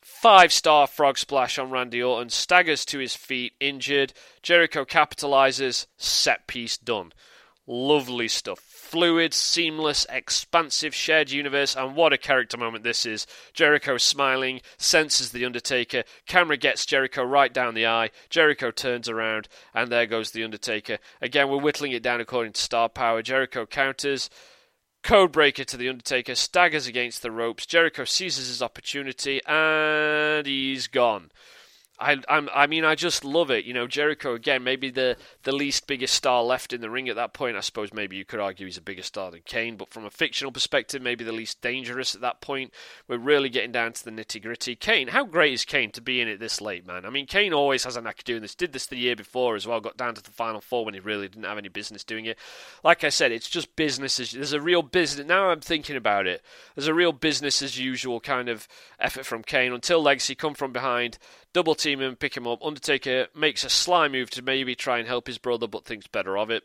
Five 0.00 0.52
star 0.52 0.86
frog 0.86 1.16
splash 1.16 1.58
on 1.58 1.70
Randy 1.70 2.02
Orton, 2.02 2.28
staggers 2.28 2.84
to 2.86 2.98
his 2.98 3.16
feet, 3.16 3.54
injured. 3.58 4.12
Jericho 4.42 4.84
capitalizes, 4.84 5.86
set 5.96 6.46
piece 6.46 6.76
done. 6.76 7.12
Lovely 7.66 8.28
stuff. 8.28 8.73
Fluid, 8.84 9.32
seamless, 9.34 10.06
expansive, 10.10 10.94
shared 10.94 11.30
universe, 11.30 11.74
and 11.74 11.96
what 11.96 12.12
a 12.12 12.18
character 12.18 12.56
moment 12.56 12.84
this 12.84 13.06
is. 13.06 13.26
Jericho 13.52 13.96
smiling, 13.96 14.60
senses 14.76 15.32
The 15.32 15.44
Undertaker. 15.44 16.04
Camera 16.26 16.56
gets 16.56 16.86
Jericho 16.86 17.24
right 17.24 17.52
down 17.52 17.74
the 17.74 17.86
eye. 17.86 18.10
Jericho 18.28 18.70
turns 18.70 19.08
around, 19.08 19.48
and 19.74 19.90
there 19.90 20.06
goes 20.06 20.30
The 20.30 20.44
Undertaker. 20.44 20.98
Again, 21.20 21.48
we're 21.48 21.60
whittling 21.60 21.92
it 21.92 22.02
down 22.02 22.20
according 22.20 22.52
to 22.52 22.60
star 22.60 22.88
power. 22.88 23.22
Jericho 23.22 23.66
counters. 23.66 24.30
Codebreaker 25.02 25.64
to 25.66 25.76
The 25.76 25.88
Undertaker, 25.88 26.34
staggers 26.34 26.86
against 26.86 27.22
the 27.22 27.30
ropes. 27.30 27.66
Jericho 27.66 28.04
seizes 28.04 28.48
his 28.48 28.62
opportunity, 28.62 29.40
and 29.46 30.46
he's 30.46 30.86
gone. 30.86 31.30
I, 31.98 32.20
I'm, 32.28 32.48
I 32.52 32.66
mean, 32.66 32.84
I 32.84 32.96
just 32.96 33.24
love 33.24 33.50
it. 33.52 33.64
You 33.64 33.72
know, 33.72 33.86
Jericho 33.86 34.34
again, 34.34 34.64
maybe 34.64 34.90
the 34.90 35.16
the 35.44 35.52
least 35.52 35.86
biggest 35.86 36.14
star 36.14 36.42
left 36.42 36.72
in 36.72 36.80
the 36.80 36.90
ring 36.90 37.08
at 37.08 37.14
that 37.16 37.34
point. 37.34 37.56
I 37.56 37.60
suppose 37.60 37.92
maybe 37.92 38.16
you 38.16 38.24
could 38.24 38.40
argue 38.40 38.66
he's 38.66 38.76
a 38.76 38.82
bigger 38.82 39.02
star 39.02 39.30
than 39.30 39.42
Kane, 39.46 39.76
but 39.76 39.90
from 39.90 40.04
a 40.04 40.10
fictional 40.10 40.50
perspective, 40.50 41.00
maybe 41.00 41.22
the 41.22 41.32
least 41.32 41.60
dangerous 41.60 42.14
at 42.14 42.20
that 42.22 42.40
point. 42.40 42.72
We're 43.06 43.18
really 43.18 43.48
getting 43.48 43.70
down 43.70 43.92
to 43.92 44.04
the 44.04 44.10
nitty 44.10 44.42
gritty. 44.42 44.74
Kane, 44.74 45.08
how 45.08 45.24
great 45.24 45.52
is 45.52 45.64
Kane 45.64 45.92
to 45.92 46.00
be 46.00 46.20
in 46.20 46.26
it 46.26 46.40
this 46.40 46.60
late, 46.60 46.84
man? 46.84 47.06
I 47.06 47.10
mean, 47.10 47.26
Kane 47.26 47.52
always 47.52 47.84
has 47.84 47.96
a 47.96 48.00
knack 48.00 48.18
of 48.20 48.24
doing 48.24 48.42
this. 48.42 48.56
Did 48.56 48.72
this 48.72 48.86
the 48.86 48.96
year 48.96 49.14
before 49.14 49.54
as 49.54 49.66
well. 49.66 49.80
Got 49.80 49.96
down 49.96 50.14
to 50.14 50.22
the 50.22 50.32
final 50.32 50.60
four 50.60 50.84
when 50.84 50.94
he 50.94 51.00
really 51.00 51.28
didn't 51.28 51.44
have 51.44 51.58
any 51.58 51.68
business 51.68 52.02
doing 52.02 52.24
it. 52.24 52.38
Like 52.82 53.04
I 53.04 53.08
said, 53.08 53.30
it's 53.30 53.48
just 53.48 53.76
business 53.76 54.18
as 54.18 54.32
there's 54.32 54.52
a 54.52 54.60
real 54.60 54.82
business. 54.82 55.28
Now 55.28 55.50
I'm 55.50 55.60
thinking 55.60 55.96
about 55.96 56.26
it. 56.26 56.42
There's 56.74 56.88
a 56.88 56.94
real 56.94 57.12
business 57.12 57.62
as 57.62 57.78
usual 57.78 58.18
kind 58.18 58.48
of 58.48 58.66
effort 58.98 59.26
from 59.26 59.44
Kane 59.44 59.72
until 59.72 60.02
Legacy 60.02 60.34
come 60.34 60.54
from 60.54 60.72
behind 60.72 61.18
double 61.54 61.74
team 61.74 62.02
him, 62.02 62.16
pick 62.16 62.36
him 62.36 62.46
up. 62.46 62.62
Undertaker 62.62 63.28
makes 63.34 63.64
a 63.64 63.70
sly 63.70 64.08
move 64.08 64.28
to 64.30 64.42
maybe 64.42 64.74
try 64.74 64.98
and 64.98 65.08
help 65.08 65.26
his 65.26 65.38
brother, 65.38 65.66
but 65.66 65.86
thinks 65.86 66.06
better 66.06 66.36
of 66.36 66.50
it. 66.50 66.64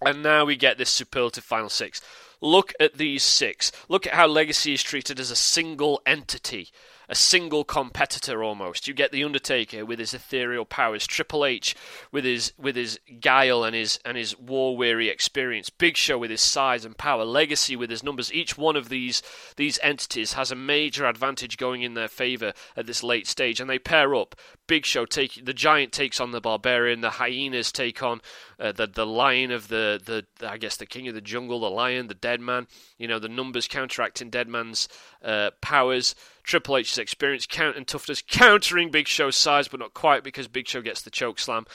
And 0.00 0.22
now 0.22 0.46
we 0.46 0.56
get 0.56 0.78
this 0.78 0.88
superlative 0.88 1.44
final 1.44 1.68
six. 1.68 2.00
Look 2.40 2.72
at 2.80 2.96
these 2.96 3.22
six. 3.22 3.70
Look 3.90 4.06
at 4.06 4.14
how 4.14 4.26
Legacy 4.26 4.72
is 4.72 4.82
treated 4.82 5.20
as 5.20 5.30
a 5.30 5.36
single 5.36 6.00
entity 6.06 6.70
a 7.10 7.14
single 7.14 7.64
competitor 7.64 8.42
almost. 8.42 8.86
You 8.86 8.94
get 8.94 9.10
the 9.10 9.24
Undertaker 9.24 9.84
with 9.84 9.98
his 9.98 10.14
ethereal 10.14 10.64
powers, 10.64 11.08
Triple 11.08 11.44
H 11.44 11.74
with 12.12 12.24
his 12.24 12.52
with 12.56 12.76
his 12.76 13.00
guile 13.20 13.64
and 13.64 13.74
his 13.74 13.98
and 14.04 14.16
his 14.16 14.38
war 14.38 14.76
weary 14.76 15.08
experience, 15.08 15.68
Big 15.68 15.96
Show 15.96 16.18
with 16.18 16.30
his 16.30 16.40
size 16.40 16.84
and 16.84 16.96
power, 16.96 17.24
Legacy 17.24 17.74
with 17.74 17.90
his 17.90 18.04
numbers. 18.04 18.32
Each 18.32 18.56
one 18.56 18.76
of 18.76 18.88
these 18.88 19.22
these 19.56 19.80
entities 19.82 20.34
has 20.34 20.52
a 20.52 20.56
major 20.56 21.04
advantage 21.04 21.56
going 21.56 21.82
in 21.82 21.94
their 21.94 22.08
favor 22.08 22.52
at 22.76 22.86
this 22.86 23.02
late 23.02 23.26
stage, 23.26 23.60
and 23.60 23.68
they 23.68 23.78
pair 23.78 24.14
up. 24.14 24.36
Big 24.70 24.86
Show 24.86 25.04
take 25.04 25.44
the 25.44 25.52
Giant 25.52 25.90
takes 25.90 26.20
on 26.20 26.30
the 26.30 26.40
Barbarian, 26.40 27.00
the 27.00 27.10
Hyenas 27.10 27.72
take 27.72 28.04
on 28.04 28.20
uh, 28.60 28.70
the 28.70 28.86
the 28.86 29.04
Lion 29.04 29.50
of 29.50 29.66
the, 29.66 30.00
the 30.04 30.48
I 30.48 30.58
guess 30.58 30.76
the 30.76 30.86
King 30.86 31.08
of 31.08 31.14
the 31.14 31.20
Jungle, 31.20 31.58
the 31.58 31.68
Lion, 31.68 32.06
the 32.06 32.14
Dead 32.14 32.40
Man. 32.40 32.68
You 32.96 33.08
know 33.08 33.18
the 33.18 33.28
numbers 33.28 33.66
counteracting 33.66 34.30
Dead 34.30 34.46
Man's 34.46 34.88
uh, 35.24 35.50
powers. 35.60 36.14
Triple 36.44 36.76
H's 36.76 36.98
experience, 36.98 37.46
count 37.46 37.76
and 37.76 37.84
toughness, 37.84 38.22
countering 38.22 38.92
Big 38.92 39.08
Show's 39.08 39.34
size, 39.34 39.66
but 39.66 39.80
not 39.80 39.92
quite 39.92 40.22
because 40.22 40.46
Big 40.46 40.68
Show 40.68 40.82
gets 40.82 41.02
the 41.02 41.10
choke 41.10 41.40
slam. 41.40 41.66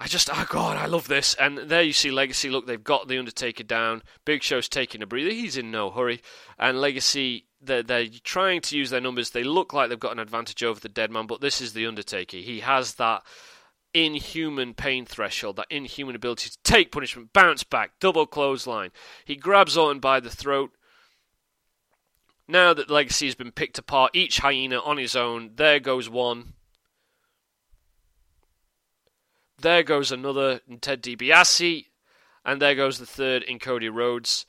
I 0.00 0.08
just, 0.08 0.30
oh 0.32 0.46
god, 0.48 0.78
I 0.78 0.86
love 0.86 1.06
this. 1.06 1.34
And 1.34 1.58
there 1.58 1.82
you 1.82 1.92
see 1.92 2.10
Legacy. 2.10 2.50
Look, 2.50 2.66
they've 2.66 2.82
got 2.82 3.06
the 3.06 3.18
Undertaker 3.18 3.62
down. 3.62 4.02
Big 4.24 4.42
Show's 4.42 4.68
taking 4.68 5.00
a 5.00 5.06
breather. 5.06 5.30
He's 5.30 5.56
in 5.56 5.70
no 5.70 5.90
hurry. 5.90 6.22
And 6.58 6.80
Legacy, 6.80 7.44
they're, 7.60 7.82
they're 7.82 8.08
trying 8.24 8.60
to 8.62 8.76
use 8.76 8.90
their 8.90 9.00
numbers. 9.00 9.30
They 9.30 9.44
look 9.44 9.72
like 9.72 9.88
they've 9.88 9.98
got 9.98 10.12
an 10.12 10.18
advantage 10.18 10.62
over 10.62 10.80
the 10.80 10.88
Dead 10.88 11.10
Man, 11.10 11.26
but 11.26 11.40
this 11.40 11.60
is 11.60 11.72
the 11.72 11.86
Undertaker. 11.86 12.38
He 12.38 12.60
has 12.60 12.94
that 12.94 13.22
inhuman 13.92 14.74
pain 14.74 15.04
threshold, 15.04 15.56
that 15.56 15.66
inhuman 15.70 16.14
ability 16.14 16.50
to 16.50 16.58
take 16.62 16.92
punishment, 16.92 17.32
bounce 17.32 17.64
back, 17.64 17.92
double 18.00 18.26
clothesline. 18.26 18.90
He 19.24 19.36
grabs 19.36 19.76
Orton 19.76 20.00
by 20.00 20.20
the 20.20 20.30
throat, 20.30 20.70
now 22.50 22.74
that 22.74 22.90
Legacy 22.90 23.26
has 23.26 23.36
been 23.36 23.52
picked 23.52 23.78
apart, 23.78 24.10
each 24.12 24.38
hyena 24.38 24.80
on 24.80 24.96
his 24.96 25.14
own, 25.14 25.52
there 25.54 25.78
goes 25.78 26.10
one. 26.10 26.54
There 29.60 29.84
goes 29.84 30.10
another 30.10 30.60
in 30.68 30.80
Ted 30.80 31.00
DiBiase. 31.00 31.86
And 32.44 32.60
there 32.60 32.74
goes 32.74 32.98
the 32.98 33.06
third 33.06 33.44
in 33.44 33.60
Cody 33.60 33.88
Rhodes. 33.88 34.46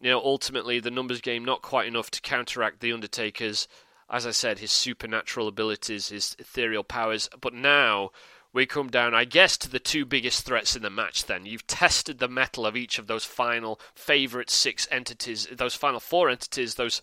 You 0.00 0.10
know, 0.10 0.20
ultimately, 0.22 0.80
the 0.80 0.90
numbers 0.90 1.20
game 1.20 1.44
not 1.44 1.62
quite 1.62 1.88
enough 1.88 2.10
to 2.12 2.20
counteract 2.20 2.80
The 2.80 2.92
Undertaker's, 2.92 3.66
as 4.08 4.26
I 4.26 4.30
said, 4.30 4.58
his 4.58 4.72
supernatural 4.72 5.48
abilities, 5.48 6.08
his 6.08 6.36
ethereal 6.38 6.84
powers. 6.84 7.28
But 7.40 7.54
now 7.54 8.10
we 8.52 8.64
come 8.64 8.88
down, 8.88 9.14
I 9.14 9.24
guess, 9.24 9.56
to 9.58 9.70
the 9.70 9.80
two 9.80 10.06
biggest 10.06 10.46
threats 10.46 10.76
in 10.76 10.82
the 10.82 10.90
match 10.90 11.26
then. 11.26 11.46
You've 11.46 11.66
tested 11.66 12.18
the 12.18 12.28
mettle 12.28 12.64
of 12.64 12.76
each 12.76 12.98
of 12.98 13.06
those 13.06 13.24
final 13.24 13.80
favourite 13.94 14.50
six 14.50 14.86
entities, 14.90 15.48
those 15.50 15.74
final 15.74 16.00
four 16.00 16.30
entities, 16.30 16.76
those 16.76 17.02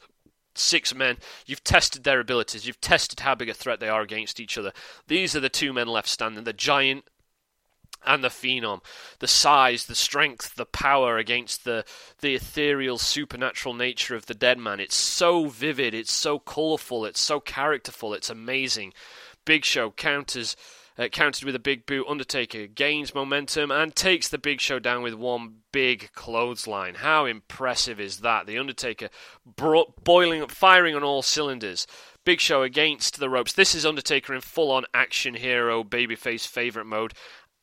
six 0.55 0.95
men. 0.95 1.17
You've 1.45 1.63
tested 1.63 2.03
their 2.03 2.19
abilities. 2.19 2.65
You've 2.65 2.81
tested 2.81 3.19
how 3.19 3.35
big 3.35 3.49
a 3.49 3.53
threat 3.53 3.79
they 3.79 3.89
are 3.89 4.01
against 4.01 4.39
each 4.39 4.57
other. 4.57 4.71
These 5.07 5.35
are 5.35 5.41
the 5.41 5.49
two 5.49 5.73
men 5.73 5.87
left 5.87 6.07
standing 6.07 6.45
the 6.45 6.53
giant 6.53 7.05
and 8.05 8.23
the 8.23 8.29
phenom. 8.29 8.81
The 9.19 9.27
size, 9.27 9.85
the 9.85 9.95
strength, 9.95 10.55
the 10.55 10.65
power 10.65 11.17
against 11.17 11.65
the, 11.65 11.85
the 12.21 12.35
ethereal, 12.35 12.97
supernatural 12.97 13.73
nature 13.73 14.15
of 14.15 14.25
the 14.25 14.33
dead 14.33 14.57
man. 14.57 14.79
It's 14.79 14.95
so 14.95 15.47
vivid, 15.47 15.93
it's 15.93 16.13
so 16.13 16.39
colourful, 16.39 17.05
it's 17.05 17.21
so 17.21 17.39
characterful, 17.39 18.13
it's 18.13 18.29
amazing. 18.29 18.93
Big 19.45 19.63
Show 19.63 19.91
counters 19.91 20.55
uh, 20.97 21.07
countered 21.09 21.43
with 21.43 21.55
a 21.55 21.59
big 21.59 21.85
boot. 21.85 22.07
Undertaker 22.07 22.67
gains 22.67 23.13
momentum 23.13 23.71
and 23.71 23.95
takes 23.95 24.27
the 24.27 24.37
Big 24.37 24.61
Show 24.61 24.79
down 24.79 25.03
with 25.03 25.13
one 25.13 25.57
big 25.71 26.11
clothesline. 26.13 26.95
How 26.95 27.25
impressive 27.25 27.99
is 27.99 28.19
that? 28.19 28.47
The 28.47 28.57
Undertaker 28.57 29.09
boiling 29.55 30.41
up, 30.41 30.51
firing 30.51 30.95
on 30.95 31.03
all 31.03 31.21
cylinders. 31.21 31.85
Big 32.23 32.39
Show 32.39 32.63
against 32.63 33.19
the 33.19 33.29
ropes. 33.29 33.53
This 33.53 33.75
is 33.75 33.85
Undertaker 33.85 34.33
in 34.33 34.41
full 34.41 34.71
on 34.71 34.85
action 34.93 35.35
hero 35.35 35.83
babyface 35.83 36.47
favourite 36.47 36.87
mode. 36.87 37.13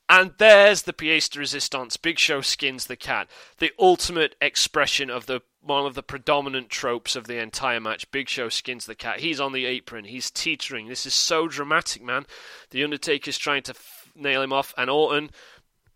And 0.09 0.33
there's 0.37 0.83
the 0.83 0.93
pièce 0.93 1.29
de 1.29 1.39
résistance. 1.39 2.01
Big 2.01 2.19
Show 2.19 2.41
skins 2.41 2.87
the 2.87 2.95
cat. 2.95 3.29
The 3.59 3.71
ultimate 3.79 4.35
expression 4.41 5.09
of 5.09 5.25
the 5.25 5.41
one 5.61 5.85
of 5.85 5.95
the 5.95 6.03
predominant 6.03 6.69
tropes 6.69 7.15
of 7.15 7.25
the 7.25 7.41
entire 7.41 7.79
match. 7.79 8.11
Big 8.11 8.27
Show 8.27 8.49
skins 8.49 8.85
the 8.85 8.95
cat. 8.95 9.21
He's 9.21 9.39
on 9.39 9.53
the 9.53 9.65
apron. 9.65 10.05
He's 10.05 10.29
teetering. 10.29 10.87
This 10.87 11.05
is 11.05 11.13
so 11.13 11.47
dramatic, 11.47 12.03
man. 12.03 12.25
The 12.71 12.83
Undertaker's 12.83 13.37
trying 13.37 13.63
to 13.63 13.71
f- 13.71 14.11
nail 14.13 14.41
him 14.41 14.51
off, 14.51 14.73
and 14.77 14.89
Orton, 14.89 15.31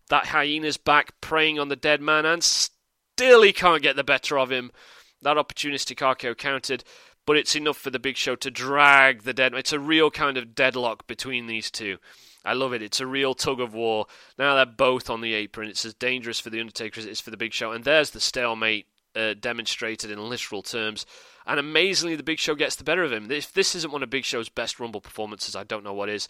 that 0.08 0.28
hyena's 0.28 0.78
back, 0.78 1.20
preying 1.20 1.58
on 1.58 1.68
the 1.68 1.76
dead 1.76 2.00
man, 2.00 2.24
and 2.24 2.42
still 2.42 3.42
he 3.42 3.52
can't 3.52 3.82
get 3.82 3.94
the 3.94 4.04
better 4.04 4.38
of 4.38 4.50
him. 4.50 4.72
That 5.20 5.36
opportunistic 5.36 5.96
RKO 5.96 6.36
counted, 6.36 6.82
but 7.26 7.36
it's 7.36 7.54
enough 7.54 7.76
for 7.76 7.90
the 7.90 7.98
Big 7.98 8.16
Show 8.16 8.36
to 8.36 8.50
drag 8.50 9.24
the 9.24 9.34
dead. 9.34 9.52
It's 9.52 9.72
a 9.72 9.78
real 9.78 10.10
kind 10.10 10.38
of 10.38 10.54
deadlock 10.54 11.06
between 11.06 11.46
these 11.46 11.70
two. 11.70 11.98
I 12.44 12.52
love 12.54 12.72
it. 12.72 12.82
It's 12.82 13.00
a 13.00 13.06
real 13.06 13.34
tug 13.34 13.60
of 13.60 13.74
war. 13.74 14.06
Now 14.38 14.54
they're 14.54 14.66
both 14.66 15.10
on 15.10 15.20
the 15.20 15.34
apron. 15.34 15.68
It's 15.68 15.84
as 15.84 15.94
dangerous 15.94 16.40
for 16.40 16.50
the 16.50 16.60
Undertaker 16.60 17.00
as 17.00 17.06
it 17.06 17.10
is 17.10 17.20
for 17.20 17.30
the 17.30 17.36
Big 17.36 17.52
Show, 17.52 17.72
and 17.72 17.84
there's 17.84 18.10
the 18.10 18.20
stalemate 18.20 18.86
uh, 19.16 19.34
demonstrated 19.38 20.10
in 20.10 20.28
literal 20.28 20.62
terms. 20.62 21.04
And 21.46 21.58
amazingly, 21.58 22.14
the 22.14 22.22
Big 22.22 22.38
Show 22.38 22.54
gets 22.54 22.76
the 22.76 22.84
better 22.84 23.02
of 23.02 23.12
him. 23.12 23.30
If 23.30 23.52
this 23.52 23.74
isn't 23.74 23.92
one 23.92 24.02
of 24.02 24.10
Big 24.10 24.24
Show's 24.24 24.48
best 24.48 24.78
Rumble 24.78 25.00
performances, 25.00 25.56
I 25.56 25.64
don't 25.64 25.84
know 25.84 25.94
what 25.94 26.08
is. 26.08 26.28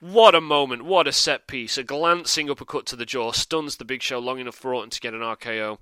What 0.00 0.34
a 0.34 0.40
moment, 0.40 0.84
what 0.84 1.06
a 1.06 1.12
set 1.12 1.46
piece. 1.46 1.78
A 1.78 1.84
glancing 1.84 2.50
uppercut 2.50 2.86
to 2.86 2.96
the 2.96 3.06
jaw 3.06 3.32
stuns 3.32 3.76
the 3.76 3.84
Big 3.84 4.02
Show 4.02 4.18
long 4.18 4.40
enough 4.40 4.56
for 4.56 4.74
Orton 4.74 4.90
to 4.90 5.00
get 5.00 5.14
an 5.14 5.20
RKO. 5.20 5.78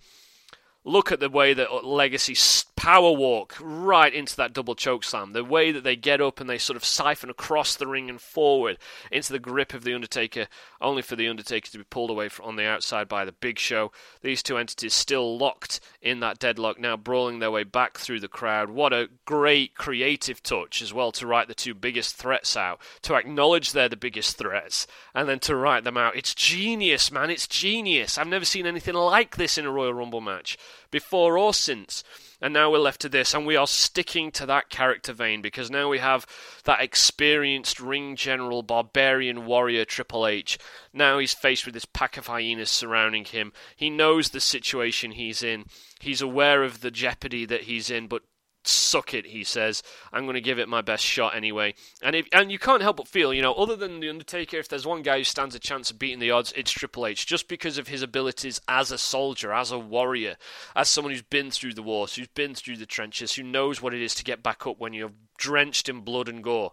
Look 0.85 1.13
at 1.13 1.21
the 1.21 1.29
way 1.29 1.53
that 1.53 1.85
Legacy 1.85 2.35
power 2.75 3.13
walk 3.13 3.55
right 3.61 4.15
into 4.15 4.35
that 4.37 4.55
double 4.55 4.75
choke 4.75 5.05
slam. 5.05 5.35
The 5.35 5.45
way 5.45 5.71
that 5.71 5.85
they 5.85 5.97
get 5.97 6.23
up 6.23 6.41
and 6.41 6.49
they 6.49 6.57
sort 6.57 6.79
of 6.79 6.85
siphon 6.85 7.29
across 7.29 7.77
the 7.77 7.87
ring 7.87 8.09
and 8.09 8.19
forward 8.19 8.79
into 9.11 9.35
the 9.35 9.39
grip 9.39 9.75
of 9.75 9.85
the 9.85 9.93
Undertaker, 9.93 10.47
only 10.81 11.03
for 11.03 11.15
the 11.15 11.29
Undertaker 11.29 11.71
to 11.71 11.77
be 11.79 11.85
pulled 11.85 12.09
away 12.09 12.31
on 12.43 12.57
the 12.57 12.65
outside 12.65 13.07
by 13.07 13.27
the 13.27 13.33
Big 13.33 13.59
Show. 13.59 13.93
These 14.23 14.43
two 14.43 14.57
entities 14.57 14.95
still 14.95 15.37
locked 15.37 15.81
in 16.01 16.21
that 16.21 16.39
deadlock, 16.39 16.81
now 16.81 16.97
brawling 16.97 17.41
their 17.41 17.51
way 17.51 17.65
back 17.65 17.99
through 17.99 18.21
the 18.21 18.29
crowd. 18.29 18.71
What 18.71 18.95
a 18.95 19.11
great 19.27 19.75
creative 19.75 20.43
touch 20.43 20.81
as 20.81 20.95
well 20.95 21.13
to 21.13 21.27
write 21.27 21.49
the 21.49 21.55
two 21.55 21.75
biggest 21.75 22.17
threats 22.17 22.57
out, 22.57 22.81
to 23.03 23.15
acknowledge 23.15 23.73
they're 23.73 23.91
the 23.91 23.97
biggest 23.97 24.39
threats, 24.39 24.87
and 25.15 25.29
then 25.29 25.41
to 25.41 25.55
write 25.55 25.85
them 25.85 25.99
out. 25.99 26.17
It's 26.17 26.35
genius, 26.35 27.13
man. 27.13 27.29
It's 27.29 27.47
genius. 27.47 28.17
I've 28.17 28.27
never 28.27 28.47
seen 28.47 28.67
anything 28.67 28.95
like 28.95 29.37
this 29.37 29.59
in 29.59 29.67
a 29.67 29.71
Royal 29.71 29.93
Rumble 29.93 30.23
match 30.23 30.57
before 30.91 31.39
or 31.39 31.55
since. 31.55 32.03
And 32.43 32.55
now 32.55 32.71
we're 32.71 32.79
left 32.79 33.03
to 33.03 33.09
this, 33.09 33.35
and 33.35 33.47
we 33.47 33.57
are 33.57 33.67
sticking 33.67 34.31
to 34.33 34.47
that 34.47 34.71
character 34.71 35.13
vein 35.13 35.43
because 35.43 35.71
now 35.71 35.91
we 35.91 35.99
have 35.99 36.27
that 36.65 36.81
experienced 36.81 37.81
ring 37.81 38.17
general, 38.17 38.63
barbarian 38.63 39.45
warrior 39.45 39.85
Triple 39.85 40.27
H. 40.27 40.59
Now 40.93 41.19
he's 41.19 41.35
faced 41.35 41.67
with 41.67 41.75
this 41.75 41.85
pack 41.85 42.17
of 42.17 42.29
hyenas 42.29 42.71
surrounding 42.71 43.27
him. 43.27 43.53
He 43.77 43.91
knows 43.91 44.31
the 44.31 44.41
situation 44.41 45.13
he's 45.13 45.43
in. 45.43 45.67
He's 46.01 46.23
aware 46.23 46.63
of 46.63 46.81
the 46.81 46.91
jeopardy 46.91 47.45
that 47.45 47.63
he's 47.63 47.91
in, 47.91 48.07
but 48.07 48.23
suck 48.65 49.15
it, 49.15 49.27
he 49.27 49.45
says. 49.45 49.83
I'm 50.13 50.25
going 50.25 50.35
to 50.35 50.41
give 50.41 50.59
it 50.59 50.69
my 50.69 50.81
best 50.81 51.05
shot 51.05 51.35
anyway. 51.35 51.75
And 52.03 52.15
if, 52.15 52.27
and 52.33 52.53
you 52.53 52.59
can't 52.59 52.83
help 52.83 52.99
but 52.99 53.09
feel, 53.09 53.33
you 53.33 53.43
know, 53.43 53.55
other 53.55 53.77
than 53.77 54.01
the 54.01 54.09
Undertaker, 54.09 54.59
if 54.59 54.69
there's 54.69 54.87
one 54.87 55.03
guy 55.03 55.19
who 55.19 55.25
stands 55.25 55.55
a 55.55 55.59
chance 55.59 55.91
of 55.91 55.99
beating 55.99 56.19
the 56.19 56.31
odds, 56.31 56.53
it's 56.57 56.71
Triple 56.71 57.07
H, 57.07 57.27
just 57.27 57.49
because 57.49 57.79
of 57.79 57.89
his 57.89 58.03
abilities 58.03 58.61
as 58.69 58.91
a 58.93 58.99
soldier, 58.99 59.53
as 59.53 59.71
a 59.71 59.79
warrior, 59.79 60.37
as 60.77 60.89
someone 60.89 61.13
who's 61.13 61.23
been 61.23 61.51
through 61.51 61.75
the 61.75 61.83
wars, 61.83 62.15
who's 62.15 62.29
been 62.29 62.55
through 62.55 62.77
the 62.77 62.87
trenches, 62.87 63.35
who 63.35 63.43
knows 63.43 63.81
what 63.81 63.95
it 63.95 64.03
is 64.03 64.15
to 64.17 64.25
get 64.25 64.43
back 64.43 64.67
up 64.67 64.79
when 64.79 64.93
you're 64.93 65.13
drenched 65.39 65.89
in 65.89 66.01
blood 66.01 66.29
and 66.29 66.45
gore. 66.45 66.73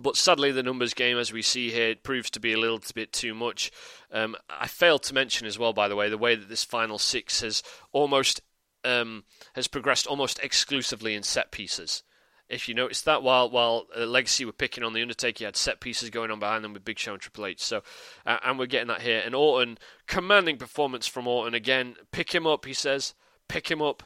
But 0.00 0.16
sadly, 0.16 0.52
the 0.52 0.62
numbers 0.62 0.94
game, 0.94 1.18
as 1.18 1.32
we 1.32 1.42
see 1.42 1.72
here, 1.72 1.96
proves 1.96 2.30
to 2.30 2.40
be 2.40 2.52
a 2.52 2.58
little 2.58 2.80
bit 2.94 3.12
too 3.12 3.34
much. 3.34 3.72
Um, 4.12 4.36
I 4.48 4.68
failed 4.68 5.02
to 5.04 5.14
mention 5.14 5.46
as 5.46 5.58
well, 5.58 5.72
by 5.72 5.88
the 5.88 5.96
way, 5.96 6.08
the 6.08 6.16
way 6.16 6.36
that 6.36 6.48
this 6.48 6.62
final 6.62 6.98
six 6.98 7.40
has 7.40 7.64
almost 7.92 8.40
um, 8.84 9.24
has 9.54 9.68
progressed 9.68 10.06
almost 10.06 10.38
exclusively 10.40 11.14
in 11.14 11.22
set 11.22 11.50
pieces. 11.50 12.02
If 12.48 12.66
you 12.66 12.74
notice 12.74 13.02
that, 13.02 13.22
while 13.22 13.50
while 13.50 13.86
uh, 13.94 14.06
Legacy 14.06 14.46
were 14.46 14.52
picking 14.52 14.82
on 14.82 14.94
the 14.94 15.02
Undertaker, 15.02 15.42
you 15.42 15.46
had 15.46 15.56
set 15.56 15.80
pieces 15.80 16.08
going 16.08 16.30
on 16.30 16.38
behind 16.38 16.64
them 16.64 16.72
with 16.72 16.84
Big 16.84 16.98
Show 16.98 17.12
and 17.12 17.20
Triple 17.20 17.46
H. 17.46 17.62
So, 17.62 17.82
uh, 18.24 18.38
and 18.42 18.58
we're 18.58 18.66
getting 18.66 18.88
that 18.88 19.02
here. 19.02 19.22
And 19.24 19.34
Orton, 19.34 19.78
commanding 20.06 20.56
performance 20.56 21.06
from 21.06 21.28
Orton 21.28 21.52
again. 21.52 21.96
Pick 22.10 22.34
him 22.34 22.46
up, 22.46 22.64
he 22.64 22.72
says. 22.72 23.14
Pick 23.48 23.70
him 23.70 23.82
up. 23.82 24.02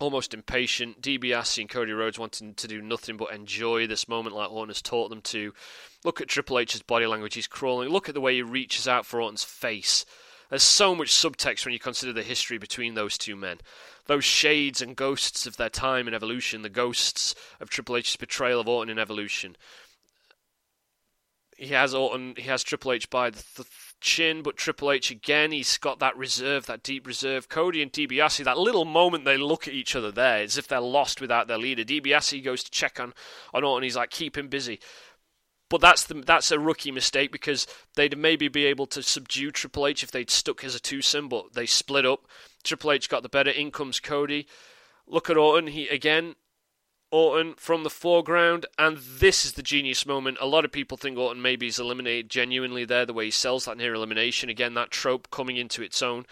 Almost 0.00 0.34
impatient. 0.34 1.00
DiBiase 1.00 1.60
and 1.60 1.68
Cody 1.68 1.92
Rhodes 1.92 2.18
wanting 2.18 2.54
to 2.54 2.66
do 2.66 2.82
nothing 2.82 3.16
but 3.16 3.32
enjoy 3.32 3.86
this 3.86 4.08
moment 4.08 4.34
like 4.34 4.50
Orton 4.50 4.70
has 4.70 4.82
taught 4.82 5.10
them 5.10 5.20
to. 5.22 5.52
Look 6.04 6.20
at 6.20 6.28
Triple 6.28 6.58
H's 6.58 6.82
body 6.82 7.06
language. 7.06 7.34
He's 7.34 7.46
crawling. 7.46 7.90
Look 7.90 8.08
at 8.08 8.14
the 8.14 8.20
way 8.20 8.34
he 8.34 8.42
reaches 8.42 8.88
out 8.88 9.06
for 9.06 9.20
Orton's 9.20 9.44
face. 9.44 10.04
There's 10.50 10.62
so 10.64 10.96
much 10.96 11.08
subtext 11.08 11.64
when 11.64 11.72
you 11.72 11.78
consider 11.78 12.12
the 12.12 12.24
history 12.24 12.58
between 12.58 12.94
those 12.94 13.16
two 13.16 13.36
men. 13.36 13.58
Those 14.06 14.24
shades 14.24 14.82
and 14.82 14.96
ghosts 14.96 15.46
of 15.46 15.56
their 15.56 15.68
time 15.68 16.08
in 16.08 16.14
Evolution, 16.14 16.62
the 16.62 16.68
ghosts 16.68 17.36
of 17.60 17.70
Triple 17.70 17.96
H's 17.96 18.16
betrayal 18.16 18.60
of 18.60 18.68
Orton 18.68 18.90
in 18.90 18.98
Evolution. 18.98 19.56
He 21.56 21.68
has 21.68 21.94
Orton, 21.94 22.34
he 22.36 22.48
has 22.48 22.64
Triple 22.64 22.92
H 22.92 23.08
by 23.10 23.30
the 23.30 23.42
th- 23.54 23.68
chin, 24.00 24.42
but 24.42 24.56
Triple 24.56 24.90
H 24.90 25.10
again, 25.10 25.52
he's 25.52 25.76
got 25.78 25.98
that 26.00 26.16
reserve, 26.16 26.66
that 26.66 26.82
deep 26.82 27.06
reserve. 27.06 27.48
Cody 27.48 27.82
and 27.82 27.92
DiBiase, 27.92 28.42
that 28.44 28.58
little 28.58 28.86
moment 28.86 29.24
they 29.24 29.36
look 29.36 29.68
at 29.68 29.74
each 29.74 29.94
other 29.94 30.10
there, 30.10 30.38
as 30.38 30.56
if 30.56 30.66
they're 30.66 30.80
lost 30.80 31.20
without 31.20 31.48
their 31.48 31.58
leader. 31.58 31.84
DiBiase 31.84 32.42
goes 32.42 32.64
to 32.64 32.70
check 32.70 32.98
on, 32.98 33.12
on 33.52 33.62
Orton, 33.62 33.84
he's 33.84 33.96
like, 33.96 34.10
keep 34.10 34.38
him 34.38 34.48
busy. 34.48 34.80
But 35.70 35.80
that's 35.80 36.04
the, 36.04 36.14
that's 36.14 36.50
a 36.50 36.58
rookie 36.58 36.90
mistake 36.90 37.30
because 37.32 37.66
they'd 37.94 38.18
maybe 38.18 38.48
be 38.48 38.66
able 38.66 38.86
to 38.88 39.02
subdue 39.02 39.52
Triple 39.52 39.86
H 39.86 40.02
if 40.02 40.10
they'd 40.10 40.28
stuck 40.28 40.64
as 40.64 40.74
a 40.74 40.80
twosome, 40.80 41.28
but 41.28 41.54
they 41.54 41.64
split 41.64 42.04
up. 42.04 42.26
Triple 42.64 42.92
H 42.92 43.08
got 43.08 43.22
the 43.22 43.28
better. 43.28 43.50
In 43.50 43.70
comes 43.70 44.00
Cody. 44.00 44.46
Look 45.06 45.30
at 45.30 45.36
Orton. 45.36 45.68
He 45.68 45.88
again, 45.88 46.34
Orton 47.12 47.54
from 47.54 47.84
the 47.84 47.90
foreground, 47.90 48.66
and 48.78 48.98
this 48.98 49.44
is 49.44 49.52
the 49.52 49.62
genius 49.62 50.04
moment. 50.04 50.38
A 50.40 50.46
lot 50.46 50.64
of 50.64 50.72
people 50.72 50.96
think 50.96 51.16
Orton 51.16 51.40
maybe 51.40 51.68
is 51.68 51.78
eliminated 51.78 52.28
genuinely 52.28 52.84
there, 52.84 53.06
the 53.06 53.12
way 53.12 53.26
he 53.26 53.30
sells 53.30 53.64
that 53.64 53.76
near 53.76 53.94
elimination. 53.94 54.50
Again, 54.50 54.74
that 54.74 54.90
trope 54.90 55.30
coming 55.30 55.56
into 55.56 55.82
its 55.82 56.02
own 56.02 56.26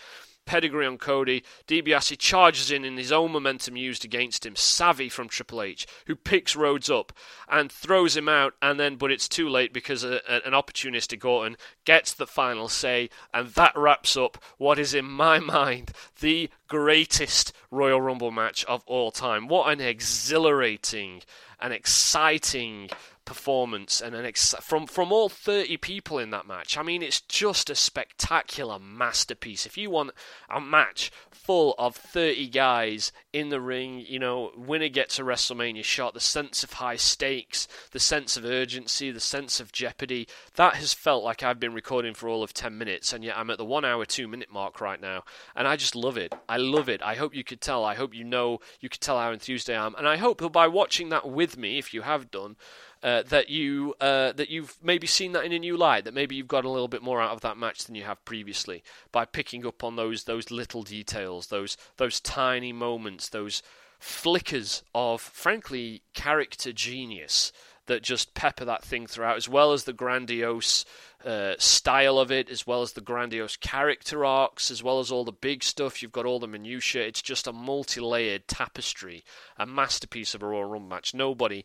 pedigree 0.49 0.87
on 0.87 0.97
Cody. 0.97 1.45
DiBiase 1.67 2.17
charges 2.17 2.71
in 2.71 2.83
in 2.83 2.97
his 2.97 3.13
own 3.13 3.33
momentum 3.33 3.77
used 3.77 4.03
against 4.03 4.47
him. 4.47 4.57
Savvy 4.57 5.11
from 5.11 5.29
Triple 5.29 5.61
H, 5.61 5.87
who 6.07 6.17
picks 6.17 6.57
Rhodes 6.57 6.89
up 6.89 7.13
and 7.49 7.71
throws 7.71 8.17
him 8.17 8.31
out, 8.31 8.55
and 8.63 8.81
then, 8.81 8.97
but 8.97 9.13
it's 9.13 9.29
too 9.29 9.47
late 9.47 9.75
because 9.75 10.03
a, 10.05 10.23
a, 10.27 10.41
an 10.47 10.55
opportunistic 10.55 11.23
Orton 11.23 11.59
gets 11.85 12.15
the 12.15 12.27
final 12.27 12.69
say, 12.69 13.11
and 13.35 13.49
that 13.51 13.77
wraps 13.77 14.17
up 14.17 14.43
what 14.57 14.79
is, 14.79 14.95
in 14.95 15.05
my 15.05 15.39
mind, 15.57 15.93
the 16.21 16.49
greatest 16.67 17.53
Royal 17.71 18.01
Rumble 18.01 18.31
match 18.31 18.65
of 18.65 18.83
all 18.87 19.11
time. 19.11 19.49
What 19.49 19.71
an 19.71 19.83
exhilarating 19.83 21.21
and 21.61 21.75
exciting 21.75 22.89
performance 23.29 24.01
and 24.01 24.15
an 24.15 24.25
ex- 24.25 24.55
from 24.63 24.87
from 24.87 25.13
all 25.13 25.29
30 25.29 25.77
people 25.77 26.19
in 26.19 26.31
that 26.31 26.47
match. 26.47 26.79
I 26.79 26.83
mean, 26.83 27.03
it's 27.03 27.21
just 27.21 27.69
a 27.69 27.75
spectacular 27.75 28.79
masterpiece. 28.79 29.67
If 29.67 29.77
you 29.77 29.91
want 29.91 30.13
a 30.49 30.63
match 30.63 31.13
full 31.31 31.75
of 31.79 31.95
30 31.95 32.49
guys 32.49 33.13
in 33.35 33.51
the 33.51 33.61
ring, 33.61 34.03
you 34.07 34.19
know, 34.19 34.51
winner 34.57 34.89
gets 34.89 35.19
a 35.19 35.23
WrestleMania 35.23 35.85
shot, 35.85 36.15
the 36.15 36.21
sense 36.21 36.65
of 36.65 36.75
high 36.75 36.97
stakes, 36.97 37.69
the 37.91 38.01
sense 38.01 38.39
of 38.39 38.47
urgency, 38.47 39.11
the 39.11 39.21
sense 39.21 39.61
of 39.61 39.73
jeopardy, 39.73 40.27
that 40.55 40.77
has 40.77 40.95
felt 40.95 41.23
like 41.23 41.43
I've 41.43 41.61
been 41.61 41.75
recording 41.75 42.15
for 42.15 42.31
all 42.31 42.43
of 42.43 42.55
10 42.55 42.79
minutes, 42.79 43.13
and 43.13 43.23
yet 43.23 43.37
I'm 43.37 43.51
at 43.51 43.59
the 43.59 43.65
1 43.67 43.85
hour 43.85 44.07
2 44.07 44.27
minute 44.27 44.51
mark 44.51 44.81
right 44.81 45.01
now, 45.01 45.25
and 45.55 45.69
I 45.69 45.77
just 45.77 45.95
love 45.95 46.17
it. 46.17 46.35
I 46.49 46.57
love 46.57 46.89
it. 46.89 47.03
I 47.03 47.15
hope 47.15 47.35
you 47.35 47.45
could 47.45 47.61
tell. 47.61 47.85
I 47.85 47.95
hope 47.95 48.15
you 48.15 48.25
know, 48.25 48.61
you 48.81 48.89
could 48.89 49.03
tell 49.03 49.19
how 49.19 49.33
enthused 49.33 49.69
I 49.69 49.75
am, 49.75 49.95
and 49.97 50.09
I 50.09 50.17
hope 50.17 50.41
that 50.41 50.49
by 50.49 50.67
watching 50.67 51.11
that 51.11 51.29
with 51.29 51.59
me, 51.59 51.77
if 51.77 51.93
you 51.93 52.03
have 52.03 52.31
done, 52.31 52.57
uh, 53.03 53.23
that 53.29 53.49
you 53.49 53.95
uh, 54.01 54.33
that 54.33 54.51
you've 54.51 54.77
maybe 54.83 55.07
seen 55.07 55.33
that 55.33 55.45
in 55.45 55.53
a 55.53 55.59
new 55.59 55.77
light, 55.77 56.05
that 56.05 56.15
maybe 56.15 56.35
you've 56.35 56.49
got 56.49 56.65
a 56.65 56.71
little 56.71 56.89
bit 56.89 57.03
more 57.03 57.21
out 57.21 57.33
of 57.33 57.41
that 57.43 57.57
match 57.57 57.85
than 57.85 57.95
you 57.95 58.05
have 58.05 58.25
previously 58.25 58.83
by 59.13 59.25
picking 59.25 59.67
up 59.67 59.85
on 59.85 59.97
those 59.97 60.25
those 60.25 60.51
little 60.51 60.83
details, 60.83 61.49
those 61.49 61.77
those 61.97 62.21
tiny 62.21 62.73
moments, 62.73 63.29
those 63.29 63.63
flickers 63.99 64.83
of 64.95 65.21
frankly 65.21 66.03
character 66.15 66.73
genius 66.73 67.53
that 67.87 68.03
just 68.03 68.35
pepper 68.35 68.65
that 68.65 68.85
thing 68.85 69.07
throughout, 69.07 69.37
as 69.37 69.49
well 69.49 69.73
as 69.73 69.85
the 69.85 69.93
grandiose 69.93 70.85
uh, 71.25 71.55
style 71.59 72.19
of 72.19 72.31
it, 72.31 72.49
as 72.49 72.67
well 72.67 72.83
as 72.83 72.93
the 72.93 73.01
grandiose 73.01 73.57
character 73.57 74.25
arcs, 74.25 74.71
as 74.71 74.83
well 74.83 75.01
as 75.01 75.11
all 75.11 75.25
the 75.25 75.33
big 75.33 75.65
stuff. 75.65 76.03
You've 76.03 76.13
got 76.13 76.27
all 76.27 76.39
the 76.39 76.47
minutiae. 76.47 77.07
It's 77.07 77.23
just 77.23 77.47
a 77.47 77.53
multi-layered 77.53 78.47
tapestry, 78.47 79.25
a 79.57 79.67
masterpiece 79.67 80.35
of 80.35 80.43
a 80.43 80.47
Royal 80.47 80.65
Rumble 80.65 80.89
match. 80.89 81.15
Nobody 81.15 81.65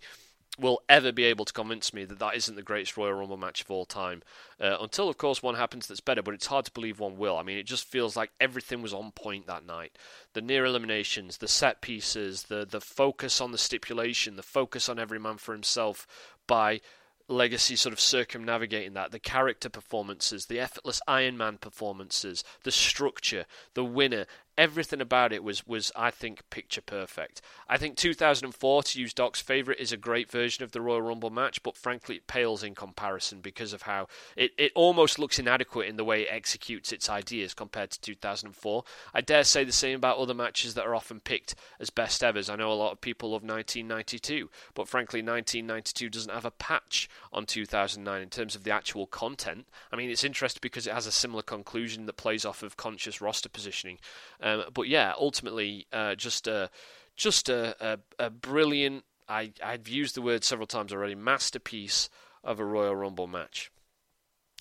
will 0.59 0.81
ever 0.87 1.11
be 1.11 1.23
able 1.23 1.45
to 1.45 1.53
convince 1.53 1.93
me 1.93 2.05
that 2.05 2.19
that 2.19 2.35
isn't 2.35 2.55
the 2.55 2.61
greatest 2.61 2.95
Royal 2.95 3.13
Rumble 3.13 3.37
match 3.37 3.61
of 3.61 3.71
all 3.71 3.85
time. 3.85 4.21
Uh, 4.59 4.77
until, 4.79 5.09
of 5.09 5.17
course, 5.17 5.41
one 5.41 5.55
happens 5.55 5.87
that's 5.87 5.99
better, 5.99 6.21
but 6.21 6.33
it's 6.33 6.45
hard 6.45 6.65
to 6.65 6.71
believe 6.71 6.99
one 6.99 7.17
will. 7.17 7.37
I 7.37 7.43
mean, 7.43 7.57
it 7.57 7.65
just 7.65 7.87
feels 7.87 8.15
like 8.15 8.31
everything 8.39 8.81
was 8.81 8.93
on 8.93 9.11
point 9.11 9.47
that 9.47 9.65
night. 9.65 9.97
The 10.33 10.41
near 10.41 10.65
eliminations, 10.65 11.37
the 11.37 11.47
set 11.47 11.81
pieces, 11.81 12.43
the 12.43 12.65
the 12.69 12.81
focus 12.81 13.41
on 13.41 13.51
the 13.51 13.57
stipulation, 13.57 14.35
the 14.35 14.43
focus 14.43 14.89
on 14.89 14.99
every 14.99 15.19
man 15.19 15.37
for 15.37 15.53
himself 15.53 16.05
by 16.45 16.81
Legacy 17.29 17.77
sort 17.77 17.93
of 17.93 18.01
circumnavigating 18.01 18.93
that, 18.93 19.11
the 19.11 19.19
character 19.19 19.69
performances, 19.69 20.47
the 20.47 20.59
effortless 20.59 21.01
Iron 21.07 21.37
Man 21.37 21.57
performances, 21.57 22.43
the 22.63 22.71
structure, 22.71 23.45
the 23.75 23.85
winner, 23.85 24.25
everything 24.57 25.01
about 25.01 25.33
it 25.33 25.43
was 25.43 25.65
was 25.65 25.91
I 25.95 26.11
think 26.11 26.47
picture 26.49 26.81
perfect. 26.81 27.41
I 27.67 27.77
think 27.77 27.97
2004, 27.97 28.83
to 28.83 28.99
use 28.99 29.13
Doc's 29.13 29.41
favourite, 29.41 29.79
is 29.79 29.91
a 29.91 29.97
great 29.97 30.29
version 30.29 30.63
of 30.63 30.71
the 30.71 30.81
Royal 30.81 31.01
Rumble 31.01 31.29
match, 31.29 31.63
but 31.63 31.77
frankly 31.77 32.17
it 32.17 32.27
pales 32.27 32.63
in 32.63 32.75
comparison 32.75 33.41
because 33.41 33.73
of 33.73 33.83
how 33.83 34.07
it, 34.35 34.51
it 34.57 34.71
almost 34.75 35.19
looks 35.19 35.39
inadequate 35.39 35.87
in 35.87 35.97
the 35.97 36.05
way 36.05 36.23
it 36.23 36.29
executes 36.31 36.91
its 36.91 37.09
ideas 37.09 37.53
compared 37.53 37.91
to 37.91 38.01
2004. 38.01 38.83
I 39.13 39.21
dare 39.21 39.43
say 39.43 39.63
the 39.63 39.71
same 39.71 39.95
about 39.95 40.17
other 40.17 40.33
matches 40.33 40.73
that 40.75 40.85
are 40.85 40.95
often 40.95 41.19
picked 41.19 41.55
as 41.79 41.89
best 41.89 42.23
evers. 42.23 42.49
I 42.49 42.55
know 42.55 42.71
a 42.71 42.73
lot 42.73 42.91
of 42.91 43.01
people 43.01 43.31
love 43.31 43.43
1992, 43.43 44.49
but 44.73 44.87
frankly 44.87 45.21
1992 45.21 46.09
doesn't 46.09 46.33
have 46.33 46.45
a 46.45 46.51
patch 46.51 47.09
on 47.31 47.45
2009 47.45 48.21
in 48.21 48.29
terms 48.29 48.55
of 48.55 48.63
the 48.63 48.71
actual 48.71 49.07
content. 49.07 49.65
I 49.91 49.95
mean, 49.95 50.09
it's 50.09 50.23
interesting 50.23 50.59
because 50.61 50.87
it 50.87 50.93
has 50.93 51.07
a 51.07 51.11
similar 51.11 51.41
conclusion 51.43 52.05
that 52.05 52.17
plays 52.17 52.45
off 52.45 52.63
of 52.63 52.77
conscious 52.77 53.21
roster 53.21 53.49
positioning. 53.49 53.97
Um, 54.43 54.65
but 54.73 54.87
yeah, 54.87 55.13
ultimately, 55.17 55.87
uh, 55.91 56.15
just 56.15 56.47
a 56.47 56.69
just 57.15 57.49
a, 57.49 57.75
a, 57.79 58.25
a 58.25 58.29
brilliant. 58.29 59.05
I 59.27 59.53
I've 59.63 59.87
used 59.87 60.15
the 60.15 60.21
word 60.21 60.43
several 60.43 60.67
times 60.67 60.93
already. 60.93 61.15
Masterpiece 61.15 62.09
of 62.43 62.59
a 62.59 62.65
Royal 62.65 62.95
Rumble 62.95 63.27
match. 63.27 63.71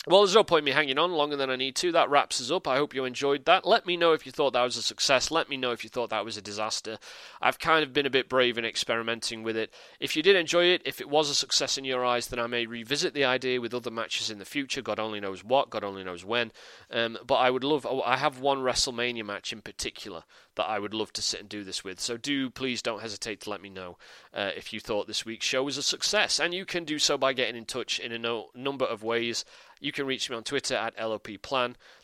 Well, 0.09 0.23
there's 0.23 0.35
no 0.35 0.43
point 0.43 0.65
me 0.65 0.73
hanging 0.73 0.99
on 0.99 1.13
longer 1.13 1.37
than 1.37 1.49
I 1.49 1.55
need 1.55 1.77
to. 1.77 1.93
That 1.93 2.11
wraps 2.11 2.41
us 2.41 2.51
up. 2.51 2.67
I 2.67 2.77
hope 2.77 2.93
you 2.93 3.05
enjoyed 3.05 3.45
that. 3.45 3.65
Let 3.65 3.87
me 3.87 3.97
know 3.97 4.13
if 4.13 4.27
you 4.27 4.33
thought 4.33 4.53
that 4.53 4.63
was 4.65 4.77
a 4.77 4.83
success. 4.83 5.31
Let 5.31 5.49
me 5.49 5.57
know 5.57 5.71
if 5.71 5.85
you 5.85 5.91
thought 5.91 6.11
that 6.11 6.25
was 6.25 6.37
a 6.37 6.43
disaster. 6.43 6.99
I've 7.41 7.61
kind 7.61 7.85
of 7.85 7.93
been 7.93 8.05
a 8.05 8.11
bit 8.11 8.29
brave 8.29 8.59
in 8.59 8.65
experimenting 8.65 9.45
with 9.45 9.57
it. 9.57 9.73
If 10.01 10.17
you 10.17 10.25
did 10.25 10.35
enjoy 10.35 10.65
it, 10.65 10.83
if 10.85 11.01
it 11.01 11.09
was 11.09 11.31
a 11.31 11.37
success 11.37 11.79
in 11.79 11.85
your 11.85 12.05
eyes, 12.05 12.27
then 12.27 12.41
I 12.41 12.49
may 12.49 12.67
revisit 12.67 13.15
the 13.15 13.25
idea 13.25 13.61
with 13.61 13.73
other 13.73 13.93
matches 13.93 14.29
in 14.29 14.41
the 14.41 14.45
future. 14.45 14.83
God 14.83 14.99
only 14.99 15.21
knows 15.21 15.45
what, 15.45 15.71
God 15.71 15.85
only 15.85 16.03
knows 16.03 16.25
when. 16.25 16.51
Um, 16.91 17.17
but 17.25 17.37
I 17.37 17.51
would 17.51 17.63
love, 17.63 17.87
I 18.05 18.17
have 18.17 18.41
one 18.41 18.59
WrestleMania 18.59 19.25
match 19.25 19.53
in 19.53 19.63
particular 19.63 20.25
that 20.57 20.69
I 20.69 20.81
would 20.81 20.95
love 20.95 21.13
to 21.13 21.23
sit 21.23 21.41
and 21.41 21.49
do 21.49 21.63
this 21.63 21.85
with. 21.85 22.01
So 22.01 22.17
do 22.17 22.51
please 22.51 22.83
don't 22.83 23.03
hesitate 23.03 23.41
to 23.43 23.51
let 23.51 23.63
me 23.63 23.71
know 23.71 23.99
uh, 24.35 24.51
if 24.57 24.73
you 24.73 24.81
thought 24.81 25.07
this 25.07 25.25
week's 25.25 25.47
show 25.47 25.63
was 25.63 25.79
a 25.79 25.83
success. 25.83 26.41
And 26.41 26.53
you 26.53 26.67
can 26.67 26.85
do 26.85 26.99
so 26.99 27.17
by 27.17 27.33
getting 27.33 27.57
in 27.57 27.67
touch 27.67 28.01
in 28.01 28.11
a 28.11 28.19
no- 28.19 28.51
number 28.55 28.85
of 28.85 29.05
ways. 29.05 29.45
You 29.83 29.91
can 29.91 30.07
reach 30.07 30.31
me 30.31 30.37
on 30.37 30.45
Twitter 30.45 30.77
at 30.77 30.95
LOP 30.97 31.29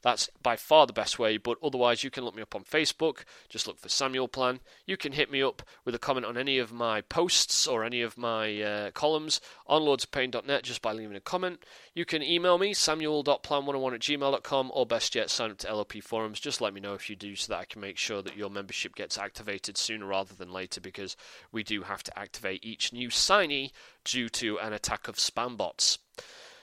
That's 0.03 0.29
by 0.43 0.57
far 0.57 0.89
the 0.89 0.93
best 0.93 1.21
way, 1.21 1.37
but 1.37 1.59
otherwise 1.63 2.03
you 2.03 2.11
can 2.11 2.25
look 2.25 2.35
me 2.35 2.43
up 2.43 2.57
on 2.57 2.65
Facebook. 2.65 3.19
Just 3.49 3.69
look 3.69 3.79
for 3.79 3.89
Samuel 3.89 4.27
Plan. 4.27 4.59
You 4.85 4.97
can 4.97 5.13
hit 5.13 5.31
me 5.31 5.41
up 5.45 5.63
with 5.85 5.95
a 5.95 5.99
comment 6.01 6.27
on 6.27 6.37
any 6.37 6.59
of 6.59 6.73
my 6.73 7.03
posts 7.03 7.69
or 7.69 7.85
any 7.85 8.03
of 8.03 8.19
my 8.19 8.61
uh, 8.61 8.91
columns 8.91 9.41
on 9.69 9.83
lordsofpain.net 9.83 10.65
just 10.65 10.83
by 10.83 10.93
leaving 10.93 11.17
a 11.17 11.21
comment. 11.21 11.63
You 11.95 12.05
can 12.05 12.21
email 12.21 12.59
me, 12.59 12.75
samuel.plan101 12.75 13.95
at 13.95 14.01
gmail.com, 14.01 14.73
or 14.75 14.85
best 14.85 15.15
yet, 15.15 15.31
sign 15.31 15.53
up 15.53 15.59
to 15.59 15.73
LOP 15.73 16.03
forums. 16.03 16.41
Just 16.41 16.61
let 16.61 16.75
me 16.75 16.81
know 16.81 16.95
if 16.95 17.09
you 17.09 17.15
do 17.15 17.37
so 17.37 17.53
that 17.53 17.61
I 17.61 17.65
can 17.65 17.81
make 17.81 17.97
sure 17.97 18.23
that 18.23 18.37
your 18.37 18.51
membership 18.51 18.97
gets 18.97 19.17
activated 19.17 19.79
sooner 19.79 20.07
rather 20.07 20.35
than 20.35 20.53
later 20.53 20.81
because 20.81 21.17
we 21.53 21.63
do 21.63 21.83
have 21.83 22.03
to 22.03 22.19
activate 22.19 22.65
each 22.65 22.93
new 22.93 23.09
signee 23.09 23.71
due 24.05 24.29
to 24.31 24.59
an 24.59 24.73
attack 24.73 25.07
of 25.07 25.15
spam 25.15 25.57
bots. 25.57 26.01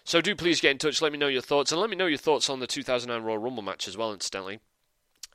So 0.05 0.21
do 0.21 0.35
please 0.35 0.61
get 0.61 0.69
in 0.69 0.77
touch, 0.77 1.01
let 1.01 1.11
me 1.11 1.17
know 1.17 1.27
your 1.27 1.41
thoughts, 1.41 1.71
and 1.71 1.81
let 1.81 1.89
me 1.89 1.95
know 1.95 2.05
your 2.05 2.19
thoughts 2.19 2.47
on 2.47 2.59
the 2.59 2.67
2009 2.67 3.25
Royal 3.25 3.39
Rumble 3.39 3.63
match 3.63 3.87
as 3.87 3.97
well, 3.97 4.13
incidentally. 4.13 4.59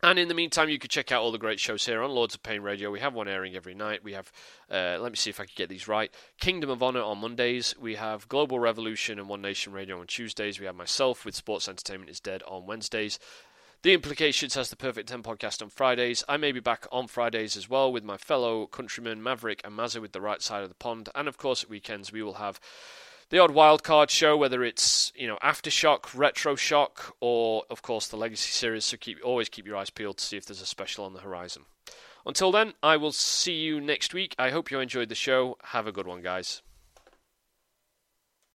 And 0.01 0.17
in 0.17 0.29
the 0.29 0.35
meantime, 0.35 0.69
you 0.69 0.79
can 0.79 0.89
check 0.89 1.11
out 1.11 1.23
all 1.23 1.33
the 1.33 1.39
great 1.39 1.59
shows 1.59 1.85
here 1.85 2.01
on 2.03 2.13
Lords 2.13 2.37
of 2.37 2.45
Pain 2.45 2.63
Radio. 2.63 2.89
We 2.93 3.01
have 3.01 3.13
one 3.13 3.27
airing 3.27 3.57
every 3.57 3.75
night. 3.75 4.05
We 4.05 4.13
have, 4.13 4.31
uh, 4.71 4.97
let 5.01 5.11
me 5.11 5.17
see 5.17 5.29
if 5.29 5.41
I 5.41 5.45
can 5.45 5.53
get 5.57 5.69
these 5.69 5.89
right 5.89 6.15
Kingdom 6.39 6.71
of 6.71 6.85
Honor 6.85 7.03
on 7.03 7.19
Mondays. 7.19 7.75
We 7.81 7.97
have 7.97 8.29
Global 8.29 8.61
Revolution 8.61 9.19
and 9.19 9.29
One 9.29 9.43
Nation 9.43 9.73
Radio 9.73 9.99
on 9.99 10.07
Tuesdays. 10.07 10.61
We 10.61 10.67
have 10.67 10.77
myself 10.77 11.25
with 11.25 11.35
Sports 11.35 11.69
Entertainment 11.69 12.09
is 12.09 12.21
Dead 12.21 12.45
on 12.45 12.65
Wednesdays. 12.65 13.19
The 13.83 13.93
Implications 13.93 14.55
has 14.55 14.71
the 14.71 14.77
Perfect 14.77 15.09
10 15.09 15.25
podcast 15.25 15.63
on 15.63 15.69
Fridays. 15.69 16.23
I 16.29 16.37
may 16.37 16.53
be 16.53 16.61
back 16.61 16.87
on 16.93 17.09
Fridays 17.09 17.57
as 17.57 17.69
well 17.69 17.91
with 17.91 18.05
my 18.05 18.19
fellow 18.19 18.69
countrymen 18.69 19.21
Maverick 19.21 19.63
and 19.65 19.77
Mazza 19.77 20.01
with 20.01 20.13
the 20.13 20.21
right 20.21 20.41
side 20.41 20.63
of 20.63 20.69
the 20.69 20.77
pond. 20.77 21.09
And 21.15 21.27
of 21.27 21.39
course, 21.39 21.65
at 21.65 21.71
weekends, 21.71 22.13
we 22.13 22.23
will 22.23 22.35
have 22.35 22.61
the 23.31 23.39
odd 23.39 23.51
wildcard 23.51 24.11
show, 24.11 24.37
whether 24.37 24.63
it's 24.63 25.13
you 25.17 25.27
know 25.27 25.39
Aftershock, 25.43 26.15
Retro 26.15 26.57
Shock, 26.57 27.17
or 27.21 27.65
of 27.71 27.83
course 27.83 28.09
the 28.09 28.17
Legacy 28.17 28.51
series. 28.51 28.85
So 28.85 28.97
keep 28.97 29.19
always 29.25 29.49
keep 29.49 29.67
your 29.67 29.77
eyes 29.77 29.91
peeled 29.91 30.19
to 30.19 30.25
see 30.25 30.37
if 30.37 30.45
there's 30.45 30.61
a 30.61 30.67
special 30.67 31.05
on 31.05 31.15
the 31.15 31.21
horizon. 31.21 31.65
Until 32.27 32.53
then, 32.53 32.75
I 32.83 32.99
will 32.99 33.13
see 33.13 33.55
you 33.55 33.81
next 33.81 34.13
week. 34.13 34.35
I 34.39 34.51
hope 34.51 34.71
you 34.71 34.79
enjoyed 34.79 35.09
the 35.09 35.15
show. 35.15 35.57
Have 35.65 35.87
a 35.87 35.93
good 35.93 36.07
one, 36.07 36.21
guys. 36.21 36.61